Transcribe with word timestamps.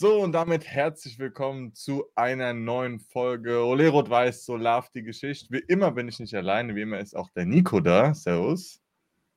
So, 0.00 0.22
und 0.22 0.32
damit 0.32 0.64
herzlich 0.64 1.18
willkommen 1.18 1.74
zu 1.74 2.06
einer 2.14 2.54
neuen 2.54 3.00
Folge 3.00 3.62
Ole 3.62 3.90
Rot-Weiß, 3.90 4.46
so 4.46 4.56
love 4.56 4.86
die 4.94 5.02
Geschichte. 5.02 5.52
Wie 5.52 5.62
immer 5.68 5.90
bin 5.90 6.08
ich 6.08 6.18
nicht 6.18 6.34
alleine, 6.34 6.74
wie 6.74 6.80
immer 6.80 7.00
ist 7.00 7.14
auch 7.14 7.28
der 7.36 7.44
Nico 7.44 7.80
da. 7.80 8.14
Servus. 8.14 8.80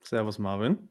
Servus, 0.04 0.40
Marvin. 0.40 0.88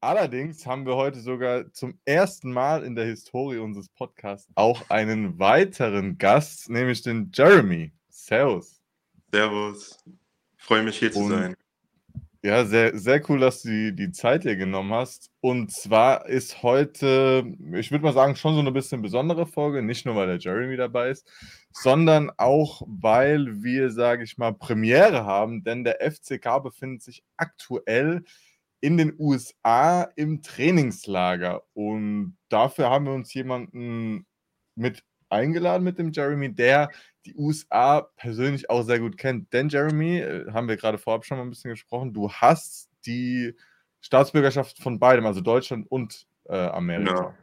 Allerdings 0.00 0.64
haben 0.64 0.86
wir 0.86 0.96
heute 0.96 1.20
sogar 1.20 1.70
zum 1.74 1.98
ersten 2.06 2.50
Mal 2.50 2.82
in 2.82 2.94
der 2.94 3.04
Historie 3.04 3.58
unseres 3.58 3.90
Podcasts 3.90 4.50
auch 4.54 4.88
einen 4.88 5.38
weiteren 5.38 6.16
Gast, 6.16 6.70
nämlich 6.70 7.02
den 7.02 7.30
Jeremy. 7.30 7.92
Servus. 8.08 8.80
Servus. 9.30 9.98
Freue 10.56 10.82
mich 10.82 10.98
hier 10.98 11.14
und, 11.14 11.24
zu 11.24 11.28
sein. 11.28 11.54
Ja, 12.46 12.66
sehr, 12.66 12.98
sehr 12.98 13.22
cool, 13.30 13.40
dass 13.40 13.62
du 13.62 13.70
die, 13.70 13.96
die 13.96 14.12
Zeit 14.12 14.44
dir 14.44 14.54
genommen 14.54 14.92
hast. 14.92 15.30
Und 15.40 15.72
zwar 15.72 16.26
ist 16.26 16.62
heute, 16.62 17.42
ich 17.72 17.90
würde 17.90 18.04
mal 18.04 18.12
sagen, 18.12 18.36
schon 18.36 18.52
so 18.52 18.60
eine 18.60 18.70
bisschen 18.70 19.00
besondere 19.00 19.46
Folge, 19.46 19.80
nicht 19.80 20.04
nur 20.04 20.14
weil 20.14 20.26
der 20.26 20.36
Jeremy 20.36 20.76
dabei 20.76 21.08
ist, 21.08 21.26
sondern 21.72 22.30
auch 22.36 22.82
weil 22.86 23.62
wir, 23.62 23.90
sage 23.90 24.24
ich 24.24 24.36
mal, 24.36 24.52
Premiere 24.52 25.24
haben, 25.24 25.64
denn 25.64 25.84
der 25.84 26.02
FCK 26.02 26.62
befindet 26.62 27.00
sich 27.02 27.24
aktuell 27.38 28.24
in 28.82 28.98
den 28.98 29.14
USA 29.18 30.02
im 30.14 30.42
Trainingslager. 30.42 31.62
Und 31.72 32.36
dafür 32.50 32.90
haben 32.90 33.06
wir 33.06 33.14
uns 33.14 33.32
jemanden 33.32 34.26
mit 34.74 35.02
eingeladen 35.34 35.84
mit 35.84 35.98
dem 35.98 36.12
Jeremy, 36.12 36.54
der 36.54 36.90
die 37.26 37.34
USA 37.36 38.02
persönlich 38.16 38.70
auch 38.70 38.82
sehr 38.82 39.00
gut 39.00 39.16
kennt. 39.16 39.52
Denn 39.52 39.68
Jeremy, 39.68 40.18
äh, 40.18 40.52
haben 40.52 40.68
wir 40.68 40.76
gerade 40.76 40.98
vorab 40.98 41.24
schon 41.24 41.38
mal 41.38 41.44
ein 41.44 41.50
bisschen 41.50 41.70
gesprochen, 41.70 42.12
du 42.12 42.30
hast 42.30 42.90
die 43.06 43.54
Staatsbürgerschaft 44.00 44.82
von 44.82 44.98
beidem, 44.98 45.26
also 45.26 45.40
Deutschland 45.40 45.90
und 45.90 46.26
äh, 46.44 46.56
Amerika. 46.56 47.34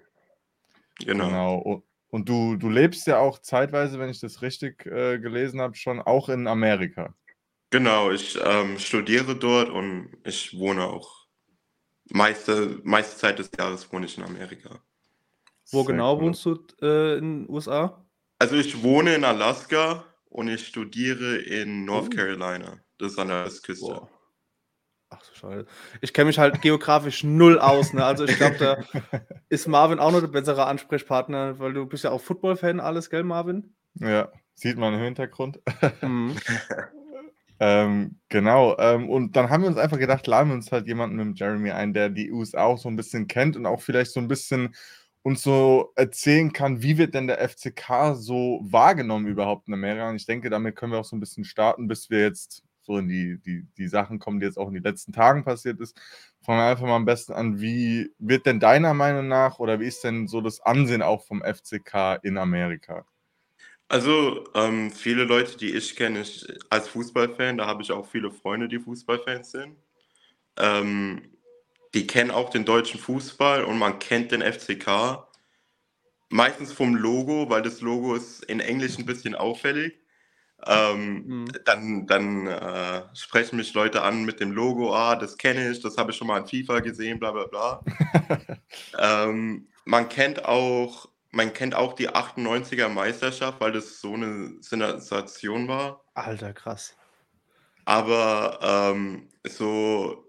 Genau. 1.00 1.26
genau. 1.26 1.28
genau. 1.28 1.56
Und, 1.58 1.84
und, 2.10 2.30
du, 2.30 2.56
du 2.58 2.70
lebst 2.70 3.08
ja 3.08 3.20
auch 3.20 3.40
zeitweise, 3.40 4.00
wenn 4.00 4.10
ich 4.10 4.20
das 4.20 4.42
richtig 4.42 4.86
äh, 4.86 5.18
gelesen 5.20 5.62
habe, 5.62 5.76
schon 5.76 6.00
auch 6.02 6.30
in 6.30 6.48
Amerika. 6.48 7.16
Genau, 7.72 8.12
ich 8.12 8.38
ähm, 8.44 8.78
studiere 8.78 9.36
dort 9.36 9.70
und 9.70 10.10
ich 10.26 10.58
wohne 10.58 10.86
auch 10.86 11.26
meiste, 12.10 12.80
meiste 12.84 13.18
Zeit 13.18 13.40
des 13.40 13.50
Jahres 13.58 13.92
wohne 13.92 14.06
ich 14.06 14.18
in 14.18 14.24
Amerika. 14.24 14.82
Wo 15.72 15.84
Sehr 15.84 15.94
genau 15.94 16.16
cool. 16.16 16.22
wohnst 16.22 16.46
du 16.46 16.60
äh, 16.82 17.18
in 17.18 17.46
den 17.46 17.50
USA? 17.50 18.06
Also 18.40 18.56
ich 18.56 18.84
wohne 18.84 19.16
in 19.16 19.24
Alaska 19.24 20.04
und 20.30 20.48
ich 20.48 20.68
studiere 20.68 21.38
in 21.38 21.86
North 21.86 22.10
oh. 22.12 22.16
Carolina. 22.16 22.80
Das 22.98 23.14
ist 23.14 23.20
an 23.20 23.30
der 23.30 23.46
Westküste. 23.46 23.86
Wow. 23.86 24.10
Ach 25.10 25.24
so 25.24 25.34
schade. 25.34 25.66
Ich 26.00 26.14
kenne 26.14 26.28
mich 26.28 26.40
halt 26.40 26.62
geografisch 26.62 27.24
null 27.24 27.60
aus. 27.60 27.94
Ne? 27.94 28.04
Also 28.04 28.26
ich 28.26 28.38
glaube, 28.38 28.58
da 28.58 28.78
ist 29.50 29.68
Marvin 29.68 30.00
auch 30.00 30.12
noch 30.12 30.22
der 30.22 30.28
bessere 30.28 30.66
Ansprechpartner, 30.68 31.60
weil 31.60 31.74
du 31.74 31.86
bist 31.86 32.04
ja 32.04 32.12
auch 32.12 32.22
Football-Fan, 32.22 32.80
alles, 32.80 33.10
gell, 33.10 33.24
Marvin? 33.24 33.76
Ja, 33.96 34.32
sieht 34.56 34.78
man 34.78 34.94
im 34.94 35.02
Hintergrund. 35.02 35.60
Mhm. 36.02 36.36
Ähm, 37.64 38.18
genau. 38.30 38.76
Ähm, 38.80 39.08
und 39.08 39.36
dann 39.36 39.52
haben 39.52 39.62
wir 39.62 39.70
uns 39.70 39.78
einfach 39.78 40.00
gedacht, 40.00 40.26
laden 40.26 40.50
wir 40.50 40.56
uns 40.56 40.72
halt 40.72 40.88
jemanden 40.88 41.18
mit 41.18 41.40
Jeremy 41.40 41.70
ein, 41.70 41.94
der 41.94 42.10
die 42.10 42.32
USA 42.32 42.64
auch 42.64 42.80
so 42.80 42.90
ein 42.90 42.96
bisschen 42.96 43.28
kennt 43.28 43.56
und 43.56 43.68
auch 43.68 43.82
vielleicht 43.82 44.14
so 44.14 44.20
ein 44.20 44.28
bisschen 44.28 44.74
uns 45.24 45.44
so 45.44 45.92
erzählen 45.96 46.52
kann, 46.52 46.82
wie 46.82 46.98
wird 46.98 47.14
denn 47.14 47.28
der 47.28 47.48
FCK 47.48 48.16
so 48.16 48.60
wahrgenommen 48.64 49.28
überhaupt 49.28 49.68
in 49.68 49.74
Amerika. 49.74 50.10
Und 50.10 50.16
ich 50.16 50.26
denke, 50.26 50.50
damit 50.50 50.76
können 50.76 50.92
wir 50.92 51.00
auch 51.00 51.06
so 51.06 51.16
ein 51.16 51.20
bisschen 51.20 51.44
starten, 51.44 51.88
bis 51.88 52.10
wir 52.10 52.22
jetzt 52.22 52.64
so 52.82 52.98
in 52.98 53.08
die, 53.08 53.38
die, 53.40 53.68
die 53.78 53.88
Sachen 53.88 54.20
kommen, 54.20 54.40
die 54.40 54.46
jetzt 54.46 54.58
auch 54.58 54.68
in 54.68 54.74
den 54.74 54.84
letzten 54.84 55.14
Tagen 55.14 55.44
passiert 55.44 55.80
ist. 55.80 55.96
Fangen 56.42 56.60
wir 56.60 56.66
einfach 56.66 56.88
mal 56.88 56.96
am 56.96 57.06
besten 57.06 57.34
an, 57.34 57.62
wie 57.62 58.12
wird 58.18 58.48
denn 58.48 58.60
deiner 58.60 58.94
Meinung 58.94 59.28
nach 59.28 59.60
oder 59.60 59.80
wie 59.80 59.88
ist 59.88 60.04
denn 60.04 60.28
so 60.28 60.42
das 60.42 60.60
Ansehen 60.62 61.04
auch 61.04 61.24
vom 61.24 61.44
FCK 61.44 62.20
in 62.24 62.38
Amerika? 62.38 63.06
Also, 63.88 64.46
ähm, 64.56 64.90
viele 64.90 65.26
Leute, 65.26 65.58
die 65.58 65.76
ich 65.76 65.96
kenne, 65.96 66.22
ich, 66.22 66.48
als 66.70 66.88
Fußballfan, 66.88 67.58
da 67.58 67.68
habe 67.68 67.84
ich 67.84 67.92
auch 67.92 68.08
viele 68.08 68.32
Freunde, 68.32 68.70
die 68.70 68.80
Fußballfans 68.80 69.52
sind. 69.52 69.76
Ähm, 70.58 71.22
die 71.94 72.08
kennen 72.08 72.32
auch 72.32 72.50
den 72.50 72.66
deutschen 72.66 73.00
Fußball 73.00 73.64
und 73.64 73.78
man 73.78 74.00
kennt 74.00 74.32
den 74.32 74.42
FCK. 74.42 75.28
Meistens 76.30 76.72
vom 76.72 76.96
Logo, 76.96 77.50
weil 77.50 77.62
das 77.62 77.82
Logo 77.82 78.16
ist 78.16 78.46
in 78.46 78.62
Englisch 78.62 78.98
ein 78.98 79.06
bisschen 79.06 79.36
auffällig. 79.36 80.00
Ähm, 80.66 81.24
mhm. 81.26 81.48
Dann, 81.66 82.08
dann 82.08 82.48
äh, 82.48 83.02
sprechen 83.14 83.58
mich 83.58 83.74
Leute 83.74 84.04
an 84.04 84.24
mit 84.24 84.40
dem 84.40 84.52
Logo, 84.52 84.94
ah, 84.94 85.16
das 85.16 85.38
kenne 85.38 85.72
ich, 85.72 85.82
das 85.82 85.98
habe 85.98 86.12
ich 86.12 86.18
schon 86.18 86.28
mal 86.28 86.40
in 86.40 86.48
FIFA 86.48 86.80
gesehen, 86.82 87.20
bla 87.20 87.32
bla 87.32 87.48
bla. 87.48 87.84
ähm, 89.00 89.68
man 89.86 90.08
kennt 90.08 90.46
auch 90.46 91.10
man 91.32 91.54
kennt 91.54 91.76
auch 91.76 91.94
die 91.94 92.10
98er 92.10 92.90
Meisterschaft, 92.90 93.60
weil 93.62 93.72
das 93.72 94.02
so 94.02 94.14
eine 94.14 94.62
Sensation 94.62 95.68
war. 95.68 96.04
Alter, 96.14 96.54
krass. 96.54 96.96
Aber 97.86 98.60
ähm, 98.62 99.30
so, 99.48 100.26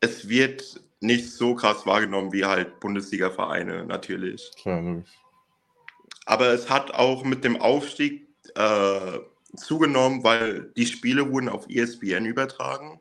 es 0.00 0.28
wird 0.28 0.80
nicht 1.04 1.32
so 1.32 1.54
krass 1.54 1.86
wahrgenommen 1.86 2.32
wie 2.32 2.44
halt 2.44 2.80
Bundesliga-Vereine 2.80 3.84
natürlich. 3.84 4.50
Klar, 4.56 4.80
logisch. 4.80 5.10
Aber 6.26 6.48
es 6.48 6.70
hat 6.70 6.92
auch 6.92 7.24
mit 7.24 7.44
dem 7.44 7.60
Aufstieg 7.60 8.28
äh, 8.54 9.18
zugenommen, 9.56 10.24
weil 10.24 10.72
die 10.76 10.86
Spiele 10.86 11.30
wurden 11.30 11.48
auf 11.48 11.68
ESPN 11.68 12.24
übertragen. 12.24 13.00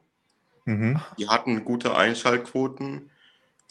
Mhm. 0.66 1.00
Die 1.18 1.28
hatten 1.28 1.64
gute 1.66 1.96
Einschaltquoten. 1.96 3.10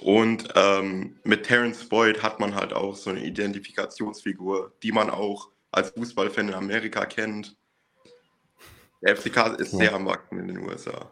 Und 0.01 0.49
ähm, 0.57 1.19
mit 1.23 1.45
Terence 1.45 1.89
Boyd 1.89 2.23
hat 2.23 2.41
man 2.41 2.57
halt 2.57 2.73
auch 2.73 2.97
so 2.97 3.11
eine 3.11 3.25
Identifikationsfigur, 3.25 4.73
die 4.83 4.91
man 4.91 5.11
auch 5.11 5.51
als 5.71 5.91
Fußballfan 5.91 6.49
in 6.49 6.55
Amerika 6.55 7.05
kennt. 7.05 7.57
Der 9.03 9.17
FCK 9.17 9.59
ist 9.59 9.73
ja. 9.73 9.79
sehr 9.79 9.95
am 9.95 10.07
Wachsen 10.07 10.39
in 10.39 10.49
den 10.49 10.59
USA. 10.59 11.11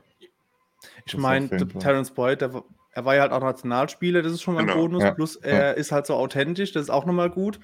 Ich 1.05 1.17
meine, 1.17 1.49
Terence 1.79 2.11
Boyd, 2.11 2.41
der, 2.41 2.65
er 2.93 3.05
war 3.05 3.15
ja 3.15 3.23
halt 3.23 3.33
auch 3.33 3.41
Nationalspieler, 3.41 4.23
das 4.23 4.33
ist 4.33 4.43
schon 4.43 4.55
mal 4.55 4.61
genau. 4.61 4.73
ein 4.73 4.79
Bonus. 4.79 5.03
Ja. 5.03 5.11
Plus 5.13 5.37
er 5.37 5.59
ja. 5.59 5.71
ist 5.73 5.93
halt 5.93 6.07
so 6.07 6.15
authentisch, 6.15 6.73
das 6.73 6.85
ist 6.85 6.91
auch 6.91 7.07
nochmal 7.07 7.31
gut. 7.31 7.61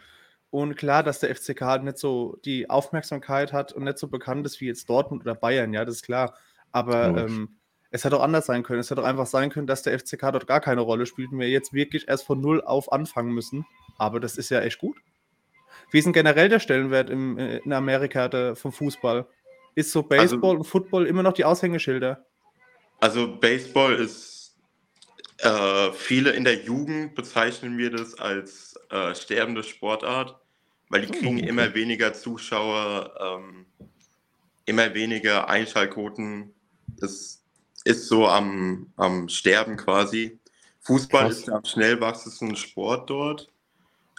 Und 0.51 0.77
klar, 0.77 1.03
dass 1.03 1.19
der 1.19 1.35
FCK 1.35 1.61
halt 1.63 1.85
nicht 1.85 1.99
so 1.99 2.39
die 2.45 2.71
Aufmerksamkeit 2.71 3.53
hat 3.53 3.73
und 3.73 3.85
nicht 3.85 3.99
so 3.99 4.09
bekannt 4.09 4.47
ist 4.47 4.61
wie 4.61 4.67
jetzt 4.67 4.89
Dortmund 4.89 5.23
oder 5.23 5.35
Bayern, 5.35 5.73
ja, 5.73 5.85
das 5.85 5.97
ist 5.97 6.05
klar. 6.05 6.35
Aber 6.71 7.17
ähm, 7.17 7.57
es 7.91 8.05
hätte 8.05 8.17
auch 8.17 8.23
anders 8.23 8.47
sein 8.47 8.63
können. 8.63 8.81
Es 8.81 8.91
hätte 8.91 9.03
auch 9.03 9.07
einfach 9.07 9.27
sein 9.27 9.51
können, 9.51 9.67
dass 9.67 9.83
der 9.83 9.99
FCK 9.99 10.33
dort 10.33 10.47
gar 10.47 10.61
keine 10.61 10.83
Rolle 10.83 11.07
spielt 11.07 11.33
und 11.33 11.39
wir 11.39 11.49
jetzt 11.49 11.73
wirklich 11.73 12.09
erst 12.09 12.25
von 12.25 12.41
Null 12.41 12.63
auf 12.63 12.93
anfangen 12.93 13.33
müssen. 13.33 13.67
Aber 13.99 14.21
das 14.21 14.37
ist 14.37 14.51
ja 14.51 14.61
echt 14.61 14.79
gut. 14.79 14.97
Wie 15.91 15.99
ist 15.99 16.05
denn 16.05 16.13
generell 16.13 16.49
der 16.49 16.61
Stellenwert 16.61 17.11
im, 17.11 17.39
äh, 17.39 17.59
in 17.59 17.73
Amerika 17.73 18.29
der, 18.29 18.57
vom 18.57 18.73
Fußball? 18.73 19.27
Ist 19.75 19.93
so 19.93 20.03
Baseball 20.03 20.51
also, 20.51 20.59
und 20.59 20.65
Football 20.65 21.07
immer 21.07 21.23
noch 21.23 21.33
die 21.33 21.45
Aushängeschilder? 21.45 22.25
Also 23.01 23.37
Baseball 23.37 23.95
ist, 23.95 24.36
äh, 25.39 25.93
viele 25.93 26.31
in 26.31 26.45
der 26.45 26.65
Jugend 26.65 27.15
bezeichnen 27.15 27.77
wir 27.79 27.91
das 27.91 28.19
als 28.19 28.79
äh, 28.91 29.15
sterbende 29.15 29.63
Sportart, 29.63 30.41
weil 30.89 31.03
die 31.03 31.13
hm, 31.13 31.21
kriegen 31.21 31.39
okay. 31.39 31.49
immer 31.49 31.75
weniger 31.75 32.13
Zuschauer, 32.13 33.13
ähm, 33.21 33.67
immer 34.65 34.95
weniger 34.95 35.49
Einschaltquoten. 35.49 36.55
Das 37.01 37.43
ist 37.85 38.09
so 38.09 38.27
am, 38.27 38.93
am 38.97 39.29
Sterben 39.29 39.77
quasi. 39.77 40.39
Fußball 40.81 41.27
Krass. 41.27 41.39
ist 41.39 41.47
der 41.49 41.55
am 41.55 41.65
schnell 41.65 42.01
wachsendsten 42.01 42.57
Sport 42.57 43.11
dort. 43.11 43.53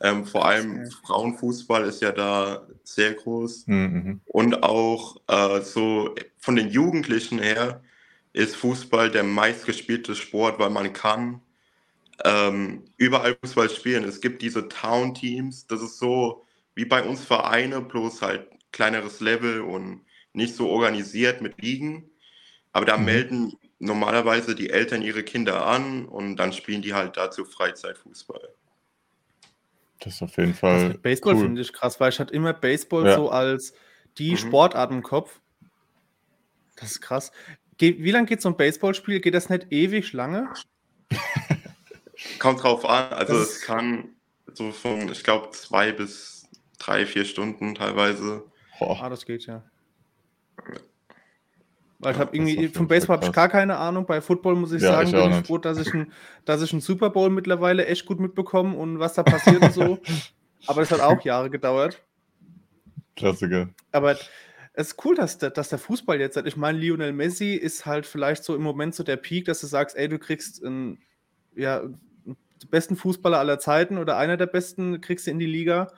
Ähm, 0.04 0.26
vor 0.26 0.46
allem 0.46 0.82
okay. 0.82 0.90
Frauenfußball 1.06 1.86
ist 1.86 2.02
ja 2.02 2.12
da 2.12 2.68
sehr 2.84 3.14
groß. 3.14 3.66
Mhm. 3.68 4.22
Und 4.28 4.64
auch 4.64 5.18
äh, 5.28 5.62
so 5.62 6.14
von 6.38 6.56
den 6.56 6.70
Jugendlichen 6.70 7.40
her 7.40 7.82
ist 8.38 8.56
Fußball 8.56 9.10
der 9.10 9.24
meistgespielte 9.24 10.16
Sport, 10.16 10.60
weil 10.60 10.70
man 10.70 10.94
kann 10.94 11.42
ähm, 12.24 12.86
überall 12.96 13.36
Fußball 13.42 13.70
spielen. 13.70 14.04
Es 14.04 14.22
gibt 14.22 14.44
diese 14.44 14.68
Town-Teams, 14.68 15.66
das 15.66 15.82
ist 15.82 15.98
so 15.98 16.46
wie 16.76 16.86
bei 16.86 17.04
uns 17.04 17.26
Vereine, 17.26 17.82
bloß 17.82 18.22
halt 18.22 18.48
kleineres 18.72 19.22
Level 19.22 19.62
und 19.62 20.02
nicht 20.34 20.56
so 20.56 20.70
organisiert 20.70 21.42
mit 21.42 21.60
Ligen. 21.60 22.12
Aber 22.74 22.86
da 22.86 22.98
mhm. 22.98 23.06
melden 23.06 23.54
normalerweise 23.80 24.54
die 24.54 24.70
Eltern 24.70 25.02
ihre 25.02 25.24
Kinder 25.24 25.66
an 25.66 26.06
und 26.06 26.36
dann 26.36 26.54
spielen 26.54 26.84
die 26.84 26.94
halt 26.94 27.18
dazu 27.18 27.44
Freizeitfußball. 27.44 28.50
Das 30.00 30.14
ist 30.14 30.22
auf 30.22 30.38
jeden 30.38 30.54
Fall. 30.54 30.90
Das 30.90 31.02
Baseball 31.02 31.34
cool. 31.36 31.42
finde 31.42 31.62
ich 31.62 31.74
krass, 31.74 32.00
weil 32.00 32.12
ich 32.12 32.20
hatte 32.20 32.36
immer 32.36 32.54
Baseball 32.54 33.08
ja. 33.08 33.16
so 33.16 33.32
als 33.32 33.74
die 34.20 34.32
mhm. 34.32 34.38
Sportart 34.38 34.92
im 34.92 35.02
Kopf. 35.02 35.40
Das 36.76 36.92
ist 36.92 37.02
krass. 37.02 37.32
Ge 37.78 37.96
wie 38.00 38.12
lange 38.12 38.28
geht 38.28 38.42
so 38.42 38.50
ein 38.50 38.58
Baseballspiel? 38.58 39.20
Geht 39.20 39.34
das 39.34 39.50
nicht 39.50 39.68
ewig 39.72 40.14
lange? 40.14 40.50
Kommt 42.40 42.64
drauf 42.64 42.86
an. 42.86 43.14
Also 43.14 43.34
das 43.34 43.50
es 43.50 43.62
kann 43.62 44.10
so 44.54 44.72
von, 44.72 45.12
ich 45.12 45.24
glaube, 45.24 45.52
zwei 45.52 45.92
bis 45.92 46.48
drei, 46.80 47.06
vier 47.06 47.26
Stunden 47.26 47.76
teilweise. 47.76 48.44
Boah. 48.80 49.02
Ah, 49.02 49.10
das 49.10 49.26
geht 49.26 49.46
ja. 49.46 49.64
Weil 52.00 52.14
ich 52.14 52.20
habe 52.20 52.36
irgendwie, 52.36 52.68
vom 52.68 52.88
Baseball 52.88 53.18
habe 53.18 53.26
ich 53.26 53.32
gar 53.32 53.50
keine 53.50 53.78
Ahnung. 53.78 54.06
Bei 54.06 54.22
Football 54.22 54.56
muss 54.56 54.72
ich 54.72 54.84
ja, 54.84 54.92
sagen, 54.92 55.08
ich 55.08 55.16
bin 55.16 55.32
ich 55.32 55.48
froh, 55.48 55.58
dass 55.58 55.80
ich, 55.80 55.92
ein, 55.94 56.12
dass 56.46 56.62
ich 56.62 56.72
einen 56.72 56.82
Super 56.82 57.10
Bowl 57.10 57.30
mittlerweile 57.30 57.88
echt 57.88 58.06
gut 58.06 58.20
mitbekomme 58.20 58.76
und 58.76 59.00
was 59.00 59.16
da 59.16 59.24
passiert 59.24 59.64
und 59.64 59.74
so. 59.74 60.00
Aber 60.68 60.82
es 60.82 60.92
hat 60.92 61.00
auch 61.00 61.22
Jahre 61.22 61.50
gedauert. 61.50 62.04
Klassiker. 63.16 63.70
Aber 63.92 64.16
es 64.80 64.90
ist 64.90 65.06
cool, 65.06 65.16
dass 65.16 65.40
der, 65.40 65.50
dass 65.50 65.70
der 65.70 65.80
Fußball 65.80 66.20
jetzt 66.20 66.38
hat. 66.38 66.46
Ich 66.46 66.56
meine, 66.56 66.78
Lionel 66.78 67.12
Messi 67.12 67.56
ist 67.56 67.88
halt 67.88 68.06
vielleicht 68.06 68.44
so 68.44 68.56
im 68.56 68.62
Moment 68.62 68.94
so 68.94 69.02
der 69.02 69.18
Peak, 69.18 69.46
dass 69.46 69.60
du 69.60 69.66
sagst, 69.66 69.98
ey, 69.98 70.08
du 70.08 70.20
kriegst 70.20 70.64
einen, 70.64 71.00
ja, 71.56 71.80
den 71.80 72.70
besten 72.70 72.96
Fußballer 72.96 73.40
aller 73.40 73.58
Zeiten 73.58 73.98
oder 73.98 74.18
einer 74.18 74.38
der 74.38 74.46
besten 74.46 75.02
kriegst 75.02 75.26
du 75.26 75.32
in 75.32 75.40
die 75.40 75.48
Liga. 75.48 75.92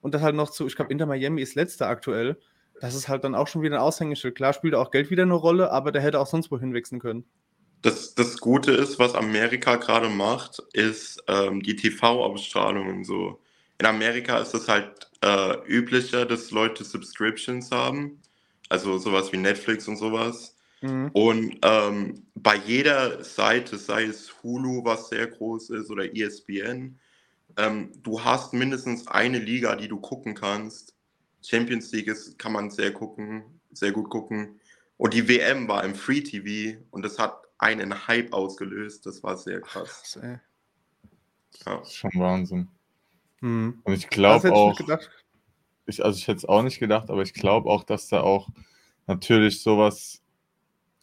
Und 0.00 0.14
das 0.14 0.22
halt 0.22 0.34
noch 0.34 0.50
zu, 0.50 0.66
ich 0.66 0.74
glaube, 0.74 0.90
Inter 0.90 1.06
Miami 1.06 1.42
ist 1.42 1.54
letzter 1.54 1.86
aktuell. 1.86 2.36
Das 2.80 2.96
ist 2.96 3.08
halt 3.08 3.22
dann 3.22 3.36
auch 3.36 3.46
schon 3.46 3.62
wieder 3.62 3.76
ein 3.76 3.82
Aushängeschild. 3.82 4.34
Klar 4.34 4.52
spielt 4.52 4.74
auch 4.74 4.90
Geld 4.90 5.10
wieder 5.10 5.22
eine 5.22 5.34
Rolle, 5.34 5.70
aber 5.70 5.92
der 5.92 6.02
hätte 6.02 6.18
auch 6.18 6.26
sonst 6.26 6.50
wohin 6.50 6.74
wechseln 6.74 6.98
können. 6.98 7.24
Das, 7.82 8.16
das 8.16 8.38
Gute 8.38 8.72
ist, 8.72 8.98
was 8.98 9.14
Amerika 9.14 9.76
gerade 9.76 10.08
macht, 10.08 10.60
ist 10.72 11.22
ähm, 11.28 11.62
die 11.62 11.76
TV-Ausstrahlungen 11.76 13.04
so. 13.04 13.40
In 13.78 13.86
Amerika 13.86 14.38
ist 14.38 14.54
es 14.54 14.66
halt 14.66 15.08
äh, 15.22 15.56
üblicher, 15.68 16.26
dass 16.26 16.50
Leute 16.50 16.82
Subscriptions 16.82 17.70
haben, 17.70 18.20
also 18.74 18.98
sowas 18.98 19.32
wie 19.32 19.36
Netflix 19.36 19.86
und 19.86 19.96
sowas. 19.96 20.56
Mhm. 20.80 21.10
Und 21.12 21.58
ähm, 21.62 22.26
bei 22.34 22.56
jeder 22.56 23.22
Seite, 23.22 23.78
sei 23.78 24.04
es 24.04 24.42
Hulu, 24.42 24.84
was 24.84 25.08
sehr 25.08 25.28
groß 25.28 25.70
ist, 25.70 25.90
oder 25.90 26.12
ESPN, 26.14 26.98
ähm, 27.56 27.92
du 28.02 28.22
hast 28.22 28.52
mindestens 28.52 29.06
eine 29.06 29.38
Liga, 29.38 29.76
die 29.76 29.88
du 29.88 30.00
gucken 30.00 30.34
kannst. 30.34 30.94
Champions 31.40 31.92
League 31.92 32.08
ist, 32.08 32.36
kann 32.38 32.52
man 32.52 32.70
sehr 32.70 32.92
gucken, 32.92 33.44
sehr 33.72 33.92
gut 33.92 34.10
gucken. 34.10 34.60
Und 34.96 35.14
die 35.14 35.28
WM 35.28 35.68
war 35.68 35.84
im 35.84 35.94
Free 35.94 36.20
TV 36.20 36.78
und 36.90 37.04
das 37.04 37.18
hat 37.18 37.42
einen 37.58 38.08
Hype 38.08 38.32
ausgelöst. 38.32 39.06
Das 39.06 39.22
war 39.22 39.36
sehr 39.36 39.60
krass. 39.60 40.18
Ach, 40.18 40.24
ja. 40.24 40.40
Das 41.64 41.88
ist 41.88 41.96
schon 41.96 42.10
Wahnsinn. 42.16 42.68
Mhm. 43.40 43.80
Und 43.84 43.92
ich 43.92 44.08
glaube 44.08 44.52
auch, 44.52 44.80
ich, 45.86 46.04
also 46.04 46.18
ich 46.18 46.26
hätte 46.28 46.38
es 46.38 46.44
auch 46.44 46.62
nicht 46.62 46.78
gedacht, 46.80 47.10
aber 47.10 47.22
ich 47.22 47.34
glaube 47.34 47.68
auch, 47.70 47.84
dass 47.84 48.08
da 48.08 48.22
auch 48.22 48.48
natürlich 49.06 49.62
sowas 49.62 50.23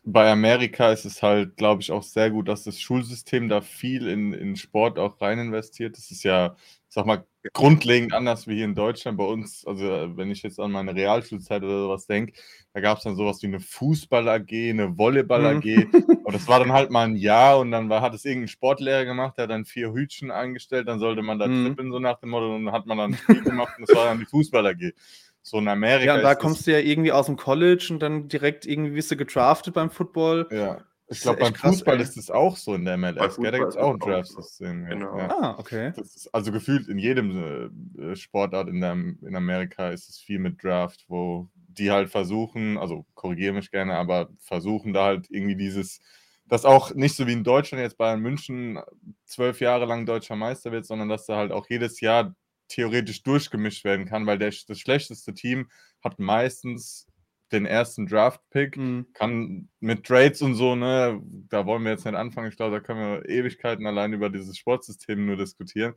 bei 0.03 0.31
Amerika 0.31 0.91
ist 0.91 1.05
es 1.05 1.21
halt, 1.21 1.57
glaube 1.57 1.81
ich, 1.81 1.91
auch 1.91 2.03
sehr 2.03 2.31
gut, 2.31 2.47
dass 2.47 2.63
das 2.63 2.79
Schulsystem 2.79 3.49
da 3.49 3.61
viel 3.61 4.07
in, 4.07 4.33
in 4.33 4.55
Sport 4.55 4.97
auch 4.97 5.21
rein 5.21 5.37
investiert. 5.37 5.95
Das 5.97 6.09
ist 6.09 6.23
ja, 6.23 6.55
sag 6.87 7.05
mal, 7.05 7.23
grundlegend 7.53 8.13
anders 8.13 8.47
wie 8.47 8.55
hier 8.55 8.65
in 8.65 8.73
Deutschland. 8.73 9.17
Bei 9.17 9.25
uns, 9.25 9.65
also 9.65 9.83
wenn 10.17 10.31
ich 10.31 10.41
jetzt 10.41 10.59
an 10.59 10.71
meine 10.71 10.95
Realschulzeit 10.95 11.61
oder 11.61 11.81
sowas 11.81 12.07
denke, 12.07 12.33
da 12.73 12.81
gab 12.81 12.97
es 12.97 13.03
dann 13.03 13.15
sowas 13.15 13.43
wie 13.43 13.47
eine 13.47 13.59
Fußball-AG, 13.59 14.51
eine 14.51 14.97
Volleyball-AG. 14.97 15.65
Mhm. 15.65 15.91
Und 16.23 16.33
das 16.33 16.47
war 16.47 16.59
dann 16.59 16.71
halt 16.71 16.89
mal 16.89 17.07
ein 17.07 17.15
Jahr 17.15 17.59
und 17.59 17.71
dann 17.71 17.89
war, 17.89 18.01
hat 18.01 18.13
es 18.13 18.23
irgendein 18.23 18.47
Sportlehrer 18.47 19.03
gemacht, 19.03 19.37
der 19.37 19.43
hat 19.43 19.51
dann 19.51 19.65
vier 19.65 19.91
Hütchen 19.91 20.31
eingestellt, 20.31 20.87
dann 20.87 20.99
sollte 20.99 21.23
man 21.23 21.39
da 21.39 21.47
mhm. 21.47 21.65
trippeln, 21.65 21.91
so 21.91 21.99
nach 21.99 22.19
dem 22.19 22.29
Motto, 22.29 22.55
und 22.55 22.65
dann 22.65 22.73
hat 22.73 22.85
man 22.85 22.99
dann 22.99 23.13
ein 23.13 23.17
Spiel 23.17 23.41
gemacht 23.41 23.73
und 23.77 23.89
das 23.89 23.97
war 23.97 24.05
dann 24.05 24.19
die 24.19 24.25
Fußball-AG. 24.25 24.93
So 25.43 25.57
in 25.57 25.67
Amerika. 25.67 26.05
Ja, 26.05 26.15
und 26.15 26.23
da 26.23 26.35
kommst 26.35 26.67
du 26.67 26.71
ja 26.71 26.79
irgendwie 26.79 27.11
aus 27.11 27.25
dem 27.25 27.35
College 27.35 27.87
und 27.91 27.99
dann 27.99 28.27
direkt 28.27 28.65
irgendwie 28.65 28.91
bist 28.91 29.09
du 29.11 29.17
gedraftet 29.17 29.73
beim 29.73 29.89
Football. 29.89 30.47
Ja. 30.51 30.81
Ich 31.11 31.19
glaube, 31.19 31.39
beim 31.39 31.51
krass, 31.51 31.75
Fußball 31.75 31.97
ey. 31.97 32.03
ist 32.03 32.15
es 32.15 32.31
auch 32.31 32.55
so 32.55 32.73
in 32.73 32.85
der 32.85 32.97
MLS. 32.97 33.35
Gell? 33.35 33.51
Da 33.51 33.57
gibt 33.57 33.71
es 33.71 33.77
auch 33.77 33.93
ein 33.93 33.99
Draft-System. 33.99 34.85
Genau. 34.85 35.17
Ja. 35.17 35.27
Ah, 35.29 35.55
okay. 35.59 35.91
Ist, 35.97 36.33
also 36.33 36.53
gefühlt 36.53 36.87
in 36.87 36.99
jedem 36.99 37.73
äh, 37.99 38.15
Sportart 38.15 38.69
in, 38.69 38.79
der, 38.79 38.93
in 38.93 39.35
Amerika 39.35 39.89
ist 39.89 40.07
es 40.07 40.19
viel 40.19 40.39
mit 40.39 40.63
Draft, 40.63 41.03
wo 41.09 41.49
die 41.53 41.91
halt 41.91 42.09
versuchen, 42.09 42.77
also 42.77 43.05
korrigiere 43.13 43.53
mich 43.53 43.71
gerne, 43.71 43.95
aber 43.95 44.29
versuchen 44.39 44.93
da 44.93 45.05
halt 45.05 45.27
irgendwie 45.29 45.57
dieses, 45.57 45.99
dass 46.47 46.63
auch 46.63 46.93
nicht 46.93 47.15
so 47.15 47.27
wie 47.27 47.33
in 47.33 47.43
Deutschland 47.43 47.81
jetzt 47.81 47.97
Bayern 47.97 48.21
München 48.21 48.79
zwölf 49.25 49.59
Jahre 49.59 49.85
lang 49.85 50.05
deutscher 50.05 50.37
Meister 50.37 50.71
wird, 50.71 50.85
sondern 50.85 51.09
dass 51.09 51.25
da 51.25 51.35
halt 51.35 51.51
auch 51.51 51.67
jedes 51.69 51.99
Jahr 51.99 52.35
theoretisch 52.71 53.23
durchgemischt 53.23 53.83
werden 53.83 54.05
kann, 54.05 54.25
weil 54.25 54.37
der, 54.37 54.53
das 54.67 54.79
schlechteste 54.79 55.33
Team 55.33 55.69
hat 56.03 56.19
meistens 56.19 57.07
den 57.51 57.65
ersten 57.65 58.07
Draft-Pick, 58.07 58.77
mhm. 58.77 59.07
kann 59.13 59.69
mit 59.79 60.05
Trades 60.05 60.41
und 60.41 60.55
so, 60.55 60.75
ne, 60.75 61.21
da 61.49 61.65
wollen 61.65 61.83
wir 61.83 61.91
jetzt 61.91 62.05
nicht 62.05 62.15
anfangen. 62.15 62.49
Ich 62.49 62.55
glaube, 62.55 62.77
da 62.77 62.79
können 62.79 62.99
wir 62.99 63.29
Ewigkeiten 63.29 63.85
allein 63.85 64.13
über 64.13 64.29
dieses 64.29 64.57
Sportsystem 64.57 65.25
nur 65.25 65.35
diskutieren. 65.35 65.93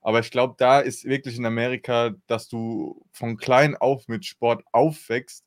Aber 0.00 0.20
ich 0.20 0.30
glaube, 0.30 0.54
da 0.58 0.80
ist 0.80 1.04
wirklich 1.04 1.36
in 1.36 1.46
Amerika, 1.46 2.14
dass 2.26 2.48
du 2.48 3.04
von 3.12 3.36
klein 3.36 3.76
auf 3.76 4.08
mit 4.08 4.24
Sport 4.24 4.64
aufwächst, 4.72 5.44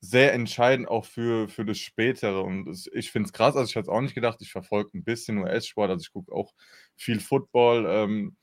sehr 0.00 0.34
entscheidend 0.34 0.88
auch 0.88 1.06
für, 1.06 1.48
für 1.48 1.64
das 1.64 1.78
Spätere. 1.78 2.42
Und 2.42 2.66
das, 2.66 2.88
ich 2.92 3.10
finde 3.10 3.28
es 3.28 3.32
krass, 3.32 3.56
also 3.56 3.68
ich 3.68 3.76
hatte 3.76 3.84
es 3.84 3.88
auch 3.88 4.00
nicht 4.00 4.14
gedacht, 4.14 4.38
ich 4.42 4.52
verfolge 4.52 4.90
ein 4.94 5.04
bisschen 5.04 5.38
US-Sport, 5.38 5.90
also 5.90 6.02
ich 6.02 6.12
gucke 6.12 6.32
auch 6.32 6.52
viel 6.96 7.20
Football. 7.20 7.86
Ähm, 7.88 8.36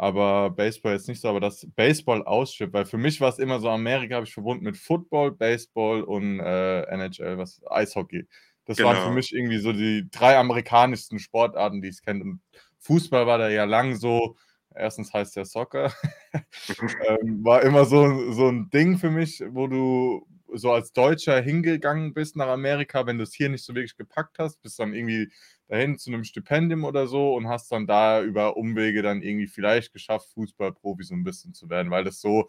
aber 0.00 0.48
Baseball 0.48 0.94
jetzt 0.94 1.08
nicht 1.08 1.20
so, 1.20 1.28
aber 1.28 1.40
das 1.40 1.66
Baseball 1.76 2.24
ausschippt, 2.24 2.72
weil 2.72 2.86
für 2.86 2.96
mich 2.96 3.20
war 3.20 3.28
es 3.28 3.38
immer 3.38 3.60
so, 3.60 3.68
Amerika 3.68 4.14
habe 4.14 4.24
ich 4.24 4.32
verbunden 4.32 4.64
mit 4.64 4.78
Football, 4.78 5.32
Baseball 5.32 6.02
und 6.04 6.40
äh, 6.40 6.84
NHL, 6.84 7.36
was 7.36 7.60
Eishockey. 7.68 8.26
Das 8.64 8.78
genau. 8.78 8.88
waren 8.88 8.96
für 8.96 9.02
genau. 9.02 9.14
mich 9.14 9.34
irgendwie 9.34 9.58
so 9.58 9.74
die 9.74 10.08
drei 10.10 10.38
amerikanischsten 10.38 11.18
Sportarten, 11.18 11.82
die 11.82 11.88
ich 11.88 12.00
kenne. 12.02 12.24
Und 12.24 12.40
Fußball 12.78 13.26
war 13.26 13.36
da 13.36 13.50
ja 13.50 13.64
lang 13.64 13.94
so, 13.94 14.36
erstens 14.74 15.12
heißt 15.12 15.36
der 15.36 15.44
Soccer, 15.44 15.92
ähm, 16.32 17.44
war 17.44 17.60
immer 17.60 17.84
so, 17.84 18.32
so 18.32 18.48
ein 18.48 18.70
Ding 18.70 18.96
für 18.96 19.10
mich, 19.10 19.42
wo 19.50 19.66
du 19.66 20.26
so 20.54 20.72
als 20.72 20.94
Deutscher 20.94 21.42
hingegangen 21.42 22.14
bist 22.14 22.36
nach 22.36 22.48
Amerika, 22.48 23.04
wenn 23.04 23.18
du 23.18 23.24
es 23.24 23.34
hier 23.34 23.50
nicht 23.50 23.66
so 23.66 23.74
wirklich 23.74 23.96
gepackt 23.96 24.38
hast, 24.38 24.62
bist 24.62 24.78
dann 24.78 24.94
irgendwie 24.94 25.30
dahin 25.70 25.98
zu 25.98 26.10
einem 26.10 26.24
Stipendium 26.24 26.84
oder 26.84 27.06
so 27.06 27.34
und 27.34 27.48
hast 27.48 27.70
dann 27.70 27.86
da 27.86 28.22
über 28.22 28.56
Umwege 28.56 29.02
dann 29.02 29.22
irgendwie 29.22 29.46
vielleicht 29.46 29.92
geschafft, 29.92 30.28
Fußballprofi 30.34 31.04
so 31.04 31.14
ein 31.14 31.22
bisschen 31.22 31.54
zu 31.54 31.70
werden, 31.70 31.90
weil 31.90 32.02
das 32.02 32.20
so, 32.20 32.48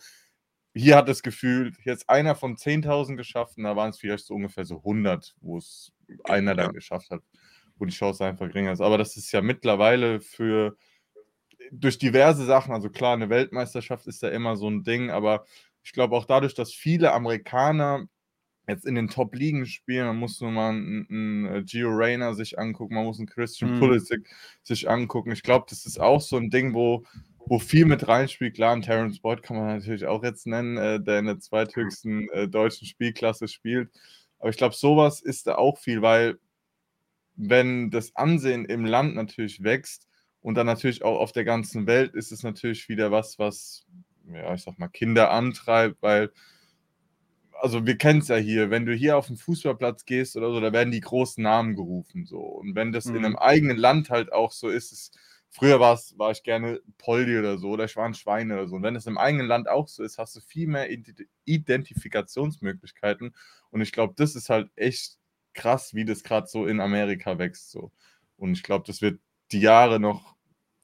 hier 0.74 0.96
hat 0.96 1.08
das 1.08 1.22
Gefühl, 1.22 1.72
jetzt 1.84 2.10
einer 2.10 2.34
von 2.34 2.58
10.000 2.58 3.18
geschafft 3.18 3.58
und 3.58 3.66
da 3.66 3.76
waren 3.76 3.92
es 3.92 4.00
vielleicht 4.00 4.26
so 4.26 4.34
ungefähr 4.34 4.66
so 4.66 4.78
100, 4.78 5.36
wo 5.42 5.58
es 5.58 5.94
einer 6.24 6.56
dann 6.56 6.74
geschafft 6.74 7.12
hat, 7.12 7.22
wo 7.76 7.86
die 7.86 7.94
Chance 7.94 8.26
einfach 8.26 8.48
geringer 8.48 8.72
ist. 8.72 8.82
Aber 8.82 8.98
das 8.98 9.16
ist 9.16 9.32
ja 9.32 9.42
mittlerweile 9.42 10.20
für, 10.20 10.76
durch 11.72 12.00
diverse 12.00 12.46
Sachen, 12.46 12.74
also 12.74 12.90
klar, 12.90 13.14
eine 13.14 13.30
Weltmeisterschaft 13.30 14.08
ist 14.08 14.24
ja 14.24 14.30
immer 14.30 14.56
so 14.56 14.68
ein 14.68 14.84
Ding, 14.84 15.12
aber 15.12 15.46
ich 15.84 15.92
glaube 15.92 16.16
auch 16.16 16.26
dadurch, 16.26 16.56
dass 16.56 16.74
viele 16.74 17.14
Amerikaner 17.14 18.08
jetzt 18.72 18.86
in 18.86 18.96
den 18.96 19.08
Top-Ligen 19.08 19.66
spielen. 19.66 20.08
Man 20.08 20.18
muss 20.18 20.42
nur 20.42 20.52
mal 20.52 20.70
einen, 20.70 21.08
einen 21.10 21.46
äh, 21.46 21.64
Gio 21.64 21.90
Reyna 21.90 22.34
sich 22.34 22.58
angucken, 22.58 22.96
man 22.96 23.06
muss 23.06 23.20
einen 23.20 23.28
Christian 23.28 23.76
mhm. 23.76 23.80
Pulisic 23.80 24.28
sich 24.64 24.90
angucken. 24.90 25.32
Ich 25.32 25.44
glaube, 25.44 25.66
das 25.70 25.86
ist 25.86 26.00
auch 26.00 26.22
so 26.22 26.38
ein 26.38 26.50
Ding, 26.50 26.74
wo, 26.74 27.04
wo 27.46 27.60
viel 27.60 27.86
mit 27.86 28.08
reinspielt. 28.08 28.56
Klar, 28.56 28.74
einen 28.74 28.82
Terence 28.82 29.20
Boyd 29.20 29.44
kann 29.44 29.58
man 29.58 29.68
natürlich 29.68 30.06
auch 30.06 30.24
jetzt 30.24 30.48
nennen, 30.48 30.78
äh, 30.78 31.00
der 31.00 31.20
in 31.20 31.26
der 31.26 31.40
zweithöchsten 31.40 32.30
äh, 32.30 32.48
deutschen 32.48 32.88
Spielklasse 32.88 33.48
spielt. 33.48 33.90
Aber 34.40 34.50
ich 34.50 34.58
glaube, 34.58 34.76
sowas 34.76 35.22
ist 35.22 35.48
da 35.48 35.56
auch 35.56 35.78
viel, 35.78 36.02
weil 36.02 36.40
wenn 37.36 37.92
das 37.92 38.16
Ansehen 38.16 38.66
im 38.66 38.86
Land 38.86 39.16
natürlich 39.16 39.64
wächst 39.64 40.08
und 40.42 40.56
dann 40.56 40.66
natürlich 40.66 41.04
auch 41.04 41.20
auf 41.20 41.32
der 41.32 41.46
ganzen 41.46 41.88
Welt, 41.88 42.14
ist 42.14 42.32
es 42.32 42.44
natürlich 42.44 42.90
wieder 42.90 43.12
was, 43.12 43.40
was, 43.40 43.86
ja, 44.32 44.54
ich 44.54 44.62
sag 44.64 44.80
mal, 44.80 44.88
Kinder 44.88 45.32
antreibt, 45.32 46.02
weil 46.02 46.32
also 47.62 47.86
wir 47.86 47.98
kennen 47.98 48.20
es 48.20 48.28
ja 48.28 48.38
hier, 48.38 48.72
wenn 48.72 48.86
du 48.86 48.94
hier 48.94 49.18
auf 49.18 49.28
den 49.28 49.38
Fußballplatz 49.38 50.06
gehst 50.06 50.36
oder 50.36 50.52
so, 50.52 50.60
da 50.60 50.74
werden 50.74 50.92
die 50.92 51.00
großen 51.00 51.44
Namen 51.44 51.76
gerufen 51.76 52.26
so. 52.26 52.40
Und 52.40 52.76
wenn 52.76 52.92
das 52.92 53.06
mhm. 53.06 53.18
in 53.18 53.26
einem 53.26 53.36
eigenen 53.38 53.78
Land 53.78 54.10
halt 54.10 54.34
auch 54.34 54.52
so 54.52 54.68
ist, 54.70 54.92
ist 54.92 55.18
früher 55.50 55.80
war 55.80 55.94
es, 55.94 56.18
war 56.18 56.32
ich 56.32 56.44
gerne 56.44 56.82
Poldi 56.98 57.38
oder 57.38 57.58
so, 57.58 57.70
oder 57.70 57.86
ich 57.86 57.96
war 57.96 58.06
ein 58.06 58.16
Schweine 58.16 58.56
oder 58.56 58.68
so. 58.68 58.78
Und 58.78 58.84
wenn 58.84 58.96
es 58.96 59.06
im 59.06 59.18
eigenen 59.18 59.48
Land 59.48 59.70
auch 59.70 59.88
so 59.88 60.02
ist, 60.04 60.18
hast 60.18 60.36
du 60.36 60.42
viel 60.42 60.68
mehr 60.68 60.90
Identifikationsmöglichkeiten. 61.46 63.36
Und 63.70 63.82
ich 63.82 63.92
glaube, 63.92 64.14
das 64.18 64.36
ist 64.36 64.50
halt 64.50 64.72
echt 64.76 65.18
krass, 65.54 65.94
wie 65.94 66.06
das 66.06 66.24
gerade 66.24 66.48
so 66.48 66.66
in 66.66 66.80
Amerika 66.80 67.38
wächst. 67.38 67.70
So. 67.72 67.92
Und 68.38 68.54
ich 68.54 68.64
glaube, 68.64 68.86
das 68.88 69.02
wird 69.02 69.20
die 69.52 69.62
Jahre 69.62 70.00
noch 70.00 70.36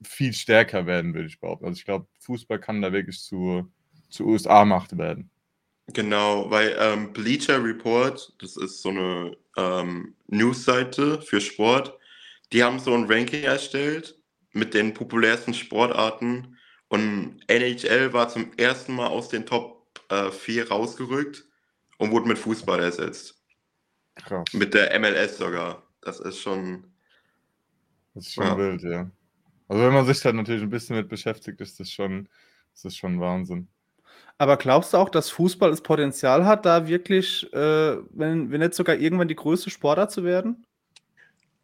viel 0.03 0.33
stärker 0.33 0.85
werden, 0.85 1.15
würde 1.15 1.27
ich 1.27 1.39
behaupten. 1.39 1.65
Also 1.65 1.79
ich 1.79 1.85
glaube, 1.85 2.07
Fußball 2.19 2.59
kann 2.59 2.81
da 2.81 2.91
wirklich 2.91 3.19
zu, 3.19 3.71
zu 4.09 4.27
USA-Macht 4.27 4.97
werden. 4.97 5.31
Genau, 5.93 6.49
weil 6.51 6.75
ähm, 6.79 7.13
Bleacher 7.13 7.63
Report, 7.63 8.33
das 8.39 8.57
ist 8.57 8.81
so 8.81 8.89
eine 8.89 9.37
ähm, 9.55 10.15
Newsseite 10.27 11.21
für 11.21 11.39
Sport, 11.39 11.97
die 12.51 12.63
haben 12.63 12.79
so 12.79 12.93
ein 12.93 13.05
Ranking 13.05 13.43
erstellt 13.43 14.17
mit 14.51 14.73
den 14.73 14.93
populärsten 14.93 15.53
Sportarten 15.53 16.57
und 16.89 17.39
NHL 17.47 18.11
war 18.13 18.27
zum 18.29 18.51
ersten 18.57 18.95
Mal 18.95 19.07
aus 19.07 19.29
den 19.29 19.45
Top 19.45 19.87
äh, 20.09 20.29
4 20.29 20.69
rausgerückt 20.69 21.45
und 21.97 22.11
wurde 22.11 22.27
mit 22.27 22.37
Fußball 22.37 22.81
ersetzt. 22.81 23.41
Krass. 24.15 24.45
Mit 24.53 24.73
der 24.73 24.97
MLS 24.99 25.37
sogar. 25.37 25.83
Das 26.01 26.19
ist 26.19 26.39
schon. 26.39 26.85
Das 28.13 28.27
ist 28.27 28.33
schon 28.33 28.45
ja. 28.45 28.57
wild, 28.57 28.81
ja. 28.83 29.11
Also 29.67 29.83
wenn 29.83 29.93
man 29.93 30.05
sich 30.05 30.19
da 30.21 30.31
natürlich 30.31 30.63
ein 30.63 30.69
bisschen 30.69 30.95
mit 30.95 31.09
beschäftigt, 31.09 31.59
ist 31.61 31.79
das 31.79 31.91
schon, 31.91 32.29
ist 32.73 32.85
das 32.85 32.95
schon 32.95 33.19
Wahnsinn. 33.19 33.67
Aber 34.37 34.57
glaubst 34.57 34.93
du 34.93 34.97
auch, 34.97 35.09
dass 35.09 35.29
Fußball 35.31 35.71
das 35.71 35.81
Potenzial 35.81 36.45
hat, 36.45 36.65
da 36.65 36.87
wirklich, 36.87 37.51
äh, 37.53 37.97
wenn, 38.11 38.51
wenn 38.51 38.59
nicht 38.59 38.75
sogar 38.75 38.95
irgendwann 38.95 39.27
die 39.27 39.35
größte 39.35 39.69
Sportart 39.69 40.11
zu 40.11 40.23
werden? 40.23 40.63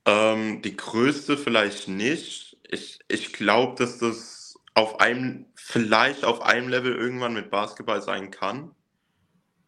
Ähm, 0.06 0.62
die 0.62 0.76
größte 0.76 1.38
vielleicht 1.38 1.88
nicht. 1.88 2.58
Ich, 2.68 3.00
ich 3.08 3.32
glaube, 3.32 3.76
dass 3.78 4.00
das 4.00 4.60
auf 4.74 5.00
einem, 5.00 5.46
vielleicht 5.56 6.26
auf 6.26 6.42
einem 6.42 6.68
Level 6.68 6.96
irgendwann 6.96 7.34
mit 7.34 7.52
Basketball 7.52 8.02
sein 8.02 8.32
kann. 8.32 8.72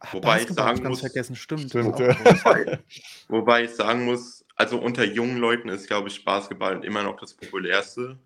Ach, 0.00 0.12
wobei 0.12 0.42
ich 0.42 0.48
sagen 0.48 0.82
muss, 0.82 1.00
vergessen, 1.00 1.36
stimmt. 1.36 1.70
stimmt 1.70 1.98
ja. 1.98 2.08
wobei, 2.18 2.78
wobei, 3.28 3.64
ich 3.64 3.70
sagen 3.70 4.04
muss, 4.04 4.44
also 4.56 4.78
unter 4.78 5.04
jungen 5.04 5.38
Leuten 5.38 5.68
ist, 5.68 5.86
glaube 5.86 6.08
ich, 6.08 6.24
Basketball 6.24 6.84
immer 6.84 7.02
noch 7.02 7.18
das 7.18 7.34
populärste. 7.34 8.18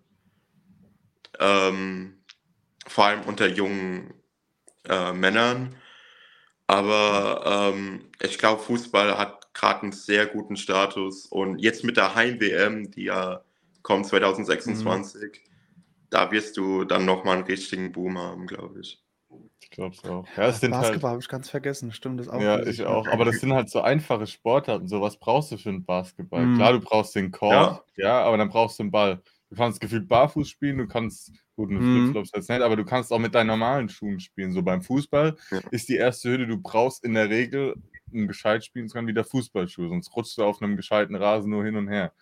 Ähm, 1.39 2.17
vor 2.87 3.05
allem 3.05 3.21
unter 3.21 3.47
jungen 3.47 4.13
äh, 4.87 5.13
Männern. 5.13 5.75
Aber 6.67 7.73
ähm, 7.73 8.05
ich 8.21 8.37
glaube, 8.37 8.61
Fußball 8.61 9.17
hat 9.17 9.53
gerade 9.53 9.83
einen 9.83 9.91
sehr 9.91 10.25
guten 10.25 10.55
Status. 10.55 11.25
Und 11.25 11.59
jetzt 11.59 11.83
mit 11.83 11.97
der 11.97 12.15
Heim-WM, 12.15 12.91
die 12.91 13.03
ja 13.05 13.41
kommt 13.81 14.05
2026, 14.05 15.21
mhm. 15.21 15.83
da 16.09 16.31
wirst 16.31 16.57
du 16.57 16.85
dann 16.85 17.05
nochmal 17.05 17.37
einen 17.37 17.45
richtigen 17.45 17.91
Boom 17.91 18.17
haben, 18.17 18.47
glaube 18.47 18.79
ich. 18.79 19.03
Ich 19.59 19.69
glaube 19.69 19.95
es 19.95 20.03
auch. 20.03 20.25
Ja, 20.35 20.47
Basketball 20.47 20.81
halt, 20.81 21.03
habe 21.03 21.19
ich 21.19 21.27
ganz 21.27 21.49
vergessen, 21.49 21.91
stimmt 21.93 22.19
das 22.19 22.27
auch. 22.27 22.41
Ja, 22.41 22.59
ich 22.65 22.83
auch. 22.83 23.07
Aber 23.07 23.25
das 23.25 23.39
sind 23.39 23.53
halt 23.53 23.69
so 23.69 23.81
einfache 23.81 24.27
Sportarten. 24.27 24.87
So 24.87 25.01
was 25.01 25.17
brauchst 25.17 25.51
du 25.51 25.57
für 25.57 25.69
einen 25.69 25.85
Basketball? 25.85 26.45
Mhm. 26.45 26.55
Klar, 26.57 26.73
du 26.73 26.79
brauchst 26.81 27.15
den 27.15 27.31
Korb, 27.31 27.85
ja. 27.95 28.07
ja, 28.07 28.21
aber 28.23 28.37
dann 28.37 28.49
brauchst 28.49 28.79
du 28.79 28.83
einen 28.83 28.91
Ball. 28.91 29.21
Du 29.51 29.57
kannst 29.57 29.81
gefühlt 29.81 30.07
barfuß 30.07 30.47
spielen, 30.47 30.77
du 30.77 30.87
kannst, 30.87 31.33
gut, 31.57 31.69
mit 31.69 31.81
mhm. 31.81 32.05
Flipflops 32.05 32.31
jetzt 32.33 32.49
nicht, 32.49 32.61
aber 32.61 32.77
du 32.77 32.85
kannst 32.85 33.11
auch 33.11 33.19
mit 33.19 33.35
deinen 33.35 33.47
normalen 33.47 33.89
Schuhen 33.89 34.21
spielen. 34.21 34.53
So 34.53 34.63
beim 34.63 34.81
Fußball 34.81 35.35
ja. 35.51 35.59
ist 35.71 35.89
die 35.89 35.97
erste 35.97 36.29
Hürde, 36.29 36.47
du 36.47 36.57
brauchst 36.57 37.03
in 37.03 37.13
der 37.13 37.29
Regel, 37.29 37.75
um 38.13 38.29
gescheit 38.29 38.63
spielen 38.63 38.87
zu 38.87 38.93
können, 38.93 39.09
wieder 39.09 39.25
Fußballschuhe, 39.25 39.89
sonst 39.89 40.15
rutschst 40.15 40.37
du 40.37 40.45
auf 40.45 40.61
einem 40.61 40.77
gescheiten 40.77 41.15
Rasen 41.15 41.51
nur 41.51 41.65
hin 41.65 41.75
und 41.75 41.89
her. 41.89 42.13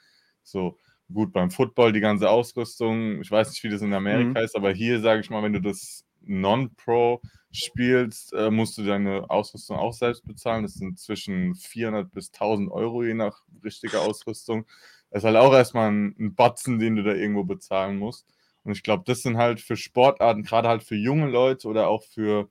So, 0.42 0.80
gut, 1.14 1.32
beim 1.32 1.52
Football 1.52 1.94
die 1.94 2.00
ganze 2.00 2.32
Ausrüstung, 2.32 3.22
ich 3.22 3.30
weiß 3.30 3.52
nicht, 3.52 3.64
wie 3.64 3.70
das 3.70 3.84
in 3.84 3.94
Amerika 3.94 4.40
mhm. 4.40 4.46
ist, 4.46 4.56
aber 4.56 4.72
hier 4.72 5.00
sage 5.00 5.22
ich 5.22 5.30
mal, 5.30 5.44
wenn 5.44 5.54
du 5.54 5.62
das 5.62 6.04
Non-Pro 6.22 7.22
spielst, 7.52 8.34
äh, 8.34 8.52
musst 8.52 8.78
du 8.78 8.84
deine 8.84 9.30
Ausrüstung 9.30 9.78
auch 9.78 9.94
selbst 9.94 10.26
bezahlen. 10.26 10.64
Das 10.64 10.74
sind 10.74 11.00
zwischen 11.00 11.56
400 11.56 12.12
bis 12.12 12.32
1000 12.32 12.72
Euro 12.72 13.04
je 13.04 13.14
nach 13.14 13.42
richtiger 13.64 14.02
Ausrüstung. 14.02 14.66
Das 15.12 15.24
ist 15.24 15.26
halt 15.26 15.38
auch 15.38 15.54
erstmal 15.54 15.92
ein, 15.92 16.16
ein 16.20 16.36
Batzen, 16.36 16.80
den 16.80 16.96
du 16.96 17.04
da 17.04 17.14
irgendwo 17.14 17.44
bezahlen 17.44 17.98
musst. 17.98 18.28
Und 18.64 18.74
ich 18.74 18.84
glaube, 18.84 19.04
das 19.06 19.22
sind 19.22 19.38
halt 19.38 19.60
für 19.60 19.76
Sportarten, 19.76 20.44
gerade 20.44 20.68
halt 20.68 20.84
für 20.84 20.96
junge 20.96 21.28
Leute 21.28 21.68
oder 21.68 21.88
auch 21.88 22.04
für 22.04 22.50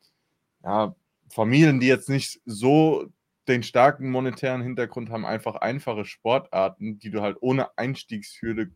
ja, 0.65 0.95
Familien, 1.31 1.81
die 1.81 1.87
jetzt 1.87 2.09
nicht 2.09 2.41
so 2.45 3.07
den 3.47 3.62
starken 3.62 4.11
monetären 4.11 4.62
Hintergrund 4.62 5.11
haben, 5.11 5.25
einfach 5.25 5.57
einfache 5.57 6.05
Sportarten, 6.05 6.99
die 6.99 7.11
du 7.11 7.23
halt 7.23 7.37
ohne 7.41 7.77
Einstiegshürde 7.79 8.71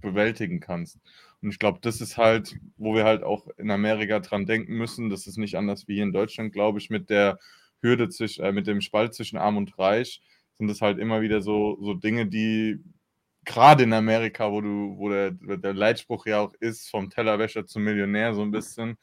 bewältigen 0.00 0.60
kannst. 0.60 0.98
Und 1.42 1.50
ich 1.50 1.58
glaube, 1.58 1.78
das 1.82 2.00
ist 2.00 2.16
halt, 2.16 2.56
wo 2.76 2.94
wir 2.94 3.04
halt 3.04 3.22
auch 3.22 3.46
in 3.56 3.70
Amerika 3.70 4.20
dran 4.20 4.46
denken 4.46 4.74
müssen. 4.74 5.10
Das 5.10 5.26
ist 5.26 5.38
nicht 5.38 5.56
anders 5.56 5.88
wie 5.88 5.94
hier 5.94 6.04
in 6.04 6.12
Deutschland, 6.12 6.52
glaube 6.52 6.78
ich, 6.78 6.90
mit 6.90 7.10
der 7.10 7.38
Hürde 7.82 8.08
zwischen, 8.08 8.44
äh, 8.44 8.52
mit 8.52 8.66
dem 8.66 8.80
Spalt 8.80 9.14
zwischen 9.14 9.38
Arm 9.38 9.56
und 9.56 9.78
Reich 9.78 10.22
sind 10.54 10.70
es 10.70 10.82
halt 10.82 10.98
immer 10.98 11.22
wieder 11.22 11.40
so, 11.40 11.78
so 11.80 11.94
Dinge, 11.94 12.26
die 12.26 12.78
gerade 13.44 13.84
in 13.84 13.92
Amerika, 13.92 14.50
wo 14.50 14.60
du, 14.60 14.94
wo 14.96 15.08
der, 15.08 15.30
der 15.32 15.74
Leitspruch 15.74 16.26
ja 16.26 16.40
auch 16.40 16.54
ist, 16.60 16.90
vom 16.90 17.10
Tellerwäscher 17.10 17.66
zum 17.66 17.84
Millionär, 17.84 18.34
so 18.34 18.42
ein 18.42 18.50
bisschen, 18.50 18.98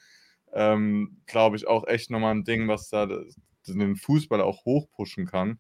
ähm, 0.53 1.22
glaube 1.25 1.56
ich, 1.58 1.67
auch 1.67 1.88
echt 1.88 2.10
nochmal 2.12 2.36
ein 2.36 2.44
Ding, 2.44 2.67
was 2.67 2.89
da 2.89 3.08
den 3.67 3.96
Fußball 3.96 4.41
auch 4.41 4.65
hochpushen 4.65 5.25
kann. 5.25 5.60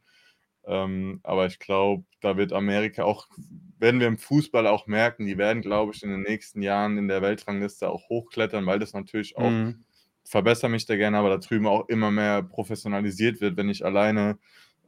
Ähm, 0.65 1.21
aber 1.23 1.45
ich 1.45 1.59
glaube, 1.59 2.03
da 2.19 2.35
wird 2.35 2.51
Amerika 2.51 3.03
auch, 3.03 3.27
werden 3.79 3.99
wir 4.01 4.07
im 4.07 4.17
Fußball 4.17 4.67
auch 4.67 4.85
merken, 4.85 5.25
die 5.25 5.37
werden, 5.37 5.61
glaube 5.61 5.93
ich, 5.95 6.03
in 6.03 6.09
den 6.09 6.23
nächsten 6.23 6.61
Jahren 6.61 6.97
in 6.97 7.07
der 7.07 7.21
Weltrangliste 7.21 7.89
auch 7.89 8.09
hochklettern, 8.09 8.65
weil 8.65 8.79
das 8.79 8.93
natürlich 8.93 9.37
auch, 9.37 9.49
mhm. 9.49 9.85
verbessere 10.25 10.69
mich 10.69 10.85
da 10.85 10.97
gerne, 10.97 11.17
aber 11.17 11.29
da 11.29 11.37
drüben 11.37 11.67
auch 11.67 11.87
immer 11.87 12.11
mehr 12.11 12.43
professionalisiert 12.43 13.39
wird, 13.39 13.55
wenn 13.55 13.69
ich 13.69 13.85
alleine 13.85 14.37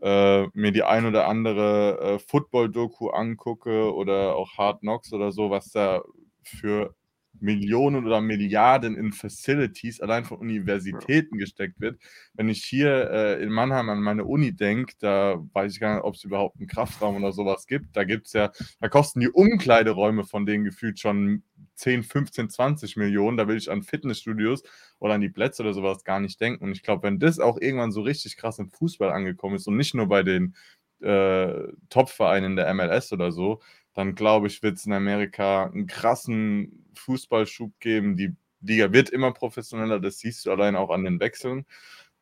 äh, 0.02 0.48
mir 0.54 0.72
die 0.72 0.84
ein 0.84 1.06
oder 1.06 1.28
andere 1.28 2.00
äh, 2.00 2.20
Football-Doku 2.20 3.10
angucke 3.10 3.94
oder 3.94 4.36
auch 4.36 4.58
Hard 4.58 4.82
Knocks 4.82 5.14
oder 5.14 5.32
so, 5.32 5.50
was 5.50 5.72
da 5.72 6.02
für 6.44 6.96
Millionen 7.42 8.06
oder 8.06 8.22
Milliarden 8.22 8.96
in 8.96 9.12
Facilities 9.12 10.02
allein 10.02 10.26
von 10.26 10.40
Universitäten 10.40 11.38
gesteckt 11.38 11.80
wird. 11.80 12.00
Wenn 12.34 12.50
ich 12.50 12.64
hier 12.64 13.10
äh, 13.12 13.44
in 13.44 13.50
Mannheim 13.50 13.90
an 13.90 14.02
meine 14.02 14.26
Uni 14.26 14.54
denke, 14.56 14.94
da 15.00 15.38
weiß 15.54 15.74
ich 15.74 15.80
gar 15.80 15.96
nicht, 15.96 16.04
ob 16.04 16.16
es 16.16 16.24
überhaupt 16.24 16.58
einen 16.58 16.68
Kraftraum 16.68 17.16
oder 17.18 17.32
sowas 17.32 17.68
gibt. 17.68 17.96
Da 17.96 18.04
gibt 18.04 18.28
es 18.28 18.34
ja, 18.34 18.52
da 18.80 18.90
kosten 18.90 19.20
die 19.20 19.30
Umkleideräume 19.30 20.26
von 20.26 20.46
denen 20.46 20.64
gefühlt 20.64 21.00
schon 21.00 21.44
10, 21.80 22.04
15, 22.04 22.50
20 22.50 22.98
Millionen. 22.98 23.38
Da 23.38 23.48
will 23.48 23.58
ich 23.58 23.72
an 23.72 23.84
Fitnessstudios 23.84 24.64
oder 25.00 25.16
an 25.16 25.22
die 25.22 25.30
Plätze 25.30 25.64
oder 25.64 25.74
sowas 25.74 26.04
gar 26.04 26.20
nicht 26.20 26.40
denken. 26.40 26.66
Und 26.66 26.72
ich 26.72 26.84
glaube, 26.84 27.04
wenn 27.04 27.20
das 27.20 27.40
auch 27.40 27.60
irgendwann 27.60 27.92
so 27.92 28.02
richtig 28.02 28.38
krass 28.38 28.60
im 28.60 28.70
Fußball 28.70 29.12
angekommen 29.12 29.56
ist 29.56 29.68
und 29.68 29.78
nicht 29.78 29.96
nur 29.96 30.08
bei 30.08 30.24
den 30.24 30.56
äh, 31.02 31.72
Top-Vereinen 31.90 32.56
der 32.56 32.74
MLS 32.74 33.14
oder 33.14 33.32
so, 33.32 33.62
dann 33.94 34.16
glaube 34.16 34.48
ich, 34.48 34.62
wird 34.62 34.78
es 34.78 34.86
in 34.86 34.94
Amerika 34.94 35.66
einen 35.66 35.88
krassen 35.88 36.86
Fußballschub 36.96 37.80
geben. 37.80 38.16
Die 38.18 38.36
Liga 38.62 38.92
wird 38.92 39.10
immer 39.10 39.32
professioneller, 39.32 40.00
das 40.00 40.20
siehst 40.20 40.46
du 40.46 40.52
allein 40.52 40.76
auch 40.76 40.90
an 40.90 41.06
den 41.06 41.20
Wechseln. 41.20 41.66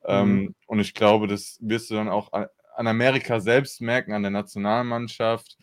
Ähm, 0.06 0.30
mhm. 0.32 0.40
Ähm, 0.40 0.56
und 0.68 0.80
ich 0.80 0.94
glaube, 0.94 1.28
das 1.28 1.58
wirst 1.62 1.90
du 1.90 1.96
dann 1.96 2.10
auch 2.10 2.32
an 2.32 2.88
Amerika 2.88 3.40
selbst 3.40 3.82
merken, 3.82 4.14
an 4.14 4.22
der 4.22 4.32
Nationalmannschaft. 4.32 5.58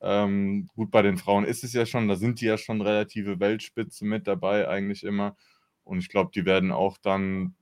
Ähm, 0.00 0.68
gut, 0.76 0.90
bei 0.90 1.02
den 1.02 1.18
Frauen 1.18 1.44
ist 1.44 1.64
es 1.64 1.72
ja 1.72 1.84
schon, 1.86 2.08
da 2.08 2.16
sind 2.16 2.40
die 2.40 2.46
ja 2.46 2.56
schon 2.56 2.80
relative 2.80 3.40
Weltspitze 3.40 4.04
mit 4.04 4.26
dabei, 4.26 4.68
eigentlich 4.68 5.04
immer. 5.04 5.36
Und 5.84 5.98
ich 5.98 6.08
glaube, 6.08 6.30
die 6.34 6.44
werden 6.44 6.70
auch 6.70 6.98
dann, 6.98 7.54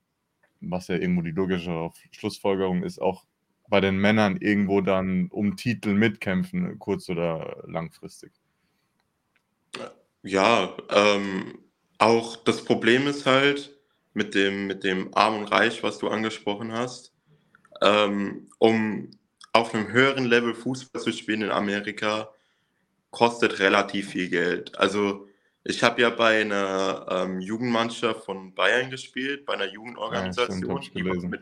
was 0.60 0.88
ja 0.88 0.96
irgendwo 0.96 1.22
die 1.22 1.30
logische 1.30 1.90
Schlussfolgerung 2.10 2.82
ist, 2.82 3.00
auch 3.00 3.24
bei 3.68 3.80
den 3.80 3.98
Männern 3.98 4.36
irgendwo 4.36 4.80
dann 4.80 5.28
um 5.28 5.56
Titel 5.56 5.94
mitkämpfen, 5.94 6.78
kurz- 6.78 7.08
oder 7.08 7.64
langfristig. 7.66 8.32
Ja, 10.22 10.76
ähm, 10.90 11.58
auch 11.98 12.36
das 12.36 12.64
Problem 12.64 13.06
ist 13.06 13.26
halt 13.26 13.76
mit 14.12 14.34
dem, 14.34 14.66
mit 14.66 14.84
dem 14.84 15.14
Arm 15.14 15.38
und 15.38 15.44
Reich, 15.52 15.82
was 15.82 15.98
du 15.98 16.08
angesprochen 16.08 16.72
hast, 16.72 17.12
ähm, 17.82 18.48
um 18.58 19.10
auf 19.56 19.74
einem 19.74 19.90
höheren 19.90 20.26
Level 20.26 20.54
Fußball 20.54 21.02
zu 21.02 21.12
spielen 21.12 21.42
in 21.42 21.50
Amerika, 21.50 22.28
kostet 23.10 23.58
relativ 23.58 24.10
viel 24.10 24.28
Geld. 24.28 24.78
Also 24.78 25.28
ich 25.64 25.82
habe 25.82 26.02
ja 26.02 26.10
bei 26.10 26.42
einer 26.42 27.06
ähm, 27.10 27.40
Jugendmannschaft 27.40 28.24
von 28.24 28.54
Bayern 28.54 28.90
gespielt, 28.90 29.46
bei 29.46 29.54
einer 29.54 29.66
Jugendorganisation, 29.66 30.82
ja, 30.82 30.88
die 30.94 31.02
mit 31.02 31.40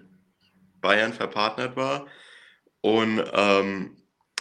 Bayern 0.80 1.12
verpartnert 1.12 1.76
war. 1.76 2.06
Und 2.80 3.24
ähm, 3.32 3.96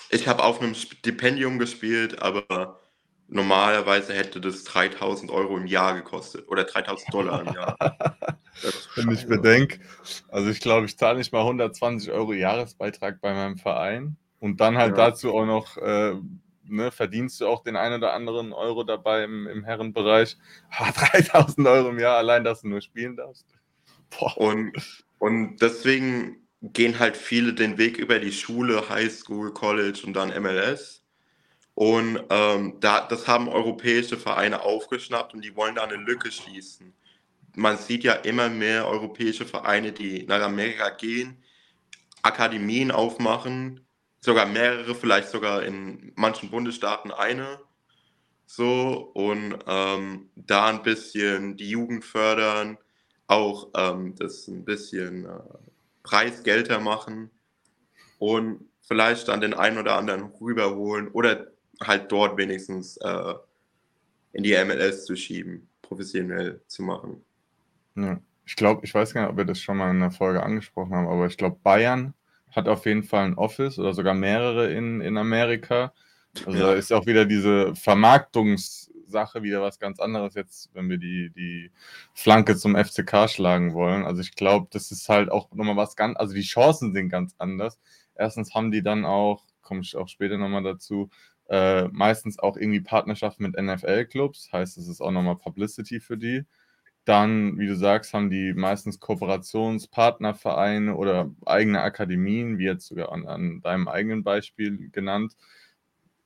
ich 0.10 0.27
habe 0.27 0.44
auf 0.44 0.62
einem 0.62 0.75
Stipendium 0.75 1.58
gespielt, 1.58 2.22
aber 2.22 2.80
normalerweise 3.27 4.13
hätte 4.13 4.39
das 4.39 4.63
3000 4.65 5.32
Euro 5.32 5.58
im 5.58 5.65
Jahr 5.65 5.96
gekostet 5.96 6.48
oder 6.48 6.65
3000 6.65 7.13
Dollar 7.13 7.42
im 7.42 7.53
Jahr. 7.53 7.77
Wenn 8.95 9.12
ich 9.12 9.25
bedenke, 9.27 9.79
also 10.29 10.50
ich 10.50 10.60
glaube, 10.60 10.86
ich 10.86 10.98
zahle 10.98 11.17
nicht 11.17 11.33
mal 11.33 11.41
120 11.41 12.12
Euro 12.12 12.33
Jahresbeitrag 12.33 13.19
bei 13.22 13.33
meinem 13.33 13.57
Verein 13.57 14.17
und 14.39 14.62
dann 14.62 14.77
halt 14.77 14.98
ja. 14.98 15.10
dazu 15.10 15.33
auch 15.33 15.45
noch, 15.45 15.77
äh, 15.77 16.13
ne, 16.63 16.91
verdienst 16.91 17.41
du 17.41 17.48
auch 17.48 17.63
den 17.63 17.75
einen 17.75 17.95
oder 17.95 18.13
anderen 18.13 18.53
Euro 18.53 18.83
dabei 18.83 19.24
im, 19.24 19.48
im 19.48 19.63
Herrenbereich. 19.63 20.38
Ah, 20.69 20.91
3000 20.91 21.67
Euro 21.67 21.89
im 21.89 22.00
Jahr 22.00 22.17
allein, 22.17 22.43
dass 22.43 22.62
du 22.62 22.67
nur 22.67 22.81
spielen 22.81 23.15
darfst. 23.15 23.45
Boah. 24.10 24.38
Und, 24.38 24.74
und 25.19 25.57
deswegen 25.57 26.48
gehen 26.62 27.00
halt 27.00 27.17
viele 27.17 27.53
den 27.53 27.77
Weg 27.77 27.98
über 27.98 28.19
die 28.19 28.31
Schule, 28.31 28.89
Highschool, 28.89 29.53
College 29.53 30.01
und 30.05 30.13
dann 30.13 30.29
MLS. 30.41 31.03
Und 31.75 32.24
ähm, 32.29 32.77
da, 32.79 33.01
das 33.01 33.27
haben 33.27 33.50
europäische 33.50 34.17
Vereine 34.17 34.62
aufgeschnappt 34.62 35.33
und 35.33 35.43
die 35.43 35.55
wollen 35.55 35.75
da 35.75 35.83
eine 35.83 35.95
Lücke 35.95 36.31
schließen. 36.31 36.93
Man 37.55 37.77
sieht 37.77 38.03
ja 38.03 38.13
immer 38.13 38.50
mehr 38.50 38.88
europäische 38.88 39.45
Vereine, 39.45 39.91
die 39.91 40.25
nach 40.25 40.41
Amerika 40.41 40.89
gehen, 40.89 41.43
Akademien 42.24 42.91
aufmachen, 42.91 43.86
sogar 44.22 44.45
mehrere, 44.45 44.95
vielleicht 44.95 45.29
sogar 45.29 45.63
in 45.63 46.13
manchen 46.15 46.50
Bundesstaaten 46.50 47.12
eine. 47.12 47.60
So, 48.45 49.12
und 49.13 49.57
ähm, 49.67 50.29
da 50.36 50.67
ein 50.67 50.83
bisschen 50.83 51.57
die 51.57 51.69
Jugend 51.69 52.05
fördern, 52.05 52.77
auch 53.27 53.69
ähm, 53.75 54.15
das 54.15 54.48
ein 54.48 54.65
bisschen 54.65 55.25
äh, 55.25 55.39
Preisgelder 56.03 56.79
machen 56.79 57.31
und 58.19 58.69
vielleicht 58.81 59.27
dann 59.27 59.41
den 59.41 59.53
einen 59.53 59.77
oder 59.77 59.95
anderen 59.95 60.24
rüberholen 60.39 61.07
oder 61.10 61.48
halt 61.81 62.12
dort 62.12 62.38
wenigstens 62.38 62.98
äh, 62.98 63.33
in 64.33 64.43
die 64.43 64.53
MLS 64.63 65.05
zu 65.05 65.15
schieben, 65.15 65.69
professionell 65.81 66.62
zu 66.67 66.83
machen. 66.83 67.24
Ja. 67.96 68.20
Ich 68.46 68.56
glaube, 68.56 68.84
ich 68.84 68.94
weiß 68.94 69.14
gar 69.14 69.22
nicht, 69.22 69.32
ob 69.32 69.38
wir 69.38 69.46
das 69.46 69.62
schon 69.62 69.78
mal 69.78 69.92
in 69.92 70.00
der 70.00 70.12
Folge 70.12 70.44
angesprochen 70.44 70.94
haben, 70.94 71.08
aber 71.08 71.28
ich 71.28 71.38
glaube, 71.38 71.58
Bayern 71.64 72.14
hat 72.52 72.68
auf 72.68 72.86
jeden 72.86 73.04
Fall 73.04 73.26
ein 73.26 73.38
Office 73.38 73.80
oder 73.80 73.94
sogar 73.94 74.14
mehrere 74.14 74.72
in, 74.72 75.02
in 75.02 75.18
Amerika. 75.18 75.94
Also 76.46 76.60
ja. 76.60 76.68
da 76.68 76.74
ist 76.74 76.92
auch 76.92 77.06
wieder 77.06 77.26
diese 77.26 77.74
Vermarktungs- 77.74 78.92
Sache 79.14 79.44
wieder 79.44 79.62
was 79.62 79.80
ganz 79.80 80.00
anderes 80.02 80.36
jetzt, 80.36 80.70
wenn 80.74 80.90
wir 80.90 80.98
die, 80.98 81.32
die 81.34 81.72
Flanke 82.14 82.58
zum 82.58 82.76
FCK 82.76 83.30
schlagen 83.30 83.74
wollen. 83.74 84.04
Also 84.04 84.20
ich 84.20 84.36
glaube, 84.36 84.68
das 84.72 84.92
ist 84.92 85.08
halt 85.08 85.32
auch 85.32 85.50
nochmal 85.54 85.78
was 85.78 85.96
ganz, 85.96 86.18
also 86.18 86.34
die 86.34 86.42
Chancen 86.42 86.92
sind 86.92 87.08
ganz 87.08 87.34
anders. 87.38 87.80
Erstens 88.16 88.54
haben 88.54 88.72
die 88.72 88.84
dann 88.84 89.06
auch, 89.06 89.46
komme 89.62 89.82
ich 89.82 89.96
auch 89.96 90.10
später 90.10 90.38
nochmal 90.38 90.64
dazu, 90.64 91.10
äh, 91.48 91.88
meistens 91.90 92.40
auch 92.40 92.58
irgendwie 92.58 92.82
Partnerschaft 92.82 93.40
mit 93.40 93.56
NFL-Clubs, 93.56 94.52
heißt, 94.52 94.78
es 94.78 94.88
ist 94.88 95.02
auch 95.02 95.12
nochmal 95.12 95.38
Publicity 95.38 96.02
für 96.02 96.18
die. 96.18 96.44
Dann, 97.05 97.60
wie 97.60 97.67
du 97.67 97.75
sagst, 97.75 98.13
haben 98.13 98.29
die 98.29 98.53
meistens 98.53 99.00
Kooperationspartnervereine 99.00 100.95
oder 100.95 101.29
eigene 101.45 101.81
Akademien, 101.81 102.57
wie 102.57 102.65
jetzt 102.65 102.88
sogar 102.88 103.12
an, 103.12 103.27
an 103.27 103.62
deinem 103.62 103.89
eigenen 103.89 104.24
Beispiel 104.24 104.89
genannt. 104.89 105.36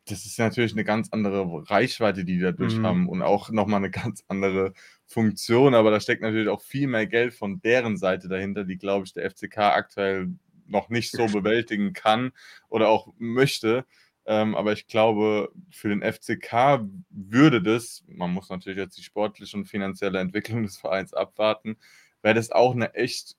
Das 0.05 0.25
ist 0.25 0.38
natürlich 0.39 0.74
eine 0.74 0.84
ganz 0.84 1.10
andere 1.12 1.69
Reichweite, 1.69 2.24
die 2.24 2.36
die 2.36 2.41
dadurch 2.41 2.77
mhm. 2.77 2.86
haben 2.86 3.10
und 3.10 3.22
auch 3.24 3.50
nochmal 3.50 3.79
eine 3.79 3.89
ganz 3.91 4.24
andere 4.27 4.74
Funktion. 5.07 5.74
Aber 5.74 5.89
da 5.89 6.00
steckt 6.00 6.22
natürlich 6.22 6.50
auch 6.50 6.62
viel 6.62 6.88
mehr 6.88 7.07
Geld 7.07 7.34
von 7.34 7.60
deren 7.62 7.98
Seite 7.98 8.27
dahinter, 8.27 8.63
die, 8.63 8.77
glaube 8.77 9.05
ich, 9.05 9.13
der 9.13 9.29
FCK 9.29 9.57
aktuell 9.57 10.29
noch 10.67 10.89
nicht 10.89 11.12
so 11.12 11.25
bewältigen 11.27 11.93
kann 11.93 12.31
oder 12.69 12.89
auch 12.89 13.13
möchte. 13.17 13.86
Ähm, 14.27 14.55
aber 14.55 14.74
ich 14.74 14.88
glaube, 14.88 15.51
für 15.72 15.89
den 15.89 16.01
FCK 16.01 16.81
würde 17.10 17.62
das, 17.62 18.03
man 18.07 18.34
muss 18.34 18.50
natürlich 18.50 18.77
jetzt 18.77 18.98
die 18.98 19.03
sportliche 19.03 19.55
und 19.57 19.65
finanzielle 19.65 20.19
Entwicklung 20.19 20.63
des 20.63 20.77
Vereins 20.77 21.13
abwarten, 21.13 21.77
wäre 22.22 22.36
das 22.36 22.51
auch 22.51 22.74
eine 22.75 22.93
echt 22.93 23.38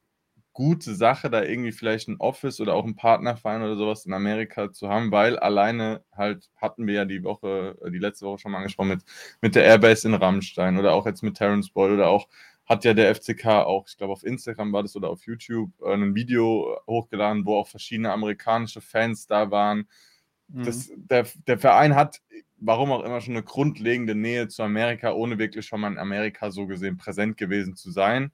gute 0.54 0.95
Sache, 0.95 1.30
da 1.30 1.45
irgendwie 1.45 1.73
vielleicht 1.73 2.09
ein 2.09 2.16
Office 2.18 2.61
oder 2.61 2.75
auch 2.75 2.85
ein 2.85 2.97
Partnerverein 2.97 3.62
oder 3.62 3.76
sowas 3.76 4.07
in 4.07 4.12
Amerika 4.12 4.73
zu 4.73 4.88
haben, 4.88 5.12
weil 5.12 5.38
alleine 5.38 6.02
halt 6.11 6.50
hatten 6.57 6.87
wir 6.87 6.95
ja 6.95 7.04
die 7.04 7.23
Woche, 7.23 7.76
äh, 7.85 7.90
die 7.90 7.99
letzte 7.99 8.26
Woche 8.26 8.38
schon 8.40 8.52
mal 8.52 8.59
angesprochen 8.59 8.88
mit, 8.88 9.04
mit 9.40 9.54
der 9.54 9.64
Airbase 9.64 10.09
in 10.09 10.14
Rammstein 10.14 10.78
oder 10.78 10.95
auch 10.95 11.07
jetzt 11.07 11.23
mit 11.23 11.37
Terence 11.37 11.71
Boyle 11.71 11.95
oder 11.95 12.09
auch 12.09 12.28
hat 12.66 12.85
ja 12.85 12.92
der 12.92 13.14
FCK 13.14 13.47
auch, 13.47 13.87
ich 13.88 13.97
glaube 13.97 14.12
auf 14.12 14.25
Instagram 14.25 14.73
war 14.73 14.83
das 14.83 14.97
oder 14.97 15.11
auf 15.11 15.25
YouTube, 15.26 15.71
äh, 15.80 15.92
ein 15.95 16.14
Video 16.14 16.76
hochgeladen, 16.88 17.47
wo 17.47 17.57
auch 17.57 17.68
verschiedene 17.68 18.12
amerikanische 18.12 18.80
Fans 18.80 19.26
da 19.26 19.50
waren, 19.52 19.87
das, 20.49 20.88
mhm. 20.88 21.07
der, 21.09 21.26
der 21.47 21.59
Verein 21.59 21.95
hat, 21.95 22.21
warum 22.57 22.90
auch 22.90 23.05
immer, 23.05 23.21
schon 23.21 23.35
eine 23.35 23.45
grundlegende 23.45 24.14
Nähe 24.14 24.49
zu 24.49 24.62
Amerika, 24.62 25.12
ohne 25.12 25.38
wirklich 25.38 25.67
schon 25.67 25.81
mal 25.81 25.93
in 25.93 25.99
Amerika 25.99 26.50
so 26.50 26.67
gesehen 26.67 26.97
präsent 26.97 27.37
gewesen 27.37 27.76
zu 27.76 27.90
sein. 27.90 28.33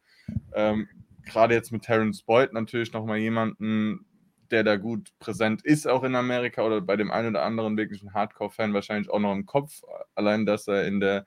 Ähm, 0.54 0.88
Gerade 1.24 1.54
jetzt 1.54 1.72
mit 1.72 1.82
Terence 1.82 2.22
Boyd 2.22 2.52
natürlich 2.52 2.92
nochmal 2.92 3.18
jemanden, 3.18 4.04
der 4.50 4.62
da 4.62 4.76
gut 4.76 5.10
präsent 5.18 5.64
ist, 5.64 5.88
auch 5.88 6.04
in 6.04 6.14
Amerika 6.14 6.62
oder 6.62 6.80
bei 6.80 6.96
dem 6.96 7.10
einen 7.10 7.30
oder 7.30 7.42
anderen 7.42 7.76
wirklichen 7.76 8.12
Hardcore-Fan 8.12 8.74
wahrscheinlich 8.74 9.10
auch 9.10 9.18
noch 9.18 9.32
im 9.32 9.46
Kopf. 9.46 9.82
Allein, 10.14 10.46
dass 10.46 10.68
er 10.68 10.86
in 10.86 11.00
der 11.00 11.24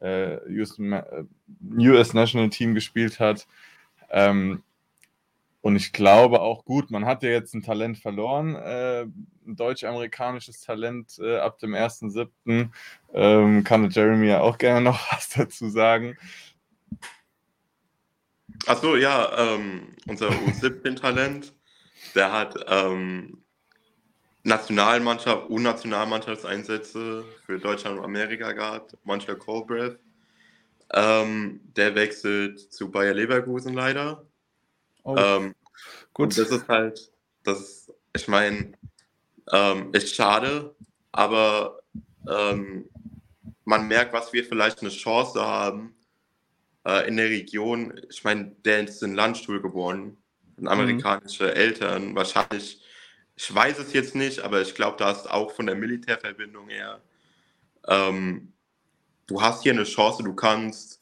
äh, 0.00 0.38
US, 0.50 0.78
US, 0.78 2.14
National 2.14 2.50
Team 2.50 2.74
gespielt 2.74 3.20
hat. 3.20 3.46
Ähm, 4.10 4.62
und 5.60 5.76
ich 5.76 5.92
glaube 5.92 6.40
auch 6.40 6.64
gut, 6.64 6.90
man 6.90 7.04
hat 7.04 7.22
ja 7.22 7.30
jetzt 7.30 7.54
ein 7.54 7.62
Talent 7.62 7.98
verloren, 7.98 8.54
äh, 8.54 9.02
ein 9.02 9.56
deutsch-amerikanisches 9.56 10.60
Talent 10.60 11.18
äh, 11.18 11.38
ab 11.38 11.58
dem 11.58 11.74
1.7. 11.74 12.70
Ähm, 13.12 13.64
kann 13.64 13.90
Jeremy 13.90 14.28
ja 14.28 14.40
auch 14.40 14.58
gerne 14.58 14.80
noch 14.90 15.12
was 15.12 15.30
dazu 15.30 15.68
sagen. 15.68 16.16
Achso, 18.66 18.96
ja, 18.96 19.54
ähm, 19.54 19.94
unser 20.06 20.28
U17-Talent, 20.28 21.54
der 22.14 22.32
hat 22.32 22.54
ähm, 22.68 23.42
Nationalmannschaft, 24.42 25.50
U-Nationalmannschaftseinsätze 25.50 27.24
für 27.44 27.58
Deutschland 27.58 27.98
und 27.98 28.04
Amerika 28.04 28.52
gehabt, 28.52 28.96
Montreal 29.04 29.36
Colbreth. 29.36 29.98
Ähm, 30.92 31.60
der 31.76 31.94
wechselt 31.94 32.58
zu 32.72 32.90
Bayer 32.90 33.12
Leverkusen 33.12 33.74
leider. 33.74 34.27
Oh. 35.08 35.16
Ähm, 35.16 35.54
Gut. 36.12 36.36
das 36.36 36.50
ist 36.50 36.68
halt, 36.68 37.10
das 37.42 37.60
ist, 37.60 37.92
ich 38.14 38.28
meine, 38.28 38.72
ähm, 39.50 39.88
ist 39.94 40.14
schade, 40.14 40.74
aber 41.12 41.80
ähm, 42.28 42.90
man 43.64 43.88
merkt, 43.88 44.12
was 44.12 44.34
wir 44.34 44.44
vielleicht 44.44 44.80
eine 44.80 44.90
Chance 44.90 45.40
haben 45.40 45.94
äh, 46.84 47.08
in 47.08 47.16
der 47.16 47.30
Region. 47.30 47.98
Ich 48.10 48.22
meine, 48.22 48.54
der 48.66 48.84
ist 48.84 49.02
in 49.02 49.14
Landstuhl 49.14 49.62
geboren, 49.62 50.18
mhm. 50.58 50.68
amerikanische 50.68 51.44
mhm. 51.44 51.56
Eltern. 51.56 52.14
Wahrscheinlich, 52.14 52.82
ich 53.34 53.54
weiß 53.54 53.78
es 53.78 53.94
jetzt 53.94 54.14
nicht, 54.14 54.40
aber 54.40 54.60
ich 54.60 54.74
glaube, 54.74 54.98
da 54.98 55.10
ist 55.10 55.30
auch 55.30 55.52
von 55.52 55.64
der 55.64 55.74
Militärverbindung 55.74 56.68
her. 56.68 57.00
Ähm, 57.86 58.52
du 59.26 59.40
hast 59.40 59.62
hier 59.62 59.72
eine 59.72 59.84
Chance, 59.84 60.22
du 60.22 60.34
kannst 60.34 60.97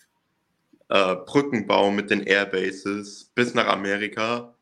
äh, 0.88 1.16
Brückenbau 1.16 1.90
mit 1.90 2.10
den 2.10 2.22
Airbases 2.22 3.32
bis 3.34 3.54
nach 3.54 3.66
Amerika. 3.66 4.54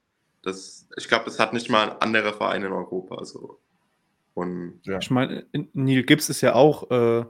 Das, 0.42 0.88
ich 0.96 1.08
glaube, 1.08 1.24
das 1.26 1.38
hat 1.38 1.52
nicht 1.52 1.70
mal 1.70 1.90
ein 1.90 2.00
anderer 2.00 2.32
Verein 2.32 2.62
in 2.62 2.72
Europa. 2.72 3.16
Also. 3.16 3.58
Und, 4.34 4.80
ja. 4.84 4.98
Ich 4.98 5.10
meine, 5.10 5.46
Neil 5.72 6.02
Gibbs 6.02 6.28
ist 6.28 6.40
ja 6.40 6.54
auch 6.54 6.90
äh, 6.90 7.24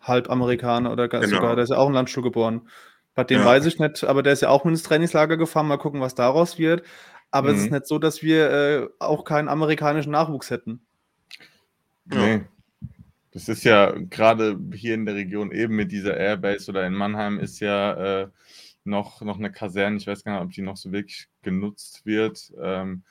halb 0.00 0.30
Amerikaner 0.30 0.92
oder 0.92 1.08
genau. 1.08 1.26
sogar, 1.26 1.54
der 1.54 1.64
ist 1.64 1.70
ja 1.70 1.76
auch 1.76 1.88
in 1.88 1.94
Landstuhl 1.94 2.22
geboren. 2.22 2.68
Bei 3.14 3.24
dem 3.24 3.40
ja. 3.40 3.46
weiß 3.46 3.66
ich 3.66 3.78
nicht, 3.78 4.04
aber 4.04 4.22
der 4.22 4.32
ist 4.32 4.42
ja 4.42 4.50
auch 4.50 4.64
ins 4.64 4.82
Trainingslager 4.82 5.36
gefahren. 5.36 5.68
Mal 5.68 5.78
gucken, 5.78 6.00
was 6.00 6.14
daraus 6.14 6.58
wird. 6.58 6.82
Aber 7.30 7.50
mhm. 7.50 7.56
es 7.56 7.64
ist 7.64 7.70
nicht 7.70 7.86
so, 7.86 7.98
dass 7.98 8.22
wir 8.22 8.50
äh, 8.50 8.88
auch 8.98 9.24
keinen 9.24 9.48
amerikanischen 9.48 10.12
Nachwuchs 10.12 10.50
hätten. 10.50 10.86
Nee. 12.04 12.44
Das 13.36 13.50
ist 13.50 13.64
ja 13.64 13.90
gerade 13.90 14.58
hier 14.72 14.94
in 14.94 15.04
der 15.04 15.14
Region 15.14 15.52
eben 15.52 15.76
mit 15.76 15.92
dieser 15.92 16.16
Airbase 16.16 16.70
oder 16.70 16.86
in 16.86 16.94
Mannheim 16.94 17.38
ist 17.38 17.60
ja 17.60 18.22
äh, 18.22 18.28
noch, 18.84 19.20
noch 19.20 19.36
eine 19.36 19.52
Kaserne. 19.52 19.98
Ich 19.98 20.06
weiß 20.06 20.24
gar 20.24 20.32
nicht, 20.32 20.42
ob 20.42 20.52
die 20.52 20.62
noch 20.62 20.78
so 20.78 20.90
wirklich 20.90 21.28
genutzt 21.42 22.06
wird. 22.06 22.50
Ähm, 22.58 23.02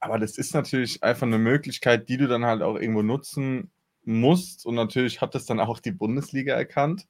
aber 0.00 0.18
das 0.18 0.36
ist 0.36 0.52
natürlich 0.52 1.04
einfach 1.04 1.28
eine 1.28 1.38
Möglichkeit, 1.38 2.08
die 2.08 2.16
du 2.16 2.26
dann 2.26 2.44
halt 2.44 2.60
auch 2.60 2.74
irgendwo 2.74 3.02
nutzen 3.02 3.70
musst. 4.04 4.66
Und 4.66 4.74
natürlich 4.74 5.20
hat 5.20 5.36
das 5.36 5.46
dann 5.46 5.60
auch 5.60 5.78
die 5.78 5.92
Bundesliga 5.92 6.56
erkannt 6.56 7.06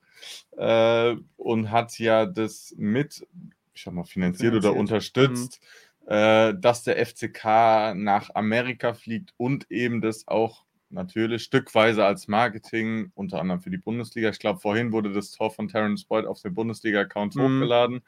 äh, 0.58 1.16
und 1.38 1.70
hat 1.70 1.98
ja 1.98 2.26
das 2.26 2.74
mit, 2.76 3.26
ich 3.72 3.82
sag 3.82 3.94
mal, 3.94 4.04
finanziert, 4.04 4.50
finanziert. 4.50 4.72
oder 4.74 4.78
unterstützt, 4.78 5.62
mhm. 6.02 6.12
äh, 6.12 6.54
dass 6.60 6.82
der 6.82 6.96
FCK 7.06 7.94
nach 7.94 8.34
Amerika 8.34 8.92
fliegt 8.92 9.32
und 9.38 9.70
eben 9.70 10.02
das 10.02 10.28
auch 10.28 10.67
natürlich 10.90 11.44
stückweise 11.44 12.04
als 12.04 12.28
Marketing, 12.28 13.12
unter 13.14 13.40
anderem 13.40 13.60
für 13.60 13.70
die 13.70 13.78
Bundesliga. 13.78 14.30
Ich 14.30 14.38
glaube, 14.38 14.60
vorhin 14.60 14.92
wurde 14.92 15.12
das 15.12 15.30
Tor 15.30 15.50
von 15.50 15.68
Terence 15.68 16.04
Boyd 16.04 16.26
auf 16.26 16.40
den 16.40 16.54
Bundesliga-Account 16.54 17.36
mhm. 17.36 17.42
hochgeladen. 17.42 18.02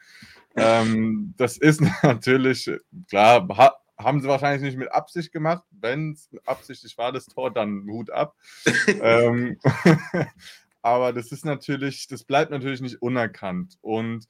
Ähm, 0.57 1.35
das 1.37 1.57
ist 1.57 1.81
natürlich, 2.03 2.71
klar, 3.09 3.47
ha 3.57 3.77
haben 3.99 4.21
sie 4.21 4.29
wahrscheinlich 4.29 4.62
nicht 4.62 4.79
mit 4.79 4.90
Absicht 4.90 5.31
gemacht. 5.31 5.62
Wenn 5.71 6.12
es 6.12 6.31
absichtlich 6.47 6.97
war, 6.97 7.12
das 7.12 7.27
Tor, 7.27 7.51
dann 7.53 7.87
Hut 7.87 8.11
ab. 8.11 8.35
ähm, 9.03 9.59
aber 10.83 11.12
das 11.12 11.33
ist 11.33 11.45
natürlich, 11.45 12.07
das 12.09 12.25
bleibt 12.25 12.51
natürlich 12.51 12.81
nicht 12.81 13.03
unerkannt. 13.03 13.77
Und 13.83 14.27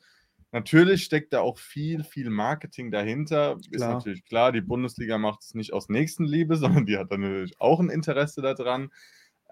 Natürlich 0.53 1.05
steckt 1.05 1.33
da 1.33 1.41
auch 1.41 1.59
viel, 1.59 2.03
viel 2.03 2.29
Marketing 2.29 2.91
dahinter. 2.91 3.57
Klar. 3.57 3.71
Ist 3.71 3.81
natürlich 3.81 4.25
klar, 4.25 4.51
die 4.53 4.61
Bundesliga 4.61 5.17
macht 5.17 5.43
es 5.43 5.55
nicht 5.55 5.73
aus 5.73 5.89
Nächstenliebe, 5.89 6.57
sondern 6.57 6.87
die 6.87 6.99
hat 6.99 7.13
dann 7.13 7.21
natürlich 7.21 7.61
auch 7.61 7.81
ein 7.81 7.91
Interesse 7.91 8.43
daran. 8.43 8.91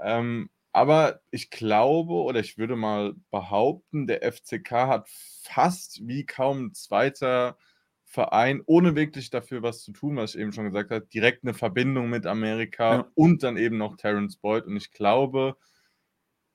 Ähm, 0.00 0.50
aber 0.72 1.20
ich 1.30 1.50
glaube 1.50 2.12
oder 2.12 2.40
ich 2.40 2.58
würde 2.58 2.76
mal 2.76 3.14
behaupten, 3.30 4.06
der 4.06 4.22
FCK 4.30 4.70
hat 4.72 5.08
fast 5.42 6.06
wie 6.06 6.26
kaum 6.26 6.66
ein 6.66 6.74
zweiter 6.74 7.56
Verein, 8.04 8.62
ohne 8.66 8.94
wirklich 8.94 9.30
dafür 9.30 9.62
was 9.62 9.82
zu 9.82 9.92
tun, 9.92 10.16
was 10.16 10.34
ich 10.34 10.40
eben 10.40 10.52
schon 10.52 10.64
gesagt 10.64 10.90
habe, 10.90 11.06
direkt 11.06 11.44
eine 11.44 11.54
Verbindung 11.54 12.08
mit 12.10 12.26
Amerika 12.26 12.94
ja. 12.94 13.10
und 13.14 13.42
dann 13.42 13.56
eben 13.56 13.76
noch 13.76 13.96
Terence 13.96 14.36
Boyd. 14.36 14.66
Und 14.66 14.76
ich 14.76 14.92
glaube, 14.92 15.56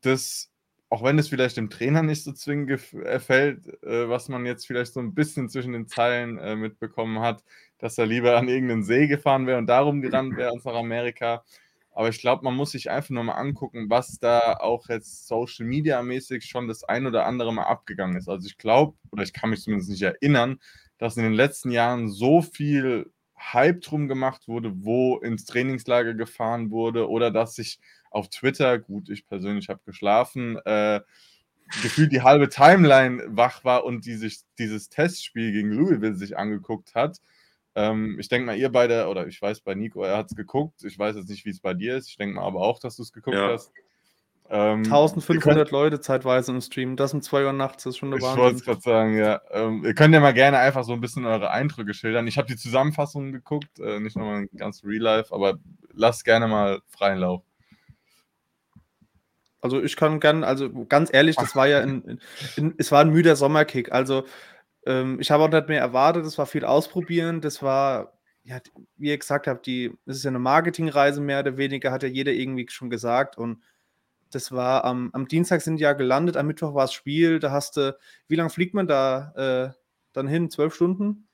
das 0.02 0.53
auch 0.94 1.04
wenn 1.04 1.18
es 1.18 1.28
vielleicht 1.28 1.58
dem 1.58 1.72
Trainer 1.72 2.04
nicht 2.04 2.24
so 2.24 2.32
zwingend 2.34 2.68
gefällt, 2.68 3.84
äh, 3.84 4.08
was 4.08 4.30
man 4.30 4.46
jetzt 4.46 4.68
vielleicht 4.68 4.94
so 4.94 5.00
ein 5.00 5.16
bisschen 5.16 5.50
zwischen 5.50 5.74
den 5.74 5.88
Zeilen 5.88 6.38
äh, 6.38 6.56
mitbekommen 6.56 7.20
hat, 7.20 7.44
dass 7.80 7.98
er 7.98 8.06
lieber 8.06 8.38
an 8.38 8.48
irgendeinen 8.48 8.84
See 8.84 9.08
gefahren 9.08 9.48
wäre 9.48 9.58
und 9.58 9.66
darum 9.66 10.04
gerannt 10.04 10.38
wäre 10.38 10.52
als 10.52 10.66
nach 10.66 10.76
Amerika. 10.76 11.44
Aber 11.94 12.10
ich 12.10 12.20
glaube, 12.20 12.44
man 12.44 12.54
muss 12.54 12.74
sich 12.74 12.92
einfach 12.92 13.10
nur 13.10 13.24
mal 13.24 13.34
angucken, 13.34 13.90
was 13.90 14.20
da 14.20 14.58
auch 14.60 14.88
jetzt 14.88 15.28
Social 15.28 15.66
Media 15.66 16.00
mäßig 16.04 16.46
schon 16.46 16.68
das 16.68 16.84
ein 16.84 17.08
oder 17.08 17.26
andere 17.26 17.52
Mal 17.52 17.64
abgegangen 17.64 18.16
ist. 18.16 18.30
Also 18.30 18.46
ich 18.46 18.60
glaube, 18.60 18.96
oder 19.10 19.24
ich 19.24 19.34
kann 19.34 19.50
mich 19.50 19.64
zumindest 19.64 19.90
nicht 19.90 20.04
erinnern, 20.04 20.60
dass 21.00 21.18
in 21.18 21.24
den 21.24 21.34
letzten 21.34 21.72
Jahren 21.72 22.08
so 22.08 22.44
viel 22.44 23.12
Hype 23.36 23.82
drum 23.82 24.08
gemacht 24.08 24.48
wurde, 24.48 24.72
wo 24.76 25.18
ins 25.18 25.46
Trainingslager 25.46 26.14
gefahren 26.14 26.70
wurde 26.70 27.10
oder 27.10 27.32
dass 27.32 27.56
sich 27.56 27.80
auf 28.14 28.30
Twitter, 28.30 28.80
gut, 28.80 29.10
ich 29.10 29.28
persönlich 29.28 29.70
habe 29.70 29.82
geschlafen, 29.86 30.58
äh, 30.66 31.02
gefühlt 31.82 32.12
die 32.12 32.22
halbe 32.22 32.50
Timeline 32.50 33.24
wach 33.28 33.64
war 33.64 33.84
und 33.84 34.06
die 34.06 34.16
sich 34.16 34.42
dieses 34.60 34.90
Testspiel 34.90 35.52
gegen 35.52 35.72
Louisville 35.72 36.16
sich 36.16 36.38
angeguckt 36.38 36.94
hat. 36.96 37.20
Ähm, 37.76 38.18
ich 38.20 38.30
denke 38.30 38.46
mal, 38.46 38.58
ihr 38.58 38.72
beide, 38.72 39.08
oder 39.08 39.26
ich 39.28 39.42
weiß 39.42 39.62
bei 39.62 39.74
Nico, 39.74 40.04
er 40.04 40.18
hat 40.18 40.28
es 40.30 40.36
geguckt. 40.36 40.84
Ich 40.84 40.98
weiß 40.98 41.16
jetzt 41.16 41.30
nicht, 41.30 41.44
wie 41.46 41.50
es 41.50 41.60
bei 41.60 41.74
dir 41.74 41.98
ist. 41.98 42.10
Ich 42.10 42.18
denke 42.18 42.36
mal 42.36 42.44
aber 42.44 42.62
auch, 42.62 42.80
dass 42.80 42.98
du 42.98 43.02
es 43.02 43.12
geguckt 43.12 43.38
ja. 43.38 43.50
hast. 43.50 43.72
Ähm, 44.50 44.84
1500 44.84 45.72
Leute 45.72 46.00
zeitweise 46.00 46.52
im 46.52 46.62
Stream. 46.62 46.96
Das 46.96 47.14
um 47.14 47.22
2 47.24 47.46
Uhr 47.46 47.54
nachts, 47.54 47.84
das 47.84 47.96
ist 47.96 47.98
schon 47.98 48.14
eine 48.14 48.22
Wahnsinn. 48.22 48.38
Ich 48.38 48.44
wollte 48.44 48.56
es 48.58 48.66
gerade 48.66 48.82
sagen, 48.82 49.18
ja. 49.18 49.42
Ähm, 49.50 49.84
ihr 49.84 49.96
könnt 49.96 50.14
ja 50.14 50.20
mal 50.20 50.34
gerne 50.34 50.60
einfach 50.60 50.84
so 50.84 50.94
ein 50.94 51.02
bisschen 51.02 51.26
eure 51.26 51.50
Eindrücke 51.50 51.96
schildern. 51.96 52.28
Ich 52.28 52.38
habe 52.38 52.48
die 52.48 52.58
Zusammenfassung 52.58 53.32
geguckt, 53.32 53.80
äh, 53.80 54.00
nicht 54.00 54.16
nochmal 54.16 54.42
ein 54.42 54.50
ganz 54.56 54.84
Real 54.84 55.02
Life, 55.02 55.34
aber 55.34 55.58
lasst 55.94 56.26
gerne 56.26 56.48
mal 56.48 56.82
freien 56.88 57.20
Lauf. 57.20 57.42
Also 59.64 59.82
ich 59.82 59.96
kann 59.96 60.20
gern, 60.20 60.44
also 60.44 60.70
ganz 60.86 61.10
ehrlich, 61.14 61.38
das 61.38 61.56
war 61.56 61.68
ja 61.68 61.80
ein, 61.80 62.20
ein, 62.58 62.74
es 62.78 62.92
war 62.92 63.00
ein 63.00 63.12
müder 63.12 63.38
Sommerkick. 63.38 63.94
Also 63.94 64.26
ähm, 64.86 65.20
ich 65.22 65.32
habe 65.32 65.44
auch 65.44 65.50
nicht 65.50 65.70
mehr 65.70 65.80
erwartet, 65.80 66.26
es 66.26 66.38
war 66.38 66.46
viel 66.46 66.66
ausprobieren, 66.66 67.40
das 67.40 67.64
war, 67.64 68.20
ja, 68.44 68.60
wie 68.98 69.08
ihr 69.08 69.18
gesagt 69.18 69.48
habt, 69.48 69.66
die, 69.66 69.94
es 70.06 70.18
ist 70.18 70.24
ja 70.26 70.32
eine 70.32 70.40
Marketingreise 70.40 71.22
mehr 71.22 71.40
oder 71.40 71.56
weniger, 71.56 71.94
hat 71.94 72.04
ja 72.04 72.10
jeder 72.10 72.34
irgendwie 72.34 72.68
schon 72.70 72.90
gesagt 72.90 73.38
und 73.38 73.64
das 74.32 74.52
war 74.52 74.84
am, 74.84 75.12
am 75.14 75.30
Dienstag 75.30 75.62
sind 75.62 75.80
ja 75.80 75.94
gelandet, 75.94 76.36
am 76.36 76.48
Mittwoch 76.48 76.74
war 76.74 76.84
das 76.84 76.94
Spiel. 76.94 77.40
Da 77.40 77.52
hast 77.52 77.78
du, 77.78 77.98
wie 78.28 78.36
lange 78.36 78.50
fliegt 78.50 78.74
man 78.74 78.88
da 78.88 79.32
äh, 79.72 79.80
dann 80.12 80.28
hin? 80.28 80.50
Zwölf 80.50 80.76
Stunden? 80.76 81.30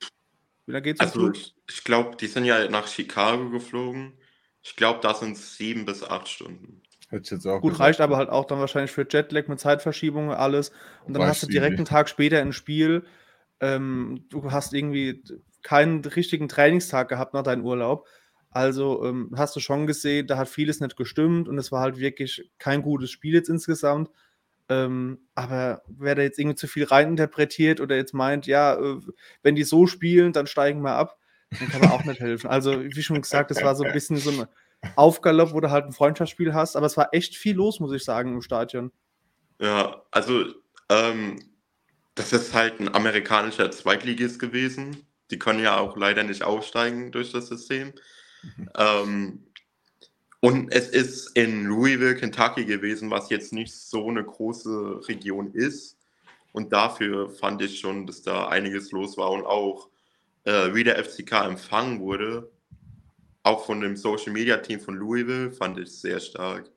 Wie 0.68 0.74
lange 0.74 0.84
geht's? 0.84 1.00
Also, 1.00 1.32
ich, 1.32 1.56
ich 1.68 1.84
glaube, 1.84 2.15
die 2.18 2.28
sind 2.28 2.46
ja 2.46 2.70
nach 2.70 2.88
Chicago 2.88 3.50
geflogen. 3.50 4.13
Ich 4.62 4.76
glaube, 4.76 5.00
da 5.02 5.13
sind 5.13 5.38
es 5.38 5.56
sieben 5.56 5.86
bis 5.86 6.04
acht 6.04 6.28
Stunden. 6.28 6.82
Gut, 7.62 7.72
gesagt. 7.72 7.80
reicht 7.80 8.02
aber 8.02 8.17
halt 8.17 8.30
auch 8.30 8.45
dann 8.45 8.60
wahrscheinlich 8.60 8.91
für 8.91 9.08
Jetlag 9.10 9.48
mit 9.48 9.60
Zeitverschiebung 9.60 10.30
und 10.30 10.36
alles. 10.36 10.72
Und 11.06 11.13
dann 11.13 11.24
Weiß 11.24 11.30
hast 11.30 11.43
du 11.43 11.48
direkt 11.48 11.78
einen 11.78 11.86
Tag 11.86 12.08
später 12.10 12.39
ein 12.39 12.54
Spiel. 12.54 13.04
Ähm, 13.60 14.26
du 14.30 14.52
hast 14.52 14.74
irgendwie 14.74 15.24
keinen 15.63 16.06
richtigen 16.06 16.48
Trainingstag 16.48 17.10
gehabt 17.10 17.34
nach 17.34 17.43
deinem 17.43 17.65
Urlaub. 17.65 18.08
Also 18.52 19.06
ähm, 19.06 19.32
hast 19.36 19.56
du 19.56 19.60
schon 19.60 19.88
gesehen, 19.88 20.28
da 20.28 20.38
hat 20.38 20.50
vieles 20.50 20.80
nicht 20.80 20.98
gestimmt 20.98 21.48
und 21.48 21.58
es 21.58 21.72
war 21.72 21.82
halt 21.82 21.98
wirklich 22.00 22.50
kein 22.58 22.82
gutes 22.82 23.12
Spiel 23.12 23.34
jetzt 23.34 23.50
insgesamt. 23.50 24.10
Ähm, 24.69 25.19
aber 25.34 25.82
wer 25.88 26.13
da 26.15 26.22
jetzt 26.22 26.38
irgendwie 26.38 26.56
zu 26.56 26.67
viel 26.67 26.84
reininterpretiert 26.84 27.82
oder 27.82 27.95
jetzt 27.95 28.13
meint, 28.13 28.45
ja, 28.45 28.76
äh, 28.76 29.00
wenn 29.41 29.56
die 29.56 29.63
so 29.63 29.88
spielen, 29.88 30.32
dann 30.32 30.48
steigen 30.48 30.82
wir 30.82 30.93
ab, 30.93 31.17
dann 31.60 31.69
kann 31.69 31.82
man 31.82 31.89
auch 31.91 32.04
nicht 32.06 32.19
helfen. 32.19 32.48
Also, 32.50 32.84
wie 32.84 33.04
schon 33.04 33.22
gesagt, 33.22 33.50
es 33.50 33.63
war 33.63 33.76
so 33.76 33.84
ein 33.84 33.93
bisschen 33.93 34.17
so 34.17 34.45
Aufgalopp, 34.96 35.54
wo 35.54 35.60
du 35.60 35.72
halt 35.72 35.86
ein 35.86 35.92
Freundschaftsspiel 35.92 36.54
hast, 36.54 36.76
aber 36.76 36.86
es 36.86 36.98
war 36.98 37.10
echt 37.13 37.36
viel 37.36 37.56
los, 37.56 37.80
muss 37.80 37.92
ich 37.92 38.04
sagen, 38.04 38.34
im 38.34 38.42
Stadion. 38.42 38.92
Ja, 39.60 40.04
also, 40.12 40.46
ähm, 40.89 41.39
das 42.15 42.34
ist 42.34 42.54
halt 42.54 42.80
ein 42.80 42.94
amerikanischer 42.94 43.72
Zweitligist 43.72 44.39
gewesen. 44.39 45.06
Die 45.32 45.39
können 45.39 45.62
ja 45.62 45.78
auch 45.78 45.96
leider 45.96 46.24
nicht 46.24 46.44
aufsteigen 46.44 47.12
durch 47.12 47.32
das 47.32 47.48
System. 47.48 47.94
Ähm, 48.78 49.46
und 50.42 50.72
es 50.74 50.88
ist 50.88 51.36
in 51.36 51.65
Louisville, 51.65 52.15
Kentucky 52.15 52.65
gewesen, 52.65 53.12
was 53.12 53.30
jetzt 53.30 53.52
nicht 53.52 53.74
so 53.74 54.08
eine 54.08 54.24
große 54.24 55.08
Region 55.08 55.52
ist. 55.54 55.98
Und 56.54 56.72
dafür 56.72 57.30
fand 57.30 57.62
ich 57.62 57.80
schon, 57.80 58.08
dass 58.08 58.22
da 58.22 58.48
einiges 58.48 58.92
los 58.92 59.18
war 59.18 59.32
und 59.32 59.46
auch 59.46 59.89
äh, 60.46 60.74
wie 60.74 60.84
der 60.84 61.04
FCK 61.04 61.46
empfangen 61.46 62.00
wurde, 62.00 62.50
auch 63.50 63.66
von 63.66 63.82
dem 63.82 63.96
Social 63.96 64.32
Media 64.32 64.58
Team 64.58 64.80
von 64.80 64.96
Louisville, 64.96 65.52
fand 65.52 65.78
ich 65.80 65.92
sehr 65.92 66.20
stark. 66.20 66.70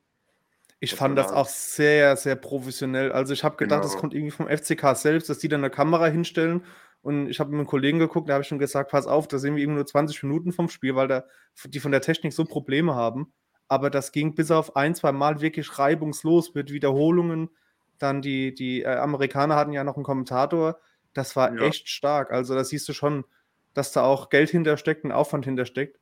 Ich 0.80 0.94
fand 0.94 1.16
das 1.16 1.30
auch 1.30 1.46
sehr, 1.46 2.16
sehr 2.16 2.34
professionell. 2.34 3.12
Also 3.12 3.32
ich 3.32 3.44
habe 3.44 3.56
gedacht, 3.56 3.82
genau. 3.82 3.92
das 3.92 4.00
kommt 4.00 4.14
irgendwie 4.14 4.32
vom 4.32 4.48
FCK 4.48 4.96
selbst, 4.96 5.28
dass 5.28 5.38
die 5.38 5.48
dann 5.48 5.60
eine 5.60 5.70
Kamera 5.70 6.06
hinstellen 6.06 6.64
und 7.02 7.28
ich 7.28 7.40
habe 7.40 7.50
mit 7.50 7.58
einem 7.58 7.66
Kollegen 7.66 7.98
geguckt, 7.98 8.28
da 8.28 8.34
habe 8.34 8.42
ich 8.42 8.48
schon 8.48 8.60
gesagt, 8.60 8.90
pass 8.92 9.06
auf, 9.06 9.26
da 9.26 9.38
sehen 9.38 9.56
wir 9.56 9.62
eben 9.62 9.74
nur 9.74 9.86
20 9.86 10.22
Minuten 10.22 10.52
vom 10.52 10.68
Spiel, 10.68 10.94
weil 10.94 11.08
da, 11.08 11.24
die 11.64 11.80
von 11.80 11.90
der 11.90 12.00
Technik 12.00 12.32
so 12.32 12.44
Probleme 12.44 12.94
haben. 12.94 13.32
Aber 13.68 13.90
das 13.90 14.12
ging 14.12 14.34
bis 14.34 14.50
auf 14.50 14.76
ein, 14.76 14.94
zwei 14.94 15.12
Mal 15.12 15.40
wirklich 15.40 15.78
reibungslos 15.78 16.54
mit 16.54 16.72
Wiederholungen. 16.72 17.50
Dann 17.98 18.22
die, 18.22 18.54
die 18.54 18.82
äh, 18.82 18.96
Amerikaner 18.96 19.56
hatten 19.56 19.72
ja 19.72 19.82
noch 19.82 19.96
einen 19.96 20.04
Kommentator. 20.04 20.78
Das 21.12 21.34
war 21.34 21.52
ja. 21.52 21.62
echt 21.62 21.88
stark. 21.88 22.30
Also 22.30 22.54
da 22.54 22.62
siehst 22.62 22.88
du 22.88 22.92
schon, 22.92 23.24
dass 23.74 23.92
da 23.92 24.04
auch 24.04 24.28
Geld 24.28 24.50
hintersteckt, 24.50 25.04
ein 25.04 25.12
Aufwand 25.12 25.44
hintersteckt. 25.44 25.98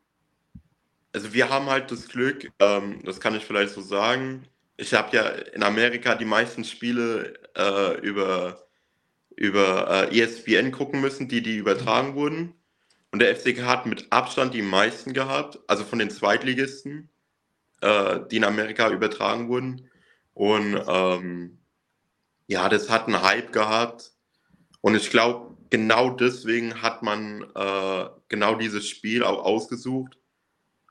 Also 1.13 1.33
wir 1.33 1.51
haben 1.51 1.67
halt 1.67 1.91
das 1.91 2.09
Glück, 2.09 2.51
ähm, 2.61 3.01
das 3.05 3.21
kann 3.21 3.35
ich 3.35 3.45
vielleicht 3.45 3.73
so 3.75 3.81
sagen. 3.81 4.47
Ich 4.77 4.95
habe 4.95 5.17
ja 5.17 5.29
in 5.29 5.63
Amerika 5.63 6.15
die 6.15 6.25
meisten 6.25 6.65
Spiele 6.65 7.35
äh, 7.57 7.99
über 8.01 8.67
über 9.37 10.11
äh, 10.13 10.21
ESPN 10.21 10.71
gucken 10.71 11.01
müssen, 11.01 11.27
die 11.27 11.43
die 11.43 11.57
übertragen 11.57 12.15
wurden. 12.15 12.55
Und 13.11 13.21
der 13.21 13.35
FCK 13.35 13.63
hat 13.65 13.87
mit 13.87 14.07
Abstand 14.13 14.55
die 14.55 14.63
meisten 14.63 15.15
gehabt, 15.15 15.59
also 15.67 15.83
von 15.83 15.99
den 15.99 16.11
Zweitligisten, 16.11 17.09
äh, 17.81 18.21
die 18.31 18.37
in 18.37 18.45
Amerika 18.45 18.91
übertragen 18.91 19.49
wurden. 19.49 19.89
Und 20.35 20.81
ähm, 20.87 21.59
ja, 22.47 22.69
das 22.69 22.91
hat 22.91 23.07
einen 23.07 23.23
Hype 23.23 23.53
gehabt. 23.53 24.13
Und 24.83 24.95
ich 24.95 25.11
glaube, 25.11 25.57
genau 25.71 26.11
deswegen 26.11 26.83
hat 26.83 27.03
man 27.03 27.43
äh, 27.55 28.07
genau 28.29 28.57
dieses 28.57 28.89
Spiel 28.89 29.25
auch 29.25 29.45
ausgesucht, 29.45 30.19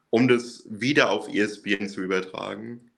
um 0.10 0.28
das 0.28 0.66
wieder 0.70 1.10
auf 1.10 1.28
ESPN 1.28 1.88
zu 1.90 2.02
übertragen. 2.02 2.92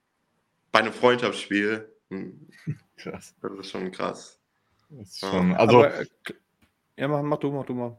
Bei 0.72 0.80
einem 0.80 0.94
Freundschaftsspiel. 0.94 1.90
Hm. 2.10 2.48
Krass. 2.98 3.36
Das 3.42 3.52
ist 3.54 3.72
schon 3.72 3.92
krass. 3.92 4.40
Schon, 5.18 5.56
also, 5.56 5.80
Aber, 5.80 6.02
äh, 6.02 6.06
ja, 6.98 7.08
mach, 7.08 7.24
mach 7.24 7.38
du, 7.38 7.52
mach 7.52 7.66
du 7.66 7.74
mal. 7.74 7.98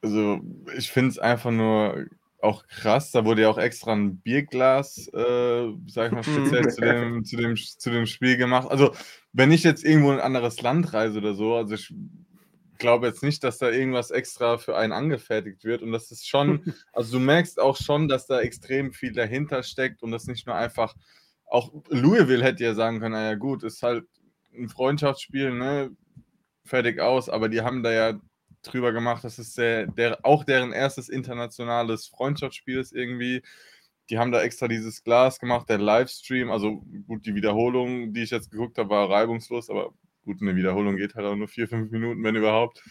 Also, 0.00 0.40
ich 0.76 0.90
finde 0.90 1.10
es 1.10 1.18
einfach 1.18 1.50
nur 1.50 2.06
auch 2.40 2.66
krass. 2.68 3.10
Da 3.10 3.24
wurde 3.24 3.42
ja 3.42 3.50
auch 3.50 3.58
extra 3.58 3.92
ein 3.92 4.18
Bierglas, 4.18 5.08
äh, 5.12 5.72
sag 5.86 6.06
ich 6.06 6.12
mal, 6.12 6.22
speziell 6.22 6.68
zu, 6.68 6.80
dem, 6.80 7.24
zu, 7.24 7.36
dem, 7.36 7.56
zu 7.56 7.90
dem 7.90 8.06
Spiel 8.06 8.36
gemacht. 8.36 8.70
Also, 8.70 8.94
wenn 9.32 9.52
ich 9.52 9.64
jetzt 9.64 9.84
irgendwo 9.84 10.12
in 10.12 10.18
ein 10.18 10.24
anderes 10.24 10.62
Land 10.62 10.92
reise 10.94 11.18
oder 11.18 11.34
so, 11.34 11.56
also 11.56 11.74
ich 11.74 11.92
glaube 12.78 13.06
jetzt 13.06 13.22
nicht, 13.22 13.44
dass 13.44 13.58
da 13.58 13.70
irgendwas 13.70 14.10
extra 14.10 14.58
für 14.58 14.76
einen 14.76 14.92
angefertigt 14.92 15.64
wird. 15.64 15.82
Und 15.82 15.92
das 15.92 16.10
ist 16.10 16.26
schon, 16.28 16.74
also 16.92 17.18
du 17.18 17.24
merkst 17.24 17.60
auch 17.60 17.76
schon, 17.76 18.08
dass 18.08 18.26
da 18.26 18.40
extrem 18.40 18.92
viel 18.92 19.12
dahinter 19.12 19.62
steckt 19.62 20.02
und 20.02 20.10
das 20.10 20.26
nicht 20.26 20.46
nur 20.46 20.56
einfach, 20.56 20.94
auch 21.46 21.72
Louisville 21.88 22.44
hätte 22.44 22.64
ja 22.64 22.74
sagen 22.74 23.00
können, 23.00 23.14
naja 23.14 23.34
gut, 23.34 23.62
ist 23.62 23.82
halt 23.82 24.04
ein 24.54 24.68
Freundschaftsspiel, 24.68 25.52
ne? 25.52 25.90
fertig 26.64 27.00
aus, 27.00 27.28
aber 27.28 27.48
die 27.48 27.62
haben 27.62 27.82
da 27.82 27.92
ja 27.92 28.20
drüber 28.62 28.92
gemacht, 28.92 29.24
dass 29.24 29.38
es 29.38 29.54
der, 29.54 29.86
der, 29.86 30.24
auch 30.24 30.44
deren 30.44 30.72
erstes 30.72 31.08
internationales 31.08 32.06
Freundschaftsspiel 32.06 32.78
ist 32.78 32.92
irgendwie. 32.94 33.42
Die 34.10 34.18
haben 34.18 34.32
da 34.32 34.42
extra 34.42 34.68
dieses 34.68 35.02
Glas 35.04 35.38
gemacht, 35.38 35.68
der 35.68 35.78
Livestream, 35.78 36.50
also 36.50 36.82
gut, 37.06 37.26
die 37.26 37.34
Wiederholung, 37.34 38.12
die 38.12 38.22
ich 38.22 38.30
jetzt 38.30 38.50
geguckt 38.50 38.78
habe, 38.78 38.90
war 38.90 39.10
reibungslos, 39.10 39.70
aber 39.70 39.92
gut, 40.28 40.42
eine 40.42 40.56
Wiederholung 40.56 40.96
geht 40.96 41.14
halt 41.14 41.26
auch 41.26 41.36
nur 41.36 41.48
vier, 41.48 41.68
fünf 41.68 41.90
Minuten, 41.90 42.22
wenn 42.22 42.36
überhaupt. 42.36 42.82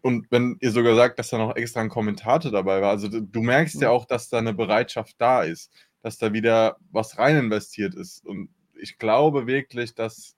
Und 0.00 0.26
wenn 0.30 0.56
ihr 0.60 0.72
sogar 0.72 0.96
sagt, 0.96 1.18
dass 1.18 1.30
da 1.30 1.38
noch 1.38 1.54
extra 1.54 1.80
ein 1.80 1.88
Kommentator 1.88 2.50
dabei 2.50 2.82
war, 2.82 2.90
also 2.90 3.08
du 3.08 3.42
merkst 3.42 3.80
ja 3.80 3.90
auch, 3.90 4.06
dass 4.06 4.28
da 4.28 4.38
eine 4.38 4.54
Bereitschaft 4.54 5.14
da 5.18 5.44
ist, 5.44 5.72
dass 6.02 6.18
da 6.18 6.32
wieder 6.32 6.76
was 6.90 7.16
rein 7.16 7.36
investiert 7.36 7.94
ist. 7.94 8.26
Und 8.26 8.48
ich 8.74 8.98
glaube 8.98 9.46
wirklich, 9.46 9.94
dass 9.94 10.34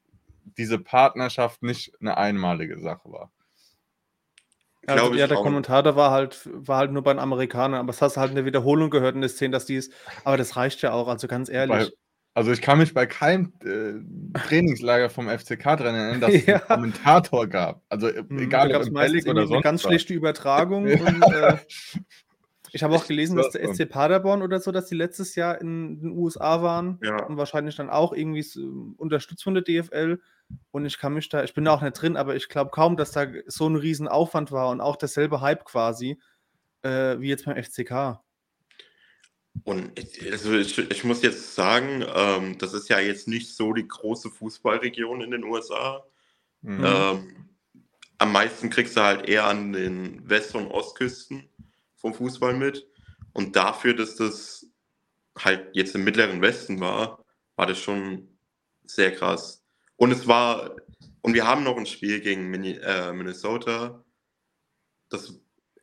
diese 0.58 0.78
Partnerschaft 0.78 1.62
nicht 1.62 1.92
eine 2.00 2.18
einmalige 2.18 2.78
Sache 2.80 3.10
war. 3.10 3.32
Also, 4.86 5.14
ja, 5.14 5.26
der 5.26 5.38
auch. 5.38 5.42
Kommentator 5.42 5.96
war 5.96 6.10
halt, 6.10 6.48
war 6.52 6.78
halt 6.78 6.92
nur 6.92 7.02
bei 7.02 7.14
den 7.14 7.20
Amerikanern, 7.20 7.80
aber 7.80 7.88
das 7.88 8.02
hast 8.02 8.16
du 8.16 8.20
halt 8.20 8.30
in 8.30 8.36
der 8.36 8.44
Wiederholung 8.44 8.90
gehört 8.90 9.14
in 9.14 9.20
der 9.22 9.30
Szene, 9.30 9.52
dass 9.52 9.64
die 9.64 9.76
ist. 9.76 9.92
Aber 10.24 10.36
das 10.36 10.56
reicht 10.56 10.82
ja 10.82 10.92
auch, 10.92 11.08
also 11.08 11.28
ganz 11.28 11.48
ehrlich. 11.48 11.92
Also 12.32 12.52
ich 12.52 12.62
kann 12.62 12.78
mich 12.78 12.94
bei 12.94 13.06
keinem 13.06 13.52
äh, 13.64 14.38
Trainingslager 14.38 15.10
vom 15.10 15.28
FCK 15.28 15.62
dran 15.62 15.94
erinnern, 15.94 16.20
dass 16.20 16.30
ja. 16.46 16.56
es 16.56 16.70
einen 16.70 16.92
Kommentator 16.92 17.46
gab. 17.48 17.82
Also 17.88 18.08
mhm, 18.28 18.38
egal, 18.38 18.74
ob 18.74 18.86
im 18.86 18.94
Bellig 18.94 19.26
oder 19.26 19.42
sonst. 19.42 19.52
Eine 19.52 19.62
ganz 19.62 19.84
was. 19.84 19.88
schlechte 19.88 20.14
Übertragung. 20.14 20.84
und, 20.90 21.22
äh, 21.34 21.56
ich 22.72 22.82
habe 22.82 22.94
auch 22.94 23.06
gelesen, 23.06 23.36
dass 23.36 23.50
der 23.50 23.74
SC 23.74 23.88
Paderborn 23.88 24.42
oder 24.42 24.60
so, 24.60 24.70
dass 24.70 24.86
die 24.86 24.94
letztes 24.94 25.34
Jahr 25.34 25.60
in 25.60 26.00
den 26.00 26.10
USA 26.12 26.62
waren 26.62 26.98
ja. 27.02 27.24
und 27.24 27.36
wahrscheinlich 27.36 27.76
dann 27.76 27.90
auch 27.90 28.12
irgendwie 28.12 28.46
unterstützt 28.96 29.42
von 29.42 29.54
der 29.54 29.64
DFL. 29.64 30.20
Und 30.70 30.84
ich 30.84 30.98
kann 30.98 31.14
mich 31.14 31.28
da, 31.28 31.42
ich 31.42 31.54
bin 31.54 31.64
da 31.64 31.72
auch 31.72 31.82
nicht 31.82 32.00
drin, 32.00 32.16
aber 32.16 32.36
ich 32.36 32.48
glaube 32.48 32.70
kaum, 32.70 32.96
dass 32.96 33.12
da 33.12 33.26
so 33.46 33.68
ein 33.68 33.76
Riesenaufwand 33.76 34.52
war 34.52 34.68
und 34.70 34.80
auch 34.80 34.96
derselbe 34.96 35.40
Hype 35.40 35.64
quasi, 35.64 36.20
äh, 36.82 37.18
wie 37.18 37.28
jetzt 37.28 37.44
beim 37.44 37.62
FCK. 37.62 38.20
Und 39.64 39.98
ich, 39.98 40.30
also 40.30 40.54
ich, 40.54 40.78
ich 40.78 41.04
muss 41.04 41.22
jetzt 41.22 41.54
sagen, 41.54 42.04
ähm, 42.14 42.58
das 42.58 42.72
ist 42.72 42.88
ja 42.88 43.00
jetzt 43.00 43.28
nicht 43.28 43.54
so 43.54 43.72
die 43.72 43.86
große 43.86 44.30
Fußballregion 44.30 45.22
in 45.22 45.30
den 45.30 45.44
USA. 45.44 46.04
Mhm. 46.62 46.84
Ähm, 46.84 47.48
am 48.18 48.32
meisten 48.32 48.70
kriegst 48.70 48.96
du 48.96 49.02
halt 49.02 49.28
eher 49.28 49.44
an 49.44 49.72
den 49.72 50.28
West- 50.28 50.54
und 50.54 50.68
Ostküsten 50.68 51.48
vom 51.96 52.14
Fußball 52.14 52.54
mit. 52.54 52.86
Und 53.32 53.56
dafür, 53.56 53.94
dass 53.94 54.16
das 54.16 54.66
halt 55.38 55.68
jetzt 55.74 55.94
im 55.94 56.04
mittleren 56.04 56.42
Westen 56.42 56.80
war, 56.80 57.24
war 57.56 57.66
das 57.66 57.78
schon 57.78 58.28
sehr 58.84 59.14
krass. 59.14 59.64
Und 59.96 60.12
es 60.12 60.26
war, 60.26 60.76
und 61.22 61.34
wir 61.34 61.46
haben 61.46 61.62
noch 61.62 61.76
ein 61.76 61.86
Spiel 61.86 62.20
gegen 62.20 62.52
äh, 62.54 63.12
Minnesota, 63.12 64.04
das 65.08 65.40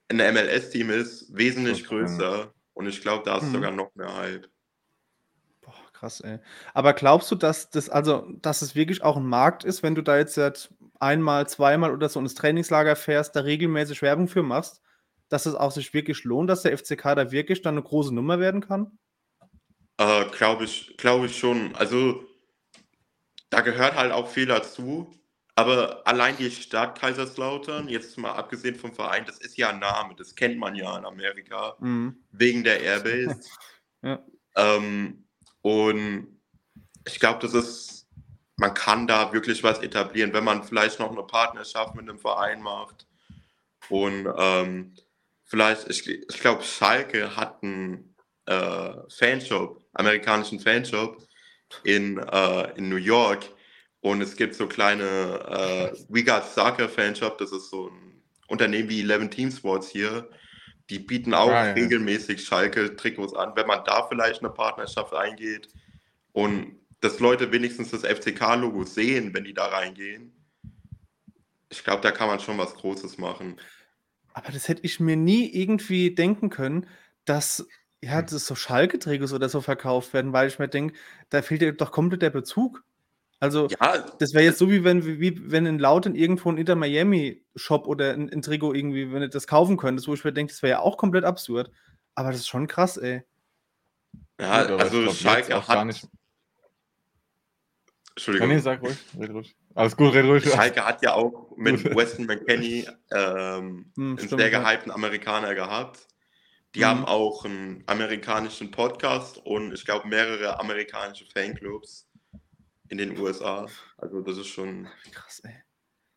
ein 0.09 0.17
MLS-Team 0.17 0.89
ist, 0.89 1.35
wesentlich 1.35 1.85
größer. 1.85 2.53
Und 2.77 2.85
ich 2.85 3.01
glaube, 3.01 3.23
da 3.25 3.37
ist 3.37 3.45
mhm. 3.45 3.53
sogar 3.53 3.71
noch 3.71 3.95
mehr 3.95 4.15
Hype. 4.15 4.47
Boah, 5.61 5.73
Krass, 5.93 6.21
ey. 6.21 6.37
Aber 6.75 6.93
glaubst 6.93 7.31
du, 7.31 7.35
dass 7.35 7.71
das, 7.71 7.89
also, 7.89 8.27
dass 8.39 8.61
es 8.61 8.75
wirklich 8.75 9.01
auch 9.01 9.17
ein 9.17 9.25
Markt 9.25 9.63
ist, 9.63 9.81
wenn 9.81 9.95
du 9.95 10.03
da 10.03 10.15
jetzt 10.15 10.69
einmal, 10.99 11.47
zweimal 11.47 11.91
oder 11.91 12.07
so 12.07 12.19
ins 12.19 12.35
Trainingslager 12.35 12.95
fährst, 12.95 13.35
da 13.35 13.39
regelmäßig 13.39 14.03
Werbung 14.03 14.27
für 14.27 14.43
machst, 14.43 14.83
dass 15.27 15.47
es 15.47 15.55
auch 15.55 15.71
sich 15.71 15.91
wirklich 15.95 16.23
lohnt, 16.23 16.51
dass 16.51 16.61
der 16.61 16.77
FCK 16.77 17.15
da 17.15 17.31
wirklich 17.31 17.63
dann 17.63 17.73
eine 17.73 17.83
große 17.83 18.13
Nummer 18.13 18.39
werden 18.39 18.61
kann? 18.61 18.99
Äh, 19.97 20.25
glaube 20.25 20.65
ich, 20.65 20.95
glaube 20.97 21.25
ich 21.25 21.39
schon. 21.39 21.75
Also 21.75 22.23
da 23.49 23.61
gehört 23.61 23.95
halt 23.95 24.11
auch 24.11 24.27
viel 24.27 24.45
dazu. 24.45 25.11
Aber 25.57 26.05
allein 26.05 26.37
die 26.37 26.51
Stadt 26.51 26.99
Kaiserslautern, 26.99 27.89
jetzt 27.89 28.15
mal 28.19 28.33
abgesehen 28.33 28.75
vom 28.75 28.93
Verein, 28.93 29.25
das 29.25 29.39
ist 29.39 29.57
ja 29.57 29.69
ein 29.69 29.79
Name, 29.79 30.13
das 30.15 30.35
kennt 30.35 30.59
man 30.59 30.75
ja 30.75 30.95
in 30.95 31.03
Amerika, 31.03 31.75
mhm. 31.79 32.23
wegen 32.29 32.63
der 32.63 32.79
Airbase. 32.79 33.39
ja. 34.03 34.23
ähm, 34.55 35.25
und 35.63 36.39
ich 37.07 37.19
glaube, 37.19 37.39
das 37.41 37.55
ist, 37.55 38.07
man 38.57 38.75
kann 38.75 39.07
da 39.07 39.33
wirklich 39.33 39.63
was 39.63 39.79
etablieren, 39.79 40.31
wenn 40.31 40.43
man 40.43 40.63
vielleicht 40.63 40.99
noch 40.99 41.09
eine 41.09 41.23
Partnerschaft 41.23 41.95
mit 41.95 42.07
einem 42.07 42.19
Verein 42.19 42.61
macht. 42.61 43.07
Und 43.89 44.31
ähm, 44.37 44.93
vielleicht, 45.43 45.89
ich, 45.89 46.07
ich 46.07 46.39
glaube, 46.39 46.61
Schalke 46.61 47.35
hat 47.35 47.63
einen 47.63 48.15
äh, 48.45 48.93
Fanshop, 49.09 49.83
amerikanischen 49.93 50.59
Fanshop 50.59 51.17
in, 51.83 52.19
äh, 52.19 52.77
in 52.77 52.89
New 52.89 52.97
York. 52.97 53.56
Und 54.07 54.21
es 54.21 54.37
gibt 54.37 54.55
so 54.55 54.67
kleine 54.67 55.03
äh, 55.03 55.97
We 56.07 56.23
Got 56.23 56.45
Soccer 56.45 56.87
Fanshop, 56.87 57.37
das 57.39 57.51
ist 57.51 57.69
so 57.69 57.89
ein 57.89 58.21
Unternehmen 58.47 58.89
wie 58.89 59.01
11 59.01 59.29
Team 59.29 59.51
Sports 59.51 59.89
hier. 59.89 60.29
Die 60.89 60.99
bieten 60.99 61.33
auch 61.33 61.49
ah, 61.49 61.67
ja. 61.67 61.73
regelmäßig 61.73 62.45
Schalke-Trikots 62.45 63.33
an, 63.33 63.51
wenn 63.55 63.67
man 63.67 63.83
da 63.83 64.07
vielleicht 64.07 64.39
eine 64.39 64.49
Partnerschaft 64.49 65.13
eingeht 65.13 65.67
und 66.31 66.77
dass 67.01 67.19
Leute 67.19 67.51
wenigstens 67.51 67.91
das 67.91 68.03
FCK-Logo 68.03 68.85
sehen, 68.85 69.33
wenn 69.33 69.43
die 69.43 69.53
da 69.53 69.65
reingehen. 69.65 70.31
Ich 71.69 71.83
glaube, 71.83 72.01
da 72.01 72.11
kann 72.11 72.29
man 72.29 72.39
schon 72.39 72.57
was 72.57 72.75
Großes 72.75 73.17
machen. 73.17 73.59
Aber 74.33 74.53
das 74.53 74.69
hätte 74.69 74.83
ich 74.85 75.01
mir 75.01 75.17
nie 75.17 75.53
irgendwie 75.53 76.15
denken 76.15 76.49
können, 76.49 76.87
dass 77.25 77.67
ja, 78.01 78.21
das 78.21 78.45
so 78.45 78.55
Schalke-Trikots 78.55 79.33
oder 79.33 79.49
so 79.49 79.59
verkauft 79.59 80.13
werden, 80.13 80.31
weil 80.31 80.47
ich 80.47 80.59
mir 80.59 80.69
denke, 80.69 80.95
da 81.29 81.41
fehlt 81.41 81.61
ja 81.61 81.71
doch 81.71 81.91
komplett 81.91 82.21
der 82.21 82.29
Bezug. 82.29 82.85
Also, 83.39 83.67
ja, 83.67 83.99
das 84.19 84.33
wäre 84.33 84.45
jetzt 84.45 84.57
so, 84.57 84.71
wie 84.71 84.83
wenn, 84.83 85.05
wie, 85.05 85.51
wenn 85.51 85.67
in 85.67 85.77
Lauten 85.77 86.15
irgendwo 86.15 86.49
ein 86.49 86.57
Inter 86.57 86.75
Miami-Shop 86.75 87.85
oder 87.85 88.13
ein, 88.13 88.31
ein 88.33 88.41
Trikot 88.41 88.73
irgendwie, 88.73 89.11
wenn 89.11 89.21
du 89.21 89.29
das 89.29 89.45
kaufen 89.45 89.77
könntest, 89.77 90.07
wo 90.07 90.15
ich 90.15 90.23
mir 90.23 90.33
denke, 90.33 90.51
das 90.51 90.63
wäre 90.63 90.71
ja 90.71 90.79
auch 90.79 90.97
komplett 90.97 91.23
absurd. 91.23 91.71
Aber 92.15 92.31
das 92.31 92.39
ist 92.39 92.47
schon 92.47 92.65
krass, 92.65 92.97
ey. 92.97 93.23
Ja, 94.39 94.67
ja 94.67 94.75
also 94.75 95.03
glaub, 95.03 95.15
Schalke 95.15 95.55
auch 95.55 95.67
hat. 95.67 95.75
Gar 95.75 95.85
nicht... 95.85 96.07
Entschuldigung. 98.15 98.47
Nee, 98.47 98.57
sag 98.57 98.81
ruhig, 98.81 98.97
red 99.19 99.29
ruhig. 99.29 99.55
Alles 99.75 99.95
gut, 99.95 100.15
red 100.15 100.25
ruhig. 100.25 100.43
Schalke 100.43 100.83
hat 100.83 101.03
ja 101.03 101.13
auch 101.13 101.51
mit 101.57 101.95
Weston 101.95 102.25
McKenney 102.25 102.87
ähm, 103.11 103.91
hm, 103.95 104.17
einen 104.17 104.29
sehr 104.29 104.49
gehypten 104.49 104.91
Amerikaner 104.91 105.53
gehabt. 105.53 106.07
Die 106.73 106.79
mhm. 106.79 106.85
haben 106.85 107.05
auch 107.05 107.45
einen 107.45 107.83
amerikanischen 107.85 108.71
Podcast 108.71 109.37
und 109.45 109.73
ich 109.73 109.85
glaube 109.85 110.07
mehrere 110.07 110.59
amerikanische 110.59 111.25
Fanclubs 111.25 112.06
in 112.89 112.97
den 112.97 113.17
USA. 113.17 113.67
Also 113.97 114.21
das 114.21 114.37
ist 114.37 114.47
schon. 114.47 114.87
Krass, 115.11 115.41
ey. 115.43 115.55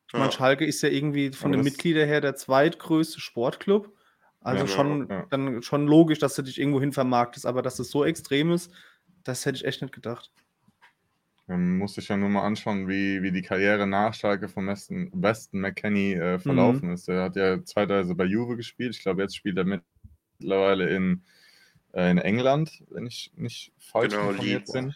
Ich 0.09 0.19
meine, 0.19 0.33
Schalke 0.33 0.65
ist 0.65 0.83
ja 0.83 0.89
irgendwie 0.89 1.31
von 1.31 1.53
den 1.53 1.63
Mitgliedern 1.63 2.09
her 2.09 2.21
der 2.21 2.35
zweitgrößte 2.35 3.21
Sportclub. 3.21 3.97
Also 4.41 4.65
ja, 4.65 4.69
schon, 4.69 5.09
ja. 5.09 5.27
dann 5.31 5.63
schon 5.63 5.87
logisch, 5.87 6.19
dass 6.19 6.35
du 6.35 6.43
dich 6.43 6.59
irgendwo 6.59 6.81
hin 6.81 6.93
vermarktest, 6.93 7.47
aber 7.47 7.63
dass 7.63 7.79
es 7.79 7.91
so 7.91 8.05
extrem 8.05 8.51
ist, 8.51 8.73
das 9.23 9.47
hätte 9.47 9.57
ich 9.57 9.65
echt 9.65 9.83
nicht 9.83 9.95
gedacht. 9.95 10.33
Man 11.47 11.79
muss 11.79 11.95
sich 11.95 12.09
ja 12.09 12.17
nur 12.17 12.29
mal 12.29 12.43
anschauen, 12.43 12.89
wie, 12.89 13.23
wie 13.23 13.33
die 13.33 13.43
Karriere 13.43 13.87
nach 13.87 14.15
Schalke 14.15 14.49
von 14.49 14.67
Weston, 14.67 15.11
Weston 15.13 15.61
McKenney 15.61 16.15
äh, 16.15 16.39
verlaufen 16.39 16.89
mhm. 16.89 16.95
ist. 16.95 17.09
Er 17.09 17.25
hat 17.25 17.37
ja 17.37 17.63
zeitweise 17.65 18.15
bei 18.15 18.25
Juve 18.25 18.57
gespielt. 18.57 18.97
Ich 18.97 19.03
glaube, 19.03 19.23
jetzt 19.23 19.37
spielt 19.37 19.59
er 19.59 19.65
mittlerweile 20.39 20.89
in, 20.89 21.23
äh, 21.93 22.11
in 22.11 22.19
England, 22.19 22.83
wenn 22.91 23.07
ich 23.07 23.33
nicht 23.37 23.73
falsch 23.79 24.15
genau, 24.15 24.31
informiert 24.31 24.73
bin. 24.73 24.95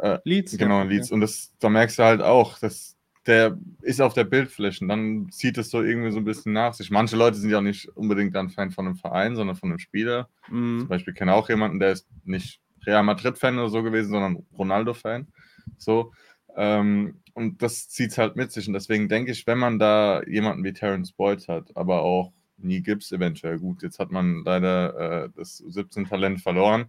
Äh, 0.00 0.18
Leeds. 0.24 0.56
Genau, 0.56 0.82
Leeds. 0.82 1.10
Und 1.10 1.20
das, 1.20 1.52
da 1.58 1.68
merkst 1.68 1.98
du 1.98 2.02
halt 2.02 2.22
auch, 2.22 2.58
dass 2.58 2.96
der 3.26 3.58
ist 3.82 4.00
auf 4.00 4.14
der 4.14 4.24
Bildfläche 4.24 4.82
und 4.82 4.88
dann 4.88 5.28
zieht 5.30 5.58
es 5.58 5.70
so 5.70 5.82
irgendwie 5.82 6.10
so 6.10 6.18
ein 6.18 6.24
bisschen 6.24 6.52
nach 6.52 6.72
sich. 6.72 6.90
Manche 6.90 7.16
Leute 7.16 7.36
sind 7.36 7.50
ja 7.50 7.58
auch 7.58 7.62
nicht 7.62 7.88
unbedingt 7.88 8.34
dann 8.34 8.50
Fan 8.50 8.70
von 8.70 8.86
einem 8.86 8.96
Verein, 8.96 9.36
sondern 9.36 9.56
von 9.56 9.70
einem 9.70 9.78
Spieler. 9.78 10.28
Mhm. 10.48 10.80
Zum 10.80 10.88
Beispiel 10.88 11.12
kenne 11.12 11.34
auch 11.34 11.48
jemanden, 11.48 11.78
der 11.78 11.92
ist 11.92 12.08
nicht 12.24 12.60
Real 12.86 13.02
Madrid-Fan 13.02 13.58
oder 13.58 13.68
so 13.68 13.82
gewesen, 13.82 14.10
sondern 14.10 14.46
Ronaldo-Fan. 14.56 15.28
So. 15.76 16.12
Ähm, 16.56 17.20
und 17.34 17.62
das 17.62 17.88
zieht 17.88 18.12
es 18.12 18.18
halt 18.18 18.36
mit 18.36 18.52
sich. 18.52 18.66
Und 18.66 18.74
deswegen 18.74 19.08
denke 19.08 19.32
ich, 19.32 19.46
wenn 19.46 19.58
man 19.58 19.78
da 19.78 20.22
jemanden 20.24 20.64
wie 20.64 20.72
Terence 20.72 21.12
Boyd 21.12 21.46
hat, 21.46 21.76
aber 21.76 22.02
auch 22.02 22.32
nie 22.56 22.82
Gibbs 22.82 23.12
eventuell, 23.12 23.58
gut, 23.58 23.82
jetzt 23.82 23.98
hat 23.98 24.10
man 24.10 24.42
leider 24.44 25.24
äh, 25.24 25.28
das 25.36 25.58
17 25.58 26.06
Talent 26.06 26.40
verloren. 26.40 26.86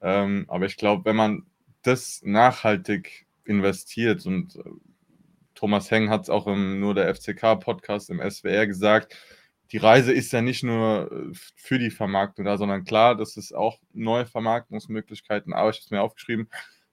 Ähm, 0.00 0.44
aber 0.48 0.66
ich 0.66 0.76
glaube, 0.76 1.04
wenn 1.04 1.16
man 1.16 1.42
das 1.86 2.20
nachhaltig 2.24 3.26
investiert 3.44 4.26
und 4.26 4.56
äh, 4.56 4.62
Thomas 5.54 5.90
Heng 5.90 6.10
hat 6.10 6.24
es 6.24 6.30
auch 6.30 6.46
im 6.46 6.80
nur 6.80 6.94
der 6.94 7.14
FCK-Podcast 7.14 8.10
im 8.10 8.20
SWR 8.28 8.66
gesagt, 8.66 9.16
die 9.72 9.78
Reise 9.78 10.12
ist 10.12 10.32
ja 10.32 10.42
nicht 10.42 10.62
nur 10.62 11.10
äh, 11.10 11.34
für 11.56 11.78
die 11.78 11.90
Vermarktung 11.90 12.44
da, 12.44 12.58
sondern 12.58 12.84
klar, 12.84 13.16
das 13.16 13.36
ist 13.36 13.54
auch 13.54 13.78
neue 13.92 14.26
Vermarktungsmöglichkeiten, 14.26 15.52
aber 15.52 15.70
ich 15.70 15.76
habe 15.76 15.84
es 15.84 15.90
mir 15.90 16.02
aufgeschrieben, 16.02 16.48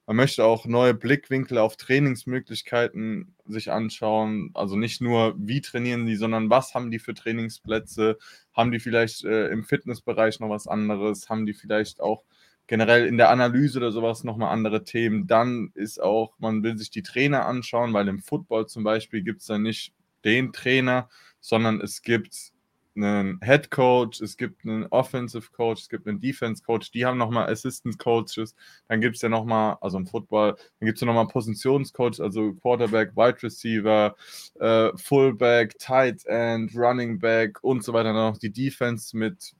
man 0.08 0.18
möchte 0.18 0.44
auch 0.44 0.66
neue 0.66 0.94
Blickwinkel 0.94 1.58
auf 1.58 1.78
Trainingsmöglichkeiten 1.78 3.36
sich 3.46 3.72
anschauen. 3.72 4.52
Also 4.56 4.76
nicht 4.76 5.00
nur, 5.00 5.36
wie 5.38 5.62
trainieren 5.62 6.06
die, 6.06 6.16
sondern 6.16 6.50
was 6.50 6.74
haben 6.74 6.92
die 6.92 7.00
für 7.00 7.14
Trainingsplätze? 7.14 8.18
Haben 8.52 8.72
die 8.72 8.80
vielleicht 8.80 9.24
äh, 9.24 9.48
im 9.50 9.64
Fitnessbereich 9.64 10.40
noch 10.40 10.50
was 10.50 10.68
anderes? 10.68 11.30
Haben 11.30 11.46
die 11.46 11.54
vielleicht 11.54 12.02
auch 12.02 12.24
generell 12.72 13.06
in 13.06 13.18
der 13.18 13.30
Analyse 13.30 13.80
oder 13.80 13.92
sowas 13.92 14.24
nochmal 14.24 14.54
andere 14.54 14.86
Themen. 14.86 15.28
Dann 15.28 15.72
ist 15.76 16.02
auch, 16.02 16.40
man 16.40 16.64
will 16.64 16.78
sich 16.78 16.90
die 16.90 17.04
Trainer 17.04 17.46
anschauen, 17.46 17.92
weil 17.92 18.08
im 18.08 18.20
Football 18.20 18.68
zum 18.68 18.86
Beispiel 18.86 19.24
gibt 19.24 19.42
es 19.42 19.48
dann 19.48 19.64
nicht 19.64 19.94
den 20.24 20.54
Trainer, 20.54 21.10
sondern 21.42 21.82
es 21.82 22.02
gibt 22.02 22.54
einen 22.96 23.42
Head 23.44 23.72
Coach, 23.72 24.22
es 24.22 24.38
gibt 24.38 24.64
einen 24.64 24.86
Offensive 24.86 25.52
Coach, 25.52 25.82
es 25.82 25.90
gibt 25.90 26.08
einen 26.08 26.22
Defense 26.22 26.64
Coach, 26.64 26.92
die 26.92 27.06
haben 27.06 27.18
nochmal 27.18 27.52
Assistant 27.52 28.00
Coaches, 28.00 28.56
dann 28.88 29.02
gibt 29.02 29.18
es 29.18 29.22
ja 29.22 29.28
nochmal, 29.28 29.76
also 29.82 29.98
im 29.98 30.08
Football, 30.08 30.56
dann 30.80 30.86
gibt 30.86 30.96
es 30.96 31.02
ja 31.02 31.08
nochmal 31.08 31.28
Positionscoach, 31.28 32.22
also 32.22 32.54
Quarterback, 32.54 33.18
Wide 33.18 33.44
Receiver, 33.44 34.16
äh, 34.62 34.92
Fullback, 34.96 35.78
Tight 35.78 36.26
End, 36.26 36.74
Running 36.74 37.20
Back 37.20 37.62
und 37.66 37.84
so 37.84 37.92
weiter, 37.92 38.14
dann 38.14 38.32
noch 38.32 38.38
die 38.38 38.54
Defense 38.54 39.18
mit 39.18 39.56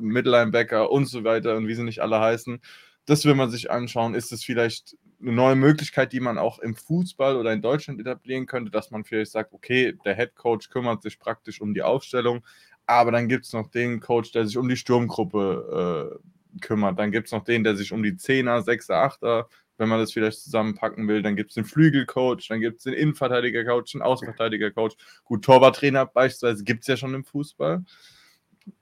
Mittellinebacker 0.00 0.90
und 0.90 1.06
so 1.06 1.24
weiter 1.24 1.56
und 1.56 1.66
wie 1.66 1.74
sie 1.74 1.82
nicht 1.82 2.00
alle 2.00 2.20
heißen. 2.20 2.60
Das 3.06 3.24
will 3.24 3.34
man 3.34 3.50
sich 3.50 3.70
anschauen. 3.70 4.14
Ist 4.14 4.32
es 4.32 4.44
vielleicht 4.44 4.96
eine 5.20 5.32
neue 5.32 5.56
Möglichkeit, 5.56 6.12
die 6.12 6.20
man 6.20 6.38
auch 6.38 6.58
im 6.58 6.74
Fußball 6.74 7.36
oder 7.36 7.52
in 7.52 7.62
Deutschland 7.62 8.00
etablieren 8.00 8.46
könnte, 8.46 8.70
dass 8.70 8.90
man 8.90 9.04
vielleicht 9.04 9.32
sagt, 9.32 9.52
okay, 9.52 9.96
der 10.04 10.14
Head 10.14 10.34
Coach 10.34 10.70
kümmert 10.70 11.02
sich 11.02 11.18
praktisch 11.18 11.60
um 11.60 11.74
die 11.74 11.82
Aufstellung, 11.82 12.44
aber 12.86 13.12
dann 13.12 13.28
gibt 13.28 13.46
es 13.46 13.52
noch 13.52 13.70
den 13.70 14.00
Coach, 14.00 14.32
der 14.32 14.46
sich 14.46 14.56
um 14.56 14.68
die 14.68 14.76
Sturmgruppe 14.76 16.20
äh, 16.54 16.60
kümmert. 16.60 16.98
Dann 16.98 17.12
gibt 17.12 17.26
es 17.26 17.32
noch 17.32 17.44
den, 17.44 17.64
der 17.64 17.76
sich 17.76 17.92
um 17.92 18.02
die 18.02 18.16
Zehner, 18.16 18.62
Sechser, 18.62 18.96
Achter, 18.96 19.48
wenn 19.76 19.88
man 19.88 19.98
das 19.98 20.12
vielleicht 20.12 20.40
zusammenpacken 20.40 21.06
will. 21.08 21.22
Dann 21.22 21.36
gibt 21.36 21.50
es 21.50 21.54
den 21.54 21.64
Flügelcoach, 21.64 22.48
dann 22.48 22.60
gibt 22.60 22.78
es 22.78 22.84
den 22.84 22.94
Innenverteidiger-Coach, 22.94 23.92
den 23.92 24.02
Außenverteidiger-Coach. 24.02 24.96
Gut, 25.24 25.44
Torwarttrainer 25.44 26.06
beispielsweise 26.06 26.64
gibt 26.64 26.82
es 26.82 26.86
ja 26.88 26.96
schon 26.96 27.14
im 27.14 27.24
Fußball. 27.24 27.84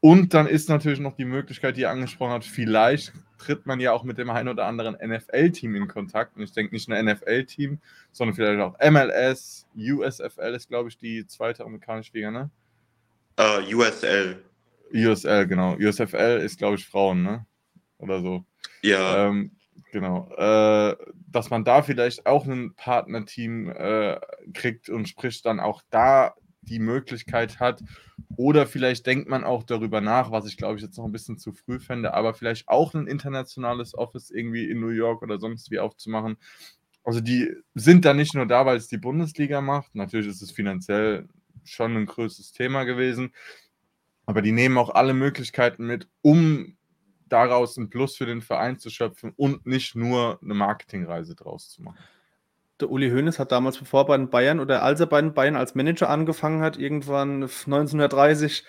Und 0.00 0.34
dann 0.34 0.46
ist 0.46 0.68
natürlich 0.68 1.00
noch 1.00 1.14
die 1.14 1.24
Möglichkeit, 1.24 1.76
die 1.76 1.82
ihr 1.82 1.90
angesprochen 1.90 2.32
habt, 2.32 2.44
vielleicht 2.44 3.12
tritt 3.38 3.66
man 3.66 3.80
ja 3.80 3.92
auch 3.92 4.02
mit 4.02 4.18
dem 4.18 4.30
einen 4.30 4.48
oder 4.48 4.66
anderen 4.66 4.96
NFL-Team 5.00 5.74
in 5.76 5.88
Kontakt. 5.88 6.36
Und 6.36 6.42
ich 6.42 6.52
denke 6.52 6.74
nicht 6.74 6.88
nur 6.88 7.00
NFL-Team, 7.00 7.78
sondern 8.12 8.34
vielleicht 8.34 8.60
auch 8.60 8.76
MLS, 8.90 9.66
USFL 9.76 10.54
ist, 10.54 10.68
glaube 10.68 10.88
ich, 10.88 10.98
die 10.98 11.26
zweite 11.26 11.64
amerikanische 11.64 12.12
Liga, 12.14 12.30
ne? 12.30 12.50
Uh, 13.38 13.60
äh, 13.60 13.74
USL. 13.74 14.42
USL, 14.92 15.46
genau. 15.46 15.76
USFL 15.76 16.40
ist, 16.44 16.58
glaube 16.58 16.76
ich, 16.76 16.86
Frauen, 16.86 17.22
ne? 17.22 17.46
Oder 17.98 18.20
so. 18.20 18.44
Ja. 18.82 19.28
Ähm, 19.28 19.52
genau. 19.92 20.28
Äh, 20.36 20.96
dass 21.30 21.50
man 21.50 21.64
da 21.64 21.82
vielleicht 21.82 22.26
auch 22.26 22.46
ein 22.46 22.74
Partnerteam 22.74 23.70
äh, 23.70 24.18
kriegt 24.54 24.88
und 24.88 25.08
sprich 25.08 25.42
dann 25.42 25.60
auch 25.60 25.82
da 25.90 26.34
die 26.68 26.78
Möglichkeit 26.78 27.60
hat. 27.60 27.82
Oder 28.36 28.66
vielleicht 28.66 29.06
denkt 29.06 29.28
man 29.28 29.44
auch 29.44 29.62
darüber 29.62 30.00
nach, 30.00 30.30
was 30.30 30.46
ich 30.46 30.56
glaube 30.56 30.76
ich 30.76 30.82
jetzt 30.82 30.98
noch 30.98 31.04
ein 31.04 31.12
bisschen 31.12 31.38
zu 31.38 31.52
früh 31.52 31.80
fände, 31.80 32.14
aber 32.14 32.34
vielleicht 32.34 32.68
auch 32.68 32.94
ein 32.94 33.06
internationales 33.06 33.96
Office 33.96 34.30
irgendwie 34.30 34.68
in 34.68 34.80
New 34.80 34.90
York 34.90 35.22
oder 35.22 35.38
sonst 35.38 35.70
wie 35.70 35.78
aufzumachen. 35.78 36.36
Also 37.04 37.20
die 37.20 37.50
sind 37.74 38.04
da 38.04 38.12
nicht 38.14 38.34
nur 38.34 38.46
da, 38.46 38.66
weil 38.66 38.76
es 38.76 38.88
die 38.88 38.98
Bundesliga 38.98 39.60
macht. 39.60 39.94
Natürlich 39.94 40.28
ist 40.28 40.42
es 40.42 40.50
finanziell 40.50 41.28
schon 41.64 41.96
ein 41.96 42.06
größtes 42.06 42.52
Thema 42.52 42.84
gewesen. 42.84 43.32
Aber 44.26 44.42
die 44.42 44.52
nehmen 44.52 44.76
auch 44.76 44.90
alle 44.90 45.14
Möglichkeiten 45.14 45.86
mit, 45.86 46.06
um 46.20 46.76
daraus 47.28 47.76
ein 47.76 47.90
Plus 47.90 48.16
für 48.16 48.26
den 48.26 48.42
Verein 48.42 48.78
zu 48.78 48.90
schöpfen 48.90 49.32
und 49.36 49.66
nicht 49.66 49.94
nur 49.94 50.38
eine 50.42 50.54
Marketingreise 50.54 51.34
draus 51.34 51.70
zu 51.70 51.82
machen. 51.82 51.98
Der 52.80 52.90
Uli 52.90 53.10
Hoeneß 53.10 53.38
hat 53.38 53.50
damals, 53.50 53.78
bevor 53.78 54.02
er 54.02 54.06
bei 54.06 54.16
den 54.16 54.30
Bayern 54.30 54.60
oder 54.60 54.82
als 54.82 55.00
er 55.00 55.06
bei 55.06 55.20
den 55.20 55.34
Bayern 55.34 55.56
als 55.56 55.74
Manager 55.74 56.08
angefangen 56.08 56.62
hat, 56.62 56.78
irgendwann 56.78 57.42
1930, 57.42 58.64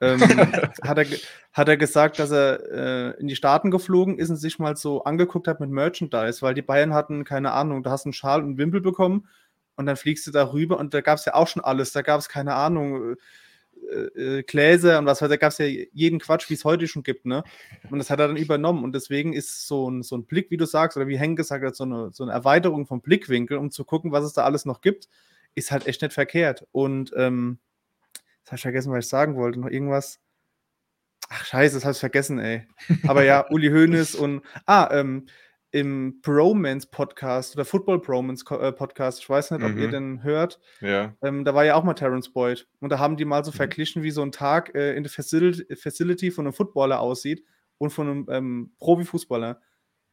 ähm, 0.00 0.20
hat, 0.82 0.98
er, 0.98 1.06
hat 1.52 1.68
er 1.68 1.76
gesagt, 1.76 2.18
dass 2.18 2.30
er 2.30 2.70
äh, 2.70 3.20
in 3.20 3.26
die 3.26 3.36
Staaten 3.36 3.70
geflogen 3.70 4.18
ist 4.18 4.30
und 4.30 4.36
sich 4.36 4.58
mal 4.58 4.76
so 4.76 5.02
angeguckt 5.04 5.48
hat 5.48 5.58
mit 5.58 5.70
Merchandise, 5.70 6.40
weil 6.42 6.54
die 6.54 6.62
Bayern 6.62 6.94
hatten, 6.94 7.24
keine 7.24 7.52
Ahnung, 7.52 7.82
da 7.82 7.90
hast 7.90 8.04
du 8.04 8.08
einen 8.08 8.12
Schal 8.12 8.40
und 8.40 8.46
einen 8.46 8.58
Wimpel 8.58 8.80
bekommen 8.80 9.28
und 9.74 9.86
dann 9.86 9.96
fliegst 9.96 10.26
du 10.26 10.30
da 10.30 10.52
rüber 10.52 10.78
und 10.78 10.94
da 10.94 11.00
gab 11.00 11.18
es 11.18 11.24
ja 11.24 11.34
auch 11.34 11.48
schon 11.48 11.64
alles. 11.64 11.92
Da 11.92 12.02
gab 12.02 12.20
es, 12.20 12.28
keine 12.28 12.54
Ahnung, 12.54 13.16
äh, 13.90 14.38
äh, 14.38 14.42
Gläser 14.42 14.98
und 14.98 15.06
was 15.06 15.22
weiß 15.22 15.28
da 15.28 15.36
gab 15.36 15.52
es 15.52 15.58
ja 15.58 15.66
jeden 15.66 16.18
Quatsch, 16.18 16.48
wie 16.50 16.54
es 16.54 16.64
heute 16.64 16.88
schon 16.88 17.02
gibt, 17.02 17.26
ne? 17.26 17.44
Und 17.90 17.98
das 17.98 18.10
hat 18.10 18.20
er 18.20 18.28
dann 18.28 18.36
übernommen. 18.36 18.84
Und 18.84 18.94
deswegen 18.94 19.32
ist 19.32 19.66
so 19.66 19.90
ein, 19.90 20.02
so 20.02 20.16
ein 20.16 20.26
Blick, 20.26 20.50
wie 20.50 20.56
du 20.56 20.66
sagst, 20.66 20.96
oder 20.96 21.08
wie 21.08 21.18
Henk 21.18 21.36
gesagt 21.36 21.64
hat, 21.64 21.76
so 21.76 21.84
eine, 21.84 22.10
so 22.12 22.24
eine 22.24 22.32
Erweiterung 22.32 22.86
vom 22.86 23.00
Blickwinkel, 23.00 23.56
um 23.58 23.70
zu 23.70 23.84
gucken, 23.84 24.12
was 24.12 24.24
es 24.24 24.32
da 24.32 24.44
alles 24.44 24.64
noch 24.64 24.80
gibt, 24.80 25.08
ist 25.54 25.70
halt 25.70 25.86
echt 25.86 26.02
nicht 26.02 26.12
verkehrt. 26.12 26.66
Und 26.72 27.12
ähm, 27.16 27.58
Jetzt 28.48 28.52
habe 28.52 28.56
ich 28.56 28.62
vergessen, 28.62 28.92
was 28.92 29.04
ich 29.04 29.10
sagen 29.10 29.36
wollte. 29.36 29.60
Noch 29.60 29.68
irgendwas. 29.68 30.20
Ach, 31.28 31.44
scheiße, 31.44 31.74
das 31.74 31.84
habe 31.84 31.92
ich 31.92 31.98
vergessen, 31.98 32.38
ey. 32.38 32.66
Aber 33.06 33.22
ja, 33.22 33.44
Uli 33.50 33.68
Hoeneß 33.68 34.14
und. 34.14 34.40
Ah, 34.64 34.88
ähm, 34.90 35.26
im 35.70 36.20
Bromance 36.22 36.88
Podcast 36.90 37.54
oder 37.54 37.64
Football 37.64 38.00
Bromance 38.00 38.44
äh, 38.50 38.72
Podcast, 38.72 39.20
ich 39.20 39.28
weiß 39.28 39.50
nicht, 39.50 39.62
ob 39.62 39.72
mhm. 39.72 39.78
ihr 39.78 39.88
den 39.88 40.22
hört. 40.22 40.58
Ja. 40.80 41.14
Ähm, 41.22 41.44
da 41.44 41.54
war 41.54 41.64
ja 41.64 41.74
auch 41.74 41.84
mal 41.84 41.94
Terence 41.94 42.32
Boyd. 42.32 42.66
Und 42.80 42.90
da 42.90 42.98
haben 42.98 43.16
die 43.16 43.24
mal 43.24 43.44
so 43.44 43.50
mhm. 43.50 43.56
verglichen, 43.56 44.02
wie 44.02 44.10
so 44.10 44.22
ein 44.22 44.32
Tag 44.32 44.74
äh, 44.74 44.94
in 44.94 45.02
der 45.02 45.12
Facility, 45.12 45.76
Facility, 45.76 46.30
von 46.30 46.46
einem 46.46 46.54
Footballer 46.54 47.00
aussieht 47.00 47.44
und 47.76 47.90
von 47.90 48.08
einem 48.08 48.26
ähm, 48.30 48.72
Profifußballer. 48.78 49.60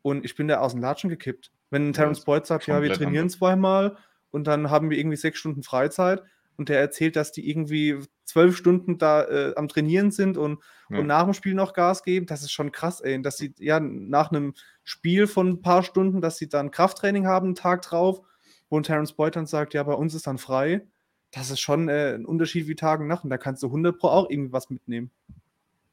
Und 0.02 0.26
ich 0.26 0.36
bin 0.36 0.48
da 0.48 0.60
aus 0.60 0.74
dem 0.74 0.82
Latschen 0.82 1.10
gekippt. 1.10 1.52
Wenn 1.70 1.94
Terence 1.94 2.24
Boyd 2.24 2.46
sagt, 2.46 2.68
ja, 2.68 2.82
wir 2.82 2.94
trainieren 2.94 3.30
zweimal 3.30 3.98
und 4.30 4.46
dann 4.46 4.70
haben 4.70 4.90
wir 4.90 4.98
irgendwie 4.98 5.18
sechs 5.18 5.40
Stunden 5.40 5.64
Freizeit 5.64 6.22
und 6.58 6.70
der 6.70 6.80
erzählt, 6.80 7.16
dass 7.16 7.32
die 7.32 7.50
irgendwie 7.50 8.00
zwölf 8.24 8.58
Stunden 8.58 8.98
da 8.98 9.24
äh, 9.24 9.54
am 9.56 9.68
Trainieren 9.68 10.12
sind 10.12 10.38
und, 10.38 10.60
ja. 10.90 11.00
und 11.00 11.08
nach 11.08 11.24
dem 11.24 11.34
Spiel 11.34 11.54
noch 11.54 11.74
Gas 11.74 12.04
geben, 12.04 12.26
das 12.26 12.42
ist 12.42 12.52
schon 12.52 12.72
krass, 12.72 13.02
ey. 13.02 13.22
Dass 13.22 13.38
sie 13.38 13.54
ja 13.60 13.80
nach 13.80 14.32
einem 14.32 14.54
Spiel 14.84 15.28
von 15.28 15.50
ein 15.50 15.62
paar 15.62 15.84
Stunden, 15.84 16.22
dass 16.22 16.38
sie 16.38 16.50
dann 16.50 16.72
Krafttraining 16.72 17.28
haben, 17.28 17.48
einen 17.48 17.56
Tag 17.56 17.82
drauf, 17.82 18.22
wo 18.70 18.80
Terence 18.80 19.14
Boyd 19.14 19.36
dann 19.36 19.46
sagt, 19.46 19.74
ja, 19.74 19.84
bei 19.84 19.94
uns 19.94 20.14
ist 20.14 20.28
dann 20.28 20.38
frei. 20.38 20.86
Das 21.32 21.50
ist 21.50 21.60
schon 21.60 21.90
äh, 21.90 22.14
ein 22.14 22.26
Unterschied 22.26 22.68
wie 22.68 22.76
Tag 22.76 23.00
und 23.00 23.08
Nacht 23.08 23.24
und 23.24 23.30
da 23.30 23.38
kannst 23.38 23.62
du 23.64 23.68
100 23.68 23.98
Pro 23.98 24.08
auch 24.08 24.30
irgendwie 24.30 24.54
was 24.54 24.70
mitnehmen. 24.70 25.12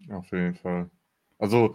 Auf 0.09 0.31
jeden 0.31 0.55
Fall. 0.55 0.91
Also 1.39 1.75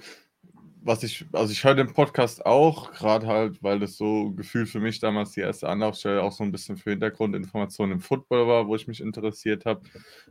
was 0.88 1.04
ich, 1.04 1.26
also 1.34 1.52
ich 1.52 1.64
höre 1.64 1.76
den 1.76 1.94
Podcast 1.94 2.46
auch, 2.46 2.94
gerade 2.94 3.28
halt, 3.28 3.62
weil 3.62 3.78
das 3.78 3.98
so 3.98 4.32
gefühlt 4.32 4.70
für 4.70 4.80
mich 4.80 5.00
damals 5.00 5.32
die 5.32 5.42
erste 5.42 5.68
Anlaufstelle 5.68 6.24
auch 6.24 6.32
so 6.32 6.46
ein 6.46 6.52
bisschen 6.52 6.78
für 6.78 6.92
Hintergrundinformationen 6.92 7.98
im 7.98 8.00
Football 8.00 8.48
war, 8.48 8.68
wo 8.68 8.76
ich 8.76 8.88
mich 8.88 9.02
interessiert 9.02 9.66
habe. 9.66 9.82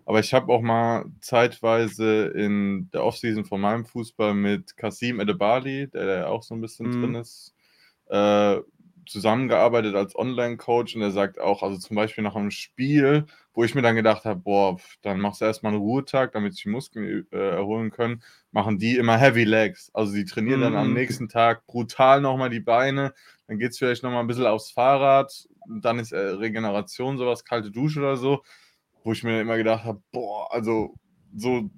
Aber 0.07 0.19
ich 0.19 0.33
habe 0.33 0.51
auch 0.51 0.63
mal 0.63 1.05
zeitweise 1.21 2.29
in 2.29 2.89
der 2.91 3.05
Offseason 3.05 3.45
von 3.45 3.61
meinem 3.61 3.85
Fußball 3.85 4.33
mit 4.33 4.77
Kasim 4.79 5.21
Edebali, 5.21 5.89
der, 5.89 6.07
der 6.07 6.31
auch 6.31 6.43
so 6.43 6.55
ein 6.55 6.63
bisschen 6.63 6.87
mhm. 6.87 7.03
drin 7.03 7.15
ist, 7.17 7.55
äh, 8.09 8.57
zusammengearbeitet 9.07 9.95
als 9.95 10.17
Online-Coach 10.17 10.97
und 10.97 11.03
er 11.03 11.11
sagt 11.11 11.41
auch, 11.41 11.63
also 11.63 11.79
zum 11.79 11.97
Beispiel 11.97 12.25
nach 12.25 12.37
einem 12.37 12.51
Spiel, 12.51 13.27
wo 13.55 13.65
ich 13.65 13.75
mir 13.75 13.83
dann 13.83 13.97
gedacht 13.97 14.25
habe, 14.25 14.41
boah, 14.41 14.79
dann 15.03 15.21
machst 15.21 15.41
du 15.41 15.45
erstmal 15.45 15.73
einen 15.73 15.83
Ruhetag, 15.83 16.33
damit 16.33 16.55
sich 16.55 16.65
die 16.65 16.69
Muskeln 16.69 17.27
äh, 17.33 17.37
erholen 17.37 17.91
können, 17.91 18.23
machen 18.53 18.79
die 18.79 18.97
immer 18.97 19.17
Heavy 19.17 19.45
Legs. 19.45 19.91
Also 19.95 20.15
die 20.15 20.25
trainieren 20.25 20.61
mhm. 20.61 20.65
dann 20.65 20.77
am 20.77 20.89
mhm. 20.89 20.95
nächsten 20.95 21.29
Tag 21.29 21.67
brutal 21.67 22.21
nochmal 22.21 22.51
die 22.51 22.61
Beine, 22.61 23.15
dann 23.47 23.59
geht 23.59 23.73
es 23.73 23.79
vielleicht 23.79 24.03
nochmal 24.03 24.21
ein 24.21 24.27
bisschen 24.27 24.47
aufs 24.47 24.71
Fahrrad, 24.71 25.49
dann 25.81 25.99
ist 25.99 26.13
äh, 26.13 26.19
Regeneration 26.19 27.19
sowas, 27.19 27.45
kalte 27.45 27.71
Dusche 27.71 28.01
oder 28.01 28.17
so, 28.17 28.43
wo 29.05 29.13
ich 29.13 29.23
mir 29.23 29.41
immer 29.41 29.57
gedacht 29.57 29.85
habe, 29.85 30.03
boah, 30.13 30.53
also 30.53 30.95
so 31.35 31.71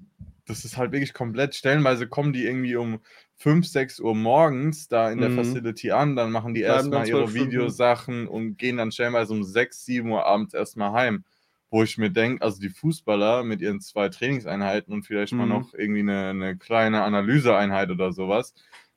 das 0.49 0.65
ist 0.65 0.77
halt 0.77 0.93
wirklich 0.93 1.13
komplett. 1.13 1.55
Stellenweise 1.55 2.09
kommen 2.09 2.33
die 2.33 2.45
irgendwie 2.45 2.77
um 2.77 3.01
5, 3.39 3.67
6 3.67 4.01
Uhr 4.01 4.15
morgens 4.17 4.89
da 4.89 5.11
in 5.11 5.21
der 5.21 5.31
mhm. 5.31 5.37
Facility 5.37 5.93
an, 5.93 6.17
dann 6.17 6.33
machen 6.33 6.55
die 6.55 6.63
erstmal 6.63 7.09
ihre 7.09 7.33
Videosachen 7.35 8.27
und 8.27 8.57
gehen 8.57 8.77
dann 8.77 8.91
stellenweise 8.91 9.33
um 9.33 9.45
6, 9.45 9.85
7 9.85 10.11
Uhr 10.11 10.27
abends 10.27 10.55
erstmal 10.55 10.93
heim. 10.93 11.25
Wo 11.71 11.83
ich 11.83 11.99
mir 11.99 12.11
denke, 12.11 12.43
also 12.43 12.61
die 12.61 12.71
Fußballer 12.71 13.45
mit 13.45 13.61
ihren 13.61 13.81
zwei 13.81 14.09
Trainingseinheiten 14.09 14.93
und 14.93 15.05
vielleicht 15.05 15.33
mhm. 15.33 15.39
mal 15.39 15.47
noch 15.47 15.75
irgendwie 15.75 16.01
eine, 16.01 16.31
eine 16.31 16.57
kleine 16.57 17.03
Analyseeinheit 17.03 17.91
oder 17.91 18.13
sowas, 18.13 18.55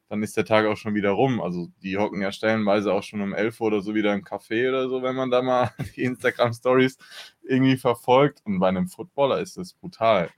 dann 0.10 0.24
ist 0.24 0.36
der 0.36 0.46
Tag 0.46 0.66
auch 0.66 0.78
schon 0.78 0.96
wieder 0.96 1.12
rum. 1.12 1.40
Also 1.40 1.68
die 1.84 1.98
hocken 1.98 2.22
ja 2.22 2.32
stellenweise 2.32 2.94
auch 2.94 3.04
schon 3.04 3.22
um 3.22 3.34
11 3.34 3.62
Uhr 3.62 3.68
oder 3.68 3.82
so 3.82 3.94
wieder 3.94 4.14
im 4.14 4.24
Café 4.24 4.70
oder 4.70 4.90
so, 4.90 5.04
wenn 5.04 5.16
man 5.16 5.30
da 5.30 5.42
mal 5.42 5.72
die 5.96 6.04
Instagram-Stories 6.04 6.98
irgendwie 7.44 7.78
verfolgt. 7.78 8.42
Und 8.44 8.60
bei 8.60 8.70
einem 8.70 8.88
Footballer 8.88 9.40
ist 9.40 9.58
das 9.58 9.74
brutal. 9.74 10.30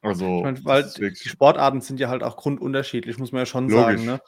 Also, 0.00 0.42
meine, 0.42 0.64
weil 0.64 0.84
die 0.84 1.28
Sportarten 1.28 1.80
sind 1.80 1.98
ja 2.00 2.08
halt 2.08 2.22
auch 2.22 2.36
grundunterschiedlich, 2.36 3.18
muss 3.18 3.32
man 3.32 3.40
ja 3.40 3.46
schon 3.46 3.68
Logisch. 3.68 3.84
sagen. 3.84 4.04
Ne? 4.04 4.20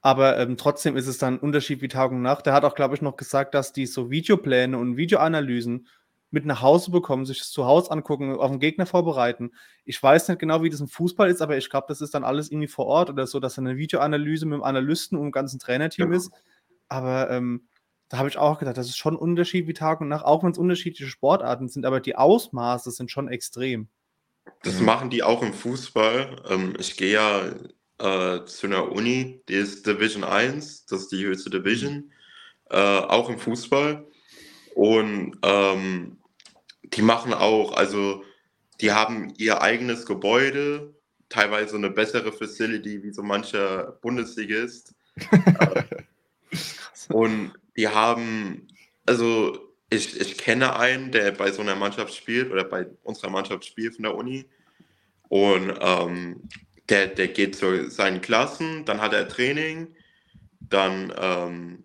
Aber 0.00 0.38
ähm, 0.38 0.56
trotzdem 0.56 0.96
ist 0.96 1.06
es 1.06 1.18
dann 1.18 1.34
ein 1.34 1.40
Unterschied 1.40 1.80
wie 1.80 1.88
Tag 1.88 2.10
und 2.10 2.22
Nacht. 2.22 2.46
Der 2.46 2.52
hat 2.52 2.64
auch, 2.64 2.74
glaube 2.74 2.94
ich, 2.94 3.02
noch 3.02 3.16
gesagt, 3.16 3.54
dass 3.54 3.72
die 3.72 3.86
so 3.86 4.10
Videopläne 4.10 4.78
und 4.78 4.96
Videoanalysen 4.96 5.88
mit 6.30 6.44
nach 6.44 6.60
Hause 6.60 6.90
bekommen, 6.90 7.24
sich 7.24 7.38
das 7.38 7.50
zu 7.50 7.64
Hause 7.64 7.90
angucken, 7.90 8.34
auf 8.34 8.50
den 8.50 8.60
Gegner 8.60 8.84
vorbereiten. 8.84 9.52
Ich 9.84 10.02
weiß 10.02 10.28
nicht 10.28 10.38
genau, 10.38 10.62
wie 10.62 10.68
das 10.68 10.80
im 10.80 10.88
Fußball 10.88 11.30
ist, 11.30 11.40
aber 11.40 11.56
ich 11.56 11.70
glaube, 11.70 11.86
das 11.88 12.02
ist 12.02 12.14
dann 12.14 12.22
alles 12.24 12.50
irgendwie 12.50 12.68
vor 12.68 12.86
Ort 12.86 13.08
oder 13.08 13.26
so, 13.26 13.40
dass 13.40 13.58
eine 13.58 13.78
Videoanalyse 13.78 14.44
mit 14.44 14.56
dem 14.56 14.62
Analysten 14.62 15.16
und 15.16 15.24
dem 15.24 15.32
ganzen 15.32 15.58
Trainerteam 15.58 16.12
ja. 16.12 16.18
ist. 16.18 16.30
Aber 16.88 17.30
ähm, 17.30 17.68
da 18.10 18.18
habe 18.18 18.28
ich 18.28 18.36
auch 18.36 18.58
gedacht, 18.58 18.76
das 18.76 18.88
ist 18.88 18.98
schon 18.98 19.14
ein 19.14 19.18
Unterschied 19.18 19.66
wie 19.68 19.72
Tag 19.72 20.00
und 20.00 20.08
Nacht, 20.08 20.24
auch 20.24 20.42
wenn 20.42 20.50
es 20.50 20.58
unterschiedliche 20.58 21.10
Sportarten 21.10 21.68
sind, 21.68 21.86
aber 21.86 22.00
die 22.00 22.16
Ausmaße 22.16 22.90
sind 22.90 23.10
schon 23.10 23.28
extrem. 23.28 23.88
Das 24.62 24.80
mhm. 24.80 24.86
machen 24.86 25.10
die 25.10 25.22
auch 25.22 25.42
im 25.42 25.54
Fußball. 25.54 26.42
Ähm, 26.48 26.74
ich 26.78 26.96
gehe 26.96 27.12
ja 27.12 27.48
äh, 27.98 28.44
zu 28.44 28.66
einer 28.66 28.90
Uni, 28.92 29.42
die 29.48 29.54
ist 29.54 29.86
Division 29.86 30.24
1, 30.24 30.86
das 30.86 31.02
ist 31.02 31.12
die 31.12 31.24
höchste 31.24 31.50
Division, 31.50 32.12
äh, 32.70 32.76
auch 32.76 33.28
im 33.28 33.38
Fußball. 33.38 34.06
Und 34.74 35.36
ähm, 35.42 36.18
die 36.84 37.02
machen 37.02 37.34
auch, 37.34 37.72
also 37.72 38.24
die 38.80 38.92
haben 38.92 39.32
ihr 39.36 39.62
eigenes 39.62 40.06
Gebäude, 40.06 40.94
teilweise 41.28 41.76
eine 41.76 41.90
bessere 41.90 42.32
Facility 42.32 43.02
wie 43.02 43.12
so 43.12 43.22
mancher 43.22 43.98
Bundesligist. 44.00 44.94
und 47.08 47.52
die 47.76 47.88
haben, 47.88 48.68
also 49.06 49.67
ich, 49.90 50.20
ich 50.20 50.36
kenne 50.36 50.76
einen, 50.76 51.10
der 51.12 51.32
bei 51.32 51.50
so 51.50 51.62
einer 51.62 51.74
Mannschaft 51.74 52.14
spielt 52.14 52.50
oder 52.50 52.64
bei 52.64 52.86
unserer 53.02 53.30
Mannschaft 53.30 53.64
spielt 53.64 53.94
von 53.94 54.04
der 54.04 54.14
Uni. 54.14 54.44
Und 55.28 55.74
ähm, 55.80 56.48
der, 56.88 57.08
der 57.08 57.28
geht 57.28 57.56
zu 57.56 57.90
seinen 57.90 58.20
Klassen, 58.20 58.84
dann 58.84 59.00
hat 59.00 59.12
er 59.12 59.28
Training, 59.28 59.94
dann 60.60 61.12
ähm, 61.18 61.84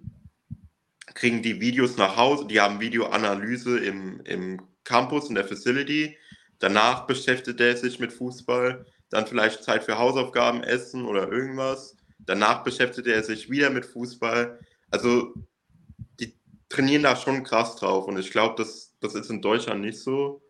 kriegen 1.14 1.42
die 1.42 1.60
Videos 1.60 1.98
nach 1.98 2.18
Hause, 2.18 2.48
die 2.48 2.60
haben 2.60 2.80
Videoanalyse 2.80 3.80
im, 3.80 4.22
im 4.26 4.62
Campus, 4.84 5.30
in 5.30 5.36
der 5.36 5.46
Facility. 5.46 6.18
Danach 6.60 7.06
beschäftigt 7.06 7.60
er 7.60 7.76
sich 7.76 8.00
mit 8.00 8.14
Fußball, 8.14 8.86
dann 9.10 9.28
vielleicht 9.28 9.64
Zeit 9.64 9.84
für 9.84 9.98
Hausaufgaben, 9.98 10.64
Essen 10.64 11.06
oder 11.06 11.30
irgendwas. 11.30 11.96
Danach 12.20 12.64
beschäftigt 12.64 13.08
er 13.08 13.24
sich 13.24 13.50
wieder 13.50 13.70
mit 13.70 13.86
Fußball. 13.86 14.60
Also 14.90 15.34
trainieren 16.74 17.04
da 17.04 17.16
schon 17.16 17.44
krass 17.44 17.76
drauf 17.76 18.08
und 18.08 18.18
ich 18.18 18.32
glaube, 18.32 18.56
das, 18.58 18.96
das 19.00 19.16
ist 19.16 19.30
in 19.30 19.42
Deutschland 19.42 19.82
nicht 19.82 20.00
so. 20.00 20.42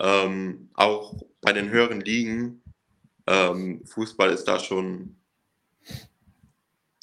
Ähm, 0.00 0.68
auch 0.74 1.14
bei 1.40 1.52
den 1.52 1.70
höheren 1.70 2.00
Ligen, 2.00 2.62
ähm, 3.26 3.84
Fußball 3.86 4.30
ist 4.30 4.44
da 4.44 4.58
schon 4.58 5.16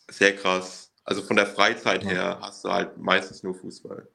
sehr 0.10 0.36
krass. 0.36 0.92
Also 1.06 1.22
von 1.22 1.38
der 1.38 1.48
Freizeit 1.48 2.04
her 2.04 2.40
hast 2.42 2.66
du 2.66 2.72
halt 2.72 2.98
meistens 2.98 3.42
nur 3.44 3.56
Fußball. 3.56 4.08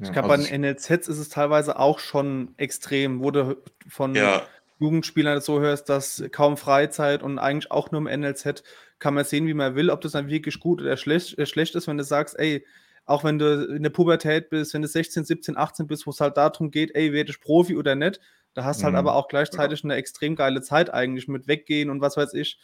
Ich 0.00 0.12
glaube, 0.12 0.30
also 0.30 0.44
bei 0.44 0.50
den 0.50 0.60
NLZs 0.60 1.08
ist 1.08 1.18
es 1.18 1.28
teilweise 1.30 1.78
auch 1.78 1.98
schon 1.98 2.54
extrem, 2.58 3.22
wo 3.22 3.30
du 3.30 3.56
von 3.88 4.14
ja. 4.14 4.46
Jugendspielern 4.78 5.40
so 5.40 5.60
hörst, 5.60 5.88
dass 5.88 6.22
kaum 6.32 6.56
Freizeit 6.56 7.22
und 7.22 7.38
eigentlich 7.38 7.70
auch 7.70 7.90
nur 7.90 8.00
im 8.00 8.20
NLZ 8.20 8.62
kann 8.98 9.14
man 9.14 9.24
sehen, 9.24 9.46
wie 9.46 9.54
man 9.54 9.74
will, 9.74 9.88
ob 9.90 10.02
das 10.02 10.12
dann 10.12 10.28
wirklich 10.28 10.60
gut 10.60 10.80
oder 10.82 10.96
schlecht, 10.98 11.38
äh, 11.38 11.46
schlecht 11.46 11.74
ist, 11.74 11.86
wenn 11.86 11.96
du 11.96 12.04
sagst, 12.04 12.38
ey, 12.38 12.66
auch 13.10 13.24
wenn 13.24 13.38
du 13.38 13.64
in 13.64 13.82
der 13.82 13.90
Pubertät 13.90 14.50
bist, 14.50 14.72
wenn 14.72 14.82
du 14.82 14.88
16, 14.88 15.24
17, 15.24 15.56
18 15.56 15.86
bist, 15.88 16.06
wo 16.06 16.10
es 16.10 16.20
halt 16.20 16.36
darum 16.36 16.70
geht, 16.70 16.94
ey, 16.94 17.12
werde 17.12 17.30
ich 17.30 17.40
Profi 17.40 17.76
oder 17.76 17.96
nicht, 17.96 18.20
da 18.54 18.64
hast 18.64 18.80
du 18.80 18.84
halt 18.84 18.92
mhm. 18.92 18.96
halt 18.98 19.06
aber 19.06 19.16
auch 19.16 19.26
gleichzeitig 19.26 19.82
eine 19.82 19.96
extrem 19.96 20.36
geile 20.36 20.62
Zeit 20.62 20.94
eigentlich 20.94 21.26
mit 21.26 21.48
Weggehen 21.48 21.90
und 21.90 22.00
was 22.00 22.16
weiß 22.16 22.34
ich. 22.34 22.58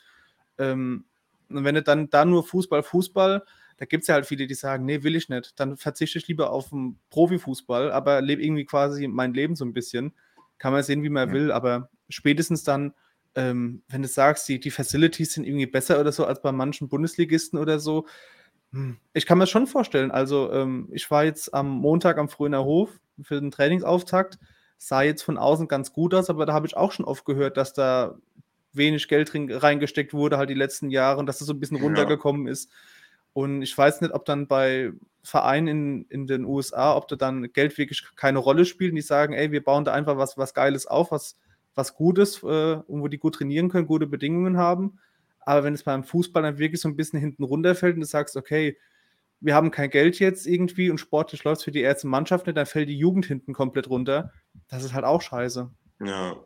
Ähm, 0.59 1.05
und 1.49 1.65
wenn 1.65 1.75
du 1.75 1.83
dann 1.83 2.11
da 2.11 2.25
nur 2.25 2.45
Fußball, 2.45 2.85
Fußball, 2.85 3.45
da 3.77 3.85
gibt 3.85 4.03
es 4.03 4.09
ja 4.09 4.15
halt 4.15 4.27
viele, 4.27 4.47
die 4.47 4.55
sagen, 4.55 4.85
nee, 4.85 5.03
will 5.03 5.17
ich 5.17 5.29
nicht. 5.29 5.59
Dann 5.59 5.77
verzichte 5.77 6.19
ich 6.19 6.29
lieber 6.29 6.51
auf 6.51 6.71
den 6.71 6.99
Profifußball, 7.11 7.91
aber 7.91 8.23
lebe 8.23 8.43
irgendwie 8.43 8.65
quasi 8.65 9.09
mein 9.09 9.35
Leben 9.35 9.57
so 9.57 9.65
ein 9.65 9.73
bisschen. 9.73 10.15
Kann 10.59 10.73
man 10.73 10.83
sehen, 10.85 11.03
wie 11.03 11.11
man 11.11 11.29
ja. 11.29 11.35
will, 11.35 11.53
aber 11.53 11.91
spätestens 12.09 12.63
dann 12.63 12.95
ähm, 13.37 13.83
wenn 13.89 14.03
du 14.03 14.09
sagst, 14.09 14.49
die, 14.49 14.59
die 14.59 14.71
Facilities 14.71 15.35
sind 15.35 15.45
irgendwie 15.45 15.67
besser 15.67 16.01
oder 16.01 16.11
so 16.11 16.25
als 16.25 16.41
bei 16.41 16.53
manchen 16.53 16.89
Bundesligisten 16.89 17.59
oder 17.59 17.79
so, 17.79 18.07
ich 19.13 19.27
kann 19.27 19.39
mir 19.39 19.43
das 19.43 19.51
schon 19.51 19.67
vorstellen. 19.67 20.11
Also, 20.11 20.53
ähm, 20.53 20.89
ich 20.93 21.11
war 21.11 21.25
jetzt 21.25 21.55
am 21.55 21.69
Montag 21.69 22.19
am 22.19 22.29
Fröhner 22.29 22.65
Hof 22.65 22.91
für 23.23 23.41
den 23.41 23.51
Trainingsauftakt, 23.51 24.39
sah 24.79 25.03
jetzt 25.03 25.23
von 25.23 25.39
außen 25.39 25.69
ganz 25.69 25.93
gut 25.93 26.15
aus, 26.15 26.29
aber 26.29 26.47
da 26.47 26.53
habe 26.53 26.67
ich 26.67 26.77
auch 26.77 26.93
schon 26.93 27.07
oft 27.07 27.25
gehört, 27.25 27.57
dass 27.57 27.73
da 27.73 28.17
wenig 28.73 29.09
Geld 29.09 29.33
reingesteckt 29.35 30.13
wurde, 30.13 30.37
halt 30.37 30.51
die 30.51 30.55
letzten 30.55 30.91
Jahre 30.91 31.19
und 31.19 31.27
dass 31.27 31.41
es 31.41 31.47
so 31.47 31.55
ein 31.55 31.61
bisschen 31.61 31.79
runtergekommen 31.79 32.47
ja. 32.47 32.53
ist. 32.53 32.71
Und 33.33 33.63
ich 33.63 33.77
weiß 33.77 34.01
nicht, 34.01 34.15
ob 34.15 34.25
dann 34.25 34.47
bei 34.47 34.93
Vereinen 35.23 35.69
in, 35.69 36.07
in 36.09 36.27
den 36.27 36.45
USA, 36.45 36.97
ob 36.97 37.09
da 37.09 37.17
dann 37.17 37.53
Geld 37.53 37.77
wirklich 37.77 38.05
keine 38.17 38.39
Rolle 38.39 38.65
spielt 38.65 38.93
und 38.93 38.97
die 38.97 39.03
sagen, 39.03 39.35
ey, 39.35 39.51
wir 39.53 39.63
bauen 39.63 39.85
da 39.85 39.93
einfach 39.93 40.17
was, 40.17 40.39
was 40.39 40.55
Geiles 40.55 40.87
auf, 40.87 41.11
was, 41.11 41.37
was 41.75 41.95
Gutes, 41.95 42.43
äh, 42.43 42.79
wo 42.87 43.09
die 43.09 43.19
gut 43.19 43.35
trainieren 43.35 43.69
können, 43.69 43.87
gute 43.87 44.07
Bedingungen 44.07 44.57
haben. 44.57 44.99
Aber 45.47 45.65
wenn 45.65 45.73
es 45.73 45.85
beim 45.85 46.05
Fußball 46.05 46.43
dann 46.43 46.59
wirklich 46.59 46.83
so 46.83 46.89
ein 46.89 46.97
bisschen 46.97 47.19
hinten 47.19 47.45
runterfällt 47.45 47.95
und 47.95 48.01
du 48.01 48.07
sagst, 48.07 48.37
okay, 48.37 48.77
wir 49.41 49.55
haben 49.55 49.71
kein 49.71 49.89
Geld 49.89 50.19
jetzt 50.19 50.47
irgendwie 50.47 50.91
und 50.91 50.99
sportlich 50.99 51.45
läuft 51.45 51.61
es 51.61 51.65
für 51.65 51.71
die 51.71 51.81
erste 51.81 52.07
Mannschaft 52.07 52.47
nicht, 52.47 52.57
dann 52.57 52.67
fällt 52.67 52.89
die 52.89 52.99
Jugend 52.99 53.25
hinten 53.25 53.55
komplett 53.55 53.89
runter. 53.89 54.33
Das 54.69 54.85
ist 54.85 54.93
halt 54.93 55.05
auch 55.05 55.23
scheiße. 55.23 55.71
Ja, 56.05 56.37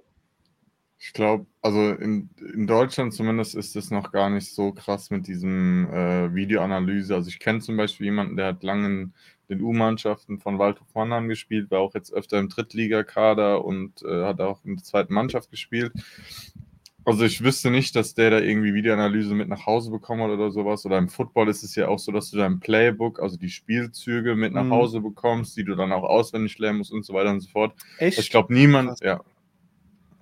ich 1.03 1.15
glaube, 1.15 1.47
also 1.63 1.93
in, 1.95 2.29
in 2.55 2.67
Deutschland 2.67 3.15
zumindest 3.15 3.55
ist 3.55 3.75
es 3.75 3.91
noch 3.91 4.13
gar 4.13 4.29
nicht 4.29 4.55
so 4.55 4.73
krass 4.73 5.09
mit 5.09 5.27
diesem 5.27 5.89
äh, 5.91 6.35
Videoanalyse. 6.35 7.15
Also 7.15 7.29
ich 7.29 7.39
kenne 7.39 7.61
zum 7.61 7.79
Beispiel 7.79 8.05
jemanden, 8.05 8.37
der 8.37 8.49
hat 8.49 8.63
lange 8.63 8.87
in 8.87 9.15
den 9.49 9.63
U-Mannschaften 9.63 10.39
von 10.39 10.59
Waldhof 10.59 10.95
Mannheim 10.95 11.29
gespielt, 11.29 11.71
war 11.71 11.81
auch 11.81 11.95
jetzt 11.95 12.13
öfter 12.13 12.39
im 12.39 12.51
Drittligakader 12.51 13.65
und 13.65 14.03
äh, 14.03 14.25
hat 14.27 14.43
auch 14.43 14.63
in 14.67 14.77
der 14.77 14.85
zweiten 14.85 15.15
Mannschaft 15.15 15.51
gespielt. 15.51 15.93
Also 17.11 17.25
ich 17.25 17.43
wüsste 17.43 17.71
nicht, 17.71 17.97
dass 17.97 18.15
der 18.15 18.31
da 18.31 18.39
irgendwie 18.39 18.75
Videoanalyse 18.75 19.35
mit 19.35 19.49
nach 19.49 19.67
Hause 19.67 19.91
bekommen 19.91 20.23
hat 20.23 20.31
oder 20.31 20.51
sowas. 20.51 20.85
Oder 20.87 20.99
im 20.99 21.09
Football 21.09 21.49
ist 21.49 21.63
es 21.63 21.75
ja 21.75 21.89
auch 21.89 21.99
so, 21.99 22.13
dass 22.13 22.31
du 22.31 22.39
dein 22.39 22.61
Playbook, 22.61 23.21
also 23.21 23.37
die 23.37 23.51
Spielzüge 23.51 24.37
mit 24.37 24.53
nach 24.53 24.65
mhm. 24.65 24.73
Hause 24.73 25.01
bekommst, 25.01 25.57
die 25.57 25.65
du 25.65 25.75
dann 25.75 25.93
auch 25.93 26.05
auswendig 26.05 26.59
lernen 26.59 26.79
musst 26.79 26.93
und 26.93 27.05
so 27.05 27.15
weiter 27.15 27.31
und 27.31 27.41
so 27.41 27.49
fort. 27.51 27.75
Echt? 27.99 28.19
Ich 28.19 28.31
glaube, 28.31 28.53
niemand, 28.53 29.01
ja, 29.01 29.21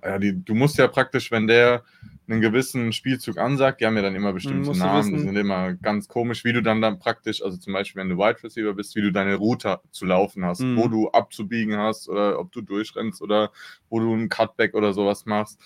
ja, 0.03 0.17
die, 0.17 0.43
du 0.43 0.55
musst 0.55 0.77
ja 0.77 0.87
praktisch, 0.87 1.31
wenn 1.31 1.47
der 1.47 1.83
einen 2.27 2.41
gewissen 2.41 2.93
Spielzug 2.93 3.37
ansagt, 3.37 3.81
die 3.81 3.85
haben 3.85 3.95
ja 3.95 4.03
dann 4.03 4.15
immer 4.15 4.33
bestimmte 4.33 4.77
Namen, 4.77 5.13
die 5.13 5.19
sind 5.19 5.35
immer 5.35 5.73
ganz 5.73 6.07
komisch, 6.07 6.45
wie 6.45 6.53
du 6.53 6.61
dann 6.61 6.79
dann 6.79 6.99
praktisch, 6.99 7.43
also 7.43 7.57
zum 7.57 7.73
Beispiel, 7.73 8.01
wenn 8.01 8.09
du 8.09 8.17
Wide 8.17 8.43
Receiver 8.43 8.73
bist, 8.73 8.95
wie 8.95 9.01
du 9.01 9.11
deine 9.11 9.35
Route 9.35 9.79
zu 9.91 10.05
laufen 10.05 10.45
hast, 10.45 10.61
mhm. 10.61 10.77
wo 10.77 10.87
du 10.87 11.09
abzubiegen 11.09 11.77
hast 11.77 12.07
oder 12.07 12.39
ob 12.39 12.51
du 12.51 12.61
durchrennst 12.61 13.21
oder 13.21 13.51
wo 13.89 13.99
du 13.99 14.13
einen 14.13 14.29
Cutback 14.29 14.75
oder 14.75 14.93
sowas 14.93 15.25
machst. 15.25 15.59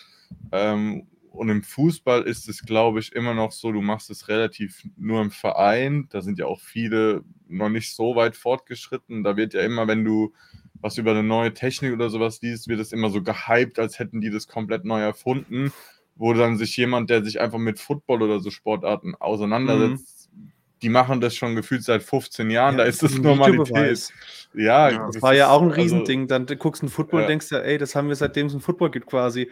Ähm, 0.52 1.08
und 1.34 1.50
im 1.50 1.64
Fußball 1.64 2.24
ist 2.24 2.48
es, 2.48 2.62
glaube 2.62 3.00
ich, 3.00 3.12
immer 3.14 3.34
noch 3.34 3.52
so, 3.52 3.72
du 3.72 3.82
machst 3.82 4.12
es 4.12 4.28
relativ 4.28 4.84
nur 4.98 5.20
im 5.20 5.32
Verein. 5.32 6.08
Da 6.12 6.22
sind 6.22 6.38
ja 6.38 6.46
auch 6.46 6.60
viele 6.60 7.24
noch 7.48 7.70
nicht 7.70 7.96
so 7.96 8.16
weit 8.16 8.36
fortgeschritten. 8.36 9.24
Da 9.24 9.36
wird 9.36 9.56
ja 9.56 9.62
immer, 9.62 9.88
wenn 9.88 10.06
du 10.06 10.32
was 10.76 11.00
über 11.00 11.12
eine 11.12 11.24
neue 11.24 11.52
Technik 11.52 11.94
oder 11.94 12.12
sowas 12.12 12.40
liest, 12.42 12.68
wird 12.68 12.80
es 12.80 12.92
immer 12.92 13.10
so 13.10 13.24
gehypt, 13.24 13.80
als 13.80 13.98
hätten 13.98 14.22
die 14.22 14.30
das 14.30 14.48
komplett 14.48 14.86
neu 14.86 15.02
erfunden, 15.02 15.74
wo 16.16 16.34
dann 16.34 16.58
sich 16.58 16.78
jemand, 16.78 17.10
der 17.10 17.24
sich 17.24 17.42
einfach 17.42 17.58
mit 17.58 17.80
Football 17.80 18.22
oder 18.22 18.40
so 18.40 18.52
Sportarten 18.52 19.16
auseinandersetzt, 19.16 20.30
mhm. 20.32 20.52
die 20.84 20.90
machen 20.90 21.20
das 21.20 21.36
schon 21.36 21.56
gefühlt 21.56 21.84
seit 21.84 22.04
15 22.04 22.52
Jahren, 22.52 22.78
ja, 22.78 22.84
da 22.84 22.84
ist 22.84 23.02
das 23.02 23.18
Normalität. 23.18 24.10
Ja, 24.54 24.90
ja, 24.90 24.98
das, 25.06 25.14
das 25.14 25.22
war 25.24 25.34
ja 25.34 25.50
auch 25.50 25.62
ein 25.64 25.70
also 25.70 25.82
Riesending. 25.82 26.32
Also, 26.32 26.46
dann 26.46 26.60
guckst 26.60 26.84
du 26.84 26.90
Football 26.90 27.22
ja. 27.22 27.26
und 27.26 27.30
denkst 27.30 27.48
ja, 27.50 27.60
ey, 27.60 27.80
das 27.80 27.96
haben 27.96 28.10
wir 28.10 28.16
seitdem 28.16 28.48
es 28.48 28.54
ein 28.54 28.62
Football 28.62 28.92
gibt 28.92 29.08
quasi. 29.08 29.50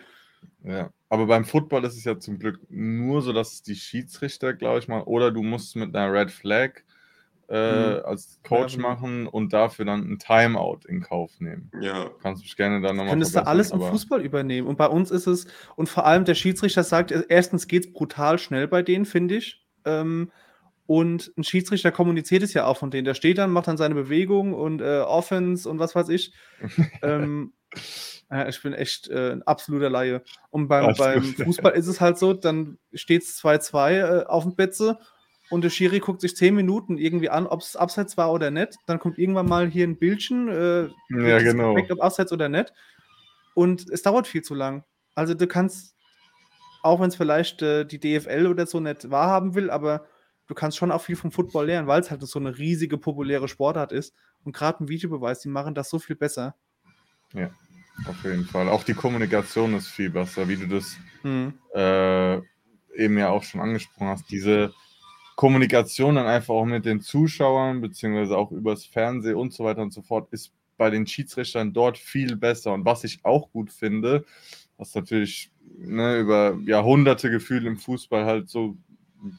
Ja, 0.63 0.91
aber 1.09 1.25
beim 1.25 1.45
Football 1.45 1.85
ist 1.85 1.97
es 1.97 2.03
ja 2.03 2.19
zum 2.19 2.39
Glück 2.39 2.59
nur 2.69 3.21
so, 3.21 3.33
dass 3.33 3.63
die 3.63 3.75
Schiedsrichter, 3.75 4.53
glaube 4.53 4.79
ich 4.79 4.87
mal, 4.87 5.01
oder 5.01 5.31
du 5.31 5.41
musst 5.41 5.75
mit 5.75 5.95
einer 5.95 6.11
Red 6.11 6.31
Flag 6.31 6.83
äh, 7.51 7.97
mhm. 7.97 8.05
als 8.05 8.39
Coach 8.47 8.75
ja, 8.75 8.81
machen 8.81 9.27
und 9.27 9.51
dafür 9.51 9.83
dann 9.83 10.09
ein 10.09 10.19
Timeout 10.19 10.79
in 10.87 11.01
Kauf 11.01 11.39
nehmen. 11.39 11.69
Ja. 11.81 12.09
Kannst 12.21 12.41
du 12.41 12.45
mich 12.45 12.55
gerne 12.55 12.79
dann 12.79 12.95
nochmal 12.95 13.11
Könntest 13.11 13.35
du 13.35 13.45
alles 13.45 13.71
im 13.71 13.81
Fußball 13.81 14.21
übernehmen. 14.21 14.67
Und 14.67 14.77
bei 14.77 14.87
uns 14.87 15.11
ist 15.11 15.27
es, 15.27 15.47
und 15.75 15.89
vor 15.89 16.05
allem 16.05 16.23
der 16.23 16.35
Schiedsrichter 16.35 16.83
sagt, 16.83 17.11
erstens 17.11 17.67
geht 17.67 17.85
es 17.85 17.93
brutal 17.93 18.39
schnell 18.39 18.67
bei 18.67 18.81
denen, 18.83 19.05
finde 19.05 19.35
ich. 19.35 19.65
Ähm, 19.83 20.31
und 20.85 21.33
ein 21.37 21.43
Schiedsrichter 21.43 21.91
kommuniziert 21.91 22.43
es 22.43 22.53
ja 22.53 22.65
auch 22.65 22.77
von 22.77 22.91
denen. 22.91 23.05
Der 23.05 23.13
steht 23.13 23.37
dann, 23.37 23.51
macht 23.51 23.67
dann 23.67 23.77
seine 23.77 23.95
Bewegung 23.95 24.53
und 24.53 24.81
äh, 24.81 24.99
Offense 24.99 25.69
und 25.69 25.79
was 25.79 25.93
weiß 25.93 26.09
ich. 26.09 26.33
ähm, 27.01 27.53
äh, 28.31 28.49
ich 28.49 28.61
bin 28.61 28.73
echt 28.73 29.07
äh, 29.09 29.31
ein 29.31 29.43
absoluter 29.43 29.89
Laie. 29.89 30.23
Und 30.49 30.67
beim, 30.67 30.95
beim 30.95 31.23
Fußball 31.23 31.73
ist 31.73 31.87
es 31.87 32.01
halt 32.01 32.17
so, 32.17 32.33
dann 32.33 32.77
steht 32.93 33.23
es 33.23 33.41
2-2 33.41 33.91
äh, 33.91 34.25
auf 34.25 34.43
dem 34.43 34.55
Betze 34.55 34.99
und 35.49 35.63
der 35.63 35.69
Schiri 35.69 35.99
guckt 35.99 36.21
sich 36.21 36.35
zehn 36.35 36.55
Minuten 36.55 36.97
irgendwie 36.97 37.29
an, 37.29 37.45
ob 37.45 37.61
es 37.61 37.75
abseits 37.75 38.15
war 38.15 38.31
oder 38.31 38.51
nicht. 38.51 38.75
Dann 38.85 38.99
kommt 38.99 39.17
irgendwann 39.17 39.47
mal 39.47 39.67
hier 39.67 39.85
ein 39.85 39.97
Bildchen, 39.97 40.47
äh, 40.47 40.83
ja, 41.09 41.39
genau. 41.39 41.75
Ob 41.77 42.01
abseits 42.01 42.31
oder 42.31 42.47
nicht. 42.47 42.73
Und 43.53 43.89
es 43.89 44.01
dauert 44.01 44.27
viel 44.27 44.43
zu 44.43 44.55
lang. 44.55 44.85
Also 45.13 45.33
du 45.33 45.47
kannst, 45.47 45.95
auch 46.83 47.01
wenn 47.01 47.09
es 47.09 47.17
vielleicht 47.17 47.61
äh, 47.61 47.85
die 47.85 47.99
DFL 47.99 48.47
oder 48.47 48.65
so 48.65 48.79
nicht 48.79 49.11
wahrhaben 49.11 49.53
will, 49.53 49.69
aber 49.69 50.05
du 50.47 50.53
kannst 50.55 50.77
schon 50.77 50.91
auch 50.91 51.01
viel 51.01 51.17
vom 51.17 51.33
Football 51.33 51.65
lernen, 51.65 51.87
weil 51.87 51.99
es 51.99 52.11
halt 52.11 52.21
so 52.21 52.39
eine 52.39 52.57
riesige 52.57 52.97
populäre 52.97 53.49
Sportart 53.49 53.91
ist. 53.91 54.15
Und 54.45 54.55
gerade 54.55 54.83
ein 54.83 54.87
Videobeweis, 54.87 55.41
die 55.41 55.49
machen 55.49 55.75
das 55.75 55.89
so 55.89 55.99
viel 55.99 56.15
besser. 56.15 56.55
Ja, 57.33 57.49
auf 58.07 58.23
jeden 58.23 58.45
Fall. 58.45 58.69
Auch 58.69 58.83
die 58.83 58.93
Kommunikation 58.93 59.73
ist 59.73 59.87
viel 59.87 60.09
besser, 60.09 60.47
wie 60.47 60.57
du 60.57 60.67
das 60.67 60.97
mhm. 61.23 61.53
äh, 61.73 62.35
eben 62.95 63.17
ja 63.17 63.29
auch 63.29 63.43
schon 63.43 63.61
angesprochen 63.61 64.07
hast. 64.07 64.29
Diese 64.29 64.73
Kommunikation 65.35 66.15
dann 66.15 66.27
einfach 66.27 66.53
auch 66.53 66.65
mit 66.65 66.85
den 66.85 67.01
Zuschauern, 67.01 67.81
beziehungsweise 67.81 68.37
auch 68.37 68.51
übers 68.51 68.85
Fernsehen 68.85 69.35
und 69.35 69.53
so 69.53 69.63
weiter 69.63 69.81
und 69.81 69.93
so 69.93 70.01
fort, 70.01 70.31
ist 70.31 70.51
bei 70.77 70.89
den 70.89 71.07
Schiedsrichtern 71.07 71.73
dort 71.73 71.97
viel 71.97 72.35
besser. 72.35 72.73
Und 72.73 72.85
was 72.85 73.03
ich 73.03 73.23
auch 73.23 73.51
gut 73.51 73.71
finde, 73.71 74.25
was 74.77 74.93
natürlich 74.95 75.51
ne, 75.77 76.17
über 76.17 76.57
Jahrhunderte 76.65 77.29
Gefühl 77.29 77.65
im 77.65 77.77
Fußball 77.77 78.25
halt 78.25 78.49
so 78.49 78.77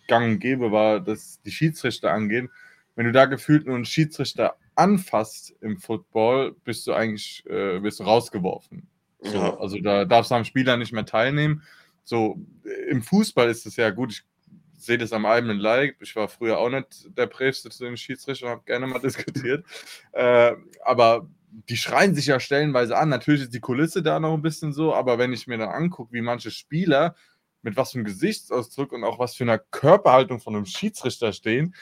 gang 0.07 0.35
und 0.35 0.39
gäbe 0.39 0.71
war, 0.71 1.01
dass 1.01 1.41
die 1.43 1.51
Schiedsrichter 1.51 2.13
angehen. 2.13 2.49
Wenn 2.95 3.07
du 3.07 3.13
da 3.13 3.25
gefühlt 3.25 3.67
nur 3.67 3.75
einen 3.75 3.85
Schiedsrichter 3.85 4.57
anfasst 4.75 5.55
im 5.61 5.79
Football, 5.79 6.55
bist 6.65 6.87
du 6.87 6.93
eigentlich 6.93 7.45
äh, 7.47 7.81
bist 7.81 8.01
du 8.01 8.05
rausgeworfen. 8.05 8.87
So, 9.21 9.41
also 9.59 9.79
da 9.79 10.05
darfst 10.05 10.31
du 10.31 10.35
am 10.35 10.45
Spieler 10.45 10.77
nicht 10.77 10.93
mehr 10.93 11.07
teilnehmen. 11.07 11.63
So, 12.05 12.39
im 12.89 13.03
Fußball 13.03 13.49
ist 13.49 13.67
es 13.67 13.77
ja 13.77 13.91
gut, 13.91 14.13
ich 14.13 14.23
sehe 14.77 14.99
das 14.99 15.13
am 15.13 15.27
eigenen 15.27 15.59
Leib. 15.59 15.97
Ich 16.01 16.17
war 16.17 16.29
früher 16.29 16.59
auch 16.59 16.69
nicht 16.69 17.17
der 17.17 17.27
Brävste 17.27 17.71
zu 17.71 17.85
den 17.85 17.97
Schiedsrichtern, 17.97 18.51
habe 18.51 18.63
gerne 18.67 18.87
mal 18.87 18.99
diskutiert. 19.01 19.65
Äh, 20.13 20.55
aber 20.85 21.29
die 21.69 21.77
schreien 21.77 22.15
sich 22.15 22.27
ja 22.27 22.41
stellenweise 22.41 22.97
an. 22.97 23.09
Natürlich 23.09 23.43
ist 23.43 23.55
die 23.55 23.61
Kulisse 23.61 24.03
da 24.03 24.19
noch 24.19 24.35
ein 24.35 24.43
bisschen 24.43 24.73
so, 24.73 24.95
aber 24.95 25.19
wenn 25.19 25.33
ich 25.33 25.47
mir 25.47 25.59
dann 25.59 25.69
angucke, 25.69 26.13
wie 26.13 26.23
manche 26.23 26.51
Spieler 26.51 27.15
mit 27.63 27.77
was 27.77 27.93
für 27.93 27.99
einem 27.99 28.07
Gesichtsausdruck 28.07 28.93
und 28.93 29.05
auch 29.05 29.21
was 29.21 29.37
für 29.37 29.45
einer 29.45 29.59
Körperhaltung 29.59 30.41
von 30.41 30.57
einem 30.57 30.67
Schiedsrichter 30.67 31.33
stehen, 31.33 31.75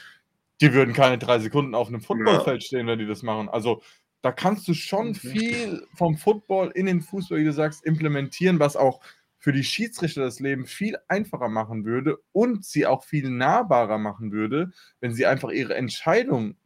die 0.61 0.72
würden 0.72 0.94
keine 0.94 1.18
drei 1.18 1.38
Sekunden 1.38 1.74
auf 1.74 1.88
einem 1.88 2.00
Footballfeld 2.00 2.62
stehen, 2.62 2.86
wenn 2.86 2.98
die 2.98 3.06
das 3.06 3.22
machen. 3.22 3.48
Also 3.48 3.82
da 4.22 4.32
kannst 4.32 4.68
du 4.68 4.74
schon 4.74 5.08
mhm. 5.08 5.14
viel 5.14 5.86
vom 5.94 6.16
Football 6.16 6.70
in 6.74 6.86
den 6.86 7.00
Fußball, 7.00 7.38
wie 7.38 7.44
du 7.44 7.52
sagst, 7.52 7.84
implementieren, 7.84 8.58
was 8.61 8.76
auch 8.76 9.00
für 9.38 9.52
die 9.52 9.64
Schiedsrichter 9.64 10.20
das 10.22 10.38
Leben 10.38 10.66
viel 10.66 10.98
einfacher 11.08 11.48
machen 11.48 11.86
würde 11.86 12.18
und 12.32 12.64
sie 12.64 12.86
auch 12.86 13.04
viel 13.04 13.30
nahbarer 13.30 13.96
machen 13.96 14.32
würde, 14.32 14.70
wenn 15.00 15.14
sie 15.14 15.24
einfach 15.24 15.48
ihre 15.48 15.74
Entscheidung 15.74 16.56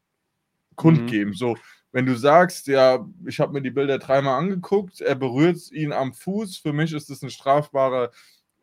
kundgeben. 0.74 1.30
Mhm. 1.30 1.36
So, 1.36 1.56
wenn 1.92 2.06
du 2.06 2.16
sagst, 2.16 2.66
ja, 2.66 3.06
ich 3.24 3.38
habe 3.38 3.52
mir 3.52 3.62
die 3.62 3.70
Bilder 3.70 4.00
dreimal 4.00 4.40
angeguckt, 4.40 5.00
er 5.00 5.14
berührt 5.14 5.70
ihn 5.70 5.92
am 5.92 6.12
Fuß, 6.12 6.56
für 6.56 6.72
mich 6.72 6.92
ist 6.92 7.10
das 7.10 7.22
eine 7.22 7.30
strafbare 7.30 8.10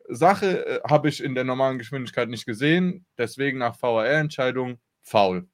Sache, 0.08 0.66
äh, 0.66 0.80
habe 0.86 1.08
ich 1.08 1.24
in 1.24 1.34
der 1.34 1.44
normalen 1.44 1.78
Geschwindigkeit 1.78 2.28
nicht 2.28 2.44
gesehen, 2.44 3.06
deswegen 3.16 3.58
nach 3.58 3.80
VAR-Entscheidung 3.80 4.78
faul. 5.02 5.48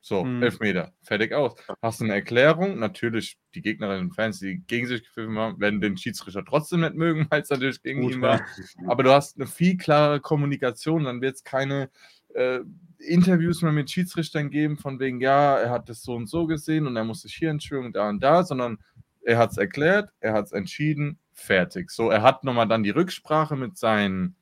So, 0.00 0.22
hm. 0.22 0.40
Elfmeter, 0.40 0.92
fertig 1.02 1.32
aus. 1.32 1.54
Hast 1.82 2.00
du 2.00 2.04
eine 2.04 2.14
Erklärung? 2.14 2.78
Natürlich, 2.78 3.38
die 3.56 3.60
Gegnerinnen 3.60 4.04
und 4.04 4.14
Fans, 4.14 4.38
die 4.38 4.62
gegen 4.68 4.86
sich 4.86 5.02
gepfiffen 5.02 5.36
haben, 5.36 5.60
werden 5.60 5.80
den 5.80 5.96
Schiedsrichter 5.96 6.44
trotzdem 6.44 6.82
nicht 6.82 6.94
mögen, 6.94 7.26
weil 7.30 7.42
es 7.42 7.50
natürlich 7.50 7.82
gegen 7.82 8.02
Gut, 8.02 8.12
ihn 8.14 8.22
war. 8.22 8.40
Aber 8.86 9.02
du 9.02 9.10
hast 9.10 9.36
eine 9.36 9.48
viel 9.48 9.76
klare 9.76 10.20
Kommunikation, 10.20 11.02
dann 11.02 11.20
wird 11.20 11.34
es 11.34 11.42
keine 11.42 11.90
äh, 12.34 12.60
Interviews 12.98 13.62
mehr 13.62 13.72
mit 13.72 13.90
Schiedsrichtern 13.90 14.48
geben, 14.50 14.76
von 14.76 15.00
wegen, 15.00 15.20
ja, 15.20 15.58
er 15.58 15.70
hat 15.70 15.88
das 15.88 16.02
so 16.02 16.14
und 16.14 16.28
so 16.28 16.46
gesehen 16.46 16.86
und 16.86 16.96
er 16.96 17.04
muss 17.04 17.22
sich 17.22 17.34
hier 17.34 17.50
entschuldigen, 17.50 17.92
da 17.92 18.08
und 18.08 18.22
da, 18.22 18.44
sondern 18.44 18.78
er 19.22 19.38
hat 19.38 19.50
es 19.50 19.56
erklärt, 19.56 20.10
er 20.20 20.34
hat 20.34 20.46
es 20.46 20.52
entschieden, 20.52 21.18
fertig. 21.32 21.90
So, 21.90 22.10
er 22.10 22.22
hat 22.22 22.44
nochmal 22.44 22.68
dann 22.68 22.84
die 22.84 22.90
Rücksprache 22.90 23.56
mit 23.56 23.76
seinen 23.76 24.36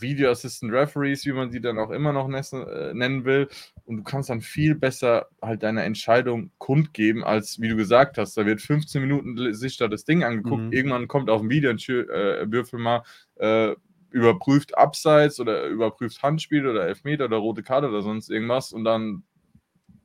Video 0.00 0.30
Assistant 0.30 0.72
Referees, 0.72 1.24
wie 1.26 1.32
man 1.32 1.50
sie 1.50 1.60
dann 1.60 1.78
auch 1.78 1.90
immer 1.90 2.12
noch 2.12 2.28
äh, 2.28 2.94
nennen 2.94 3.24
will. 3.24 3.48
Und 3.84 3.98
du 3.98 4.02
kannst 4.02 4.30
dann 4.30 4.40
viel 4.40 4.74
besser 4.74 5.28
halt 5.42 5.62
deine 5.62 5.82
Entscheidung 5.82 6.50
kundgeben, 6.58 7.24
als 7.24 7.60
wie 7.60 7.68
du 7.68 7.76
gesagt 7.76 8.18
hast. 8.18 8.36
Da 8.36 8.46
wird 8.46 8.60
15 8.60 9.00
Minuten 9.00 9.54
sich 9.54 9.76
da 9.76 9.88
das 9.88 10.04
Ding 10.04 10.24
angeguckt. 10.24 10.64
Mhm. 10.64 10.72
Irgendwann 10.72 11.08
kommt 11.08 11.30
auf 11.30 11.40
dem 11.40 11.50
Video 11.50 11.70
ein 11.70 11.78
äh, 11.78 12.50
Würfel 12.50 12.78
mal, 12.78 13.02
äh, 13.36 13.74
überprüft 14.10 14.76
Abseits 14.76 15.38
oder 15.40 15.66
überprüft 15.66 16.22
Handspiel 16.22 16.66
oder 16.66 16.86
Elfmeter 16.86 17.26
oder 17.26 17.36
rote 17.36 17.62
Karte 17.62 17.88
oder 17.88 18.02
sonst 18.02 18.30
irgendwas 18.30 18.72
und 18.72 18.84
dann 18.84 19.22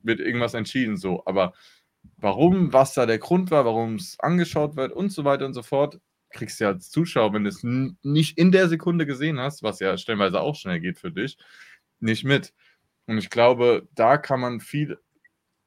wird 0.02 0.20
irgendwas 0.20 0.54
entschieden 0.54 0.96
so. 0.96 1.22
Aber 1.26 1.54
warum, 2.18 2.72
was 2.72 2.94
da 2.94 3.06
der 3.06 3.18
Grund 3.18 3.50
war, 3.50 3.64
warum 3.64 3.96
es 3.96 4.18
angeschaut 4.20 4.76
wird 4.76 4.92
und 4.92 5.10
so 5.10 5.24
weiter 5.24 5.46
und 5.46 5.54
so 5.54 5.62
fort, 5.62 6.00
kriegst 6.34 6.60
du 6.60 6.64
ja 6.64 6.70
als 6.70 6.90
Zuschauer, 6.90 7.32
wenn 7.32 7.44
du 7.44 7.50
es 7.50 7.62
nicht 7.62 8.36
in 8.36 8.52
der 8.52 8.68
Sekunde 8.68 9.06
gesehen 9.06 9.40
hast, 9.40 9.62
was 9.62 9.80
ja 9.80 9.96
stellenweise 9.96 10.40
auch 10.40 10.56
schnell 10.56 10.80
geht 10.80 10.98
für 10.98 11.10
dich, 11.10 11.38
nicht 12.00 12.24
mit. 12.24 12.52
Und 13.06 13.18
ich 13.18 13.30
glaube, 13.30 13.88
da 13.94 14.18
kann 14.18 14.40
man 14.40 14.60
viel 14.60 14.98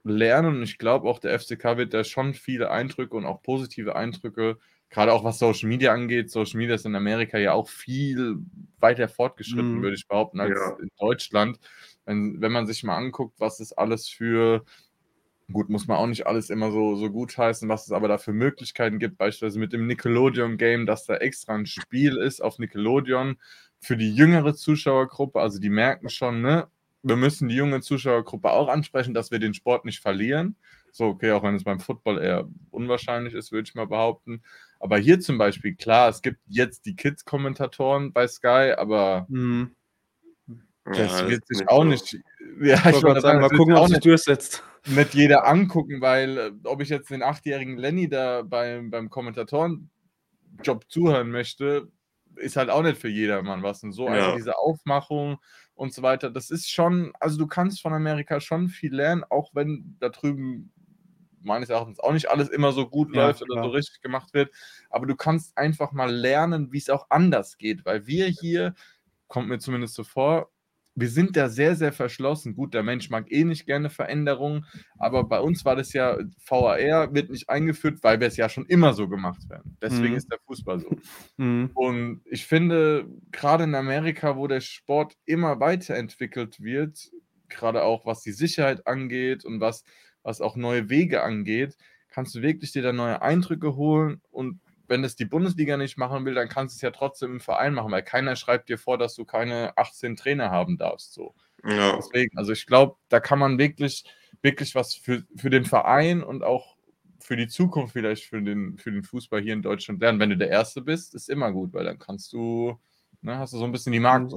lernen 0.04 0.58
und 0.58 0.64
ich 0.64 0.78
glaube 0.78 1.08
auch, 1.10 1.20
der 1.20 1.38
FCK 1.40 1.78
wird 1.78 1.94
da 1.94 2.04
schon 2.04 2.34
viele 2.34 2.72
Eindrücke 2.72 3.16
und 3.16 3.26
auch 3.26 3.42
positive 3.42 3.96
Eindrücke, 3.96 4.58
gerade 4.90 5.14
auch 5.14 5.24
was 5.24 5.40
Social 5.40 5.68
Media 5.68 5.94
angeht. 5.94 6.32
Social 6.32 6.58
Media 6.58 6.76
ist 6.76 6.86
in 6.86 6.96
Amerika 6.96 7.38
ja 7.38 7.54
auch 7.54 7.68
viel 7.68 8.38
weiter 8.80 9.10
fortgeschritten, 9.10 9.80
mm. 9.80 9.82
würde 9.82 9.96
ich 9.96 10.08
behaupten, 10.08 10.40
als 10.40 10.58
ja. 10.58 10.78
in 10.82 10.90
Deutschland. 10.98 11.60
Wenn, 12.06 12.40
wenn 12.42 12.52
man 12.52 12.68
sich 12.68 12.84
mal 12.84 12.96
anguckt, 12.96 13.40
was 13.40 13.60
es 13.60 13.74
alles 13.74 14.08
für 14.08 14.64
Gut, 15.52 15.70
muss 15.70 15.88
man 15.88 15.98
auch 15.98 16.08
nicht 16.08 16.28
alles 16.28 16.50
immer 16.50 16.72
so, 16.72 16.96
so 16.96 17.10
gut 17.10 17.38
heißen, 17.38 17.70
was 17.70 17.86
es 17.86 17.94
aber 17.94 18.10
da 18.10 18.18
für 18.18 18.34
Möglichkeiten 18.34 19.00
gibt, 19.00 19.18
beispielsweise 19.18 19.60
mit 19.60 19.72
dem 19.72 19.88
Nickelodeon-Game, 19.88 20.86
dass 20.86 21.06
da 21.06 21.16
extra 21.16 21.54
ein 21.56 21.66
Spiel 21.66 22.18
ist 22.18 22.42
auf 22.42 22.60
Nickelodeon 22.60 23.38
für 23.80 23.96
die 23.96 24.14
jüngere 24.14 24.56
Zuschauergruppe. 24.56 25.40
Also 25.40 25.60
die 25.60 25.70
merken 25.70 26.10
schon, 26.10 26.42
ne, 26.42 26.68
wir 27.02 27.16
müssen 27.16 27.48
die 27.48 27.56
junge 27.56 27.80
Zuschauergruppe 27.80 28.52
auch 28.52 28.68
ansprechen, 28.68 29.14
dass 29.14 29.32
wir 29.32 29.40
den 29.40 29.54
Sport 29.54 29.86
nicht 29.86 30.02
verlieren. 30.02 30.58
So, 30.92 31.06
okay, 31.06 31.32
auch 31.32 31.44
wenn 31.44 31.56
es 31.56 31.64
beim 31.64 31.80
Football 31.80 32.22
eher 32.22 32.50
unwahrscheinlich 32.72 33.34
ist, 33.34 33.54
würde 33.54 33.70
ich 33.70 33.76
mal 33.76 33.88
behaupten. 33.88 34.42
Aber 34.80 34.98
hier 34.98 35.20
zum 35.22 35.38
Beispiel, 35.38 35.76
klar, 35.76 36.10
es 36.10 36.22
gibt 36.22 36.40
jetzt 36.48 36.86
die 36.86 36.96
Kids-Kommentatoren 36.96 38.12
bei 38.12 38.28
Sky, 38.28 38.74
aber 38.78 39.28
mhm. 39.30 39.76
Das 40.94 41.22
ja, 41.22 41.30
wird 41.30 41.48
sich 41.48 41.68
auch 41.70 41.84
so. 41.84 41.90
nicht. 41.90 42.18
Ja, 42.62 42.76
ich, 42.90 42.98
ich 42.98 43.04
wollte 43.04 43.22
sagen, 43.22 43.42
mal 43.42 43.50
gucken, 43.50 43.76
ob 43.76 43.88
sich 43.88 44.00
durchsetzt 44.00 44.64
nicht 44.88 45.14
jeder 45.14 45.46
angucken, 45.46 46.02
weil 46.02 46.38
äh, 46.38 46.52
ob 46.64 46.82
ich 46.82 46.90
jetzt 46.90 47.10
den 47.10 47.24
achtjährigen 47.24 47.78
Lenny 47.78 48.10
da 48.10 48.42
beim, 48.44 48.90
beim 48.90 49.10
Kommentatorenjob 49.10 49.90
zuhören 50.88 51.30
möchte, 51.30 51.92
ist 52.36 52.56
halt 52.56 52.70
auch 52.70 52.84
nicht 52.84 52.98
für 52.98 53.10
jedermann 53.10 53.64
was. 53.64 53.84
Und 53.84 53.92
so 53.92 54.08
ja. 54.08 54.14
also 54.14 54.36
diese 54.38 54.58
Aufmachung 54.58 55.38
und 55.76 55.94
so 55.94 56.02
weiter, 56.02 56.30
das 56.30 56.50
ist 56.50 56.70
schon, 56.70 57.14
also 57.20 57.38
du 57.38 57.48
kannst 57.48 57.82
von 57.82 57.94
Amerika 57.94 58.40
schon 58.40 58.70
viel 58.70 58.94
lernen, 58.94 59.24
auch 59.30 59.52
wenn 59.54 59.98
da 60.00 60.10
drüben 60.10 60.72
meines 61.42 61.70
Erachtens 61.70 62.00
auch 62.00 62.14
nicht 62.14 62.30
alles 62.30 62.50
immer 62.50 62.72
so 62.72 62.88
gut 62.88 63.16
ja, 63.16 63.28
läuft 63.28 63.46
klar. 63.46 63.60
oder 63.60 63.70
so 63.70 63.76
richtig 63.76 64.02
gemacht 64.02 64.34
wird. 64.34 64.52
Aber 64.90 65.06
du 65.06 65.16
kannst 65.16 65.58
einfach 65.58 65.92
mal 65.92 66.12
lernen, 66.12 66.72
wie 66.72 66.78
es 66.78 66.90
auch 66.90 67.08
anders 67.10 67.58
geht, 67.58 67.86
weil 67.86 68.06
wir 68.06 68.28
hier, 68.28 68.74
kommt 69.28 69.48
mir 69.48 69.60
zumindest 69.60 69.96
so 69.96 70.04
vor, 70.04 70.50
wir 70.98 71.10
sind 71.10 71.38
da 71.38 71.48
sehr, 71.48 71.76
sehr 71.76 71.94
verschlossen. 71.94 72.56
Gut, 72.56 72.74
der 72.74 72.82
Mensch 72.82 73.12
mag 73.12 73.32
eh 73.32 73.44
nicht 73.44 73.68
gerne 73.68 73.92
Veränderungen, 73.92 74.66
aber 74.98 75.26
bei 75.26 75.40
uns 75.40 75.64
war 75.64 75.76
das 75.76 75.94
ja, 75.94 76.18
VAR 76.44 77.14
wird 77.14 77.30
nicht 77.30 77.50
eingeführt, 77.50 78.00
weil 78.02 78.20
wir 78.20 78.28
es 78.28 78.36
ja 78.36 78.50
schon 78.50 78.66
immer 78.66 78.94
so 78.94 79.08
gemacht 79.08 79.48
werden. 79.48 79.78
Deswegen 79.80 80.12
mhm. 80.12 80.18
ist 80.18 80.32
der 80.32 80.40
Fußball 80.48 80.80
so. 80.80 80.90
Mhm. 81.38 81.70
Und 81.76 82.22
ich 82.26 82.48
finde, 82.48 83.06
gerade 83.32 83.66
in 83.66 83.76
Amerika, 83.76 84.38
wo 84.38 84.48
der 84.48 84.60
Sport 84.60 85.14
immer 85.26 85.60
weiterentwickelt 85.60 86.62
wird, 86.62 87.12
gerade 87.48 87.84
auch 87.84 88.08
was 88.08 88.22
die 88.22 88.32
Sicherheit 88.32 88.88
angeht 88.88 89.46
und 89.46 89.62
was, 89.62 89.84
was 90.24 90.42
auch 90.42 90.56
neue 90.56 90.90
Wege 90.90 91.22
angeht, 91.22 91.78
kannst 92.10 92.34
du 92.34 92.42
wirklich 92.42 92.72
dir 92.72 92.82
da 92.82 92.92
neue 92.92 93.22
Eindrücke 93.22 93.76
holen 93.76 94.20
und 94.32 94.60
wenn 94.88 95.04
es 95.04 95.16
die 95.16 95.26
Bundesliga 95.26 95.78
nicht 95.78 95.98
machen 95.98 96.26
will, 96.26 96.34
dann 96.34 96.50
kannst 96.50 96.76
du 96.76 96.78
es 96.78 96.82
ja 96.82 96.92
trotzdem 96.92 97.34
im 97.34 97.40
Verein 97.40 97.74
machen, 97.74 97.92
weil 97.92 98.04
keiner 98.04 98.36
schreibt 98.36 98.70
dir 98.70 98.78
vor, 98.78 98.98
dass 98.98 99.16
du 99.16 99.26
keine 99.26 99.78
18 99.78 100.16
Trainer 100.16 100.50
haben 100.50 100.78
darfst. 100.78 101.14
So. 101.14 101.36
Ja. 101.64 101.96
Deswegen, 101.96 102.38
also 102.38 102.52
ich 102.52 102.66
glaube, 102.66 102.96
da 103.10 103.20
kann 103.20 103.40
man 103.40 103.58
wirklich, 103.58 104.04
wirklich 104.42 104.76
was 104.76 104.96
für, 104.96 105.24
für 105.36 105.50
den 105.50 105.66
Verein 105.66 106.24
und 106.24 106.44
auch 106.44 106.78
für 107.20 107.36
die 107.36 107.48
Zukunft 107.48 107.94
vielleicht 107.94 108.26
für 108.26 108.42
den, 108.42 108.78
für 108.78 108.92
den 108.92 109.04
Fußball 109.04 109.42
hier 109.42 109.54
in 109.54 109.62
Deutschland 109.62 110.02
lernen. 110.02 110.20
Wenn 110.20 110.30
du 110.30 110.38
der 110.38 110.50
Erste 110.50 110.82
bist, 110.82 111.14
ist 111.14 111.30
immer 111.30 111.52
gut, 111.52 111.74
weil 111.74 111.84
dann 111.84 112.00
kannst 112.00 112.32
du, 112.32 112.80
ne, 113.22 113.38
hast 113.38 113.54
du 113.54 113.58
so 113.58 113.66
ein 113.66 113.72
bisschen 113.72 113.92
die 113.92 114.00
Markt. 114.00 114.32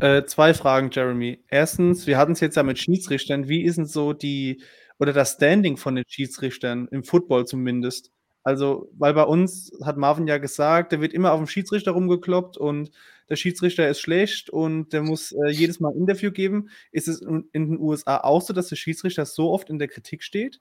Äh, 0.00 0.24
zwei 0.24 0.54
Fragen, 0.54 0.90
Jeremy. 0.90 1.44
Erstens, 1.48 2.06
wir 2.06 2.18
hatten 2.18 2.32
es 2.32 2.40
jetzt 2.40 2.56
ja 2.56 2.62
mit 2.62 2.78
Schiedsrichtern. 2.78 3.48
Wie 3.48 3.62
ist 3.62 3.76
denn 3.76 3.86
so 3.86 4.12
die 4.12 4.62
oder 4.98 5.12
das 5.12 5.32
Standing 5.32 5.76
von 5.76 5.96
den 5.96 6.04
Schiedsrichtern 6.08 6.88
im 6.90 7.04
Football 7.04 7.46
zumindest? 7.46 8.10
Also, 8.44 8.90
weil 8.96 9.14
bei 9.14 9.22
uns 9.22 9.72
hat 9.82 9.96
Marvin 9.96 10.26
ja 10.26 10.36
gesagt, 10.36 10.92
der 10.92 11.00
wird 11.00 11.14
immer 11.14 11.32
auf 11.32 11.40
dem 11.40 11.46
Schiedsrichter 11.46 11.92
rumgekloppt 11.92 12.58
und 12.58 12.90
der 13.30 13.36
Schiedsrichter 13.36 13.88
ist 13.88 14.00
schlecht 14.00 14.50
und 14.50 14.92
der 14.92 15.02
muss 15.02 15.32
äh, 15.32 15.48
jedes 15.48 15.80
Mal 15.80 15.92
ein 15.92 15.96
Interview 15.98 16.30
geben. 16.30 16.68
Ist 16.92 17.08
es 17.08 17.22
in, 17.22 17.48
den 17.54 17.80
USA 17.80 18.18
auch 18.18 18.42
so, 18.42 18.52
dass 18.52 18.68
der 18.68 18.76
Schiedsrichter 18.76 19.24
so 19.24 19.50
oft 19.50 19.70
in 19.70 19.78
der 19.78 19.88
Kritik 19.88 20.22
steht? 20.22 20.60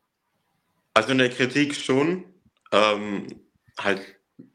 Also 0.93 1.11
in 1.11 1.17
der 1.17 1.29
Kritik 1.29 1.75
schon. 1.75 2.23
Ähm, 2.71 3.27
halt 3.77 4.01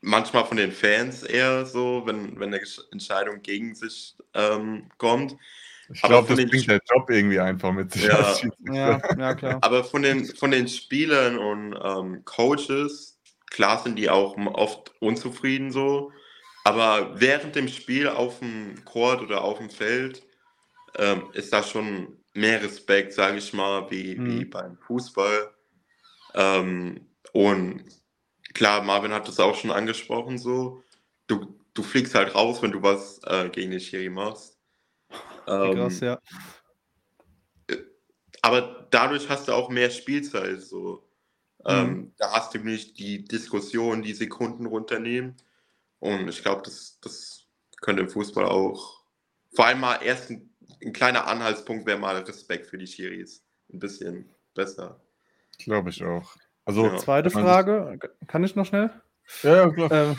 manchmal 0.00 0.46
von 0.46 0.56
den 0.56 0.72
Fans 0.72 1.22
eher 1.22 1.66
so, 1.66 2.02
wenn, 2.06 2.40
wenn 2.40 2.54
eine 2.54 2.62
Entscheidung 2.92 3.42
gegen 3.42 3.74
sich 3.74 4.16
ähm, 4.32 4.88
kommt. 4.96 5.36
Ich 5.92 6.02
glaube, 6.02 6.34
das 6.34 6.50
bringt 6.50 6.68
der 6.68 6.80
Job 6.90 7.08
irgendwie 7.08 7.40
einfach 7.40 7.72
mit 7.72 7.92
sich. 7.92 8.04
Ja, 8.04 8.36
ja, 8.72 9.00
ja, 9.18 9.34
klar. 9.34 9.58
Aber 9.62 9.84
von 9.84 10.02
den, 10.02 10.26
von 10.26 10.50
den 10.50 10.68
Spielern 10.68 11.38
und 11.38 11.78
ähm, 11.82 12.24
Coaches 12.24 13.17
Klar 13.50 13.82
sind 13.82 13.96
die 13.96 14.10
auch 14.10 14.36
oft 14.36 14.92
unzufrieden 15.00 15.72
so, 15.72 16.12
aber 16.64 17.18
während 17.20 17.56
dem 17.56 17.68
Spiel 17.68 18.08
auf 18.08 18.40
dem 18.40 18.84
Court 18.84 19.22
oder 19.22 19.42
auf 19.42 19.58
dem 19.58 19.70
Feld 19.70 20.22
ähm, 20.96 21.30
ist 21.32 21.52
da 21.52 21.62
schon 21.62 22.18
mehr 22.34 22.62
Respekt, 22.62 23.12
sage 23.12 23.38
ich 23.38 23.52
mal, 23.52 23.90
wie, 23.90 24.16
mhm. 24.16 24.40
wie 24.40 24.44
beim 24.44 24.76
Fußball. 24.78 25.50
Ähm, 26.34 27.08
und 27.32 27.84
klar, 28.54 28.82
Marvin 28.82 29.12
hat 29.12 29.28
das 29.28 29.40
auch 29.40 29.54
schon 29.54 29.70
angesprochen, 29.70 30.38
so. 30.38 30.82
Du, 31.26 31.58
du 31.74 31.82
fliegst 31.82 32.14
halt 32.14 32.34
raus, 32.34 32.62
wenn 32.62 32.72
du 32.72 32.82
was 32.82 33.20
äh, 33.24 33.48
gegen 33.48 33.70
den 33.70 33.80
Schiri 33.80 34.08
machst. 34.08 34.58
Ähm, 35.46 35.74
krass, 35.74 36.00
ja. 36.00 36.18
Äh, 37.68 37.76
aber 38.42 38.86
dadurch 38.90 39.28
hast 39.28 39.48
du 39.48 39.52
auch 39.52 39.68
mehr 39.68 39.90
Spielzeit, 39.90 40.62
so. 40.62 41.07
Ähm, 41.66 41.88
mhm. 41.88 42.12
da 42.18 42.32
hast 42.32 42.54
du 42.54 42.58
nicht 42.58 42.98
die 42.98 43.24
Diskussion, 43.24 44.02
die 44.02 44.14
Sekunden 44.14 44.66
runternehmen. 44.66 45.36
Und 45.98 46.28
ich 46.28 46.42
glaube, 46.42 46.62
das, 46.64 46.98
das 47.02 47.46
könnte 47.80 48.02
im 48.02 48.08
Fußball 48.08 48.44
auch, 48.44 49.02
vor 49.54 49.66
allem 49.66 49.80
mal 49.80 49.96
erst 49.96 50.30
ein, 50.30 50.54
ein 50.82 50.92
kleiner 50.92 51.26
Anhaltspunkt 51.26 51.86
wäre 51.86 51.98
mal 51.98 52.16
Respekt 52.16 52.66
für 52.66 52.78
die 52.78 52.86
Schiris. 52.86 53.44
Ein 53.72 53.80
bisschen 53.80 54.30
besser. 54.54 55.00
Glaube 55.58 55.90
ich 55.90 56.04
auch. 56.04 56.36
Also, 56.64 56.86
ja. 56.86 56.96
Zweite 56.98 57.30
Frage, 57.30 57.98
kann 58.26 58.44
ich 58.44 58.54
noch 58.54 58.66
schnell? 58.66 58.90
Ja, 59.42 59.56
ja 59.56 59.70
klar. 59.70 59.92
Ähm, 59.92 60.16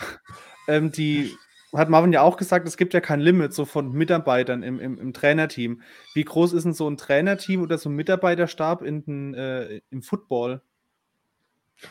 ähm, 0.67 0.91
die 0.91 1.37
hat 1.73 1.89
Marvin 1.89 2.11
ja 2.11 2.21
auch 2.21 2.37
gesagt, 2.37 2.67
es 2.67 2.77
gibt 2.77 2.93
ja 2.93 3.01
kein 3.01 3.19
Limit 3.19 3.53
so 3.53 3.65
von 3.65 3.91
Mitarbeitern 3.91 4.63
im, 4.63 4.79
im, 4.79 4.97
im 4.97 5.13
Trainerteam. 5.13 5.81
Wie 6.13 6.23
groß 6.23 6.53
ist 6.53 6.63
denn 6.63 6.73
so 6.73 6.89
ein 6.89 6.97
Trainerteam 6.97 7.61
oder 7.61 7.77
so 7.77 7.89
ein 7.89 7.95
Mitarbeiterstab 7.95 8.81
in 8.81 9.05
den, 9.05 9.33
äh, 9.35 9.81
im 9.91 10.01
Football? 10.01 10.61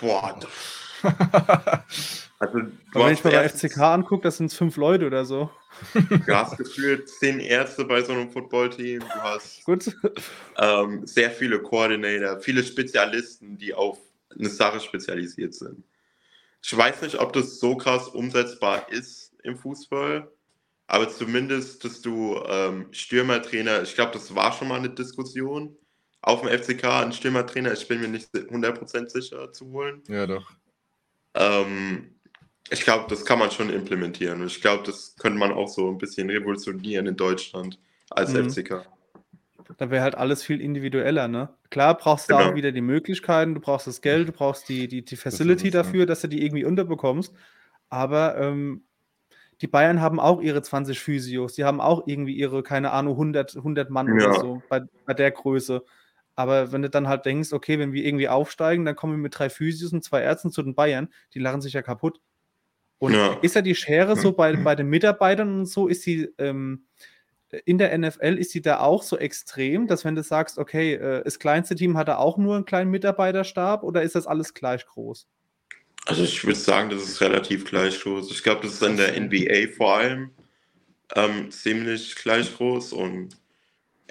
Boah. 0.01 0.39
also, 2.39 2.59
wenn 2.93 3.13
ich 3.13 3.25
mal 3.25 3.33
bei 3.33 3.49
FCK 3.49 3.79
angucke, 3.79 4.23
das 4.23 4.37
sind 4.37 4.53
fünf 4.53 4.77
Leute 4.77 5.07
oder 5.07 5.25
so. 5.25 5.51
Du 5.95 6.35
hast 6.35 6.57
gefühlt 6.57 7.09
zehn 7.09 7.41
Ärzte 7.41 7.85
bei 7.85 8.03
so 8.03 8.13
einem 8.13 8.31
Footballteam. 8.31 9.01
Du 9.01 9.23
hast 9.23 9.65
Gut. 9.65 9.95
Ähm, 10.57 11.07
sehr 11.07 11.31
viele 11.31 11.61
Koordinator, 11.61 12.41
viele 12.41 12.65
Spezialisten, 12.65 13.59
die 13.59 13.75
auf 13.75 13.99
eine 14.37 14.49
Sache 14.49 14.81
spezialisiert 14.81 15.55
sind. 15.55 15.85
Ich 16.63 16.77
weiß 16.77 17.03
nicht, 17.03 17.19
ob 17.19 17.33
das 17.33 17.61
so 17.61 17.77
krass 17.77 18.09
umsetzbar 18.09 18.91
ist 18.91 19.33
im 19.45 19.57
Fußball, 19.57 20.31
aber 20.89 21.09
zumindest, 21.09 21.85
dass 21.85 22.01
du 22.01 22.41
ähm, 22.47 22.89
Stürmertrainer, 22.91 23.83
ich 23.83 23.95
glaube, 23.95 24.13
das 24.13 24.35
war 24.35 24.53
schon 24.53 24.69
mal 24.69 24.79
eine 24.79 24.91
Diskussion, 24.91 25.77
auf 26.29 26.43
dem 26.43 26.51
FCK 26.51 26.85
einen 26.85 27.13
Stürmertrainer, 27.13 27.73
ich 27.73 27.89
bin 27.89 28.01
mir 28.01 28.09
nicht 28.09 28.29
100% 28.35 29.09
sicher 29.09 29.51
zu 29.53 29.71
holen. 29.73 30.03
Ja, 30.09 30.27
doch. 30.27 30.51
Ähm, 31.35 32.17
ich 32.69 32.83
glaube, 32.83 33.07
das 33.09 33.25
kann 33.25 33.39
man 33.39 33.51
schon 33.51 33.71
implementieren. 33.71 34.43
Und 34.43 34.49
ich 34.49 34.61
glaube, 34.61 34.83
das 34.85 35.17
könnte 35.17 35.39
man 35.39 35.53
auch 35.53 35.69
so 35.69 35.89
ein 35.89 35.97
bisschen 35.97 36.29
revolutionieren 36.29 37.07
in 37.07 37.17
Deutschland 37.17 37.79
als 38.11 38.35
mhm. 38.35 38.51
FCK. 38.51 38.87
Da 39.79 39.91
wäre 39.91 40.03
halt 40.03 40.17
alles 40.17 40.43
viel 40.43 40.61
individueller, 40.61 41.29
ne? 41.29 41.49
Klar 41.71 41.97
brauchst 41.97 42.29
du 42.29 42.35
genau. 42.35 42.47
da 42.47 42.53
auch 42.53 42.57
wieder 42.57 42.73
die 42.73 42.83
Möglichkeiten, 42.83 43.55
du 43.55 43.61
brauchst 43.61 43.87
das 43.87 44.03
Geld, 44.03 44.29
du 44.29 44.33
brauchst 44.33 44.69
die, 44.69 44.87
die, 44.87 45.03
die 45.03 45.17
Facility 45.17 45.71
das 45.71 45.87
dafür, 45.87 46.05
dass 46.05 46.21
du 46.21 46.29
die 46.29 46.45
irgendwie 46.45 46.65
unterbekommst. 46.65 47.33
Aber 47.89 48.37
ähm, 48.39 48.83
die 49.63 49.67
Bayern 49.67 50.03
haben 50.03 50.21
auch 50.21 50.43
ihre 50.43 50.61
20 50.61 51.01
Physios, 51.01 51.55
die 51.55 51.65
haben 51.65 51.81
auch 51.81 52.07
irgendwie 52.07 52.35
ihre, 52.35 52.63
keine 52.63 52.93
Ahnung, 52.93 53.15
100, 53.15 53.57
100 53.57 53.89
Mann 53.89 54.09
ja. 54.09 54.13
oder 54.15 54.41
so 54.41 54.63
bei, 54.69 54.83
bei 55.07 55.15
der 55.15 55.31
Größe. 55.31 55.85
Aber 56.39 56.71
wenn 56.71 56.83
du 56.83 56.89
dann 56.89 57.09
halt 57.09 57.27
denkst, 57.27 57.53
okay, 57.53 57.81
wenn 57.81 57.93
wir 57.93 58.05
irgendwie 58.05 58.29
aufsteigen, 58.29 58.85
dann 58.85 58.95
kommen 58.95 59.15
wir 59.15 59.19
mit 59.19 59.37
drei 59.37 59.51
Physios 59.51 59.93
und 59.93 60.05
zwei 60.05 60.23
Ärzten 60.23 60.53
zu 60.53 60.63
den 60.63 60.77
Bayern, 60.77 61.09
die 61.35 61.41
lachen 61.41 61.61
sich 61.61 61.73
ja 61.73 61.83
kaputt. 61.83 62.21
Und 62.99 63.15
ja. 63.15 63.33
ist 63.43 63.57
ja 63.57 63.61
die 63.61 63.75
Schere 63.75 64.15
so 64.15 64.31
bei, 64.31 64.55
bei 64.55 64.77
den 64.77 64.87
Mitarbeitern 64.87 65.59
und 65.59 65.67
so, 65.67 65.89
ist 65.89 66.03
sie 66.03 66.29
ähm, 66.39 66.87
in 67.65 67.79
der 67.79 67.99
NFL, 67.99 68.37
ist 68.39 68.53
sie 68.53 68.63
da 68.63 68.79
auch 68.79 69.03
so 69.03 69.19
extrem, 69.19 69.89
dass 69.89 70.05
wenn 70.05 70.15
du 70.15 70.23
sagst, 70.23 70.59
okay, 70.59 70.95
äh, 70.95 71.25
das 71.25 71.41
kleinste 71.41 71.75
Team 71.75 71.99
hat 71.99 72.07
da 72.07 72.19
auch 72.19 72.39
nur 72.39 72.55
einen 72.55 72.65
kleinen 72.65 72.93
Mitarbeiterstab 72.93 73.83
oder 73.83 74.03
ist 74.03 74.15
das 74.15 74.29
alles 74.29 74.55
gleich 74.55 74.87
groß? 74.87 75.27
Also 76.07 76.23
ich 76.23 76.45
würde 76.45 76.61
sagen, 76.61 76.89
das 76.91 77.03
ist 77.03 77.21
relativ 77.21 77.65
gleich 77.65 78.01
groß. 78.01 78.31
Ich 78.31 78.45
glaube, 78.45 78.61
das 78.63 78.75
ist 78.75 78.83
in 78.85 78.97
der 78.97 79.21
NBA 79.21 79.75
vor 79.77 79.97
allem 79.97 80.31
ähm, 81.17 81.51
ziemlich 81.51 82.15
gleich 82.15 82.57
groß 82.57 82.93
und 82.93 83.37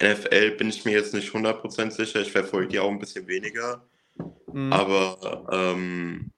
NFL 0.01 0.51
bin 0.51 0.69
ich 0.69 0.85
mir 0.85 0.91
jetzt 0.91 1.13
nicht 1.13 1.31
100% 1.33 1.91
sicher. 1.91 2.21
Ich 2.21 2.31
verfolge 2.31 2.67
die 2.67 2.79
auch 2.79 2.89
ein 2.89 2.99
bisschen 2.99 3.27
weniger. 3.27 3.83
Mhm. 4.51 4.71
Aber 4.71 5.47
ähm, 5.51 6.31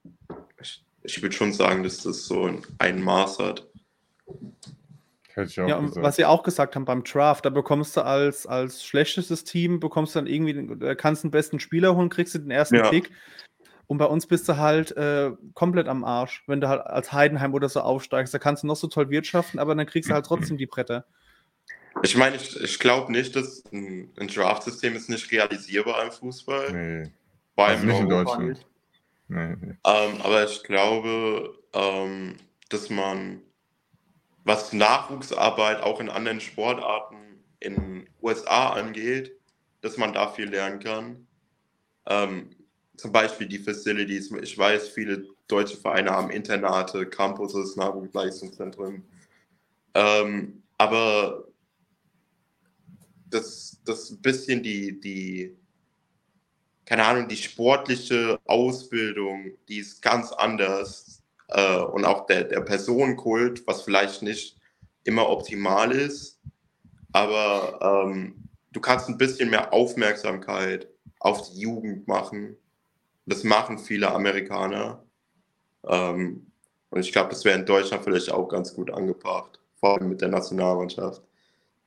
ich, 0.61 0.83
ich 1.03 1.21
würde 1.21 1.35
schon 1.35 1.53
sagen, 1.53 1.83
dass 1.83 2.03
das 2.03 2.25
so 2.25 2.49
ein 2.77 3.01
Maß 3.01 3.39
hat. 3.39 3.67
Ja, 5.55 5.77
und 5.77 5.95
was 5.95 6.17
sie 6.17 6.25
auch 6.25 6.43
gesagt 6.43 6.75
haben 6.75 6.83
beim 6.83 7.03
Draft, 7.03 7.45
da 7.45 7.49
bekommst 7.49 7.95
du 7.95 8.01
als, 8.01 8.45
als 8.45 8.83
schlechtestes 8.83 9.45
Team, 9.45 9.79
bekommst 9.79 10.15
du 10.15 10.19
dann 10.19 10.27
irgendwie, 10.27 10.95
kannst 10.95 11.23
den 11.23 11.31
besten 11.31 11.61
Spieler 11.61 11.95
holen, 11.95 12.09
kriegst 12.09 12.35
du 12.35 12.39
den 12.39 12.51
ersten 12.51 12.75
ja. 12.75 12.89
Pick. 12.89 13.09
Und 13.87 13.97
bei 13.97 14.05
uns 14.05 14.27
bist 14.27 14.47
du 14.49 14.57
halt 14.57 14.95
äh, 14.97 15.31
komplett 15.53 15.87
am 15.87 16.03
Arsch, 16.03 16.43
wenn 16.45 16.61
du 16.61 16.67
halt 16.67 16.81
als 16.81 17.11
Heidenheim 17.11 17.53
oder 17.53 17.69
so 17.69 17.79
aufsteigst. 17.79 18.33
Da 18.33 18.39
kannst 18.39 18.63
du 18.63 18.67
noch 18.67 18.75
so 18.75 18.87
toll 18.87 19.09
wirtschaften, 19.09 19.59
aber 19.59 19.73
dann 19.75 19.87
kriegst 19.87 20.09
du 20.09 20.13
halt 20.13 20.25
trotzdem 20.27 20.57
die 20.57 20.67
Bretter. 20.67 21.05
Ich 22.03 22.15
meine, 22.15 22.35
ich, 22.35 22.59
ich 22.59 22.79
glaube 22.79 23.11
nicht, 23.11 23.35
dass 23.35 23.63
ein, 23.71 24.11
ein 24.17 24.27
Draft-System 24.27 24.95
ist 24.95 25.09
nicht 25.09 25.31
realisierbar 25.31 26.03
im 26.03 26.11
Fußball. 26.11 26.71
Nee. 26.71 27.11
Vor 27.55 27.65
allem 27.65 27.75
also 27.75 27.87
nicht 27.87 27.99
in 27.99 28.09
Deutschland. 28.09 28.65
Nee, 29.27 29.55
nee. 29.61 29.75
Ähm, 29.85 30.21
aber 30.21 30.43
ich 30.43 30.63
glaube, 30.63 31.57
ähm, 31.73 32.35
dass 32.69 32.89
man, 32.89 33.41
was 34.43 34.73
Nachwuchsarbeit 34.73 35.81
auch 35.81 35.99
in 35.99 36.09
anderen 36.09 36.41
Sportarten 36.41 37.17
in 37.59 37.75
den 37.75 38.09
USA 38.21 38.71
angeht, 38.71 39.35
dass 39.81 39.97
man 39.97 40.13
da 40.13 40.29
viel 40.29 40.49
lernen 40.49 40.79
kann. 40.79 41.27
Ähm, 42.07 42.49
zum 42.97 43.11
Beispiel 43.11 43.47
die 43.47 43.59
Facilities. 43.59 44.31
Ich 44.41 44.57
weiß, 44.57 44.89
viele 44.89 45.25
deutsche 45.47 45.77
Vereine 45.77 46.11
haben 46.11 46.31
Internate, 46.31 47.05
Campuses, 47.05 47.75
Nachwuchsleistungszentren. 47.75 49.03
Ähm, 49.93 50.63
aber 50.77 51.48
das, 53.29 53.79
das 53.85 54.09
ein 54.09 54.21
bisschen 54.21 54.63
die, 54.63 54.99
die, 54.99 55.57
keine 56.85 57.05
Ahnung, 57.05 57.27
die 57.27 57.37
sportliche 57.37 58.39
Ausbildung, 58.45 59.51
die 59.67 59.79
ist 59.79 60.01
ganz 60.01 60.31
anders. 60.31 61.21
Äh, 61.49 61.79
und 61.79 62.05
auch 62.05 62.25
der, 62.25 62.43
der 62.43 62.61
Personenkult, 62.61 63.65
was 63.67 63.81
vielleicht 63.81 64.21
nicht 64.21 64.57
immer 65.03 65.29
optimal 65.29 65.91
ist. 65.91 66.39
Aber 67.11 68.05
ähm, 68.07 68.35
du 68.71 68.79
kannst 68.79 69.09
ein 69.09 69.17
bisschen 69.17 69.49
mehr 69.49 69.73
Aufmerksamkeit 69.73 70.87
auf 71.19 71.49
die 71.49 71.61
Jugend 71.61 72.07
machen 72.07 72.55
das 73.29 73.43
machen 73.43 73.77
viele 73.77 74.11
Amerikaner. 74.11 75.03
Ähm, 75.87 76.51
und 76.89 76.99
ich 76.99 77.11
glaube, 77.11 77.29
das 77.29 77.45
wäre 77.45 77.59
in 77.59 77.65
Deutschland 77.65 78.03
vielleicht 78.03 78.31
auch 78.31 78.47
ganz 78.47 78.73
gut 78.73 78.91
angebracht, 78.91 79.59
vor 79.75 79.95
allem 79.97 80.09
mit 80.09 80.21
der 80.21 80.29
Nationalmannschaft. 80.29 81.21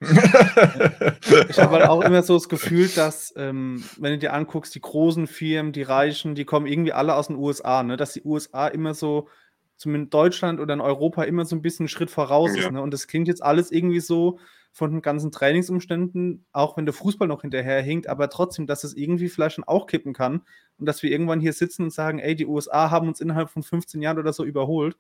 ich 1.49 1.59
habe 1.59 1.73
halt 1.73 1.89
auch 1.89 2.03
immer 2.03 2.23
so 2.23 2.35
das 2.35 2.49
Gefühl, 2.49 2.89
dass, 2.89 3.33
ähm, 3.37 3.85
wenn 3.99 4.13
du 4.13 4.19
dir 4.19 4.33
anguckst, 4.33 4.75
die 4.75 4.81
großen 4.81 5.27
Firmen, 5.27 5.73
die 5.73 5.83
Reichen, 5.83 6.35
die 6.35 6.45
kommen 6.45 6.67
irgendwie 6.67 6.93
alle 6.93 7.15
aus 7.15 7.29
den 7.29 7.37
USA, 7.37 7.83
ne? 7.83 7.97
dass 7.97 8.13
die 8.13 8.23
USA 8.25 8.69
immer 8.69 8.95
so, 8.95 9.29
zumindest 9.77 10.07
in 10.07 10.11
Deutschland 10.11 10.61
oder 10.61 10.75
in 10.75 10.81
Europa, 10.81 11.25
immer 11.25 11.45
so 11.45 11.57
ein 11.57 11.63
bisschen 11.63 11.85
einen 11.85 11.89
Schritt 11.89 12.11
voraus 12.11 12.55
ja. 12.55 12.63
ist. 12.63 12.73
Ne? 12.73 12.83
Und 12.83 12.93
das 12.93 13.07
klingt 13.07 13.29
jetzt 13.29 13.43
alles 13.43 13.71
irgendwie 13.71 14.01
so, 14.01 14.39
von 14.73 14.91
den 14.91 15.03
ganzen 15.03 15.31
Trainingsumständen, 15.31 16.47
auch 16.53 16.77
wenn 16.77 16.87
der 16.87 16.95
Fußball 16.95 17.29
noch 17.29 17.43
hinterher 17.43 17.83
hinkt, 17.83 18.07
aber 18.07 18.31
trotzdem, 18.31 18.67
dass 18.67 18.85
es 18.85 18.95
irgendwie 18.95 19.29
vielleicht 19.29 19.57
schon 19.57 19.65
auch 19.65 19.87
kippen 19.87 20.15
kann 20.15 20.43
und 20.79 20.87
dass 20.87 21.03
wir 21.03 21.11
irgendwann 21.11 21.41
hier 21.41 21.53
sitzen 21.53 21.83
und 21.85 21.93
sagen, 21.93 22.19
ey, 22.19 22.35
die 22.35 22.47
USA 22.47 22.91
haben 22.91 23.07
uns 23.07 23.21
innerhalb 23.21 23.51
von 23.51 23.63
15 23.63 24.01
Jahren 24.01 24.19
oder 24.19 24.33
so 24.33 24.45
überholt. 24.45 24.97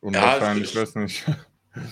Unwahrscheinlich, 0.00 0.72
ja, 0.72 0.82
ich, 0.82 0.88
weiß 0.88 0.94
nicht. 0.96 1.26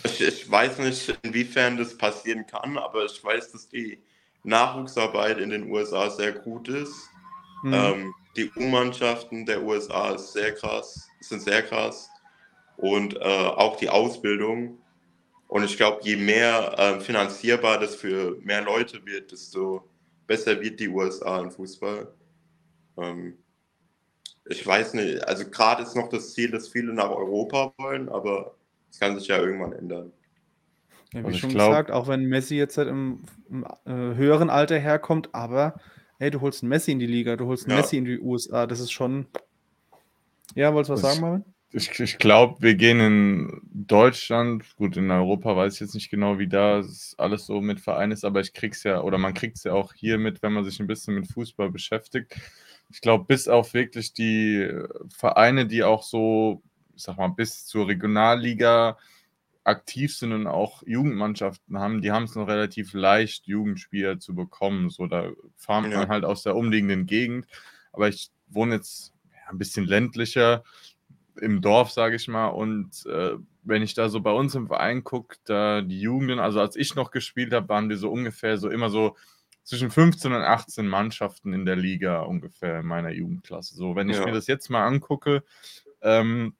Ich, 0.04 0.20
ich, 0.20 0.50
weiß 0.50 0.78
nicht, 0.78 1.18
inwiefern 1.22 1.76
das 1.76 1.96
passieren 1.96 2.46
kann, 2.46 2.76
aber 2.76 3.04
ich 3.06 3.22
weiß, 3.22 3.52
dass 3.52 3.68
die 3.68 4.02
Nachwuchsarbeit 4.44 5.38
in 5.38 5.50
den 5.50 5.70
USA 5.70 6.10
sehr 6.10 6.32
gut 6.32 6.68
ist. 6.68 7.08
Mhm. 7.62 7.72
Ähm, 7.72 8.14
die 8.36 8.50
U-Mannschaften 8.56 9.46
der 9.46 9.62
USA 9.62 10.10
ist 10.14 10.32
sehr 10.32 10.54
krass, 10.54 11.08
sind 11.20 11.42
sehr 11.42 11.62
krass. 11.62 12.10
Und 12.76 13.16
äh, 13.16 13.20
auch 13.20 13.76
die 13.76 13.88
Ausbildung 13.88 14.80
und 15.50 15.64
ich 15.64 15.76
glaube, 15.76 15.98
je 16.04 16.14
mehr 16.14 16.78
äh, 16.78 17.00
finanzierbar 17.00 17.80
das 17.80 17.96
für 17.96 18.38
mehr 18.40 18.62
Leute 18.62 19.04
wird, 19.04 19.32
desto 19.32 19.82
besser 20.24 20.60
wird 20.60 20.78
die 20.78 20.88
USA 20.88 21.40
im 21.40 21.50
Fußball. 21.50 22.06
Ähm, 22.96 23.36
ich 24.44 24.64
weiß 24.64 24.94
nicht, 24.94 25.26
also 25.26 25.50
gerade 25.50 25.82
ist 25.82 25.96
noch 25.96 26.08
das 26.08 26.34
Ziel, 26.34 26.52
dass 26.52 26.68
viele 26.68 26.92
nach 26.92 27.10
Europa 27.10 27.74
wollen, 27.78 28.08
aber 28.08 28.54
es 28.90 28.98
kann 28.98 29.18
sich 29.18 29.28
ja 29.28 29.38
irgendwann 29.38 29.72
ändern. 29.72 30.12
Ja, 31.12 31.22
wie 31.22 31.26
also 31.26 31.38
schon 31.38 31.50
glaub... 31.50 31.70
gesagt, 31.70 31.90
auch 31.90 32.08
wenn 32.08 32.24
Messi 32.26 32.56
jetzt 32.56 32.78
halt 32.78 32.88
im, 32.88 33.24
im 33.48 33.64
äh, 33.84 34.14
höheren 34.14 34.50
Alter 34.50 34.78
herkommt, 34.78 35.30
aber 35.32 35.80
hey, 36.18 36.30
du 36.30 36.40
holst 36.40 36.62
einen 36.62 36.70
Messi 36.70 36.92
in 36.92 36.98
die 36.98 37.06
Liga, 37.06 37.36
du 37.36 37.46
holst 37.46 37.66
einen 37.66 37.76
ja. 37.76 37.82
Messi 37.82 37.96
in 37.96 38.04
die 38.04 38.20
USA, 38.20 38.66
das 38.66 38.80
ist 38.80 38.92
schon. 38.92 39.26
Ja, 40.54 40.74
wolltest 40.74 40.90
du 40.90 40.94
was 40.94 41.00
sagen, 41.00 41.20
Marvin? 41.20 41.44
ich, 41.72 42.00
ich 42.00 42.18
glaube, 42.18 42.60
wir 42.60 42.74
gehen 42.74 43.00
in 43.00 43.60
Deutschland, 43.72 44.64
gut, 44.76 44.96
in 44.96 45.10
Europa 45.10 45.56
weiß 45.56 45.74
ich 45.74 45.80
jetzt 45.80 45.94
nicht 45.94 46.10
genau, 46.10 46.38
wie 46.38 46.48
da 46.48 46.82
alles 47.16 47.46
so 47.46 47.60
mit 47.60 47.80
Verein 47.80 48.10
ist, 48.10 48.24
aber 48.24 48.40
ich 48.40 48.52
krieg's 48.52 48.82
ja, 48.82 49.02
oder 49.02 49.18
man 49.18 49.34
kriegt 49.34 49.56
es 49.56 49.64
ja 49.64 49.72
auch 49.72 49.94
hier 49.94 50.18
mit, 50.18 50.42
wenn 50.42 50.52
man 50.52 50.64
sich 50.64 50.80
ein 50.80 50.88
bisschen 50.88 51.14
mit 51.14 51.28
Fußball 51.28 51.70
beschäftigt. 51.70 52.34
Ich 52.92 53.00
glaube, 53.00 53.24
bis 53.24 53.46
auf 53.46 53.72
wirklich 53.72 54.12
die 54.12 54.68
Vereine, 55.14 55.66
die 55.66 55.84
auch 55.84 56.02
so, 56.02 56.62
ich 57.00 57.04
sag 57.04 57.16
mal, 57.16 57.28
bis 57.28 57.64
zur 57.64 57.88
Regionalliga 57.88 58.98
aktiv 59.64 60.14
sind 60.14 60.32
und 60.32 60.46
auch 60.46 60.82
Jugendmannschaften 60.86 61.78
haben, 61.78 62.02
die 62.02 62.12
haben 62.12 62.24
es 62.24 62.34
noch 62.34 62.46
relativ 62.46 62.92
leicht, 62.92 63.46
Jugendspieler 63.46 64.18
zu 64.18 64.34
bekommen. 64.34 64.90
So, 64.90 65.06
da 65.06 65.30
fahren 65.56 65.90
ja. 65.90 66.00
man 66.00 66.08
halt 66.08 66.26
aus 66.26 66.42
der 66.42 66.56
umliegenden 66.56 67.06
Gegend. 67.06 67.46
Aber 67.92 68.08
ich 68.08 68.30
wohne 68.48 68.74
jetzt 68.74 69.14
ein 69.48 69.56
bisschen 69.56 69.86
ländlicher 69.86 70.62
im 71.40 71.62
Dorf, 71.62 71.90
sage 71.90 72.16
ich 72.16 72.28
mal. 72.28 72.48
Und 72.48 73.06
äh, 73.06 73.36
wenn 73.62 73.82
ich 73.82 73.94
da 73.94 74.10
so 74.10 74.20
bei 74.20 74.32
uns 74.32 74.54
im 74.54 74.66
Verein 74.66 75.02
gucke, 75.02 75.38
da 75.44 75.80
die 75.80 76.00
Jugenden, 76.00 76.38
also 76.38 76.60
als 76.60 76.76
ich 76.76 76.94
noch 76.94 77.10
gespielt 77.10 77.54
habe, 77.54 77.68
waren 77.70 77.88
wir 77.88 77.96
so 77.96 78.10
ungefähr 78.10 78.58
so 78.58 78.68
immer 78.68 78.90
so 78.90 79.16
zwischen 79.62 79.90
15 79.90 80.32
und 80.32 80.42
18 80.42 80.86
Mannschaften 80.86 81.54
in 81.54 81.64
der 81.64 81.76
Liga 81.76 82.22
ungefähr 82.22 82.80
in 82.80 82.86
meiner 82.86 83.10
Jugendklasse. 83.10 83.74
So, 83.74 83.96
wenn 83.96 84.10
ich 84.10 84.18
ja. 84.18 84.26
mir 84.26 84.32
das 84.32 84.46
jetzt 84.46 84.68
mal 84.68 84.86
angucke, 84.86 85.44
ähm, 86.02 86.54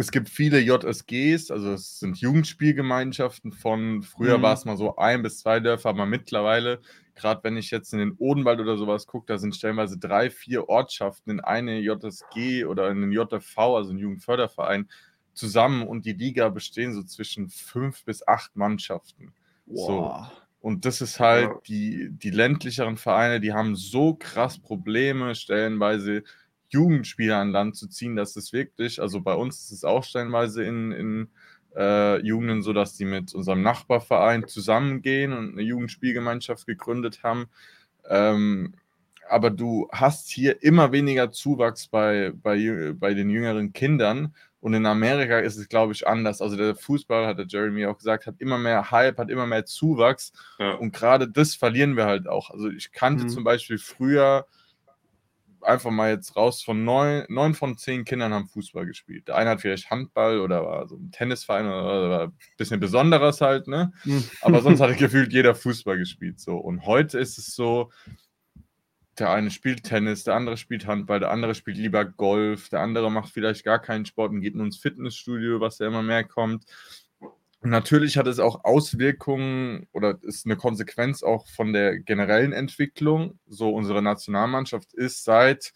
es 0.00 0.12
gibt 0.12 0.28
viele 0.28 0.60
JSGs, 0.60 1.50
also 1.50 1.72
es 1.72 1.98
sind 1.98 2.18
Jugendspielgemeinschaften 2.18 3.50
von, 3.50 4.04
früher 4.04 4.38
mhm. 4.38 4.42
war 4.42 4.54
es 4.54 4.64
mal 4.64 4.76
so 4.76 4.96
ein 4.96 5.22
bis 5.22 5.40
zwei 5.40 5.58
Dörfer, 5.58 5.88
aber 5.88 6.06
mittlerweile, 6.06 6.80
gerade 7.16 7.42
wenn 7.42 7.56
ich 7.56 7.72
jetzt 7.72 7.92
in 7.92 7.98
den 7.98 8.12
Odenwald 8.12 8.60
oder 8.60 8.76
sowas 8.76 9.08
gucke, 9.08 9.26
da 9.26 9.38
sind 9.38 9.56
stellenweise 9.56 9.98
drei, 9.98 10.30
vier 10.30 10.68
Ortschaften 10.68 11.32
in 11.32 11.40
eine 11.40 11.80
JSG 11.80 12.64
oder 12.64 12.90
in 12.90 13.00
den 13.00 13.10
JV, 13.10 13.76
also 13.76 13.90
einen 13.90 13.98
Jugendförderverein, 13.98 14.88
zusammen 15.34 15.86
und 15.86 16.04
die 16.04 16.12
Liga 16.12 16.48
bestehen 16.48 16.94
so 16.94 17.02
zwischen 17.02 17.48
fünf 17.48 18.04
bis 18.04 18.26
acht 18.26 18.56
Mannschaften. 18.56 19.32
Wow. 19.66 19.86
So. 19.86 20.32
Und 20.60 20.84
das 20.84 21.00
ist 21.00 21.20
halt, 21.20 21.50
die, 21.68 22.08
die 22.10 22.30
ländlicheren 22.30 22.96
Vereine, 22.96 23.40
die 23.40 23.52
haben 23.52 23.76
so 23.76 24.14
krass 24.14 24.58
Probleme, 24.58 25.34
stellenweise 25.34 26.24
Jugendspieler 26.68 27.38
an 27.38 27.50
Land 27.50 27.76
zu 27.76 27.88
ziehen, 27.88 28.16
dass 28.16 28.36
es 28.36 28.52
wirklich, 28.52 29.00
also 29.00 29.20
bei 29.20 29.34
uns 29.34 29.62
ist 29.62 29.72
es 29.72 29.84
auch 29.84 30.04
stellenweise 30.04 30.64
in, 30.64 30.92
in 30.92 31.28
äh, 31.76 32.20
Jugenden 32.20 32.62
so, 32.62 32.72
dass 32.72 32.94
die 32.94 33.04
mit 33.04 33.34
unserem 33.34 33.62
Nachbarverein 33.62 34.46
zusammengehen 34.46 35.32
und 35.32 35.52
eine 35.52 35.62
Jugendspielgemeinschaft 35.62 36.66
gegründet 36.66 37.22
haben. 37.22 37.46
Ähm, 38.08 38.74
aber 39.28 39.50
du 39.50 39.88
hast 39.92 40.28
hier 40.28 40.62
immer 40.62 40.92
weniger 40.92 41.30
Zuwachs 41.30 41.88
bei, 41.88 42.32
bei, 42.34 42.94
bei 42.94 43.14
den 43.14 43.30
jüngeren 43.30 43.72
Kindern. 43.72 44.34
Und 44.60 44.74
in 44.74 44.86
Amerika 44.86 45.38
ist 45.38 45.56
es, 45.56 45.68
glaube 45.68 45.92
ich, 45.92 46.06
anders. 46.08 46.42
Also 46.42 46.56
der 46.56 46.74
Fußball, 46.74 47.26
hat 47.26 47.38
der 47.38 47.46
Jeremy 47.46 47.86
auch 47.86 47.98
gesagt, 47.98 48.26
hat 48.26 48.36
immer 48.38 48.58
mehr 48.58 48.90
Hype, 48.90 49.18
hat 49.18 49.30
immer 49.30 49.46
mehr 49.46 49.66
Zuwachs. 49.66 50.32
Ja. 50.58 50.72
Und 50.72 50.92
gerade 50.92 51.28
das 51.28 51.54
verlieren 51.54 51.96
wir 51.96 52.06
halt 52.06 52.26
auch. 52.26 52.50
Also 52.50 52.68
ich 52.68 52.90
kannte 52.90 53.24
mhm. 53.24 53.28
zum 53.28 53.44
Beispiel 53.44 53.78
früher 53.78 54.46
einfach 55.68 55.90
mal 55.90 56.10
jetzt 56.10 56.36
raus 56.36 56.62
von 56.62 56.84
neun, 56.84 57.24
neun 57.28 57.54
von 57.54 57.76
zehn 57.76 58.04
Kindern 58.04 58.32
haben 58.32 58.48
Fußball 58.48 58.86
gespielt. 58.86 59.28
Der 59.28 59.36
eine 59.36 59.50
hat 59.50 59.60
vielleicht 59.60 59.90
Handball 59.90 60.40
oder 60.40 60.64
war 60.64 60.88
so 60.88 60.96
ein 60.96 61.12
Tennisverein 61.12 61.66
oder 61.66 62.10
war 62.10 62.22
ein 62.24 62.32
bisschen 62.56 62.80
Besonderes 62.80 63.40
halt, 63.40 63.68
ne? 63.68 63.92
Mhm. 64.04 64.24
Aber 64.42 64.62
sonst 64.62 64.80
hat 64.80 64.96
gefühlt 64.98 65.32
jeder 65.32 65.54
Fußball 65.54 65.98
gespielt. 65.98 66.40
So. 66.40 66.56
Und 66.56 66.86
heute 66.86 67.18
ist 67.18 67.38
es 67.38 67.54
so, 67.54 67.90
der 69.18 69.30
eine 69.30 69.50
spielt 69.50 69.84
Tennis, 69.84 70.24
der 70.24 70.34
andere 70.34 70.56
spielt 70.56 70.86
Handball, 70.86 71.20
der 71.20 71.30
andere 71.30 71.54
spielt 71.54 71.76
lieber 71.76 72.04
Golf, 72.04 72.68
der 72.68 72.80
andere 72.80 73.10
macht 73.10 73.32
vielleicht 73.32 73.64
gar 73.64 73.80
keinen 73.80 74.06
Sport 74.06 74.32
und 74.32 74.40
geht 74.40 74.54
nur 74.54 74.66
ins 74.66 74.78
Fitnessstudio, 74.78 75.60
was 75.60 75.78
ja 75.78 75.86
immer 75.86 76.02
mehr 76.02 76.24
kommt. 76.24 76.64
Natürlich 77.60 78.16
hat 78.16 78.28
es 78.28 78.38
auch 78.38 78.64
Auswirkungen 78.64 79.88
oder 79.92 80.18
ist 80.22 80.46
eine 80.46 80.56
Konsequenz 80.56 81.24
auch 81.24 81.46
von 81.48 81.72
der 81.72 81.98
generellen 81.98 82.52
Entwicklung. 82.52 83.38
So, 83.48 83.70
unsere 83.70 84.00
Nationalmannschaft 84.00 84.94
ist 84.94 85.24
seit, 85.24 85.72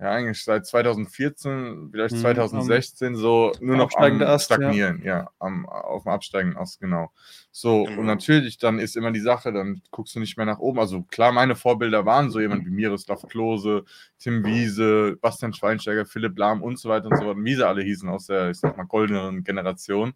ja, 0.00 0.10
eigentlich 0.12 0.42
seit 0.42 0.64
2014, 0.64 1.90
vielleicht 1.90 2.14
mhm, 2.14 2.20
2016, 2.20 3.14
so 3.14 3.52
nur 3.60 3.76
noch 3.76 3.90
am 3.94 4.22
Ast, 4.22 4.46
Stagnieren, 4.46 5.02
ja, 5.02 5.18
ja 5.18 5.30
am, 5.38 5.68
auf 5.68 6.04
dem 6.04 6.12
absteigenden 6.12 6.58
Ast, 6.58 6.80
genau. 6.80 7.10
So, 7.50 7.86
mhm. 7.86 7.98
und 7.98 8.06
natürlich, 8.06 8.56
dann 8.56 8.78
ist 8.78 8.96
immer 8.96 9.12
die 9.12 9.20
Sache, 9.20 9.52
dann 9.52 9.82
guckst 9.90 10.14
du 10.14 10.20
nicht 10.20 10.38
mehr 10.38 10.46
nach 10.46 10.60
oben. 10.60 10.78
Also 10.78 11.02
klar, 11.02 11.32
meine 11.32 11.56
Vorbilder 11.56 12.06
waren 12.06 12.30
so 12.30 12.40
jemand 12.40 12.64
wie 12.64 12.70
Miroslav 12.70 13.20
Klose, 13.28 13.84
Tim 14.18 14.46
Wiese, 14.46 15.18
Bastian 15.20 15.52
Schweinsteiger, 15.52 16.06
Philipp 16.06 16.38
Lahm 16.38 16.62
und 16.62 16.78
so 16.78 16.88
weiter 16.88 17.08
und 17.08 17.18
so 17.18 17.24
fort. 17.24 17.36
Wie 17.38 17.54
sie 17.54 17.66
alle 17.66 17.82
hießen 17.82 18.08
aus 18.08 18.28
der, 18.28 18.48
ich 18.48 18.58
sag 18.58 18.78
mal, 18.78 18.84
goldenen 18.84 19.44
Generation. 19.44 20.14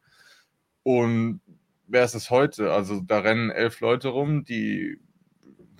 Und 0.82 1.40
wer 1.86 2.04
ist 2.04 2.14
es 2.14 2.30
heute? 2.30 2.72
Also 2.72 3.00
da 3.00 3.20
rennen 3.20 3.50
elf 3.50 3.80
Leute 3.80 4.08
rum, 4.08 4.44
die 4.44 4.98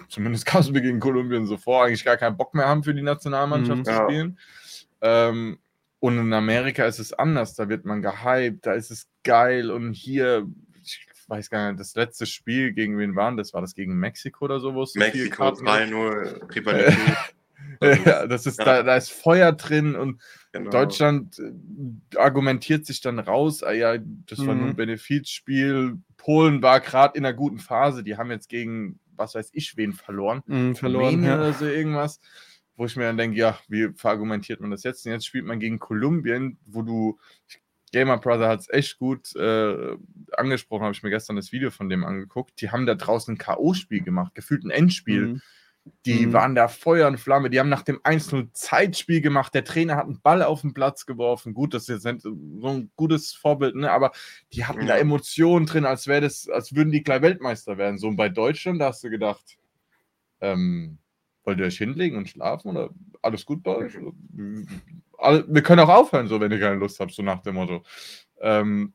zumindest 0.09 0.46
kam 0.46 0.61
es 0.61 0.70
mir 0.70 0.82
gegen 0.82 1.00
Kolumbien 1.00 1.46
so 1.46 1.57
vor, 1.57 1.84
eigentlich 1.84 2.05
gar 2.05 2.16
keinen 2.16 2.36
Bock 2.36 2.55
mehr 2.55 2.66
haben 2.68 2.84
für 2.84 2.94
die 2.94 3.03
Nationalmannschaft 3.03 3.80
mhm, 3.80 3.84
zu 3.84 3.90
ja. 3.90 4.05
spielen. 4.05 4.38
Ähm, 5.00 5.59
und 6.00 6.18
in 6.18 6.32
Amerika 6.32 6.84
ist 6.84 6.98
es 6.98 7.12
anders, 7.12 7.55
da 7.55 7.68
wird 7.68 7.84
man 7.84 8.03
gehypt, 8.03 8.66
da 8.66 8.72
ist 8.72 8.90
es 8.90 9.09
geil 9.22 9.70
und 9.70 9.92
hier, 9.92 10.48
ich 10.82 11.07
weiß 11.28 11.48
gar 11.48 11.68
nicht, 11.68 11.80
das 11.80 11.94
letzte 11.94 12.26
Spiel 12.26 12.72
gegen 12.72 12.98
wen 12.98 13.14
war 13.14 13.34
das? 13.36 13.55
War 13.55 13.61
das 13.61 13.74
gegen 13.74 13.94
Mexiko 13.94 14.46
oder 14.46 14.59
so? 14.59 14.72
Mexiko 14.72 15.44
3-0, 15.44 16.55
Rivalität. 16.55 17.16
ja, 17.83 18.26
das 18.26 18.47
ist, 18.47 18.59
ja. 18.59 18.64
Da, 18.64 18.83
da 18.83 18.97
ist 18.97 19.11
Feuer 19.11 19.53
drin 19.53 19.95
und 19.95 20.20
genau. 20.53 20.70
Deutschland 20.70 21.39
äh, 21.39 22.16
argumentiert 22.16 22.87
sich 22.87 23.01
dann 23.01 23.18
raus, 23.18 23.62
ah 23.62 23.72
ja, 23.72 23.97
das 23.99 24.39
war 24.47 24.55
mhm. 24.55 24.61
nur 24.61 24.68
ein 24.68 24.72
mhm. 24.72 24.76
Benefizspiel. 24.76 25.99
Polen 26.16 26.62
war 26.62 26.80
gerade 26.80 27.18
in 27.18 27.24
einer 27.24 27.35
guten 27.35 27.59
Phase, 27.59 28.03
die 28.03 28.16
haben 28.16 28.30
jetzt 28.30 28.49
gegen, 28.49 29.01
was 29.16 29.35
weiß 29.35 29.51
ich, 29.53 29.76
wen 29.76 29.93
verloren. 29.93 30.43
Mhm, 30.47 30.76
verloren 30.76 31.24
ja. 31.24 31.37
oder 31.37 31.53
so 31.53 31.66
irgendwas. 31.66 32.20
Wo 32.76 32.87
ich 32.87 32.97
mir 32.97 33.05
dann 33.05 33.18
denke, 33.18 33.37
ja, 33.37 33.59
wie 33.68 33.91
verargumentiert 33.95 34.61
man 34.61 34.70
das 34.70 34.83
jetzt? 34.83 35.05
Und 35.05 35.12
jetzt 35.12 35.26
spielt 35.26 35.45
man 35.45 35.61
gegen 35.61 35.78
Kolumbien, 35.78 36.59
wo 36.64 36.83
du, 36.83 37.18
Gamer 37.93 38.16
Brother 38.16 38.49
hat 38.49 38.61
es 38.61 38.70
echt 38.70 38.99
gut 38.99 39.37
äh, 39.37 39.97
angesprochen, 40.33 40.85
habe 40.85 40.95
ich 40.95 41.03
mir 41.03 41.11
gestern 41.11 41.37
das 41.37 41.53
Video 41.53 41.70
von 41.70 41.91
dem 41.91 42.05
angeguckt. 42.05 42.61
Die 42.61 42.70
haben 42.70 42.87
da 42.87 42.95
draußen 42.95 43.35
ein 43.35 43.39
K.O.-Spiel 43.39 44.03
gemacht, 44.03 44.35
gefühlt 44.35 44.64
ein 44.64 44.70
Endspiel. 44.70 45.26
Mhm. 45.26 45.43
Die 46.07 46.26
mhm. 46.26 46.33
waren 46.33 46.55
da 46.55 46.68
Feuer 46.68 47.09
und 47.09 47.18
Flamme. 47.18 47.51
Die 47.51 47.59
haben 47.59 47.68
nach 47.68 47.83
dem 47.83 47.99
1-0 48.01 48.53
Zeitspiel 48.53 49.20
gemacht. 49.20 49.53
Der 49.53 49.64
Trainer 49.64 49.97
hat 49.97 50.05
einen 50.05 50.20
Ball 50.20 50.43
auf 50.43 50.61
den 50.61 50.74
Platz 50.74 51.07
geworfen. 51.07 51.55
Gut, 51.55 51.74
das 51.74 51.89
ist 51.89 52.05
jetzt 52.05 52.22
so 52.22 52.68
ein 52.68 52.91
gutes 52.95 53.33
Vorbild, 53.33 53.74
ne? 53.74 53.91
aber 53.91 54.12
die 54.53 54.64
hatten 54.64 54.83
ja. 54.83 54.89
da 54.89 54.97
Emotionen 54.99 55.66
drin, 55.66 55.85
als 55.85 56.07
wäre 56.07 56.20
das, 56.20 56.49
als 56.49 56.74
würden 56.74 56.93
die 56.93 57.03
gleich 57.03 57.22
Weltmeister 57.22 57.78
werden. 57.78 57.99
So 57.99 58.09
und 58.09 58.16
bei 58.16 58.28
Deutschland, 58.28 58.80
da 58.80 58.87
hast 58.87 59.03
du 59.03 59.11
gedacht, 59.11 59.59
ähm, 60.41 60.99
wollt 61.45 61.59
ihr 61.59 61.66
euch 61.66 61.78
hinlegen 61.78 62.16
und 62.16 62.28
schlafen 62.28 62.70
oder 62.70 62.91
alles 63.20 63.45
gut 63.45 63.64
bei 63.64 63.74
euch? 63.74 63.95
Wir 63.97 65.62
können 65.62 65.80
auch 65.80 65.89
aufhören, 65.89 66.28
so 66.28 66.41
wenn 66.41 66.53
ihr 66.53 66.61
keine 66.61 66.76
Lust 66.76 67.01
habt, 67.01 67.12
so 67.12 67.22
nach 67.22 67.43
dem 67.43 67.57
Motto. 67.57 67.83
Ähm, 68.41 68.93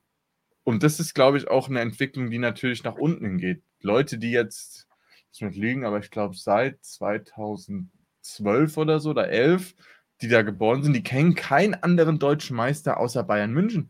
und 0.63 0.83
das 0.83 0.99
ist, 0.99 1.13
glaube 1.13 1.37
ich, 1.37 1.47
auch 1.47 1.69
eine 1.69 1.81
Entwicklung, 1.81 2.29
die 2.29 2.39
natürlich 2.39 2.83
nach 2.83 2.95
unten 2.95 3.37
geht. 3.37 3.63
Leute, 3.81 4.17
die 4.17 4.31
jetzt 4.31 4.86
ich 5.33 5.41
mit 5.41 5.55
lügen, 5.55 5.85
aber 5.85 5.99
ich 5.99 6.11
glaube 6.11 6.35
seit 6.35 6.83
2012 6.83 8.77
oder 8.77 8.99
so 8.99 9.11
oder 9.11 9.29
11, 9.29 9.75
die 10.21 10.27
da 10.27 10.41
geboren 10.41 10.83
sind, 10.83 10.93
die 10.93 11.03
kennen 11.03 11.35
keinen 11.35 11.75
anderen 11.75 12.19
deutschen 12.19 12.55
Meister 12.55 12.97
außer 12.97 13.23
Bayern 13.23 13.51
München. 13.51 13.89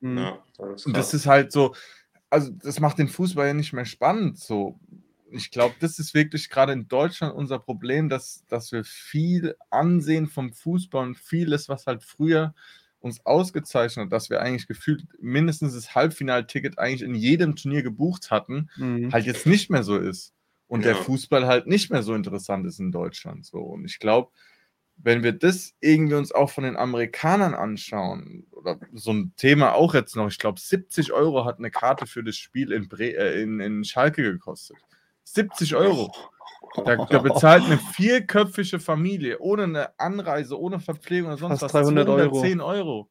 Mhm. 0.00 0.18
Ja, 0.18 0.44
das 0.56 0.86
Und 0.86 0.96
das 0.96 1.14
ist 1.14 1.26
halt 1.26 1.52
so, 1.52 1.74
also 2.30 2.50
das 2.50 2.80
macht 2.80 2.98
den 2.98 3.08
Fußball 3.08 3.48
ja 3.48 3.54
nicht 3.54 3.72
mehr 3.72 3.84
spannend. 3.84 4.38
So, 4.38 4.78
ich 5.30 5.50
glaube, 5.50 5.74
das 5.80 5.98
ist 5.98 6.14
wirklich 6.14 6.48
gerade 6.48 6.72
in 6.72 6.88
Deutschland 6.88 7.34
unser 7.34 7.58
Problem, 7.58 8.08
dass, 8.08 8.44
dass 8.48 8.72
wir 8.72 8.84
viel 8.84 9.56
ansehen 9.70 10.26
vom 10.26 10.52
Fußball 10.52 11.06
und 11.06 11.18
vieles, 11.18 11.68
was 11.68 11.86
halt 11.86 12.02
früher 12.02 12.54
uns 13.00 13.24
ausgezeichnet 13.24 14.06
hat, 14.06 14.12
dass 14.12 14.30
wir 14.30 14.40
eigentlich 14.40 14.66
gefühlt 14.66 15.06
mindestens 15.20 15.74
das 15.74 15.94
Halbfinalticket 15.94 16.78
eigentlich 16.78 17.02
in 17.02 17.14
jedem 17.14 17.54
Turnier 17.54 17.82
gebucht 17.82 18.30
hatten, 18.30 18.70
mhm. 18.76 19.12
halt 19.12 19.26
jetzt 19.26 19.46
nicht 19.46 19.70
mehr 19.70 19.84
so 19.84 19.96
ist 19.96 20.34
und 20.68 20.84
ja. 20.84 20.92
der 20.92 21.02
Fußball 21.02 21.46
halt 21.46 21.66
nicht 21.66 21.90
mehr 21.90 22.02
so 22.02 22.14
interessant 22.14 22.66
ist 22.66 22.78
in 22.78 22.92
Deutschland. 22.92 23.44
So. 23.46 23.58
Und 23.58 23.84
ich 23.84 23.98
glaube, 23.98 24.30
wenn 24.98 25.22
wir 25.22 25.32
das 25.32 25.74
irgendwie 25.80 26.14
uns 26.14 26.32
auch 26.32 26.50
von 26.50 26.64
den 26.64 26.76
Amerikanern 26.76 27.54
anschauen, 27.54 28.46
oder 28.50 28.78
so 28.92 29.12
ein 29.12 29.32
Thema 29.36 29.74
auch 29.74 29.94
jetzt 29.94 30.14
noch, 30.16 30.28
ich 30.28 30.38
glaube, 30.38 30.60
70 30.60 31.12
Euro 31.12 31.44
hat 31.44 31.58
eine 31.58 31.70
Karte 31.70 32.06
für 32.06 32.22
das 32.22 32.36
Spiel 32.36 32.72
in, 32.72 32.88
Bre 32.88 33.16
äh, 33.16 33.42
in, 33.42 33.60
in 33.60 33.84
Schalke 33.84 34.22
gekostet. 34.22 34.76
70 35.24 35.74
Euro. 35.76 36.12
Da, 36.84 36.96
da, 36.96 37.18
bezahlt 37.18 37.64
eine 37.64 37.78
vierköpfige 37.78 38.80
Familie 38.80 39.38
ohne 39.38 39.64
eine 39.64 39.98
Anreise, 39.98 40.58
ohne 40.58 40.80
Verpflegung 40.80 41.28
oder 41.28 41.38
sonst 41.38 41.60
Fast 41.60 41.74
was 41.74 41.82
300 41.82 42.06
210 42.06 42.60
Euro. 42.60 42.76
Euro. 42.76 43.10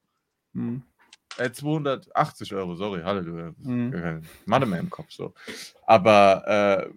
Hm. 0.53 0.83
Äh, 1.37 1.51
280 1.51 2.53
Euro, 2.53 2.75
sorry, 2.75 3.01
Halleluja. 3.03 3.53
Hm. 3.63 4.21
Mathe 4.45 4.65
mehr 4.65 4.79
im 4.79 4.89
Kopf 4.89 5.11
so. 5.11 5.33
Aber 5.85 6.87
äh, 6.87 6.89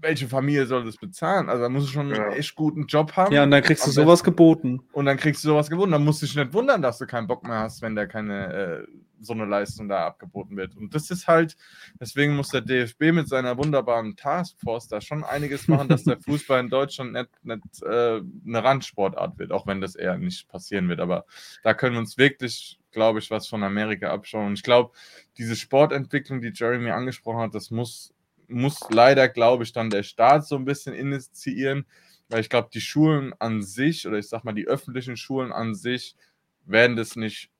welche 0.00 0.28
Familie 0.28 0.66
soll 0.66 0.84
das 0.84 0.96
bezahlen? 0.96 1.48
Also 1.48 1.62
da 1.62 1.68
musst 1.68 1.88
du 1.88 1.92
schon 1.92 2.10
ja. 2.10 2.24
einen 2.24 2.32
echt 2.32 2.54
guten 2.54 2.86
Job 2.86 3.12
haben. 3.16 3.32
Ja, 3.32 3.44
und 3.44 3.50
dann 3.50 3.62
kriegst 3.62 3.86
du 3.86 3.90
sowas 3.90 4.24
geboten. 4.24 4.80
Und 4.92 5.06
dann 5.06 5.16
kriegst 5.16 5.44
du 5.44 5.48
sowas 5.48 5.70
geboten. 5.70 5.92
Dann 5.92 6.04
musst 6.04 6.22
du 6.22 6.26
dich 6.26 6.36
nicht 6.36 6.52
wundern, 6.52 6.82
dass 6.82 6.98
du 6.98 7.06
keinen 7.06 7.26
Bock 7.26 7.44
mehr 7.44 7.60
hast, 7.60 7.82
wenn 7.82 7.94
da 7.94 8.06
keine 8.06 8.52
äh, 8.52 8.86
so 9.20 9.32
eine 9.32 9.44
Leistung 9.44 9.88
da 9.88 10.06
abgeboten 10.06 10.56
wird. 10.56 10.76
Und 10.76 10.94
das 10.94 11.10
ist 11.10 11.28
halt, 11.28 11.56
deswegen 12.00 12.36
muss 12.36 12.48
der 12.48 12.60
DFB 12.60 13.12
mit 13.12 13.28
seiner 13.28 13.56
wunderbaren 13.56 14.16
Taskforce 14.16 14.88
da 14.88 15.00
schon 15.00 15.24
einiges 15.24 15.68
machen, 15.68 15.88
dass 15.88 16.04
der 16.04 16.20
Fußball 16.24 16.60
in 16.60 16.70
Deutschland 16.70 17.12
nicht, 17.12 17.30
nicht 17.42 17.82
äh, 17.82 18.20
eine 18.46 18.64
Randsportart 18.64 19.38
wird, 19.38 19.52
auch 19.52 19.66
wenn 19.66 19.80
das 19.80 19.94
eher 19.94 20.18
nicht 20.18 20.48
passieren 20.48 20.88
wird. 20.88 21.00
Aber 21.00 21.24
da 21.62 21.74
können 21.74 21.94
wir 21.94 22.00
uns 22.00 22.18
wirklich 22.18 22.78
glaube 22.92 23.18
ich, 23.18 23.30
was 23.30 23.48
von 23.48 23.64
Amerika 23.64 24.12
abschauen. 24.12 24.48
Und 24.48 24.52
ich 24.54 24.62
glaube, 24.62 24.92
diese 25.38 25.56
Sportentwicklung, 25.56 26.40
die 26.40 26.52
Jeremy 26.54 26.90
angesprochen 26.90 27.40
hat, 27.40 27.54
das 27.54 27.70
muss 27.70 28.11
muss 28.52 28.80
leider, 28.90 29.28
glaube 29.28 29.64
ich, 29.64 29.72
dann 29.72 29.90
der 29.90 30.02
Staat 30.02 30.46
so 30.46 30.56
ein 30.56 30.64
bisschen 30.64 30.94
initiieren, 30.94 31.86
weil 32.28 32.40
ich 32.40 32.48
glaube, 32.48 32.70
die 32.72 32.80
Schulen 32.80 33.34
an 33.38 33.62
sich 33.62 34.06
oder 34.06 34.18
ich 34.18 34.28
sag 34.28 34.44
mal, 34.44 34.52
die 34.52 34.66
öffentlichen 34.66 35.16
Schulen 35.16 35.52
an 35.52 35.74
sich 35.74 36.16
werden 36.64 36.96
das 36.96 37.16
nicht 37.16 37.50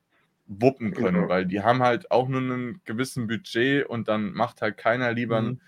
wuppen 0.45 0.93
können, 0.93 1.21
genau. 1.21 1.29
weil 1.29 1.45
die 1.45 1.61
haben 1.61 1.81
halt 1.81 2.11
auch 2.11 2.27
nur 2.27 2.41
einen 2.41 2.81
gewissen 2.85 3.27
Budget 3.27 3.85
und 3.85 4.07
dann 4.07 4.33
macht 4.33 4.61
halt 4.61 4.77
keiner 4.77 5.13
lieber 5.13 5.41
mhm. 5.41 5.61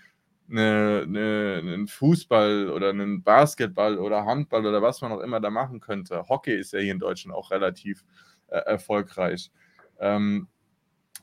eine, 0.50 1.02
eine, 1.06 1.56
einen 1.58 1.86
Fußball 1.86 2.70
oder 2.70 2.90
einen 2.90 3.22
Basketball 3.22 3.98
oder 3.98 4.26
Handball 4.26 4.66
oder 4.66 4.82
was 4.82 5.00
man 5.00 5.12
auch 5.12 5.20
immer 5.20 5.40
da 5.40 5.50
machen 5.50 5.80
könnte. 5.80 6.28
Hockey 6.28 6.54
ist 6.54 6.72
ja 6.72 6.80
hier 6.80 6.92
in 6.92 6.98
Deutschland 6.98 7.34
auch 7.34 7.50
relativ 7.50 8.04
äh, 8.48 8.58
erfolgreich. 8.58 9.50
Ähm, 9.98 10.48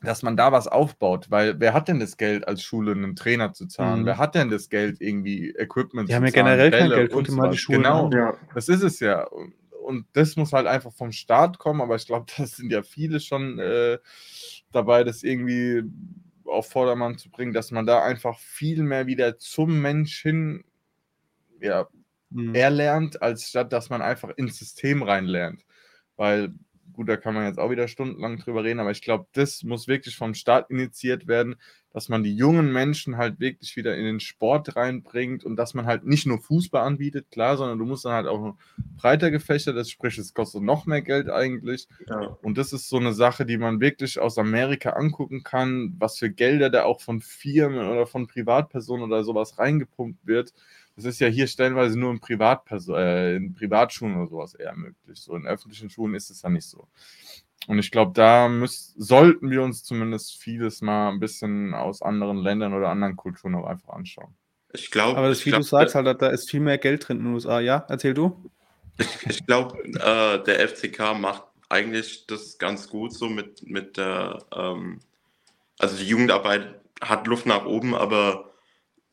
dass 0.04 0.22
man 0.22 0.36
da 0.36 0.52
was 0.52 0.68
aufbaut, 0.68 1.30
weil 1.30 1.58
wer 1.60 1.72
hat 1.72 1.88
denn 1.88 2.00
das 2.00 2.16
Geld 2.16 2.46
als 2.46 2.62
Schule 2.62 2.92
einen 2.92 3.16
Trainer 3.16 3.52
zu 3.52 3.66
zahlen? 3.66 4.02
Mhm. 4.02 4.06
Wer 4.06 4.18
hat 4.18 4.34
denn 4.34 4.50
das 4.50 4.68
Geld 4.68 5.00
irgendwie 5.00 5.50
Equipment 5.50 6.08
die 6.08 6.12
zu 6.12 6.16
haben 6.16 6.24
ja 6.24 6.30
generell 6.30 6.70
Bälle 6.70 6.88
kein 6.88 6.98
Geld, 6.98 7.12
und 7.14 7.28
mal 7.30 7.50
die 7.50 7.58
Schulen 7.58 7.82
Genau, 7.82 8.10
ja. 8.10 8.34
das 8.54 8.68
ist 8.68 8.82
es 8.82 9.00
ja. 9.00 9.26
Und 9.84 10.06
das 10.14 10.36
muss 10.36 10.52
halt 10.52 10.66
einfach 10.66 10.92
vom 10.92 11.12
Staat 11.12 11.58
kommen, 11.58 11.80
aber 11.80 11.96
ich 11.96 12.06
glaube, 12.06 12.26
das 12.38 12.56
sind 12.56 12.70
ja 12.70 12.82
viele 12.82 13.20
schon 13.20 13.58
äh, 13.58 13.98
dabei, 14.72 15.04
das 15.04 15.22
irgendwie 15.22 15.82
auf 16.44 16.68
Vordermann 16.68 17.18
zu 17.18 17.30
bringen, 17.30 17.52
dass 17.52 17.70
man 17.70 17.86
da 17.86 18.04
einfach 18.04 18.38
viel 18.38 18.82
mehr 18.82 19.06
wieder 19.06 19.38
zum 19.38 19.80
Mensch 19.80 20.20
hin 20.22 20.64
ja, 21.60 21.88
mhm. 22.30 22.54
erlernt, 22.54 23.22
als 23.22 23.48
statt 23.48 23.72
dass 23.72 23.90
man 23.90 24.02
einfach 24.02 24.30
ins 24.36 24.58
System 24.58 25.02
reinlernt. 25.02 25.64
Weil 26.16 26.54
gut, 26.92 27.08
da 27.08 27.16
kann 27.16 27.34
man 27.34 27.46
jetzt 27.46 27.58
auch 27.58 27.70
wieder 27.70 27.88
stundenlang 27.88 28.38
drüber 28.38 28.64
reden, 28.64 28.80
aber 28.80 28.90
ich 28.90 29.02
glaube, 29.02 29.26
das 29.32 29.62
muss 29.62 29.88
wirklich 29.88 30.16
vom 30.16 30.34
Staat 30.34 30.70
initiiert 30.70 31.26
werden, 31.26 31.56
dass 31.92 32.08
man 32.08 32.22
die 32.22 32.34
jungen 32.34 32.72
Menschen 32.72 33.16
halt 33.16 33.38
wirklich 33.40 33.76
wieder 33.76 33.96
in 33.96 34.04
den 34.04 34.20
Sport 34.20 34.76
reinbringt 34.76 35.44
und 35.44 35.56
dass 35.56 35.74
man 35.74 35.86
halt 35.86 36.04
nicht 36.04 36.26
nur 36.26 36.40
Fußball 36.40 36.84
anbietet, 36.84 37.30
klar, 37.30 37.56
sondern 37.56 37.78
du 37.78 37.84
musst 37.84 38.04
dann 38.04 38.12
halt 38.12 38.26
auch 38.26 38.56
breiter 38.96 39.30
gefächert, 39.30 39.76
das 39.76 39.90
sprich, 39.90 40.18
es 40.18 40.34
kostet 40.34 40.62
noch 40.62 40.86
mehr 40.86 41.02
Geld 41.02 41.30
eigentlich. 41.30 41.88
Ja. 42.08 42.36
Und 42.42 42.58
das 42.58 42.72
ist 42.72 42.88
so 42.88 42.96
eine 42.96 43.12
Sache, 43.12 43.46
die 43.46 43.58
man 43.58 43.80
wirklich 43.80 44.18
aus 44.18 44.38
Amerika 44.38 44.90
angucken 44.90 45.44
kann, 45.44 45.94
was 45.98 46.18
für 46.18 46.30
Gelder 46.30 46.70
da 46.70 46.84
auch 46.84 47.00
von 47.00 47.20
Firmen 47.20 47.88
oder 47.88 48.06
von 48.06 48.26
Privatpersonen 48.26 49.04
oder 49.04 49.24
sowas 49.24 49.58
reingepumpt 49.58 50.26
wird 50.26 50.52
Das 50.96 51.04
ist 51.04 51.20
ja 51.20 51.28
hier 51.28 51.46
stellenweise 51.46 51.98
nur 51.98 52.10
in, 52.12 52.20
Privatperson 52.20 52.96
äh, 52.96 53.36
in 53.36 53.54
Privatschulen 53.54 54.16
oder 54.16 54.28
sowas 54.28 54.54
eher 54.54 54.74
möglich. 54.76 55.18
So 55.18 55.34
in 55.34 55.46
öffentlichen 55.46 55.90
Schulen 55.90 56.14
ist 56.14 56.30
es 56.30 56.42
ja 56.42 56.50
nicht 56.50 56.66
so. 56.66 56.86
Und 57.66 57.78
ich 57.78 57.90
glaube, 57.90 58.12
da 58.14 58.48
müssen, 58.48 59.00
sollten 59.00 59.50
wir 59.50 59.62
uns 59.62 59.82
zumindest 59.82 60.36
vieles 60.40 60.82
mal 60.82 61.08
ein 61.08 61.20
bisschen 61.20 61.74
aus 61.74 62.02
anderen 62.02 62.38
Ländern 62.38 62.74
oder 62.74 62.90
anderen 62.90 63.16
Kulturen 63.16 63.54
auch 63.54 63.66
einfach 63.66 63.94
anschauen. 63.94 64.34
Ich 64.72 64.90
glaube. 64.90 65.18
Aber 65.18 65.28
das, 65.28 65.44
wie 65.44 65.50
glaub, 65.50 65.62
du 65.62 65.66
sagst, 65.66 65.94
halt, 65.94 66.20
da 66.20 66.28
ist 66.28 66.50
viel 66.50 66.60
mehr 66.60 66.78
Geld 66.78 67.08
drin 67.08 67.18
in 67.18 67.24
den 67.24 67.34
USA. 67.34 67.60
Ja, 67.60 67.84
erzähl 67.88 68.14
du. 68.14 68.50
Ich, 68.98 69.26
ich 69.26 69.46
glaube, 69.46 69.78
äh, 69.84 70.42
der 70.44 70.68
FCK 70.68 71.18
macht 71.18 71.44
eigentlich 71.68 72.26
das 72.26 72.58
ganz 72.58 72.88
gut 72.88 73.12
so 73.12 73.28
mit, 73.28 73.66
mit 73.66 73.96
der, 73.96 74.38
ähm, 74.54 75.00
also 75.78 75.96
die 75.96 76.06
Jugendarbeit 76.06 76.80
hat 77.00 77.26
Luft 77.26 77.46
nach 77.46 77.64
oben, 77.64 77.94
aber 77.94 78.50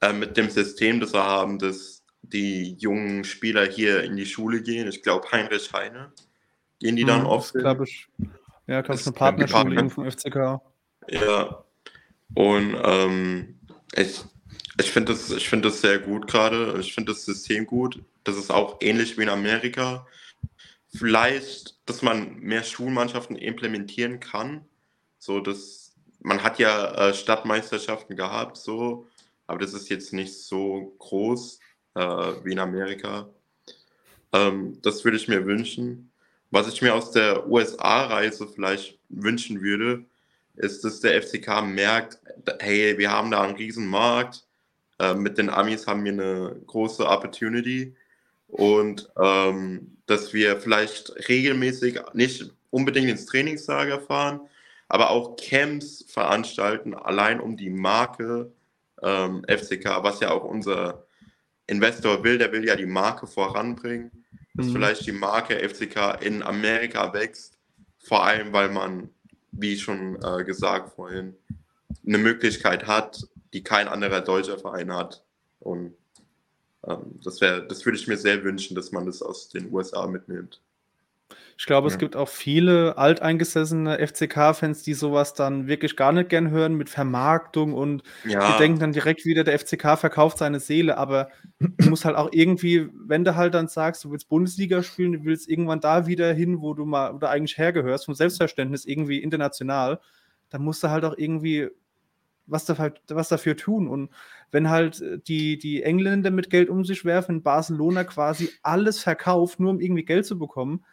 äh, 0.02 0.14
mit 0.14 0.38
dem 0.38 0.50
System, 0.50 1.00
das 1.00 1.14
wir 1.14 1.24
haben, 1.24 1.60
dass 1.60 2.04
die 2.22 2.76
jungen 2.80 3.24
Spieler 3.24 3.66
hier 3.66 4.04
in 4.04 4.16
die 4.16 4.26
Schule 4.26 4.62
gehen, 4.62 4.88
ich 4.88 5.02
glaube 5.04 5.32
Heinrich 5.32 5.72
Heine, 5.74 6.12
gehen 6.80 6.96
die 6.96 7.06
dann 7.06 7.22
hm, 7.22 7.28
oft. 7.28 7.54
Glaube 7.54 7.86
ich. 7.86 8.08
Ja, 8.68 8.82
glaube 8.82 9.00
ich, 9.00 9.06
eine 9.06 9.16
Partnerschule 9.16 9.90
vom 9.90 10.10
FCK. 10.10 10.62
Ja. 11.10 11.64
Und 12.34 12.78
ähm, 12.84 13.60
ich, 13.96 14.24
ich 14.80 14.92
finde 14.92 15.14
das, 15.14 15.34
find 15.44 15.66
das 15.66 15.82
sehr 15.82 16.00
gut 16.00 16.28
gerade. 16.28 16.78
Ich 16.80 16.94
finde 16.94 17.12
das 17.12 17.26
System 17.26 17.66
gut. 17.66 18.02
Das 18.24 18.38
ist 18.38 18.52
auch 18.52 18.78
ähnlich 18.82 19.18
wie 19.18 19.24
in 19.24 19.30
Amerika. 19.30 20.08
Vielleicht, 20.94 21.78
dass 21.86 22.02
man 22.02 22.40
mehr 22.40 22.64
Schulmannschaften 22.64 23.36
implementieren 23.36 24.20
kann. 24.20 24.66
So, 25.20 25.40
dass 25.40 25.94
man 26.22 26.44
hat 26.44 26.60
ja 26.60 27.10
äh, 27.10 27.14
Stadtmeisterschaften 27.14 28.16
gehabt, 28.16 28.58
so, 28.58 29.08
aber 29.52 29.60
das 29.60 29.74
ist 29.74 29.90
jetzt 29.90 30.14
nicht 30.14 30.34
so 30.34 30.96
groß 30.98 31.60
äh, 31.96 32.02
wie 32.44 32.54
in 32.54 32.60
Amerika. 32.60 33.28
Ähm, 34.32 34.78
das 34.82 35.04
würde 35.04 35.18
ich 35.18 35.28
mir 35.28 35.46
wünschen. 35.46 36.10
Was 36.52 36.70
ich 36.70 36.82
mir 36.82 36.96
aus 36.96 37.12
der 37.12 37.50
USA-Reise 37.50 38.48
vielleicht 38.48 38.98
wünschen 39.10 39.62
würde, 39.62 40.06
ist, 40.56 40.86
dass 40.86 41.02
der 41.02 41.22
FCK 41.22 41.64
merkt, 41.66 42.20
hey, 42.60 42.98
wir 42.98 43.12
haben 43.12 43.30
da 43.30 43.42
einen 43.42 43.58
riesen 43.58 43.88
Markt, 43.88 44.46
äh, 45.00 45.14
mit 45.16 45.38
den 45.38 45.50
Amis 45.50 45.86
haben 45.86 46.06
wir 46.06 46.14
eine 46.14 46.56
große 46.66 47.06
Opportunity 47.06 47.94
und 48.48 49.10
ähm, 49.22 49.98
dass 50.06 50.34
wir 50.34 50.62
vielleicht 50.62 51.28
regelmäßig 51.28 52.00
nicht 52.14 52.54
unbedingt 52.70 53.10
ins 53.10 53.26
Trainingslager 53.26 54.00
fahren, 54.00 54.40
aber 54.88 55.10
auch 55.10 55.36
Camps 55.36 56.06
veranstalten, 56.08 56.94
allein 56.94 57.42
um 57.42 57.58
die 57.58 57.70
Marke 57.70 58.50
ähm, 59.02 59.44
FCK, 59.48 60.04
was 60.04 60.20
ja 60.20 60.32
auch 60.32 60.44
unser 60.44 61.06
Investor 61.68 62.24
will, 62.24 62.38
der 62.38 62.52
will 62.52 62.66
ja 62.66 62.76
die 62.76 62.86
Marke 62.86 63.28
voranbringen, 63.28 64.26
dass 64.56 64.68
mhm. 64.68 64.74
vielleicht 64.74 65.06
die 65.06 65.12
Marke 65.12 65.58
FCK 65.58 66.22
in 66.22 66.44
Amerika 66.44 67.14
wächst, 67.14 67.58
vor 68.00 68.26
allem 68.26 68.52
weil 68.54 68.70
man, 68.70 69.10
wie 69.52 69.78
schon 69.78 70.22
äh, 70.24 70.44
gesagt 70.44 70.94
vorhin, 70.96 71.36
eine 72.06 72.18
Möglichkeit 72.18 72.88
hat, 72.88 73.28
die 73.54 73.64
kein 73.64 73.88
anderer 73.88 74.22
deutscher 74.22 74.58
Verein 74.58 74.94
hat. 74.94 75.24
Und 75.60 75.96
ähm, 76.88 77.20
das 77.24 77.42
wäre, 77.42 77.66
das 77.66 77.86
würde 77.86 77.98
ich 77.98 78.08
mir 78.08 78.18
sehr 78.18 78.44
wünschen, 78.44 78.76
dass 78.76 78.92
man 78.92 79.06
das 79.06 79.22
aus 79.22 79.50
den 79.50 79.72
USA 79.72 80.08
mitnimmt. 80.08 80.62
Ich 81.62 81.68
glaube, 81.68 81.90
ja. 81.90 81.94
es 81.94 82.00
gibt 82.00 82.16
auch 82.16 82.28
viele 82.28 82.98
alteingesessene 82.98 84.00
FCK-Fans, 84.00 84.82
die 84.82 84.96
sowas 84.96 85.36
dann 85.36 85.68
wirklich 85.68 85.96
gar 85.96 86.12
nicht 86.12 86.30
gern 86.30 86.50
hören 86.50 86.74
mit 86.74 86.90
Vermarktung 86.90 87.76
und 87.76 88.02
ja. 88.26 88.52
die 88.52 88.58
denken 88.58 88.80
dann 88.80 88.94
direkt 88.94 89.26
wieder, 89.26 89.44
der 89.44 89.60
FCK 89.60 89.96
verkauft 89.96 90.40
seine 90.40 90.60
Seele. 90.60 90.98
Aber 90.98 91.30
du 91.60 91.88
musst 91.92 92.04
halt 92.04 92.16
auch 92.16 92.30
irgendwie, 92.32 92.90
wenn 93.06 93.24
du 93.24 93.36
halt 93.36 93.54
dann 93.54 93.68
sagst, 93.68 94.04
du 94.04 94.10
willst 94.10 94.28
Bundesliga 94.28 94.82
spielen, 94.82 95.12
du 95.12 95.24
willst 95.24 95.48
irgendwann 95.48 95.82
da 95.82 96.08
wieder 96.08 96.34
hin, 96.34 96.62
wo 96.62 96.74
du 96.74 96.84
mal 96.84 97.14
oder 97.14 97.30
eigentlich 97.30 97.60
hergehörst, 97.60 98.06
vom 98.06 98.16
Selbstverständnis 98.16 98.86
irgendwie 98.86 99.20
international, 99.20 100.00
dann 100.50 100.64
musst 100.64 100.82
du 100.84 100.90
halt 100.90 101.06
auch 101.06 101.16
irgendwie 101.16 101.70
was, 102.48 102.66
da 102.66 102.80
halt, 102.80 103.04
was 103.08 103.30
dafür 103.30 103.56
tun. 103.56 103.88
Und 103.88 104.10
wenn 104.50 104.72
halt 104.72 105.00
äh, 105.00 105.20
die, 105.20 105.60
die 105.60 105.84
Engländer 105.84 106.32
mit 106.32 106.50
Geld 106.50 106.70
um 106.70 106.86
sich 106.86 107.06
werfen, 107.06 107.44
Barcelona 107.44 108.04
quasi 108.04 108.50
alles 108.64 109.00
verkauft, 109.00 109.60
nur 109.60 109.70
um 109.70 109.80
irgendwie 109.80 110.06
Geld 110.06 110.26
zu 110.26 110.40
bekommen, 110.40 110.84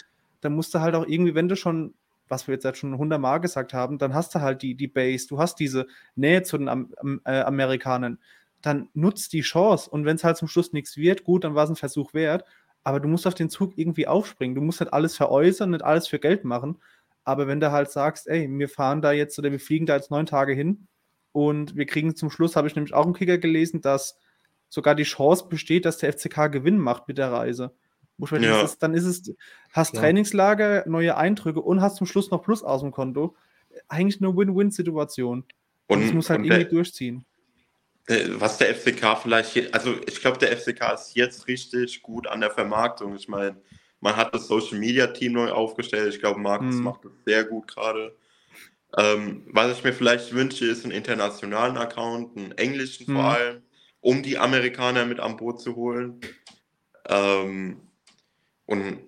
dann 0.41 0.55
musst 0.55 0.75
du 0.75 0.81
halt 0.81 0.95
auch 0.95 1.07
irgendwie, 1.07 1.35
wenn 1.35 1.49
du 1.49 1.57
schon, 1.57 1.95
was 2.29 2.47
wir 2.47 2.55
jetzt 2.55 2.65
halt 2.65 2.77
schon 2.77 2.93
100 2.93 3.21
Mal 3.21 3.39
gesagt 3.39 3.75
haben, 3.75 3.99
dann 3.99 4.15
hast 4.15 4.35
du 4.35 4.41
halt 4.41 4.63
die, 4.63 4.75
die 4.75 4.89
Base, 4.89 5.27
du 5.29 5.39
hast 5.39 5.57
diese 5.57 5.87
Nähe 6.15 6.43
zu 6.43 6.59
den 6.59 6.69
Am 6.69 6.93
äh, 7.25 7.41
Amerikanern, 7.41 8.19
dann 8.63 8.89
nutzt 8.95 9.33
die 9.33 9.43
Chance. 9.43 9.89
Und 9.91 10.05
wenn 10.05 10.17
es 10.17 10.25
halt 10.25 10.37
zum 10.37 10.49
Schluss 10.49 10.73
nichts 10.73 10.97
wird, 10.97 11.25
gut, 11.25 11.45
dann 11.45 11.55
war 11.55 11.65
es 11.65 11.71
ein 11.71 11.77
Versuch 11.77 12.15
wert. 12.15 12.45
Aber 12.85 13.01
du 13.01 13.09
musst 13.09 13.27
auf 13.27 13.35
den 13.35 13.51
Zug 13.51 13.77
irgendwie 13.77 14.07
aufspringen. 14.07 14.55
Du 14.55 14.63
musst 14.63 14.81
halt 14.81 14.93
alles 14.93 15.17
veräußern, 15.17 15.71
nicht 15.71 15.85
alles 15.85 16.09
für 16.09 16.19
Geld 16.19 16.45
machen. 16.45 16.81
Aber 17.25 17.47
wenn 17.47 17.61
du 17.61 17.71
halt 17.71 17.91
sagst, 17.91 18.27
ey, 18.29 18.49
wir 18.51 18.69
fahren 18.69 19.03
da 19.03 19.13
jetzt 19.13 19.39
oder 19.39 19.53
wir 19.53 19.61
fliegen 19.61 19.87
da 19.87 19.97
jetzt 19.97 20.11
neun 20.11 20.27
Tage 20.27 20.55
hin, 20.55 20.89
und 21.33 21.77
wir 21.77 21.87
kriegen 21.87 22.17
zum 22.17 22.31
Schluss, 22.31 22.57
habe 22.57 22.69
ich 22.69 22.75
nämlich 22.75 22.95
auch 22.95 23.07
im 23.07 23.13
Kicker 23.13 23.39
gelesen, 23.39 23.81
dass 23.81 24.19
sogar 24.69 24.95
die 24.95 25.05
Chance 25.05 25.47
besteht, 25.49 25.85
dass 25.85 25.99
der 25.99 26.13
FCK 26.13 26.51
Gewinn 26.51 26.79
macht 26.79 27.09
mit 27.09 27.19
der 27.19 27.33
Reise. 27.33 27.75
Ja. 28.19 28.63
Ist, 28.63 28.79
dann 28.83 28.95
ist 28.95 29.05
es, 29.05 29.35
hast 29.73 29.95
ja. 29.95 30.01
Trainingslager, 30.01 30.85
neue 30.89 31.17
Eindrücke 31.17 31.61
und 31.61 31.81
hast 31.81 31.97
zum 31.97 32.07
Schluss 32.07 32.31
noch 32.31 32.43
Plus 32.43 32.63
aus 32.63 32.81
dem 32.81 32.91
Konto. 32.91 33.37
Eigentlich 33.89 34.21
eine 34.21 34.37
Win-Win-Situation. 34.37 35.45
Und 35.87 36.03
es 36.03 36.13
muss 36.13 36.29
halt 36.29 36.41
irgendwie 36.41 36.65
der, 36.65 36.69
durchziehen. 36.69 37.25
Äh, 38.07 38.25
was 38.33 38.59
der 38.59 38.75
FCK 38.75 39.17
vielleicht, 39.23 39.51
hier, 39.51 39.69
also 39.73 39.95
ich 40.07 40.21
glaube, 40.21 40.39
der 40.39 40.57
FCK 40.57 40.93
ist 40.95 41.15
jetzt 41.15 41.47
richtig 41.47 42.03
gut 42.03 42.27
an 42.27 42.41
der 42.41 42.51
Vermarktung. 42.51 43.15
Ich 43.15 43.29
meine, 43.29 43.57
man 44.01 44.17
hat 44.17 44.35
das 44.35 44.49
Social 44.49 44.79
Media 44.79 45.07
Team 45.07 45.33
neu 45.33 45.51
aufgestellt. 45.51 46.13
Ich 46.13 46.21
glaube, 46.21 46.41
Markus 46.41 46.77
hm. 46.77 46.83
macht 46.83 47.05
das 47.05 47.13
sehr 47.25 47.45
gut 47.45 47.69
gerade. 47.69 48.15
Ähm, 48.97 49.47
was 49.51 49.77
ich 49.77 49.85
mir 49.85 49.93
vielleicht 49.93 50.33
wünsche, 50.33 50.65
ist 50.67 50.85
einen 50.85 50.93
internationalen 50.93 51.77
Account, 51.77 52.37
einen 52.37 52.53
englischen 52.53 53.07
vor 53.07 53.15
mhm. 53.15 53.21
allem, 53.21 53.63
um 54.01 54.23
die 54.23 54.39
Amerikaner 54.39 55.05
mit 55.05 55.21
an 55.21 55.37
Boot 55.37 55.61
zu 55.61 55.77
holen. 55.77 56.21
Ähm, 57.07 57.81
und 58.69 58.99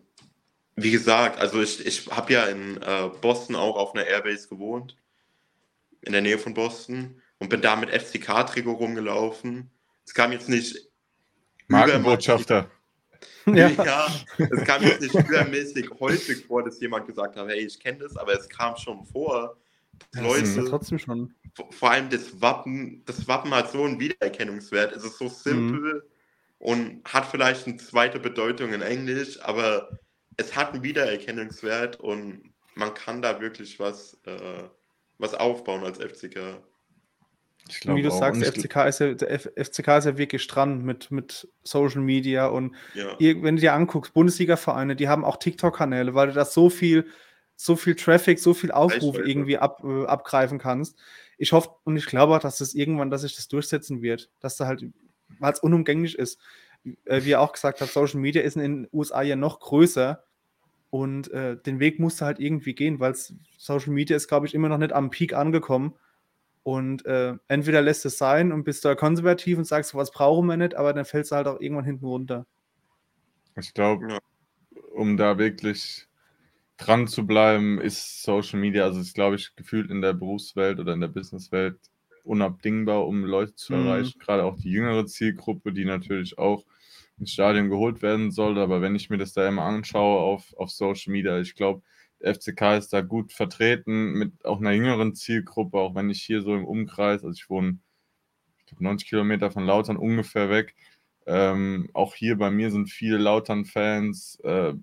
wie 0.75 0.91
gesagt, 0.91 1.39
also 1.39 1.61
ich, 1.61 1.85
ich 1.87 2.07
habe 2.11 2.33
ja 2.33 2.47
in 2.47 2.81
äh, 2.83 3.11
Boston 3.21 3.57
auch 3.57 3.77
auf 3.77 3.95
einer 3.95 4.07
Airbase 4.07 4.49
gewohnt, 4.49 4.97
in 6.01 6.13
der 6.13 6.23
Nähe 6.23 6.39
von 6.39 6.55
Boston, 6.55 7.21
und 7.39 7.51
bin 7.51 7.61
da 7.61 7.77
mit 7.77 7.91
FCK-Trikot 7.91 8.73
rumgelaufen. 8.73 9.71
Es 10.07 10.15
kam 10.15 10.33
jetzt 10.33 10.49
nicht. 10.49 10.89
Markenbotschafter. 11.69 12.71
Ja. 13.47 13.69
ja, 13.69 14.07
es 14.39 14.65
kam 14.65 14.83
jetzt 14.83 15.03
nicht 15.03 15.15
übermäßig 15.15 15.91
häufig 15.99 16.47
vor, 16.47 16.63
dass 16.63 16.81
jemand 16.81 17.07
gesagt 17.07 17.37
hat, 17.37 17.49
hey, 17.49 17.67
ich 17.67 17.79
kenne 17.79 17.99
das, 17.99 18.17
aber 18.17 18.33
es 18.33 18.49
kam 18.49 18.77
schon 18.77 19.05
vor, 19.05 19.57
Leute, 20.15 20.65
trotzdem 20.65 20.99
schon. 20.99 21.35
Vor 21.71 21.91
allem 21.91 22.09
das 22.09 22.41
Wappen, 22.41 23.03
das 23.05 23.29
Wappen 23.29 23.55
hat 23.55 23.71
so 23.73 23.85
einen 23.85 24.01
Wiedererkennungswert. 24.01 24.97
Es 24.97 25.05
ist 25.05 25.19
so 25.19 25.29
simpel 25.29 25.95
mhm. 25.95 26.10
Und 26.61 27.03
hat 27.05 27.27
vielleicht 27.27 27.67
eine 27.67 27.79
zweite 27.79 28.21
Bedeutung 28.21 28.73
in 28.73 28.83
Englisch, 28.83 29.41
aber 29.43 29.99
es 30.37 30.55
hat 30.55 30.73
einen 30.73 30.83
Wiedererkennungswert 30.83 31.99
und 31.99 32.53
man 32.75 32.95
kann 32.95 33.23
da 33.23 33.41
wirklich 33.41 33.81
was, 33.81 34.21
äh, 34.27 34.63
was 35.19 35.35
aufbauen 35.35 35.85
als 35.85 35.99
FCK. 35.99 36.63
Wie 37.85 38.03
du 38.03 38.11
sagst, 38.11 38.43
der 38.43 38.53
FCK, 38.53 38.77
ist 38.89 39.01
ja, 39.01 39.15
der 39.15 39.39
FCK 39.39 39.99
ist 39.99 40.05
ja 40.05 40.19
wirklich 40.19 40.47
dran 40.47 40.83
mit, 40.83 41.11
mit 41.11 41.49
Social 41.63 42.01
Media 42.01 42.47
und 42.47 42.75
ja. 42.95 43.17
wenn 43.19 43.57
du 43.57 43.61
dir 43.61 43.75
anguckst, 43.75 44.13
Bundesliga-Vereine, 44.13 44.97
die 44.97 45.09
haben 45.09 45.25
auch 45.25 45.39
TikTok-Kanäle, 45.39 46.15
weil 46.15 46.29
du 46.29 46.35
da 46.35 46.45
so 46.45 46.69
viel 46.71 47.07
so 47.57 47.77
viel 47.77 47.95
Traffic, 47.95 48.39
so 48.39 48.55
viel 48.55 48.73
Aufruf 48.73 49.19
irgendwie 49.19 49.59
ab, 49.59 49.83
äh, 49.85 50.07
abgreifen 50.07 50.59
kannst. 50.59 50.99
Ich 51.37 51.53
hoffe 51.53 51.69
und 51.85 51.95
ich 51.97 52.07
glaube 52.07 52.35
auch, 52.35 52.41
dass 52.41 52.57
das 52.57 52.73
irgendwann, 52.73 53.11
dass 53.11 53.21
sich 53.21 53.37
das 53.37 53.49
durchsetzen 53.49 54.01
wird, 54.01 54.31
dass 54.41 54.57
da 54.57 54.67
halt, 54.67 54.83
weil 55.39 55.53
es 55.53 55.61
unumgänglich 55.61 56.19
ist. 56.19 56.41
Äh, 57.05 57.25
wie 57.25 57.33
er 57.33 57.41
auch 57.41 57.53
gesagt 57.53 57.81
hat, 57.81 57.89
Social 57.89 58.21
Media 58.21 58.43
ist 58.43 58.57
in 58.57 58.63
den 58.63 58.89
USA 58.93 59.23
ja 59.23 59.37
noch 59.37 59.61
größer 59.61 60.25
und 60.91 61.31
äh, 61.31 61.57
den 61.57 61.79
Weg 61.79 62.01
musst 62.01 62.21
du 62.21 62.25
halt 62.25 62.41
irgendwie 62.41 62.75
gehen, 62.75 62.99
weil 62.99 63.15
Social 63.15 63.93
Media 63.93 64.17
ist, 64.17 64.29
glaube 64.29 64.47
ich, 64.47 64.55
immer 64.55 64.69
noch 64.69 64.79
nicht 64.79 64.93
am 64.93 65.11
Peak 65.11 65.35
angekommen. 65.35 65.95
Und 66.63 67.07
äh, 67.07 67.35
entweder 67.49 67.81
lässt 67.81 68.05
es 68.05 68.19
sein 68.19 68.53
und 68.53 68.65
bist 68.65 68.85
da 68.85 68.95
konservativ 68.95 69.57
und 69.57 69.65
sagst, 69.65 69.95
was 69.95 70.11
brauchen 70.11 70.47
wir 70.47 70.57
nicht, 70.57 70.75
aber 70.75 70.93
dann 70.93 71.05
fällst 71.05 71.31
du 71.31 71.37
halt 71.37 71.47
auch 71.47 71.61
irgendwann 71.61 71.85
hinten 71.87 72.05
runter. 72.05 72.47
Ich 73.57 73.73
glaube, 73.73 74.19
um 74.93 75.17
da 75.17 75.39
wirklich 75.39 76.07
dran 76.77 77.07
zu 77.07 77.27
bleiben, 77.27 77.81
ist 77.81 78.23
Social 78.23 78.59
Media, 78.59 78.85
also 78.85 79.01
ist, 79.01 79.15
glaube 79.15 79.37
ich, 79.37 79.55
gefühlt 79.57 79.91
in 79.91 80.03
der 80.03 80.13
Berufswelt 80.13 80.81
oder 80.81 80.93
in 80.93 81.01
der 81.01 81.09
Businesswelt 81.09 81.79
unabdingbar, 82.25 83.07
um 83.07 83.25
Leute 83.25 83.55
zu 83.55 83.75
mhm. 83.75 83.87
erreichen. 83.87 84.19
Gerade 84.19 84.45
auch 84.45 84.57
die 84.57 84.71
jüngere 84.71 85.07
Zielgruppe, 85.07 85.73
die 85.73 85.85
natürlich 85.85 86.39
auch 86.39 86.65
ins 87.19 87.33
Stadion 87.33 87.69
geholt 87.69 88.03
werden 88.03 88.31
soll. 88.31 88.59
Aber 88.59 88.81
wenn 88.81 88.97
ich 88.97 89.11
mir 89.11 89.19
das 89.19 89.33
da 89.33 89.47
immer 89.49 89.65
anschaue 89.65 90.21
auf, 90.21 90.55
auf 90.57 90.71
Social 90.71 91.13
Media, 91.13 91.39
ich 91.41 91.55
glaube, 91.55 91.83
der 92.21 92.35
FCK 92.35 92.77
ist 92.79 92.93
da 92.93 93.01
gut 93.01 93.33
vertreten 93.33 94.13
mit 94.13 94.45
auch 94.45 94.61
einer 94.61 94.73
jüngeren 94.73 95.15
Zielgruppe, 95.15 95.79
auch 95.79 95.95
wenn 95.95 96.11
ich 96.11 96.23
hier 96.23 96.43
so 96.43 96.55
im 96.55 96.65
Umkreis, 96.65 97.25
also 97.25 97.33
ich 97.33 97.49
wohne 97.49 97.79
ich 98.59 98.67
glaub, 98.67 98.81
90 98.81 99.09
Kilometer 99.09 99.51
von 99.51 99.65
Lautern 99.65 99.97
ungefähr 99.97 100.51
weg, 100.51 100.75
Ähm, 101.27 101.91
auch 101.95 102.15
hier 102.15 102.37
bei 102.39 102.51
mir 102.51 102.71
sind 102.71 102.91
viele 102.91 103.19
Lautern-Fans, 103.19 104.41
äh, 104.43 104.75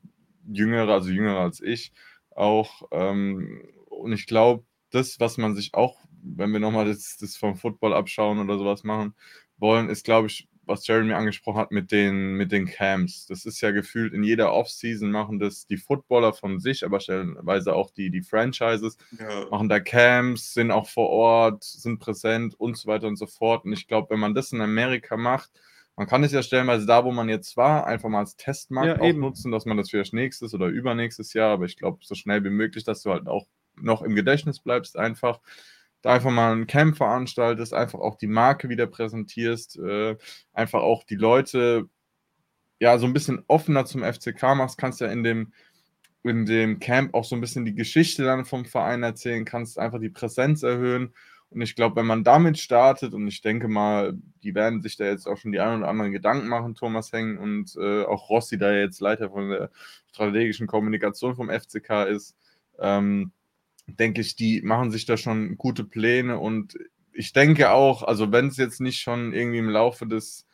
jüngere, 0.48 0.94
also 0.94 1.10
jüngere 1.10 1.40
als 1.40 1.62
ich 1.62 1.92
auch. 2.32 2.84
Ähm, 2.92 3.64
und 3.90 4.14
ich 4.14 4.28
glaube, 4.28 4.64
das, 4.92 5.20
was 5.20 5.38
man 5.38 5.56
sich 5.56 5.74
auch, 5.74 6.00
wenn 6.24 6.51
wir 6.51 6.59
nochmal 6.59 6.86
das, 6.86 7.18
das 7.18 7.36
vom 7.36 7.55
Football 7.55 7.93
abschauen 7.93 8.39
oder 8.39 8.57
sowas 8.57 8.84
machen 8.84 9.13
wollen, 9.57 9.89
ist, 9.89 10.05
glaube 10.05 10.28
ich, 10.28 10.47
was 10.68 10.86
Jeremy 10.86 11.13
angesprochen 11.13 11.59
hat 11.59 11.72
mit 11.72 11.91
den, 11.91 12.34
mit 12.34 12.51
den 12.51 12.65
Camps. 12.65 13.26
Das 13.26 13.45
ist 13.45 13.61
ja 13.61 13.72
gefühlt 13.72 14.13
in 14.13 14.24
jeder 14.24 14.53
Offseason 14.53 15.09
machen 15.09 15.39
das 15.39 15.65
die 15.65 15.78
Footballer 15.78 16.34
von 16.34 16.59
sich, 16.59 16.86
aber 16.86 16.99
stellenweise 16.99 17.74
auch 17.74 17.91
die, 17.91 18.09
die 18.09 18.22
Franchises, 18.22 18.97
ja. 19.18 19.45
machen 19.49 19.70
da 19.70 19.80
Camps, 19.80 20.53
sind 20.53 20.72
auch 20.72 20.89
vor 20.89 21.09
Ort, 21.09 21.63
sind 21.63 21.99
präsent 21.99 22.53
und 22.59 22.78
so 22.78 22.88
weiter 22.88 23.07
und 23.07 23.15
so 23.15 23.28
fort. 23.28 23.65
Und 23.65 23.74
ich 23.74 23.88
glaube, 23.88 24.09
wenn 24.11 24.20
man 24.20 24.36
das 24.36 24.51
in 24.51 24.61
Amerika 24.61 25.18
macht, 25.18 25.51
man 25.95 26.05
kann 26.05 26.24
es 26.24 26.32
ja 26.32 26.43
stellenweise 26.43 26.86
da, 26.86 27.05
wo 27.05 27.11
man 27.11 27.28
jetzt 27.28 27.57
war, 27.57 27.88
einfach 27.88 28.09
mal 28.09 28.20
als 28.20 28.36
Testmarkt 28.36 28.88
ja, 28.88 28.99
auch 28.99 29.09
eben. 29.09 29.20
nutzen, 29.20 29.51
dass 29.51 29.65
man 29.65 29.78
das 29.78 29.89
vielleicht 29.89 30.13
nächstes 30.13 30.53
oder 30.53 30.68
übernächstes 30.68 31.34
Jahr, 31.34 31.51
aber 31.51 31.65
ich 31.65 31.76
glaube, 31.76 31.99
so 32.01 32.13
schnell 32.13 32.43
wie 32.43 32.51
möglich, 32.51 32.84
dass 32.84 33.01
du 33.01 33.11
halt 33.11 33.28
auch 33.28 33.47
noch 33.76 34.03
im 34.03 34.13
Gedächtnis 34.13 34.59
bleibst, 34.59 34.97
einfach 34.97 35.39
da 36.02 36.14
einfach 36.14 36.32
mal 36.32 36.54
ein 36.54 36.68
Camp 36.68 36.98
veranstaltest, 36.98 37.74
einfach 37.74 38.00
auch 38.00 38.18
die 38.18 38.28
Marke 38.28 38.70
wieder 38.70 38.88
präsentierst, 38.88 39.78
äh, 39.80 40.16
einfach 40.54 40.82
auch 40.82 41.04
die 41.04 41.16
Leute 41.16 41.89
ja 42.80 42.98
so 43.00 43.08
ein 43.08 43.14
bisschen 43.14 43.43
offener 43.48 43.86
zum 43.86 44.04
FCK 44.04 44.56
machst, 44.56 44.78
kannst 44.78 45.02
ja 45.02 45.08
in 45.08 45.24
dem 45.24 45.54
in 46.24 46.45
dem 46.45 46.80
Camp 46.80 47.14
auch 47.14 47.24
so 47.24 47.36
ein 47.36 47.41
bisschen 47.41 47.66
die 47.66 47.76
Geschichte 47.76 48.24
dann 48.24 48.45
vom 48.45 48.66
Verein 48.66 49.04
erzählen, 49.04 49.45
kannst 49.45 49.80
einfach 49.80 50.00
die 50.00 50.10
Präsenz 50.10 50.64
erhöhen. 50.64 51.14
Und 51.50 51.62
ich 51.62 51.76
glaube, 51.76 51.95
wenn 51.95 52.06
man 52.06 52.26
damit 52.26 52.58
startet, 52.58 53.14
und 53.14 53.28
ich 53.28 53.41
denke 53.41 53.70
mal, 53.70 54.14
die 54.43 54.54
werden 54.54 54.82
sich 54.82 54.98
da 54.98 55.06
jetzt 55.06 55.28
auch 55.28 55.38
schon 55.38 55.54
die 55.54 55.60
ein 55.62 55.80
oder 55.80 55.88
anderen 55.88 56.12
Gedanken 56.12 56.48
machen, 56.50 56.76
Thomas 56.76 57.14
Heng 57.14 57.38
und 57.38 57.76
äh, 57.78 58.04
auch 58.04 58.30
Rossi, 58.30 58.58
der 58.58 58.80
jetzt 58.80 59.00
Leiter 59.00 59.30
von 59.30 59.50
der 59.50 59.72
strategischen 60.12 60.68
Kommunikation 60.68 61.36
vom 61.36 61.50
FCK 61.50 62.08
ist, 62.10 62.36
ähm, 62.80 63.32
denke 63.88 64.22
ich, 64.22 64.36
die 64.36 64.62
machen 64.62 64.92
sich 64.92 65.06
da 65.06 65.18
schon 65.18 65.58
gute 65.58 65.84
Pläne 65.84 66.40
und 66.40 66.78
ich 67.14 67.34
denke 67.34 67.72
auch, 67.72 68.04
also 68.04 68.32
wenn 68.32 68.48
es 68.48 68.58
jetzt 68.58 68.80
nicht 68.80 69.00
schon 69.00 69.34
irgendwie 69.34 69.58
im 69.58 69.70
Laufe 69.70 70.06
des, 70.06 70.46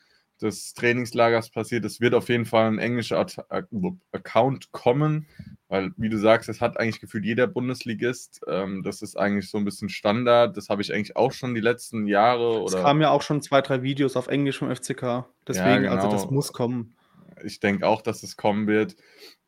des 0.42 0.74
Trainingslagers 0.74 1.50
passiert, 1.50 1.84
es 1.84 2.00
wird 2.00 2.14
auf 2.14 2.30
jeden 2.30 2.46
Fall 2.46 2.68
ein 2.68 2.80
englischer 2.80 3.26
Account 3.50 4.72
kommen, 4.72 5.28
weil, 5.68 5.92
wie 5.98 6.08
du 6.08 6.18
sagst, 6.18 6.48
es 6.48 6.62
hat 6.62 6.80
eigentlich 6.80 7.02
gefühlt 7.02 7.26
jeder 7.26 7.48
Bundesligist. 7.48 8.42
Ähm, 8.48 8.82
das 8.84 9.02
ist 9.02 9.18
eigentlich 9.18 9.50
so 9.50 9.58
ein 9.58 9.66
bisschen 9.66 9.90
Standard. 9.90 10.56
Das 10.56 10.70
habe 10.70 10.82
ich 10.82 10.94
eigentlich 10.94 11.18
auch 11.18 11.34
schon 11.34 11.54
die 11.54 11.62
letzten 11.62 12.08
Jahre. 12.08 12.62
Oder 12.62 12.78
es 12.78 12.84
kamen 12.84 13.02
ja 13.02 13.10
auch 13.10 13.24
schon 13.24 13.42
zwei, 13.42 13.62
drei 13.62 13.82
Videos 13.82 14.16
auf 14.16 14.28
Englisch 14.28 14.60
vom 14.60 14.74
FCK. 14.74 15.26
Deswegen, 15.48 15.68
ja, 15.68 15.78
genau. 15.80 15.96
also 15.96 16.10
das 16.10 16.22
genau. 16.24 16.34
muss 16.34 16.54
kommen. 16.54 16.96
Ich 17.44 17.60
denke 17.60 17.88
auch, 17.88 18.02
dass 18.02 18.24
es 18.24 18.38
kommen 18.38 18.68
wird. 18.68 18.96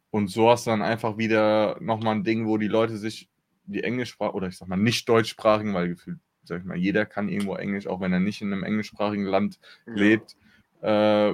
Und 0.09 0.29
so 0.29 0.49
hast 0.49 0.65
du 0.65 0.71
dann 0.71 0.81
einfach 0.81 1.17
wieder 1.17 1.77
nochmal 1.79 2.15
ein 2.15 2.23
Ding, 2.23 2.47
wo 2.47 2.57
die 2.57 2.67
Leute 2.67 2.97
sich 2.97 3.29
die 3.67 3.83
Englischsprache 3.83 4.33
oder 4.33 4.47
ich 4.47 4.57
sag 4.57 4.67
mal 4.67 4.77
nicht 4.77 5.07
deutschsprachigen, 5.07 5.73
weil 5.73 5.89
gefühlt, 5.89 6.19
sag 6.43 6.59
ich 6.59 6.65
mal, 6.65 6.77
jeder 6.77 7.05
kann 7.05 7.29
irgendwo 7.29 7.55
Englisch, 7.55 7.87
auch 7.87 8.01
wenn 8.01 8.13
er 8.13 8.19
nicht 8.19 8.41
in 8.41 8.53
einem 8.53 8.63
englischsprachigen 8.63 9.25
Land 9.25 9.59
ja. 9.87 9.93
lebt. 9.93 10.35
Äh, 10.81 11.33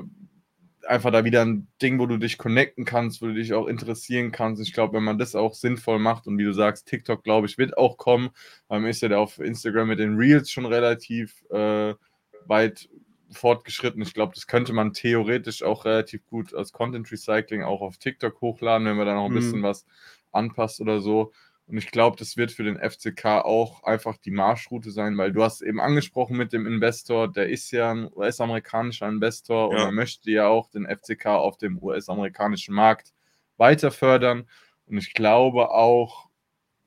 einfach 0.87 1.11
da 1.11 1.23
wieder 1.23 1.43
ein 1.43 1.67
Ding, 1.81 1.99
wo 1.99 2.05
du 2.05 2.17
dich 2.17 2.37
connecten 2.37 2.85
kannst, 2.85 3.21
wo 3.21 3.27
du 3.27 3.33
dich 3.33 3.53
auch 3.53 3.67
interessieren 3.67 4.31
kannst. 4.31 4.61
Ich 4.61 4.73
glaube, 4.73 4.97
wenn 4.97 5.03
man 5.03 5.17
das 5.17 5.35
auch 5.35 5.53
sinnvoll 5.53 5.99
macht 5.99 6.27
und 6.27 6.37
wie 6.37 6.43
du 6.43 6.53
sagst, 6.53 6.87
TikTok, 6.87 7.23
glaube 7.23 7.47
ich, 7.47 7.57
wird 7.57 7.77
auch 7.77 7.97
kommen, 7.97 8.29
weil 8.67 8.79
man 8.79 8.89
ist 8.89 9.01
ja 9.01 9.15
auf 9.17 9.39
Instagram 9.39 9.89
mit 9.89 9.99
den 9.99 10.15
Reels 10.15 10.49
schon 10.49 10.65
relativ 10.65 11.43
äh, 11.51 11.93
weit 12.45 12.89
fortgeschritten. 13.31 14.01
Ich 14.01 14.13
glaube, 14.13 14.33
das 14.35 14.47
könnte 14.47 14.73
man 14.73 14.93
theoretisch 14.93 15.63
auch 15.63 15.85
relativ 15.85 16.25
gut 16.27 16.53
als 16.53 16.71
Content 16.71 17.11
Recycling 17.11 17.63
auch 17.63 17.81
auf 17.81 17.97
TikTok 17.97 18.41
hochladen, 18.41 18.87
wenn 18.87 18.97
man 18.97 19.05
da 19.05 19.15
noch 19.15 19.25
ein 19.25 19.31
mhm. 19.31 19.35
bisschen 19.35 19.63
was 19.63 19.85
anpasst 20.31 20.81
oder 20.81 20.99
so. 20.99 21.31
Und 21.67 21.77
ich 21.77 21.91
glaube, 21.91 22.17
das 22.17 22.35
wird 22.35 22.51
für 22.51 22.63
den 22.63 22.77
FCK 22.77 23.25
auch 23.25 23.83
einfach 23.83 24.17
die 24.17 24.31
Marschroute 24.31 24.91
sein, 24.91 25.17
weil 25.17 25.31
du 25.31 25.43
hast 25.43 25.61
eben 25.61 25.79
angesprochen 25.79 26.35
mit 26.35 26.51
dem 26.51 26.67
Investor, 26.67 27.31
der 27.31 27.49
ist 27.49 27.71
ja 27.71 27.91
ein 27.91 28.09
US-amerikanischer 28.13 29.07
Investor 29.07 29.71
ja. 29.71 29.79
und 29.79 29.85
er 29.85 29.91
möchte 29.91 30.29
ja 30.31 30.47
auch 30.47 30.69
den 30.69 30.85
FCK 30.85 31.27
auf 31.27 31.57
dem 31.57 31.81
US-amerikanischen 31.81 32.75
Markt 32.75 33.13
weiter 33.57 33.91
fördern. 33.91 34.49
Und 34.85 34.97
ich 34.97 35.13
glaube 35.13 35.69
auch, 35.71 36.27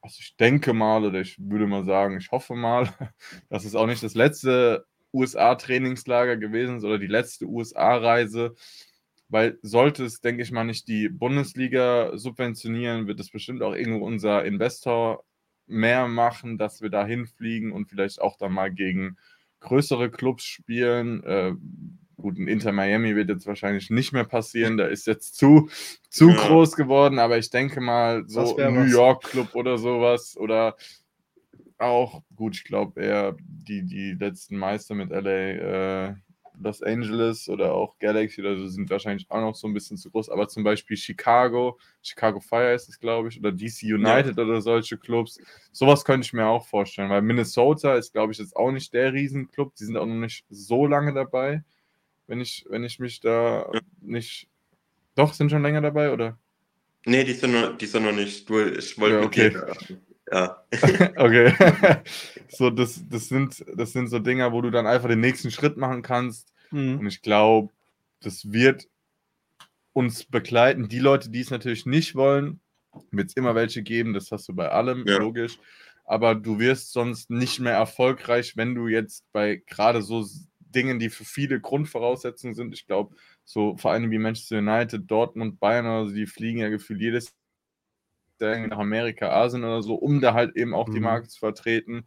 also 0.02 0.16
ich 0.20 0.36
denke 0.36 0.74
mal 0.74 1.04
oder 1.04 1.20
ich 1.20 1.38
würde 1.38 1.66
mal 1.66 1.84
sagen, 1.84 2.18
ich 2.18 2.30
hoffe 2.30 2.54
mal, 2.54 2.88
dass 3.48 3.64
es 3.64 3.74
auch 3.74 3.86
nicht 3.86 4.02
das 4.02 4.14
letzte 4.14 4.84
USA-Trainingslager 5.14 6.36
gewesen 6.36 6.76
ist 6.76 6.84
oder 6.84 6.98
die 6.98 7.06
letzte 7.06 7.46
USA-Reise 7.46 8.54
weil 9.34 9.58
sollte 9.62 10.04
es, 10.04 10.20
denke 10.20 10.44
ich 10.44 10.52
mal, 10.52 10.62
nicht 10.62 10.86
die 10.86 11.08
Bundesliga 11.08 12.16
subventionieren, 12.16 13.08
wird 13.08 13.18
es 13.18 13.30
bestimmt 13.30 13.64
auch 13.64 13.74
irgendwo 13.74 14.06
unser 14.06 14.44
Investor 14.44 15.24
mehr 15.66 16.06
machen, 16.06 16.56
dass 16.56 16.82
wir 16.82 16.88
da 16.88 17.04
hinfliegen 17.04 17.72
und 17.72 17.86
vielleicht 17.88 18.22
auch 18.22 18.36
dann 18.38 18.52
mal 18.52 18.72
gegen 18.72 19.16
größere 19.58 20.08
Clubs 20.12 20.44
spielen. 20.44 21.24
Äh, 21.24 21.52
gut, 22.16 22.38
ein 22.38 22.46
Inter 22.46 22.70
Miami 22.70 23.16
wird 23.16 23.28
jetzt 23.28 23.48
wahrscheinlich 23.48 23.90
nicht 23.90 24.12
mehr 24.12 24.22
passieren, 24.22 24.76
da 24.76 24.86
ist 24.86 25.08
jetzt 25.08 25.34
zu, 25.34 25.68
zu 26.08 26.28
ja. 26.30 26.36
groß 26.36 26.76
geworden, 26.76 27.18
aber 27.18 27.36
ich 27.36 27.50
denke 27.50 27.80
mal, 27.80 28.22
so 28.28 28.56
New 28.56 28.84
was. 28.84 28.92
York 28.92 29.24
Club 29.24 29.56
oder 29.56 29.78
sowas 29.78 30.36
oder 30.36 30.76
auch, 31.78 32.22
gut, 32.36 32.54
ich 32.54 32.62
glaube 32.62 33.02
eher 33.02 33.36
die, 33.40 33.84
die 33.84 34.12
letzten 34.12 34.56
Meister 34.58 34.94
mit 34.94 35.10
LA, 35.10 36.10
äh, 36.10 36.14
Los 36.60 36.82
Angeles 36.82 37.48
oder 37.48 37.74
auch 37.74 37.98
Galaxy 37.98 38.40
oder 38.40 38.56
so 38.56 38.66
sind 38.68 38.88
wahrscheinlich 38.90 39.30
auch 39.30 39.40
noch 39.40 39.54
so 39.54 39.66
ein 39.66 39.74
bisschen 39.74 39.96
zu 39.96 40.10
groß, 40.10 40.30
aber 40.30 40.48
zum 40.48 40.64
Beispiel 40.64 40.96
Chicago, 40.96 41.78
Chicago 42.02 42.40
Fire 42.40 42.72
ist 42.72 42.88
es, 42.88 42.98
glaube 42.98 43.28
ich, 43.28 43.38
oder 43.38 43.52
DC 43.52 43.82
United 43.82 44.36
ja. 44.36 44.42
oder 44.42 44.60
solche 44.60 44.96
Clubs, 44.96 45.38
sowas 45.72 46.04
könnte 46.04 46.24
ich 46.26 46.32
mir 46.32 46.46
auch 46.46 46.66
vorstellen, 46.66 47.10
weil 47.10 47.22
Minnesota 47.22 47.96
ist, 47.96 48.12
glaube 48.12 48.32
ich, 48.32 48.38
jetzt 48.38 48.56
auch 48.56 48.70
nicht 48.70 48.92
der 48.92 49.12
Riesenclub, 49.12 49.74
die 49.74 49.84
sind 49.84 49.96
auch 49.96 50.06
noch 50.06 50.14
nicht 50.14 50.44
so 50.48 50.86
lange 50.86 51.12
dabei, 51.12 51.64
wenn 52.26 52.40
ich, 52.40 52.64
wenn 52.68 52.84
ich 52.84 52.98
mich 52.98 53.20
da 53.20 53.70
nicht. 54.00 54.48
Doch, 55.14 55.32
sind 55.32 55.50
schon 55.50 55.62
länger 55.62 55.80
dabei, 55.80 56.12
oder? 56.12 56.38
Nee, 57.06 57.24
die 57.24 57.34
sind 57.34 57.52
noch, 57.52 57.76
die 57.76 57.86
sind 57.86 58.04
noch 58.04 58.12
nicht. 58.12 58.50
Ich 58.50 58.98
wollte 58.98 59.16
ja, 59.16 59.22
okay. 59.22 59.56
Ja. 60.30 60.64
okay. 61.16 61.52
so, 62.48 62.70
das, 62.70 63.02
das, 63.08 63.28
sind, 63.28 63.64
das 63.74 63.92
sind 63.92 64.08
so 64.08 64.18
Dinger, 64.18 64.52
wo 64.52 64.62
du 64.62 64.70
dann 64.70 64.86
einfach 64.86 65.08
den 65.08 65.20
nächsten 65.20 65.50
Schritt 65.50 65.76
machen 65.76 66.02
kannst. 66.02 66.52
Mhm. 66.70 67.00
Und 67.00 67.06
ich 67.06 67.22
glaube, 67.22 67.72
das 68.20 68.52
wird 68.52 68.88
uns 69.92 70.24
begleiten. 70.24 70.88
Die 70.88 70.98
Leute, 70.98 71.30
die 71.30 71.40
es 71.40 71.50
natürlich 71.50 71.86
nicht 71.86 72.14
wollen, 72.14 72.60
wird 73.10 73.28
es 73.28 73.36
immer 73.36 73.54
welche 73.54 73.82
geben. 73.82 74.14
Das 74.14 74.30
hast 74.30 74.48
du 74.48 74.54
bei 74.54 74.68
allem, 74.70 75.04
ja. 75.06 75.18
logisch. 75.18 75.58
Aber 76.04 76.34
du 76.34 76.58
wirst 76.58 76.92
sonst 76.92 77.30
nicht 77.30 77.60
mehr 77.60 77.72
erfolgreich, 77.72 78.56
wenn 78.56 78.74
du 78.74 78.88
jetzt 78.88 79.24
bei 79.32 79.62
gerade 79.66 80.02
so 80.02 80.26
Dingen, 80.58 80.98
die 80.98 81.08
für 81.08 81.24
viele 81.24 81.60
Grundvoraussetzungen 81.60 82.54
sind. 82.54 82.74
Ich 82.74 82.86
glaube, 82.86 83.14
so 83.44 83.76
Vereine 83.76 84.10
wie 84.10 84.18
Manchester 84.18 84.58
United, 84.58 85.10
Dortmund, 85.10 85.60
Bayern, 85.60 85.86
also 85.86 86.14
die 86.14 86.26
fliegen 86.26 86.58
ja 86.58 86.68
gefühlt 86.68 87.00
jedes 87.00 87.32
nach 88.40 88.78
Amerika, 88.78 89.30
Asien 89.30 89.64
oder 89.64 89.82
so, 89.82 89.94
um 89.94 90.20
da 90.20 90.34
halt 90.34 90.56
eben 90.56 90.74
auch 90.74 90.88
mhm. 90.88 90.94
die 90.94 91.00
Marke 91.00 91.28
zu 91.28 91.38
vertreten. 91.38 92.06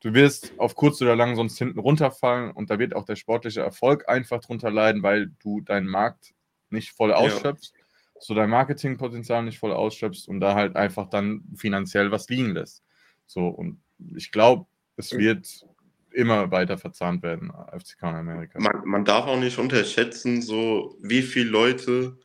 Du 0.00 0.14
wirst 0.14 0.52
auf 0.58 0.74
kurz 0.76 1.02
oder 1.02 1.16
lang 1.16 1.34
sonst 1.34 1.58
hinten 1.58 1.78
runterfallen 1.78 2.52
und 2.52 2.70
da 2.70 2.78
wird 2.78 2.94
auch 2.94 3.04
der 3.04 3.16
sportliche 3.16 3.60
Erfolg 3.60 4.08
einfach 4.08 4.40
drunter 4.40 4.70
leiden, 4.70 5.02
weil 5.02 5.32
du 5.42 5.60
deinen 5.60 5.88
Markt 5.88 6.34
nicht 6.70 6.92
voll 6.92 7.12
ausschöpfst, 7.12 7.72
ja. 7.76 7.84
so 8.20 8.34
dein 8.34 8.50
Marketingpotenzial 8.50 9.42
nicht 9.42 9.58
voll 9.58 9.72
ausschöpfst 9.72 10.28
und 10.28 10.40
da 10.40 10.54
halt 10.54 10.76
einfach 10.76 11.08
dann 11.08 11.42
finanziell 11.56 12.10
was 12.12 12.28
liegen 12.28 12.52
lässt. 12.52 12.84
So, 13.26 13.48
und 13.48 13.80
ich 14.16 14.30
glaube, 14.30 14.66
es 14.96 15.12
wird 15.12 15.66
immer 16.12 16.50
weiter 16.50 16.78
verzahnt 16.78 17.22
werden, 17.22 17.52
FCK 17.76 18.02
in 18.02 18.08
Amerika. 18.08 18.60
Man, 18.60 18.82
man 18.84 19.04
darf 19.04 19.26
auch 19.26 19.38
nicht 19.38 19.58
unterschätzen, 19.58 20.42
so 20.42 20.96
wie 21.00 21.22
viele 21.22 21.50
Leute 21.50 22.18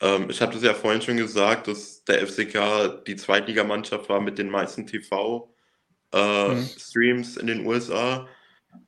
ähm, 0.00 0.30
ich 0.30 0.40
habe 0.40 0.52
das 0.52 0.62
ja 0.62 0.74
vorhin 0.74 1.02
schon 1.02 1.16
gesagt, 1.16 1.68
dass 1.68 2.04
der 2.04 2.26
FCK 2.26 3.04
die 3.06 3.16
Zweitligamannschaft 3.16 4.08
war 4.08 4.20
mit 4.20 4.38
den 4.38 4.50
meisten 4.50 4.86
TV-Streams 4.86 7.36
äh, 7.36 7.40
mhm. 7.40 7.40
in 7.40 7.46
den 7.46 7.66
USA. 7.66 8.28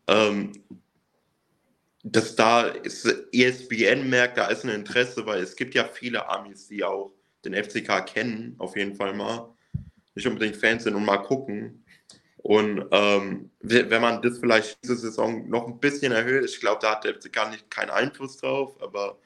Ähm, 0.06 0.52
dass 2.02 2.36
da 2.36 2.62
ist, 2.62 3.06
ESPN 3.32 4.08
merkt, 4.08 4.38
da 4.38 4.48
ist 4.48 4.64
ein 4.64 4.70
Interesse, 4.70 5.26
weil 5.26 5.42
es 5.42 5.56
gibt 5.56 5.74
ja 5.74 5.84
viele 5.84 6.28
Amis, 6.28 6.68
die 6.68 6.84
auch 6.84 7.12
den 7.44 7.54
FCK 7.54 8.06
kennen, 8.06 8.54
auf 8.58 8.76
jeden 8.76 8.94
Fall 8.94 9.14
mal. 9.14 9.54
Nicht 10.14 10.26
unbedingt 10.26 10.56
Fans 10.56 10.84
sind 10.84 10.94
und 10.94 11.04
mal 11.04 11.18
gucken. 11.18 11.84
Und 12.38 12.86
ähm, 12.92 13.50
wenn 13.60 14.00
man 14.00 14.22
das 14.22 14.38
vielleicht 14.38 14.82
diese 14.82 14.96
Saison 14.96 15.48
noch 15.48 15.66
ein 15.66 15.80
bisschen 15.80 16.12
erhöht, 16.12 16.44
ich 16.44 16.60
glaube, 16.60 16.78
da 16.80 16.92
hat 16.92 17.04
der 17.04 17.14
FCK 17.14 17.50
nicht 17.50 17.70
keinen 17.70 17.90
Einfluss 17.90 18.38
drauf, 18.38 18.80
aber 18.80 19.18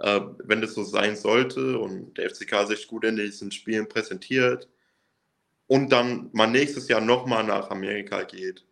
äh, 0.00 0.20
wenn 0.44 0.60
das 0.60 0.74
so 0.74 0.84
sein 0.84 1.16
sollte 1.16 1.78
und 1.78 2.16
der 2.16 2.30
FCK 2.30 2.66
sich 2.66 2.86
gut 2.86 3.04
in 3.04 3.16
diesen 3.16 3.50
Spielen 3.50 3.88
präsentiert 3.88 4.68
und 5.66 5.90
dann 5.90 6.30
mal 6.32 6.46
nächstes 6.46 6.88
Jahr 6.88 7.00
nochmal 7.00 7.44
nach 7.44 7.70
Amerika 7.70 8.22
geht, 8.22 8.64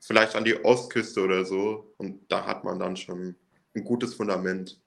vielleicht 0.00 0.34
an 0.36 0.44
die 0.44 0.64
Ostküste 0.64 1.22
oder 1.22 1.44
so 1.44 1.94
und 1.98 2.20
da 2.30 2.46
hat 2.46 2.64
man 2.64 2.78
dann 2.78 2.96
schon 2.96 3.36
ein 3.74 3.84
gutes 3.84 4.14
Fundament. 4.14 4.78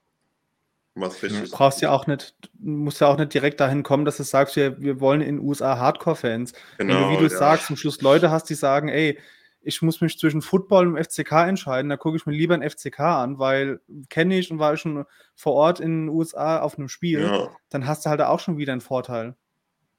Was 0.98 1.20
du 1.20 1.50
brauchst 1.50 1.82
ja 1.82 1.90
auch 1.90 2.06
nicht, 2.06 2.34
musst 2.58 3.02
ja 3.02 3.08
auch 3.08 3.18
nicht 3.18 3.34
direkt 3.34 3.60
dahin 3.60 3.82
kommen, 3.82 4.06
dass 4.06 4.16
du 4.16 4.22
sagst, 4.22 4.56
wir, 4.56 4.80
wir 4.80 4.98
wollen 4.98 5.20
in 5.20 5.36
den 5.36 5.46
USA 5.46 5.76
Hardcore-Fans. 5.76 6.54
Genau, 6.78 6.94
Wenn 6.94 7.02
du, 7.02 7.10
wie 7.10 7.16
du 7.28 7.32
ja. 7.34 7.38
sagst, 7.38 7.66
zum 7.66 7.76
Schluss 7.76 8.00
Leute 8.00 8.30
hast, 8.30 8.48
die 8.48 8.54
sagen, 8.54 8.88
ey, 8.88 9.18
ich 9.66 9.82
muss 9.82 10.00
mich 10.00 10.16
zwischen 10.16 10.42
Football 10.42 10.86
und 10.86 11.04
FCK 11.04 11.32
entscheiden, 11.48 11.88
da 11.88 11.96
gucke 11.96 12.16
ich 12.16 12.24
mir 12.24 12.32
lieber 12.32 12.54
ein 12.54 12.68
FCK 12.68 13.00
an, 13.00 13.38
weil 13.40 13.80
kenne 14.08 14.38
ich 14.38 14.50
und 14.50 14.60
war 14.60 14.74
ich 14.74 14.80
schon 14.80 15.04
vor 15.34 15.54
Ort 15.54 15.80
in 15.80 16.06
den 16.06 16.08
USA 16.08 16.60
auf 16.60 16.78
einem 16.78 16.88
Spiel, 16.88 17.22
ja. 17.22 17.50
dann 17.68 17.86
hast 17.86 18.06
du 18.06 18.10
halt 18.10 18.20
auch 18.20 18.38
schon 18.38 18.58
wieder 18.58 18.72
einen 18.72 18.80
Vorteil. 18.80 19.34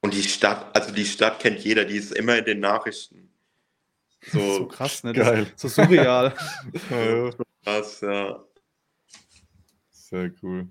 Und 0.01 0.13
die 0.13 0.23
Stadt, 0.23 0.73
also 0.73 0.93
die 0.93 1.05
Stadt 1.05 1.39
kennt 1.39 1.59
jeder, 1.59 1.83
die 1.83 1.97
ist 1.97 2.13
immer 2.13 2.37
in 2.37 2.45
den 2.45 2.59
Nachrichten. 2.59 3.23
So, 4.31 4.39
so 4.39 4.65
krass, 4.65 5.03
ne? 5.03 5.13
Geil. 5.13 5.45
so 5.55 5.67
surreal. 5.67 6.33
ja. 6.89 7.29
Krass, 7.63 8.01
ja. 8.01 8.43
Sehr 9.91 10.31
cool. 10.41 10.67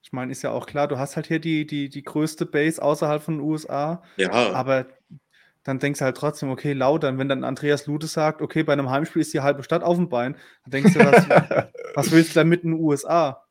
Ich 0.00 0.12
meine, 0.12 0.30
ist 0.30 0.42
ja 0.42 0.52
auch 0.52 0.66
klar, 0.66 0.86
du 0.86 0.96
hast 0.96 1.16
halt 1.16 1.26
hier 1.26 1.40
die, 1.40 1.66
die, 1.66 1.88
die 1.88 2.02
größte 2.02 2.46
Base 2.46 2.80
außerhalb 2.80 3.20
von 3.20 3.38
den 3.38 3.40
USA. 3.42 4.02
Ja. 4.16 4.30
Aber 4.54 4.86
dann 5.64 5.78
denkst 5.78 5.98
du 5.98 6.04
halt 6.04 6.16
trotzdem, 6.16 6.50
okay, 6.50 6.74
Lautern, 6.74 7.18
wenn 7.18 7.28
dann 7.28 7.42
Andreas 7.42 7.86
Lute 7.86 8.06
sagt, 8.06 8.40
okay, 8.42 8.62
bei 8.62 8.74
einem 8.74 8.90
Heimspiel 8.90 9.22
ist 9.22 9.34
die 9.34 9.40
halbe 9.40 9.64
Stadt 9.64 9.82
auf 9.82 9.96
dem 9.96 10.10
Bein, 10.10 10.36
dann 10.64 10.70
denkst 10.70 10.94
du, 10.94 11.00
was, 11.00 11.28
was 11.94 12.12
willst 12.12 12.30
du 12.30 12.40
da 12.40 12.44
mit 12.44 12.62
in 12.64 12.72
den 12.72 12.80
USA? 12.80 13.44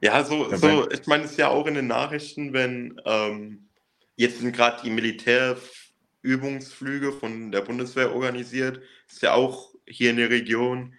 Ja, 0.00 0.22
so, 0.22 0.54
so 0.54 0.88
ich 0.90 1.06
meine, 1.08 1.24
es 1.24 1.32
ist 1.32 1.38
ja 1.38 1.48
auch 1.48 1.66
in 1.66 1.74
den 1.74 1.88
Nachrichten, 1.88 2.52
wenn 2.52 3.00
ähm, 3.04 3.68
jetzt 4.14 4.38
sind 4.38 4.54
gerade 4.54 4.80
die 4.84 4.90
Militärübungsflüge 4.90 7.10
von 7.12 7.50
der 7.50 7.62
Bundeswehr 7.62 8.14
organisiert, 8.14 8.80
ist 9.08 9.22
ja 9.22 9.32
auch 9.32 9.74
hier 9.86 10.10
in 10.10 10.18
der 10.18 10.30
Region. 10.30 10.94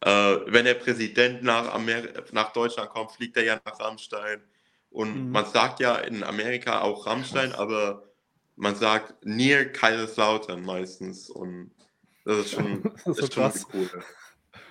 Äh, 0.00 0.36
wenn 0.46 0.64
der 0.64 0.72
Präsident 0.74 1.42
nach, 1.42 1.74
Amer 1.74 2.04
nach 2.32 2.54
Deutschland 2.54 2.88
kommt, 2.90 3.12
fliegt 3.12 3.36
er 3.36 3.44
ja 3.44 3.60
nach 3.64 3.80
Rammstein. 3.80 4.40
Und 4.88 5.26
mhm. 5.26 5.32
man 5.32 5.44
sagt 5.44 5.80
ja 5.80 5.96
in 5.96 6.22
Amerika 6.22 6.80
auch 6.80 7.06
Rammstein, 7.06 7.52
aber 7.52 8.04
man 8.56 8.74
sagt 8.74 9.14
Near 9.24 9.64
Kaiserslautern 9.64 10.64
meistens 10.64 11.30
und 11.30 11.70
das 12.24 12.38
ist 12.38 12.52
schon, 12.52 12.82
das 13.04 13.18
ist, 13.18 13.24
ist 13.24 13.34
schon 13.34 13.52
cool. 13.74 13.90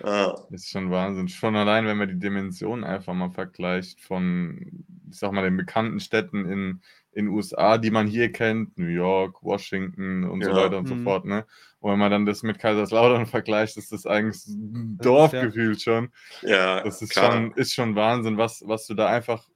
Ja. 0.02 0.34
Das 0.50 0.62
ist 0.62 0.70
schon 0.70 0.90
Wahnsinn. 0.90 1.28
Schon 1.28 1.56
allein, 1.56 1.86
wenn 1.86 1.98
man 1.98 2.08
die 2.08 2.18
Dimensionen 2.18 2.84
einfach 2.84 3.14
mal 3.14 3.30
vergleicht 3.30 4.00
von, 4.00 4.84
ich 5.10 5.18
sag 5.18 5.32
mal, 5.32 5.42
den 5.42 5.56
bekannten 5.56 6.00
Städten 6.00 6.46
in 6.46 6.82
den 7.14 7.28
USA, 7.28 7.78
die 7.78 7.90
man 7.90 8.08
hier 8.08 8.32
kennt, 8.32 8.76
New 8.76 8.88
York, 8.88 9.42
Washington 9.42 10.24
und 10.24 10.40
ja. 10.40 10.48
so 10.48 10.56
weiter 10.56 10.78
und 10.78 10.90
mhm. 10.90 10.98
so 10.98 11.04
fort, 11.04 11.24
ne? 11.26 11.46
Und 11.78 11.92
wenn 11.92 11.98
man 11.98 12.10
dann 12.10 12.26
das 12.26 12.42
mit 12.42 12.58
Kaiserslautern 12.58 13.26
vergleicht, 13.26 13.76
ist 13.76 13.92
das 13.92 14.04
eigentlich 14.04 14.44
ein 14.48 14.98
Dorf 15.00 15.32
ja. 15.32 15.44
gefühlt 15.44 15.80
schon. 15.80 16.10
Ja, 16.42 16.80
das 16.82 17.02
ist 17.02 17.14
schon, 17.14 17.52
ist 17.52 17.72
schon 17.72 17.94
Wahnsinn, 17.94 18.36
was, 18.36 18.64
was 18.66 18.86
du 18.86 18.94
da 18.94 19.06
einfach, 19.06 19.48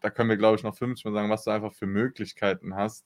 da 0.00 0.10
können 0.10 0.28
wir 0.28 0.36
glaube 0.36 0.56
ich 0.56 0.62
noch 0.62 0.76
fünfmal 0.76 1.12
sagen, 1.12 1.30
was 1.30 1.44
du 1.44 1.50
einfach 1.50 1.72
für 1.72 1.86
Möglichkeiten 1.86 2.76
hast 2.76 3.04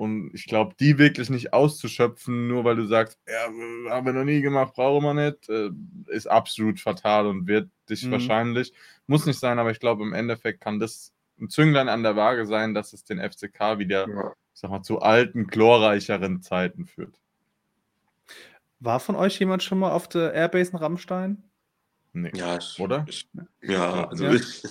und 0.00 0.30
ich 0.32 0.46
glaube, 0.46 0.74
die 0.80 0.96
wirklich 0.96 1.28
nicht 1.28 1.52
auszuschöpfen, 1.52 2.48
nur 2.48 2.64
weil 2.64 2.76
du 2.76 2.86
sagst, 2.86 3.18
ja, 3.28 3.92
haben 3.92 4.06
wir 4.06 4.14
noch 4.14 4.24
nie 4.24 4.40
gemacht, 4.40 4.72
brauchen 4.72 5.04
wir 5.04 5.12
nicht, 5.12 5.46
äh, 5.50 5.68
ist 6.06 6.26
absolut 6.26 6.80
fatal 6.80 7.26
und 7.26 7.46
wird 7.46 7.68
dich 7.90 8.06
mhm. 8.06 8.12
wahrscheinlich, 8.12 8.72
muss 9.06 9.26
nicht 9.26 9.38
sein, 9.38 9.58
aber 9.58 9.72
ich 9.72 9.78
glaube, 9.78 10.02
im 10.02 10.14
Endeffekt 10.14 10.62
kann 10.62 10.80
das 10.80 11.12
ein 11.38 11.50
Zünglein 11.50 11.90
an 11.90 12.02
der 12.02 12.16
Waage 12.16 12.46
sein, 12.46 12.72
dass 12.72 12.94
es 12.94 13.04
den 13.04 13.18
FCK 13.18 13.78
wieder, 13.78 14.08
ja. 14.08 14.32
ich 14.54 14.60
sag 14.60 14.70
mal, 14.70 14.80
zu 14.80 15.00
alten, 15.00 15.48
glorreicheren 15.48 16.40
Zeiten 16.40 16.86
führt. 16.86 17.20
War 18.78 19.00
von 19.00 19.16
euch 19.16 19.38
jemand 19.38 19.62
schon 19.62 19.80
mal 19.80 19.92
auf 19.92 20.08
der 20.08 20.32
Airbase 20.32 20.70
in 20.70 20.78
Rammstein? 20.78 21.42
Nee. 22.14 22.32
Ja, 22.34 22.56
ich, 22.56 22.80
oder? 22.80 23.04
Ich, 23.06 23.28
ja, 23.60 24.08
also 24.08 24.24
ja. 24.24 24.32
ich, 24.32 24.64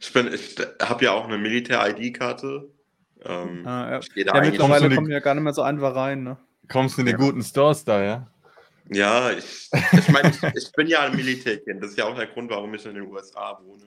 ich, 0.00 0.16
ich 0.16 0.56
habe 0.80 1.04
ja 1.04 1.12
auch 1.12 1.26
eine 1.26 1.36
Militär-ID-Karte 1.36 2.79
ähm, 3.24 3.66
ah, 3.66 3.90
ja. 3.90 4.00
ja 4.14 4.40
mittlerweile 4.40 4.94
kommen 4.94 5.10
ja 5.10 5.20
gar 5.20 5.34
nicht 5.34 5.44
mehr 5.44 5.52
so 5.52 5.62
einfach 5.62 5.94
rein. 5.94 6.22
Ne? 6.22 6.36
Kommst 6.68 6.96
du 6.96 7.02
in 7.02 7.06
die 7.06 7.12
ja. 7.12 7.18
guten 7.18 7.42
Stores 7.42 7.84
da, 7.84 8.02
ja? 8.02 8.30
Ja, 8.92 9.30
ich, 9.30 9.70
ich 9.92 10.08
meine, 10.08 10.30
ich, 10.30 10.42
ich, 10.42 10.72
bin 10.72 10.88
ja 10.88 11.02
ein 11.02 11.14
Militärkind. 11.14 11.82
Das 11.82 11.90
ist 11.90 11.98
ja 11.98 12.06
auch 12.06 12.16
der 12.16 12.26
Grund, 12.26 12.50
warum 12.50 12.74
ich 12.74 12.84
in 12.86 12.94
den 12.94 13.06
USA 13.06 13.58
wohne. 13.62 13.84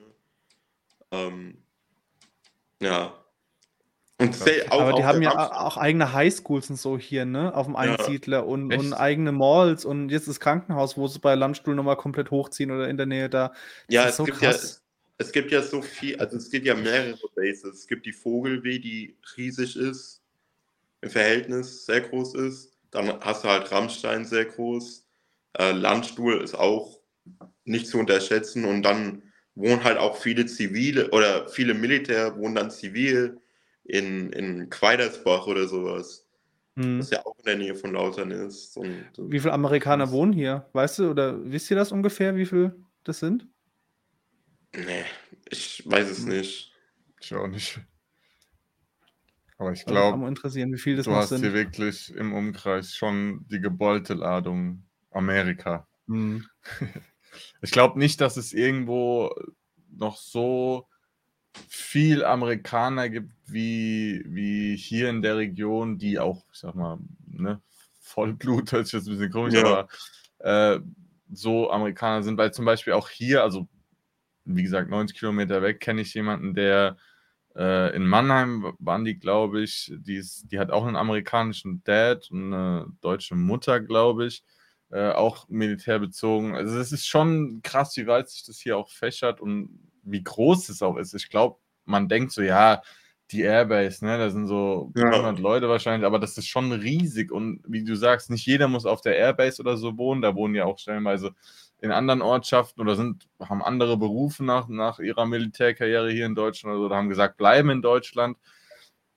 Ähm, 1.10 1.62
ja. 2.80 3.12
Und 4.18 4.30
auch, 4.70 4.80
Aber 4.80 4.92
die 4.92 5.02
auch 5.02 5.06
haben 5.06 5.22
ja 5.22 5.32
Amsterdam. 5.32 5.66
auch 5.66 5.76
eigene 5.76 6.12
Highschools 6.12 6.70
und 6.70 6.76
so 6.76 6.96
hier, 6.96 7.24
ne? 7.24 7.54
Auf 7.54 7.66
dem 7.66 7.76
Einsiedler 7.76 8.38
ja. 8.38 8.44
und, 8.44 8.72
und, 8.72 8.94
eigene 8.94 9.32
Malls 9.32 9.84
und 9.84 10.08
jetzt 10.10 10.28
das 10.28 10.40
Krankenhaus, 10.40 10.96
wo 10.96 11.08
sie 11.08 11.18
bei 11.18 11.34
Landstuhl 11.34 11.74
nochmal 11.74 11.96
komplett 11.96 12.30
hochziehen 12.30 12.70
oder 12.70 12.88
in 12.88 12.96
der 12.96 13.06
Nähe 13.06 13.28
da. 13.28 13.48
Das 13.48 13.58
ja, 13.88 14.06
es 14.06 14.16
so 14.16 14.24
gibt 14.24 14.38
krass. 14.38 14.78
ja 14.78 14.83
es 15.18 15.32
gibt 15.32 15.50
ja 15.52 15.62
so 15.62 15.80
viel, 15.80 16.16
also 16.16 16.36
es 16.36 16.50
gibt 16.50 16.66
ja 16.66 16.74
mehrere 16.74 17.18
Bases. 17.34 17.80
Es 17.80 17.86
gibt 17.86 18.06
die 18.06 18.12
Vogelweh, 18.12 18.78
die 18.78 19.16
riesig 19.36 19.76
ist, 19.76 20.22
im 21.00 21.10
Verhältnis 21.10 21.86
sehr 21.86 22.00
groß 22.00 22.34
ist. 22.34 22.76
Dann 22.90 23.20
hast 23.20 23.44
du 23.44 23.48
halt 23.48 23.70
Rammstein 23.70 24.24
sehr 24.24 24.44
groß. 24.44 25.06
Äh, 25.58 25.72
Landstuhl 25.72 26.42
ist 26.42 26.54
auch 26.54 27.00
nicht 27.64 27.86
zu 27.86 27.98
unterschätzen. 27.98 28.64
Und 28.64 28.82
dann 28.82 29.22
wohnen 29.54 29.84
halt 29.84 29.98
auch 29.98 30.16
viele 30.16 30.46
Zivile 30.46 31.10
oder 31.10 31.48
viele 31.48 31.74
Militär 31.74 32.36
wohnen 32.36 32.56
dann 32.56 32.70
zivil 32.70 33.40
in, 33.84 34.32
in 34.32 34.68
Quaidersbach 34.68 35.46
oder 35.46 35.68
sowas. 35.68 36.26
Hm. 36.76 36.98
Das 36.98 37.10
ja 37.10 37.24
auch 37.24 37.38
in 37.38 37.44
der 37.44 37.56
Nähe 37.56 37.74
von 37.76 37.92
Lautern 37.92 38.32
ist. 38.32 38.76
Und, 38.76 39.06
wie 39.16 39.38
viele 39.38 39.52
Amerikaner 39.52 40.10
wohnen 40.10 40.32
hier? 40.32 40.68
Weißt 40.72 40.98
du, 40.98 41.10
oder 41.10 41.38
wisst 41.44 41.70
ihr 41.70 41.76
das 41.76 41.92
ungefähr, 41.92 42.34
wie 42.34 42.46
viele 42.46 42.74
das 43.04 43.20
sind? 43.20 43.46
Nee, 44.76 45.04
ich 45.50 45.82
weiß 45.86 46.10
es 46.10 46.24
nicht. 46.24 46.72
Ich 47.20 47.34
auch 47.34 47.46
nicht. 47.46 47.80
Aber 49.56 49.72
ich 49.72 49.84
glaube, 49.84 50.14
also 50.14 50.26
interessieren, 50.26 50.72
wie 50.72 50.78
viel 50.78 50.96
das 50.96 51.06
du 51.06 51.12
hast 51.12 51.28
sind. 51.28 51.40
hier 51.40 51.54
wirklich 51.54 52.12
im 52.14 52.32
Umkreis 52.32 52.94
schon 52.94 53.46
die 53.48 53.60
geballte 53.60 54.14
Ladung 54.14 54.84
Amerika. 55.10 55.86
Mhm. 56.06 56.46
Ich 57.62 57.72
glaube 57.72 57.98
nicht, 57.98 58.20
dass 58.20 58.36
es 58.36 58.52
irgendwo 58.52 59.34
noch 59.90 60.18
so 60.18 60.86
viel 61.68 62.24
Amerikaner 62.24 63.08
gibt 63.08 63.32
wie, 63.46 64.22
wie 64.26 64.76
hier 64.76 65.10
in 65.10 65.20
der 65.20 65.36
Region, 65.36 65.98
die 65.98 66.18
auch, 66.18 66.44
ich 66.52 66.60
sag 66.60 66.74
mal, 66.74 66.98
ne, 67.26 67.60
Vollblut, 68.00 68.70
hört 68.70 68.86
sich 68.86 68.92
jetzt 68.94 69.08
ein 69.08 69.14
bisschen 69.14 69.32
komisch, 69.32 69.54
ja. 69.54 69.64
aber 69.64 69.88
äh, 70.38 70.80
so 71.32 71.70
Amerikaner 71.70 72.22
sind, 72.22 72.38
weil 72.38 72.52
zum 72.52 72.64
Beispiel 72.64 72.92
auch 72.92 73.08
hier, 73.08 73.42
also 73.42 73.68
wie 74.44 74.62
gesagt, 74.62 74.90
90 74.90 75.18
Kilometer 75.18 75.62
weg 75.62 75.80
kenne 75.80 76.02
ich 76.02 76.14
jemanden, 76.14 76.54
der 76.54 76.96
äh, 77.56 77.94
in 77.94 78.06
Mannheim 78.06 78.74
waren 78.78 79.04
die, 79.04 79.18
glaube 79.18 79.62
ich, 79.62 79.92
die, 79.96 80.16
ist, 80.16 80.50
die 80.50 80.58
hat 80.58 80.70
auch 80.70 80.86
einen 80.86 80.96
amerikanischen 80.96 81.82
Dad 81.84 82.30
und 82.30 82.52
eine 82.52 82.86
deutsche 83.00 83.36
Mutter, 83.36 83.80
glaube 83.80 84.26
ich, 84.26 84.44
äh, 84.90 85.10
auch 85.10 85.48
militärbezogen. 85.48 86.54
Also 86.54 86.78
es 86.78 86.92
ist 86.92 87.06
schon 87.06 87.60
krass, 87.62 87.96
wie 87.96 88.06
weit 88.06 88.28
sich 88.28 88.44
das 88.44 88.58
hier 88.58 88.76
auch 88.76 88.90
fächert 88.90 89.40
und 89.40 89.78
wie 90.02 90.22
groß 90.22 90.68
es 90.68 90.82
auch 90.82 90.96
ist. 90.96 91.14
Ich 91.14 91.30
glaube, 91.30 91.58
man 91.84 92.08
denkt 92.08 92.32
so, 92.32 92.42
ja, 92.42 92.82
die 93.30 93.42
Airbase, 93.42 94.04
ne, 94.04 94.18
da 94.18 94.30
sind 94.30 94.46
so 94.46 94.92
ja. 94.94 95.10
100 95.10 95.38
Leute 95.38 95.68
wahrscheinlich, 95.68 96.06
aber 96.06 96.18
das 96.18 96.36
ist 96.36 96.46
schon 96.46 96.72
riesig 96.72 97.32
und 97.32 97.62
wie 97.66 97.82
du 97.82 97.96
sagst, 97.96 98.30
nicht 98.30 98.46
jeder 98.46 98.68
muss 98.68 98.84
auf 98.84 99.00
der 99.00 99.16
Airbase 99.16 99.62
oder 99.62 99.76
so 99.76 99.96
wohnen, 99.96 100.20
da 100.20 100.34
wohnen 100.34 100.54
ja 100.54 100.66
auch 100.66 100.78
stellenweise 100.78 101.34
in 101.84 101.92
anderen 101.92 102.22
Ortschaften 102.22 102.80
oder 102.80 102.96
sind, 102.96 103.28
haben 103.38 103.62
andere 103.62 103.98
Berufe 103.98 104.42
nach, 104.42 104.68
nach 104.68 104.98
ihrer 104.98 105.26
Militärkarriere 105.26 106.10
hier 106.10 106.24
in 106.24 106.34
Deutschland 106.34 106.72
oder, 106.72 106.80
so, 106.80 106.86
oder 106.86 106.96
haben 106.96 107.10
gesagt, 107.10 107.36
bleiben 107.36 107.68
in 107.68 107.82
Deutschland. 107.82 108.38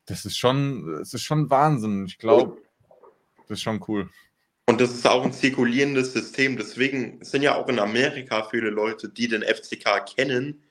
Das 0.05 0.25
ist 0.25 0.37
schon, 0.37 0.97
das 0.99 1.13
ist 1.13 1.23
schon 1.23 1.49
Wahnsinn. 1.49 2.05
Ich 2.05 2.17
glaube, 2.17 2.57
das 3.47 3.59
ist 3.59 3.61
schon 3.61 3.83
cool. 3.87 4.09
Und 4.65 4.81
das 4.81 4.91
ist 4.91 5.07
auch 5.07 5.23
ein 5.23 5.31
zirkulierendes 5.31 6.11
System. 6.11 6.57
Deswegen 6.57 7.23
sind 7.23 7.41
ja 7.41 7.55
auch 7.55 7.69
in 7.69 7.79
Amerika 7.79 8.43
viele 8.43 8.69
Leute, 8.69 9.07
die 9.07 9.29
den 9.29 9.43
FCK 9.43 10.05
kennen, 10.05 10.61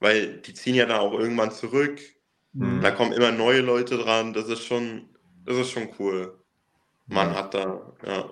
weil 0.00 0.38
die 0.38 0.54
ziehen 0.54 0.74
ja 0.74 0.86
dann 0.86 0.98
auch 0.98 1.12
irgendwann 1.12 1.52
zurück. 1.52 2.00
Mhm. 2.52 2.80
Da 2.80 2.90
kommen 2.90 3.12
immer 3.12 3.30
neue 3.30 3.60
Leute 3.60 3.96
dran. 3.96 4.32
Das 4.32 4.48
ist 4.48 4.64
schon, 4.64 5.08
das 5.44 5.56
ist 5.56 5.70
schon 5.70 5.88
cool. 6.00 6.36
Man 7.06 7.34
hat 7.34 7.54
da, 7.54 7.80
ja. 8.04 8.30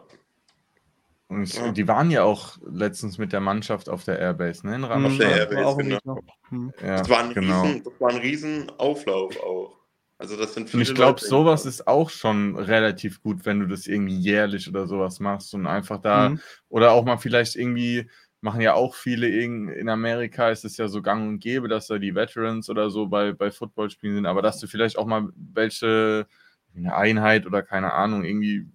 Und 1.28 1.52
ja. 1.54 1.72
die 1.72 1.88
waren 1.88 2.10
ja 2.10 2.22
auch 2.22 2.56
letztens 2.64 3.18
mit 3.18 3.32
der 3.32 3.40
Mannschaft 3.40 3.88
auf 3.88 4.04
der 4.04 4.18
Airbase, 4.18 4.64
ne? 4.66 4.76
In. 4.76 4.84
Auf 4.84 5.16
der 5.18 5.48
Airbase, 5.50 5.76
genau. 5.76 6.20
Hm. 6.50 6.72
Ja, 6.80 6.98
das, 6.98 7.08
war 7.08 7.18
ein 7.18 7.34
genau. 7.34 7.62
riesen, 7.62 7.82
das 7.82 7.92
war 8.00 8.10
ein 8.10 8.18
riesen 8.18 8.70
Auflauf 8.78 9.36
auch. 9.40 9.76
Also 10.18 10.36
das 10.36 10.54
sind 10.54 10.70
viele 10.70 10.82
Und 10.82 10.88
ich 10.88 10.94
glaube, 10.94 11.20
sowas 11.20 11.66
ist 11.66 11.86
auch 11.86 12.10
schon 12.10 12.56
relativ 12.56 13.22
gut, 13.22 13.44
wenn 13.44 13.60
du 13.60 13.66
das 13.66 13.86
irgendwie 13.86 14.16
jährlich 14.16 14.68
oder 14.68 14.86
sowas 14.86 15.20
machst 15.20 15.52
und 15.52 15.66
einfach 15.66 16.00
da 16.00 16.30
mhm. 16.30 16.40
oder 16.68 16.92
auch 16.92 17.04
mal 17.04 17.18
vielleicht 17.18 17.56
irgendwie 17.56 18.08
machen 18.40 18.60
ja 18.60 18.74
auch 18.74 18.94
viele 18.94 19.28
in, 19.28 19.68
in 19.68 19.88
Amerika 19.88 20.50
ist 20.50 20.64
es 20.64 20.76
ja 20.76 20.88
so 20.88 21.02
gang 21.02 21.28
und 21.28 21.40
gäbe, 21.40 21.68
dass 21.68 21.88
da 21.88 21.98
die 21.98 22.14
Veterans 22.14 22.70
oder 22.70 22.90
so 22.90 23.08
bei, 23.08 23.32
bei 23.32 23.50
Footballspielen 23.50 24.16
sind, 24.16 24.26
aber 24.26 24.40
dass 24.40 24.60
du 24.60 24.68
vielleicht 24.68 24.96
auch 24.96 25.06
mal 25.06 25.28
welche 25.34 26.26
eine 26.74 26.94
Einheit 26.94 27.46
oder 27.46 27.62
keine 27.62 27.92
Ahnung 27.92 28.24
irgendwie 28.24 28.66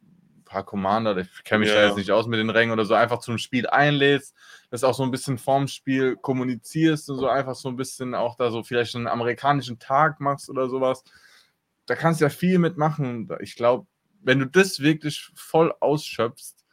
paar 0.51 0.63
Commander, 0.65 1.17
ich 1.17 1.43
kenne 1.45 1.61
mich 1.61 1.69
ja. 1.69 1.75
da 1.75 1.87
jetzt 1.87 1.97
nicht 1.97 2.11
aus 2.11 2.27
mit 2.27 2.37
den 2.37 2.49
Rängen 2.49 2.73
oder 2.73 2.83
so, 2.83 2.93
einfach 2.93 3.19
zum 3.19 3.37
Spiel 3.37 3.67
einlädst, 3.67 4.35
das 4.69 4.83
auch 4.83 4.93
so 4.93 5.03
ein 5.03 5.11
bisschen 5.11 5.37
vorm 5.37 5.67
Spiel 5.67 6.17
kommunizierst 6.17 7.09
und 7.09 7.19
so 7.19 7.27
einfach 7.27 7.55
so 7.55 7.69
ein 7.69 7.77
bisschen 7.77 8.13
auch 8.13 8.35
da 8.35 8.51
so 8.51 8.61
vielleicht 8.61 8.95
einen 8.95 9.07
amerikanischen 9.07 9.79
Tag 9.79 10.19
machst 10.19 10.49
oder 10.49 10.69
sowas. 10.69 11.03
Da 11.85 11.95
kannst 11.95 12.19
du 12.19 12.25
ja 12.25 12.29
viel 12.29 12.59
mitmachen. 12.59 13.29
Ich 13.39 13.55
glaube, 13.55 13.87
wenn 14.21 14.39
du 14.39 14.45
das 14.45 14.81
wirklich 14.81 15.31
voll 15.35 15.73
ausschöpfst, 15.79 16.65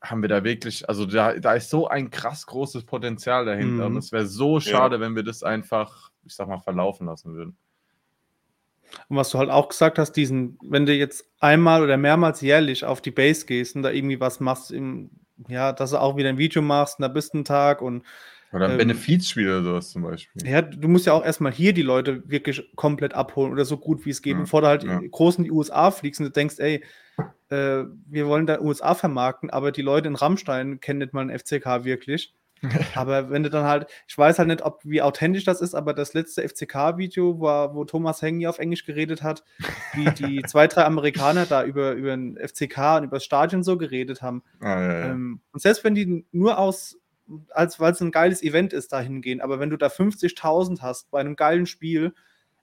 haben 0.00 0.22
wir 0.22 0.28
da 0.28 0.42
wirklich, 0.42 0.88
also 0.88 1.04
da, 1.06 1.38
da 1.38 1.52
ist 1.52 1.70
so 1.70 1.86
ein 1.88 2.10
krass 2.10 2.46
großes 2.46 2.84
Potenzial 2.84 3.44
dahinter. 3.44 3.88
Mhm. 3.88 3.96
Und 3.96 3.98
es 3.98 4.12
wäre 4.12 4.26
so 4.26 4.60
schade, 4.60 4.96
ja. 4.96 5.00
wenn 5.00 5.14
wir 5.14 5.22
das 5.22 5.42
einfach, 5.42 6.10
ich 6.24 6.34
sag 6.34 6.48
mal, 6.48 6.58
verlaufen 6.58 7.06
lassen 7.06 7.34
würden. 7.34 7.56
Und 9.08 9.16
was 9.16 9.30
du 9.30 9.38
halt 9.38 9.50
auch 9.50 9.68
gesagt 9.68 9.98
hast, 9.98 10.12
diesen, 10.12 10.58
wenn 10.62 10.86
du 10.86 10.92
jetzt 10.92 11.24
einmal 11.40 11.82
oder 11.82 11.96
mehrmals 11.96 12.40
jährlich 12.40 12.84
auf 12.84 13.00
die 13.00 13.10
Base 13.10 13.46
gehst 13.46 13.76
und 13.76 13.82
da 13.82 13.90
irgendwie 13.90 14.20
was 14.20 14.40
machst, 14.40 14.70
im, 14.70 15.10
ja, 15.48 15.72
dass 15.72 15.90
du 15.90 16.00
auch 16.00 16.16
wieder 16.16 16.28
ein 16.28 16.38
Video 16.38 16.62
machst 16.62 16.98
und 16.98 17.02
da 17.02 17.08
bist 17.08 17.34
einen 17.34 17.44
Tag 17.44 17.82
und 17.82 18.04
oder 18.52 18.66
ein 18.66 18.72
ähm, 18.72 18.78
Benefizspiel 18.78 19.48
oder 19.48 19.62
sowas 19.62 19.90
zum 19.90 20.02
Beispiel. 20.02 20.46
Ja, 20.46 20.60
du 20.60 20.88
musst 20.88 21.06
ja 21.06 21.14
auch 21.14 21.24
erstmal 21.24 21.52
hier 21.52 21.72
die 21.72 21.82
Leute 21.82 22.28
wirklich 22.28 22.62
komplett 22.76 23.14
abholen 23.14 23.50
oder 23.50 23.64
so 23.64 23.78
gut 23.78 24.04
wie 24.04 24.10
es 24.10 24.20
geht, 24.20 24.34
ja, 24.34 24.40
bevor 24.40 24.60
du 24.60 24.66
halt 24.66 24.84
ja. 24.84 25.00
groß 25.10 25.38
in 25.38 25.44
die 25.44 25.50
USA 25.50 25.90
fliegst 25.90 26.20
und 26.20 26.26
du 26.26 26.32
denkst, 26.32 26.56
ey, 26.58 26.84
äh, 27.48 27.84
wir 28.06 28.26
wollen 28.26 28.46
da 28.46 28.60
USA 28.60 28.94
vermarkten, 28.94 29.48
aber 29.48 29.72
die 29.72 29.82
Leute 29.82 30.08
in 30.08 30.16
Rammstein 30.16 30.80
kennen 30.80 30.98
nicht 30.98 31.14
mal 31.14 31.22
einen 31.22 31.38
FCK 31.38 31.84
wirklich. 31.84 32.34
aber 32.94 33.30
wenn 33.30 33.42
du 33.42 33.50
dann 33.50 33.64
halt, 33.64 33.86
ich 34.06 34.16
weiß 34.16 34.38
halt 34.38 34.48
nicht, 34.48 34.62
ob 34.62 34.80
wie 34.84 35.02
authentisch 35.02 35.44
das 35.44 35.60
ist, 35.60 35.74
aber 35.74 35.94
das 35.94 36.14
letzte 36.14 36.46
FCK-Video, 36.48 37.40
wo, 37.40 37.74
wo 37.74 37.84
Thomas 37.84 38.22
Hengi 38.22 38.46
auf 38.46 38.58
Englisch 38.58 38.84
geredet 38.84 39.22
hat, 39.22 39.42
wie 39.94 40.10
die 40.10 40.42
zwei, 40.46 40.66
drei 40.68 40.84
Amerikaner 40.84 41.46
da 41.46 41.64
über, 41.64 41.92
über 41.92 42.10
den 42.10 42.38
FCK 42.38 42.98
und 42.98 43.04
über 43.04 43.16
das 43.16 43.24
Stadion 43.24 43.62
so 43.62 43.76
geredet 43.76 44.22
haben. 44.22 44.42
Ah, 44.60 44.80
ja, 44.80 44.92
ja. 44.92 45.10
Ähm, 45.10 45.40
und 45.52 45.60
selbst 45.60 45.82
wenn 45.84 45.94
die 45.94 46.24
nur 46.30 46.58
aus, 46.58 46.98
als 47.50 47.80
weil 47.80 47.92
es 47.92 48.00
ein 48.00 48.12
geiles 48.12 48.42
Event 48.42 48.72
ist, 48.72 48.92
dahin 48.92 49.22
gehen, 49.22 49.40
aber 49.40 49.58
wenn 49.58 49.70
du 49.70 49.76
da 49.76 49.88
50.000 49.88 50.80
hast 50.80 51.10
bei 51.10 51.20
einem 51.20 51.36
geilen 51.36 51.66
Spiel, 51.66 52.14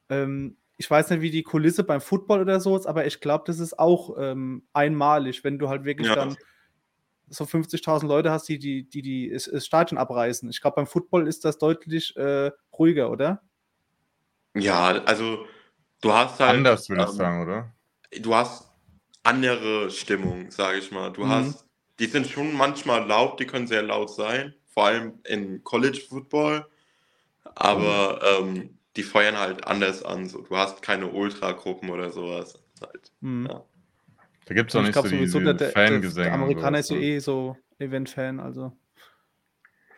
ähm, 0.09 0.55
ich 0.77 0.89
weiß 0.89 1.09
nicht, 1.09 1.21
wie 1.21 1.31
die 1.31 1.43
Kulisse 1.43 1.83
beim 1.83 1.99
Football 1.99 2.39
oder 2.39 2.61
so 2.61 2.77
ist, 2.77 2.85
aber 2.85 3.05
ich 3.05 3.19
glaube, 3.19 3.43
das 3.47 3.59
ist 3.59 3.77
auch 3.77 4.15
ähm, 4.17 4.63
einmalig, 4.71 5.43
wenn 5.43 5.59
du 5.59 5.67
halt 5.67 5.83
wirklich 5.83 6.07
ja. 6.07 6.15
dann 6.15 6.37
so 7.29 7.45
50.000 7.45 8.07
Leute 8.07 8.31
hast, 8.31 8.47
die 8.49 8.59
die, 8.59 8.89
die, 8.89 9.01
die 9.01 9.29
das, 9.29 9.65
Stadion 9.65 9.97
abreißen. 9.97 10.49
Ich 10.49 10.61
glaube, 10.61 10.75
beim 10.75 10.87
Football 10.87 11.27
ist 11.27 11.45
das 11.45 11.57
deutlich 11.57 12.15
äh, 12.17 12.51
ruhiger, 12.77 13.11
oder? 13.11 13.41
Ja, 14.55 14.87
also 15.05 15.45
du 16.01 16.13
hast 16.13 16.39
halt. 16.39 16.57
Anders, 16.57 16.89
würde 16.89 17.03
ähm, 17.03 17.07
ich 17.09 17.15
sagen, 17.15 17.41
oder? 17.41 17.73
Du 18.21 18.35
hast 18.35 18.71
andere 19.23 19.91
Stimmung, 19.91 20.51
sage 20.51 20.79
ich 20.79 20.91
mal. 20.91 21.11
Du 21.11 21.23
mhm. 21.23 21.29
hast, 21.29 21.65
die 21.99 22.07
sind 22.07 22.27
schon 22.27 22.53
manchmal 22.53 23.05
laut, 23.05 23.39
die 23.39 23.45
können 23.45 23.67
sehr 23.67 23.83
laut 23.83 24.09
sein, 24.13 24.53
vor 24.67 24.85
allem 24.85 25.19
in 25.25 25.63
College 25.63 26.01
Football. 26.09 26.65
Aber 27.55 28.41
mhm. 28.41 28.49
ähm, 28.59 28.77
die 28.95 29.03
feuern 29.03 29.37
halt 29.37 29.65
anders 29.67 30.03
an. 30.03 30.27
So. 30.27 30.41
Du 30.41 30.57
hast 30.57 30.81
keine 30.81 31.07
Ultragruppen 31.07 31.89
oder 31.89 32.09
sowas. 32.09 32.59
Halt, 32.81 33.11
mhm. 33.21 33.47
ja. 33.49 33.63
Da 34.49 34.55
gibt 34.55 34.71
es 34.71 34.75
auch 34.75 34.81
nicht 34.81 34.93
glaub, 34.93 35.05
so 35.05 35.15
diese 35.15 35.43
der, 35.43 35.53
der, 35.53 35.69
Fangesänge. 35.69 36.25
Der 36.25 36.33
Amerikaner 36.33 36.79
ist 36.79 36.89
ja 36.89 36.97
eh 36.97 37.19
so 37.19 37.55
Event-Fan, 37.77 38.39
also. 38.39 38.75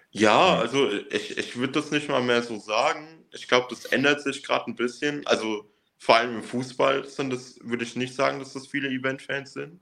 Ja, 0.10 0.57
also 0.57 0.91
ich, 1.10 1.38
ich 1.38 1.56
würde 1.56 1.72
das 1.72 1.90
nicht 1.90 2.10
mal 2.10 2.22
mehr 2.22 2.44
so 2.44 2.60
sagen. 2.60 3.23
Ich 3.32 3.48
glaube, 3.48 3.68
das 3.69 3.86
ändert 3.86 4.19
sich 4.19 4.44
gerade 4.44 4.69
ein 4.69 4.76
bisschen. 4.76 5.26
Also 5.26 5.72
vor 5.98 6.18
allem 6.18 6.36
im 6.36 6.44
Fußball 6.44 7.07
sind 7.07 7.32
das, 7.32 7.60
würde 7.64 7.86
ich 7.86 7.95
nicht 7.95 8.14
sagen, 8.14 8.40
dass 8.40 8.52
das 8.52 8.68
viele 8.68 8.90
Event-Fans 8.90 9.53
sind. 9.53 9.80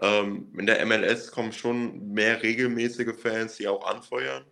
Ähm, 0.00 0.50
in 0.56 0.64
der 0.64 0.86
MLS 0.86 1.30
kommen 1.30 1.52
schon 1.52 2.12
mehr 2.12 2.42
regelmäßige 2.42 3.20
Fans, 3.20 3.56
die 3.56 3.68
auch 3.68 3.86
anfeuern. 3.86 4.46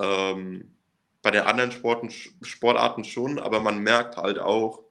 Ähm, 0.00 0.74
bei 1.20 1.30
den 1.30 1.42
anderen 1.42 1.72
Sporten, 1.72 2.08
Sportarten 2.40 3.04
schon, 3.04 3.38
aber 3.38 3.60
man 3.60 3.82
merkt 3.82 4.16
halt 4.16 4.38
auch, 4.38 4.87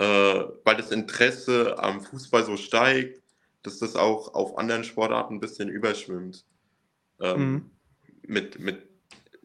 äh, 0.00 0.44
weil 0.64 0.76
das 0.76 0.90
Interesse 0.90 1.78
am 1.78 2.00
Fußball 2.00 2.44
so 2.44 2.56
steigt, 2.56 3.22
dass 3.62 3.78
das 3.78 3.96
auch 3.96 4.32
auf 4.32 4.56
anderen 4.56 4.82
Sportarten 4.82 5.34
ein 5.34 5.40
bisschen 5.40 5.68
überschwimmt. 5.68 6.46
Ähm, 7.20 7.52
mhm. 7.52 7.70
Mit, 8.26 8.58
mit 8.58 8.88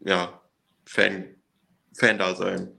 ja, 0.06 0.40
Fan, 0.86 1.36
Fan-Dasein. 1.94 2.72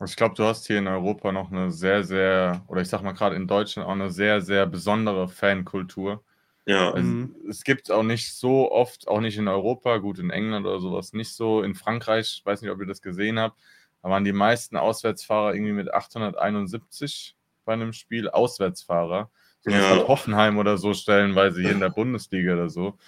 Also 0.00 0.10
ich 0.10 0.16
glaube, 0.16 0.34
du 0.34 0.42
hast 0.42 0.66
hier 0.66 0.78
in 0.78 0.88
Europa 0.88 1.30
noch 1.30 1.52
eine 1.52 1.70
sehr, 1.70 2.02
sehr, 2.02 2.64
oder 2.66 2.80
ich 2.80 2.88
sag 2.88 3.02
mal 3.02 3.12
gerade 3.12 3.36
in 3.36 3.46
Deutschland 3.46 3.86
auch 3.88 3.92
eine 3.92 4.10
sehr, 4.10 4.40
sehr 4.40 4.66
besondere 4.66 5.28
Fankultur. 5.28 6.24
Ja. 6.66 6.90
Also, 6.90 7.06
mhm. 7.06 7.36
Es 7.48 7.62
gibt 7.62 7.92
auch 7.92 8.02
nicht 8.02 8.34
so 8.34 8.72
oft, 8.72 9.06
auch 9.06 9.20
nicht 9.20 9.38
in 9.38 9.46
Europa, 9.46 9.98
gut 9.98 10.18
in 10.18 10.30
England 10.30 10.66
oder 10.66 10.80
sowas, 10.80 11.12
nicht 11.12 11.32
so. 11.32 11.62
In 11.62 11.76
Frankreich, 11.76 12.38
ich 12.38 12.44
weiß 12.44 12.60
nicht, 12.60 12.72
ob 12.72 12.80
ihr 12.80 12.86
das 12.86 13.02
gesehen 13.02 13.38
habt, 13.38 13.60
da 14.02 14.10
waren 14.10 14.24
die 14.24 14.32
meisten 14.32 14.76
Auswärtsfahrer 14.76 15.54
irgendwie 15.54 15.72
mit 15.72 15.92
871 15.92 17.36
bei 17.64 17.72
einem 17.72 17.92
Spiel 17.92 18.28
Auswärtsfahrer. 18.28 19.30
So 19.60 19.70
ja. 19.70 20.08
Hoffenheim 20.08 20.58
oder 20.58 20.76
so 20.76 20.92
stellenweise 20.92 21.60
hier 21.60 21.70
in 21.70 21.80
der 21.80 21.90
Bundesliga 21.94 22.54
oder 22.54 22.68
so. 22.68 22.98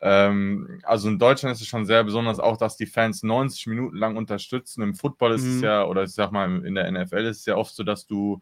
Ähm, 0.00 0.80
also 0.84 1.08
in 1.08 1.18
Deutschland 1.18 1.56
ist 1.56 1.62
es 1.62 1.66
schon 1.66 1.86
sehr 1.86 2.04
besonders 2.04 2.38
auch, 2.38 2.56
dass 2.56 2.76
die 2.76 2.86
Fans 2.86 3.22
90 3.22 3.66
Minuten 3.66 3.96
lang 3.96 4.16
unterstützen. 4.16 4.82
Im 4.82 4.94
Football 4.94 5.32
ist 5.32 5.44
mhm. 5.44 5.56
es 5.56 5.62
ja, 5.62 5.84
oder 5.84 6.04
ich 6.04 6.12
sag 6.12 6.30
mal, 6.30 6.64
in 6.64 6.74
der 6.74 6.90
NFL 6.90 7.24
ist 7.24 7.40
es 7.40 7.46
ja 7.46 7.56
oft 7.56 7.74
so, 7.74 7.82
dass 7.82 8.06
du 8.06 8.40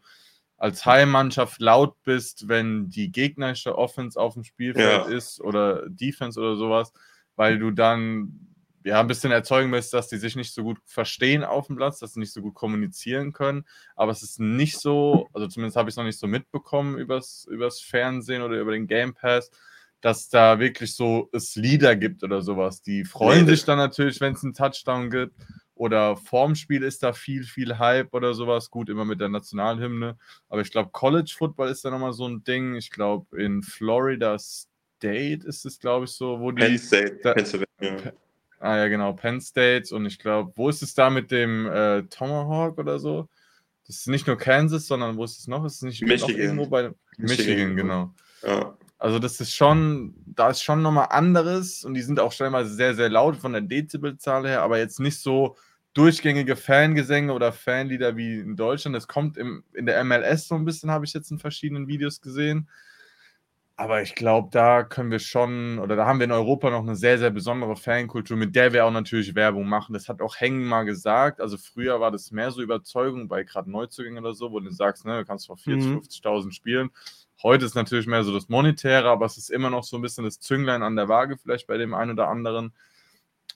als 0.57 0.85
Heimmannschaft 0.85 1.59
laut 1.61 1.95
bist, 2.03 2.47
wenn 2.47 2.89
die 2.89 3.11
gegnerische 3.11 3.77
Offense 3.77 4.19
auf 4.19 4.35
dem 4.35 4.43
Spielfeld 4.43 5.07
ja. 5.07 5.13
ist 5.13 5.41
oder 5.41 5.89
Defense 5.89 6.39
oder 6.39 6.55
sowas, 6.55 6.93
weil 7.35 7.57
du 7.57 7.71
dann 7.71 8.52
ja 8.83 8.99
ein 8.99 9.07
bisschen 9.07 9.31
erzeugen 9.31 9.71
willst, 9.71 9.93
dass 9.93 10.07
die 10.07 10.17
sich 10.17 10.35
nicht 10.35 10.53
so 10.53 10.63
gut 10.63 10.77
verstehen 10.85 11.43
auf 11.43 11.67
dem 11.67 11.75
Platz, 11.75 11.99
dass 11.99 12.13
sie 12.13 12.19
nicht 12.19 12.33
so 12.33 12.41
gut 12.41 12.53
kommunizieren 12.53 13.33
können. 13.33 13.65
Aber 13.95 14.11
es 14.11 14.23
ist 14.23 14.39
nicht 14.39 14.79
so, 14.79 15.29
also 15.33 15.47
zumindest 15.47 15.77
habe 15.77 15.89
ich 15.89 15.93
es 15.93 15.97
noch 15.97 16.03
nicht 16.03 16.19
so 16.19 16.27
mitbekommen 16.27 16.97
übers, 16.97 17.47
übers 17.49 17.79
Fernsehen 17.79 18.41
oder 18.41 18.59
über 18.59 18.71
den 18.71 18.87
Game 18.87 19.13
Pass, 19.13 19.51
dass 20.01 20.27
da 20.29 20.59
wirklich 20.59 20.95
so 20.95 21.29
es 21.31 21.55
Lieder 21.55 21.95
gibt 21.95 22.23
oder 22.23 22.41
sowas. 22.41 22.81
Die 22.81 23.05
freuen 23.05 23.45
nee, 23.45 23.51
sich 23.51 23.63
dann 23.63 23.77
natürlich, 23.77 24.19
wenn 24.19 24.33
es 24.33 24.43
einen 24.43 24.53
Touchdown 24.53 25.09
gibt 25.09 25.35
oder 25.75 26.17
vorm 26.17 26.55
Spiel 26.55 26.83
ist 26.83 27.03
da 27.03 27.13
viel, 27.13 27.43
viel 27.43 27.79
Hype 27.79 28.13
oder 28.13 28.33
sowas. 28.33 28.69
Gut, 28.69 28.89
immer 28.89 29.05
mit 29.05 29.21
der 29.21 29.29
Nationalhymne. 29.29 30.17
Aber 30.49 30.61
ich 30.61 30.71
glaube, 30.71 30.89
College 30.91 31.33
Football 31.37 31.69
ist 31.69 31.83
da 31.83 31.89
nochmal 31.89 32.13
so 32.13 32.27
ein 32.27 32.43
Ding. 32.43 32.75
Ich 32.75 32.91
glaube, 32.91 33.41
in 33.41 33.63
Florida 33.63 34.37
State 34.37 35.47
ist 35.47 35.65
es, 35.65 35.79
glaube 35.79 36.05
ich, 36.05 36.11
so, 36.11 36.39
wo 36.39 36.51
die. 36.51 36.63
Penn 36.63 36.77
State, 36.77 37.19
da, 37.23 37.33
Pennsylvania. 37.33 38.13
Ah 38.63 38.77
ja, 38.77 38.87
genau, 38.87 39.11
Penn 39.11 39.41
State. 39.41 39.93
Und 39.93 40.05
ich 40.05 40.17
glaube, 40.17 40.53
wo 40.55 40.69
ist 40.69 40.81
es 40.81 40.93
da 40.93 41.09
mit 41.09 41.31
dem 41.31 41.67
äh, 41.67 42.03
Tomahawk 42.03 42.77
oder 42.77 42.97
so? 42.97 43.27
Das 43.85 43.97
ist 43.97 44.07
nicht 44.07 44.25
nur 44.25 44.37
Kansas, 44.37 44.87
sondern 44.87 45.17
wo 45.17 45.25
ist 45.25 45.37
es 45.37 45.47
noch? 45.47 45.65
Ist 45.65 45.75
es 45.75 45.81
nicht 45.81 46.01
Michigan. 46.01 46.39
irgendwo 46.39 46.67
bei 46.67 46.93
Michigan, 47.17 47.45
Michigan 47.45 47.75
genau. 47.75 48.13
Ja. 48.41 48.77
Also 48.99 49.19
das 49.19 49.41
ist 49.41 49.53
schon, 49.53 50.15
da 50.25 50.49
ist 50.49 50.63
schon 50.63 50.81
nochmal 50.81 51.07
anderes 51.09 51.83
und 51.83 51.93
die 51.93 52.01
sind 52.01 52.21
auch 52.21 52.31
stellenweise 52.31 52.73
sehr, 52.73 52.95
sehr 52.95 53.09
laut 53.09 53.35
von 53.35 53.51
der 53.51 53.61
Dezibelzahl 53.61 54.47
her, 54.47 54.61
aber 54.61 54.77
jetzt 54.77 55.01
nicht 55.01 55.19
so 55.19 55.57
durchgängige 55.93 56.55
Fangesänge 56.55 57.33
oder 57.33 57.51
Fanlieder 57.51 58.15
wie 58.15 58.39
in 58.39 58.55
Deutschland. 58.55 58.95
Das 58.95 59.09
kommt 59.09 59.35
im, 59.35 59.65
in 59.73 59.85
der 59.85 60.01
MLS 60.05 60.47
so 60.47 60.55
ein 60.55 60.63
bisschen, 60.63 60.89
habe 60.89 61.03
ich 61.03 61.11
jetzt 61.11 61.31
in 61.31 61.37
verschiedenen 61.37 61.89
Videos 61.89 62.21
gesehen. 62.21 62.69
Aber 63.75 64.03
ich 64.03 64.13
glaube, 64.13 64.49
da 64.51 64.83
können 64.83 65.09
wir 65.09 65.17
schon, 65.17 65.79
oder 65.79 65.95
da 65.95 66.05
haben 66.05 66.19
wir 66.19 66.25
in 66.25 66.31
Europa 66.31 66.69
noch 66.69 66.81
eine 66.81 66.95
sehr, 66.95 67.17
sehr 67.17 67.31
besondere 67.31 67.75
Fankultur, 67.75 68.37
mit 68.37 68.55
der 68.55 68.71
wir 68.71 68.85
auch 68.85 68.91
natürlich 68.91 69.33
Werbung 69.33 69.67
machen. 69.67 69.93
Das 69.93 70.07
hat 70.07 70.21
auch 70.21 70.39
Hengen 70.39 70.63
mal 70.63 70.83
gesagt. 70.83 71.41
Also 71.41 71.57
früher 71.57 71.99
war 71.99 72.11
das 72.11 72.29
mehr 72.29 72.51
so 72.51 72.61
Überzeugung 72.61 73.27
bei 73.27 73.43
gerade 73.43 73.71
Neuzugängen 73.71 74.23
oder 74.23 74.35
so, 74.35 74.51
wo 74.51 74.59
du 74.59 74.69
sagst, 74.69 75.05
ne, 75.05 75.17
du 75.17 75.25
kannst 75.25 75.47
vor 75.47 75.55
40.000, 75.57 75.75
mhm. 75.75 75.97
50.000 75.97 76.51
spielen. 76.51 76.91
Heute 77.41 77.65
ist 77.65 77.73
natürlich 77.73 78.05
mehr 78.05 78.23
so 78.23 78.31
das 78.31 78.47
Monetäre, 78.47 79.09
aber 79.09 79.25
es 79.25 79.37
ist 79.37 79.49
immer 79.49 79.71
noch 79.71 79.83
so 79.83 79.97
ein 79.97 80.03
bisschen 80.03 80.23
das 80.23 80.39
Zünglein 80.39 80.83
an 80.83 80.95
der 80.95 81.09
Waage, 81.09 81.37
vielleicht 81.37 81.65
bei 81.65 81.77
dem 81.77 81.95
einen 81.95 82.11
oder 82.11 82.27
anderen. 82.27 82.73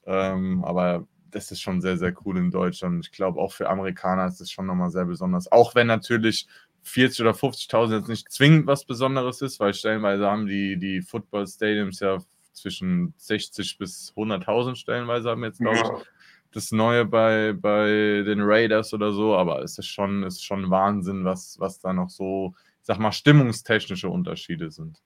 Ähm, 0.08 0.64
aber 0.66 1.08
das 1.30 1.52
ist 1.52 1.62
schon 1.62 1.80
sehr, 1.80 1.98
sehr 1.98 2.14
cool 2.26 2.38
in 2.38 2.50
Deutschland. 2.50 3.06
Ich 3.06 3.12
glaube, 3.12 3.40
auch 3.40 3.54
für 3.54 3.70
Amerikaner 3.70 4.26
ist 4.26 4.42
es 4.42 4.50
schon 4.50 4.66
nochmal 4.66 4.90
sehr 4.90 5.06
besonders. 5.06 5.52
Auch 5.52 5.76
wenn 5.76 5.88
natürlich 5.88 6.48
40.000 6.88 7.22
oder 7.22 7.32
50.000 7.32 7.98
jetzt 7.98 8.10
nicht 8.10 8.32
zwingend 8.32 8.68
was 8.68 8.86
Besonderes 8.86 9.42
ist, 9.42 9.60
weil 9.60 9.74
stellenweise 9.74 10.26
haben 10.26 10.48
die, 10.48 10.78
die 10.78 11.02
Football 11.02 11.48
Stadiums 11.48 12.00
ja 12.00 12.18
zwischen 12.54 13.14
60 13.18 13.78
bis 13.78 14.14
100.000 14.16 14.76
stellenweise 14.76 15.30
haben 15.30 15.44
jetzt, 15.44 15.60
glaube 15.60 15.78
ich, 15.78 16.08
das 16.52 16.72
Neue 16.72 17.06
bei, 17.06 17.54
bei 17.54 18.24
den 18.26 18.42
Raiders 18.42 18.94
oder 18.94 19.12
so. 19.12 19.36
Aber 19.36 19.62
es 19.62 19.78
ist 19.78 19.88
schon, 19.88 20.24
ist 20.24 20.44
schon 20.44 20.70
Wahnsinn, 20.72 21.26
was, 21.26 21.60
was 21.60 21.80
da 21.80 21.94
noch 21.94 22.10
so 22.10 22.56
sag 22.88 23.00
mal, 23.00 23.12
stimmungstechnische 23.12 24.08
Unterschiede 24.08 24.72
sind. 24.72 25.02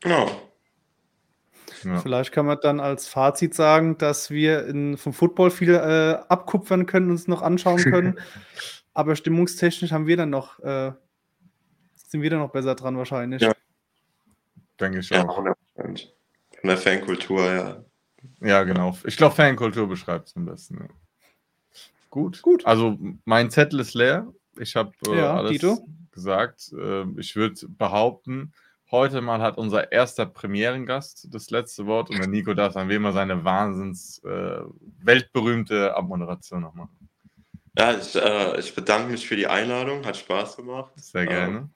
Genau. 0.00 0.28
Ja. 1.84 2.00
Vielleicht 2.00 2.32
kann 2.32 2.46
man 2.46 2.58
dann 2.60 2.80
als 2.80 3.06
Fazit 3.06 3.54
sagen, 3.54 3.98
dass 3.98 4.30
wir 4.30 4.66
in, 4.66 4.96
vom 4.96 5.12
Football 5.12 5.52
viel 5.52 5.74
äh, 5.74 6.18
abkupfern 6.28 6.86
können, 6.86 7.10
uns 7.10 7.28
noch 7.28 7.42
anschauen 7.42 7.82
können. 7.82 8.18
Aber 8.96 9.14
stimmungstechnisch 9.14 9.92
haben 9.92 10.06
wir 10.06 10.16
dann 10.16 10.30
noch 10.30 10.58
äh, 10.60 10.90
sind 12.08 12.22
wir 12.22 12.30
da 12.30 12.38
noch 12.38 12.50
besser 12.50 12.74
dran 12.74 12.96
wahrscheinlich. 12.96 13.42
Ja. 13.42 13.52
Denke 14.80 15.00
ich 15.00 15.12
auch. 15.12 15.44
Ja, 15.44 15.54
100%. 15.76 16.08
Von 16.60 16.68
der 16.68 16.78
Fankultur, 16.78 17.44
ja. 17.44 17.84
Ja, 18.40 18.62
genau. 18.64 18.96
Ich 19.04 19.18
glaube, 19.18 19.34
Fankultur 19.34 19.86
beschreibt 19.86 20.28
es 20.28 20.36
am 20.36 20.46
besten. 20.46 20.78
Ja. 20.80 20.88
Gut. 22.08 22.40
Gut. 22.40 22.64
Also 22.64 22.96
mein 23.26 23.50
Zettel 23.50 23.80
ist 23.80 23.92
leer. 23.92 24.32
Ich 24.58 24.74
habe 24.76 24.92
äh, 25.08 25.18
ja, 25.18 25.36
alles 25.36 25.50
Dito? 25.52 25.86
gesagt. 26.12 26.72
Äh, 26.72 27.04
ich 27.18 27.36
würde 27.36 27.68
behaupten, 27.68 28.54
heute 28.90 29.20
mal 29.20 29.42
hat 29.42 29.58
unser 29.58 29.92
erster 29.92 30.24
Premierengast 30.24 31.28
das 31.34 31.50
letzte 31.50 31.84
Wort 31.84 32.08
und 32.08 32.18
der 32.18 32.28
Nico 32.28 32.54
darf 32.54 32.72
dann 32.72 32.88
wie 32.88 32.94
immer 32.94 33.12
seine 33.12 33.44
wahnsinns 33.44 34.24
äh, 34.24 34.60
weltberühmte 35.02 35.94
Abmoderation 35.94 36.62
noch 36.62 36.72
machen. 36.72 37.10
Ja, 37.78 37.96
ich, 37.96 38.14
äh, 38.14 38.58
ich, 38.58 38.74
bedanke 38.74 39.10
mich 39.10 39.26
für 39.26 39.36
die 39.36 39.46
Einladung. 39.46 40.04
Hat 40.06 40.16
Spaß 40.16 40.56
gemacht. 40.56 40.92
Sehr 40.96 41.26
gerne. 41.26 41.56
Ähm, 41.58 41.70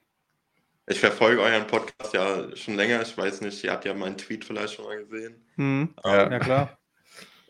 ich 0.87 0.99
verfolge 0.99 1.43
euren 1.43 1.67
Podcast 1.67 2.15
ja 2.15 2.57
schon 2.57 2.75
länger. 2.75 3.03
Ich 3.03 3.17
weiß 3.17 3.43
nicht, 3.43 3.63
ihr 3.63 3.73
habt 3.73 3.85
ja 3.85 3.95
meinen 3.95 4.17
Tweet 4.17 4.45
vielleicht 4.45 4.75
schon 4.75 4.87
mal 4.87 4.99
gesehen. 4.99 5.35
Mhm. 5.57 5.95
Ähm, 6.05 6.33
ja, 6.33 6.39
klar. 6.39 6.79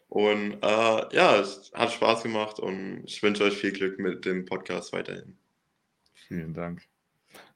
Und 0.08 0.54
äh, 0.62 1.16
ja, 1.16 1.36
es 1.38 1.70
hat 1.72 1.92
Spaß 1.92 2.24
gemacht 2.24 2.58
und 2.58 3.04
ich 3.06 3.22
wünsche 3.22 3.44
euch 3.44 3.54
viel 3.54 3.72
Glück 3.72 4.00
mit 4.00 4.24
dem 4.24 4.44
Podcast 4.44 4.92
weiterhin. 4.92 5.38
Vielen 6.12 6.52
Dank. 6.52 6.82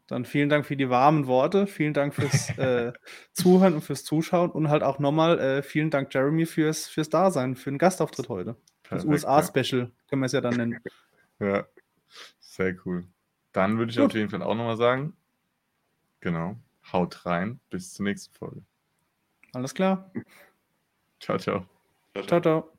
Dann 0.07 0.25
vielen 0.25 0.49
Dank 0.49 0.65
für 0.65 0.77
die 0.77 0.89
warmen 0.89 1.27
Worte, 1.27 1.67
vielen 1.67 1.95
Dank 1.95 2.15
fürs 2.15 2.51
äh, 2.59 2.93
Zuhören 3.33 3.75
und 3.75 3.81
fürs 3.81 4.05
Zuschauen 4.05 4.51
und 4.51 4.69
halt 4.69 4.85
auch 4.85 5.01
nochmal 5.01 5.41
äh, 5.41 5.63
vielen 5.63 5.91
Dank, 5.91 6.15
Jeremy, 6.15 6.47
fürs, 6.47 6.87
fürs 6.87 7.09
Dasein, 7.09 7.57
für 7.57 7.71
den 7.71 7.79
Gastauftritt 7.79 8.29
heute. 8.29 8.57
Perfekt, 8.85 9.13
das 9.13 9.25
USA-Special, 9.25 9.83
ja. 9.83 9.91
können 10.09 10.23
wir 10.23 10.27
es 10.27 10.33
ja 10.33 10.41
dann 10.41 10.57
nennen. 10.57 10.79
Ja, 11.41 11.67
sehr 12.39 12.77
cool. 12.87 13.09
Dann 13.51 13.77
würde 13.77 13.91
ich 13.91 13.99
Gut. 13.99 14.07
auf 14.07 14.15
jeden 14.15 14.31
Fall 14.31 14.41
auch 14.41 14.55
nochmal 14.55 14.77
sagen, 14.77 15.17
genau, 16.21 16.57
haut 16.93 17.27
rein, 17.27 17.59
bis 17.71 17.93
zur 17.93 18.05
nächsten 18.05 18.33
Folge. 18.33 18.63
Alles 19.53 19.75
klar. 19.75 20.13
Ciao, 21.19 21.39
ciao. 21.39 21.67
Ciao, 22.27 22.41
ciao. 22.41 22.74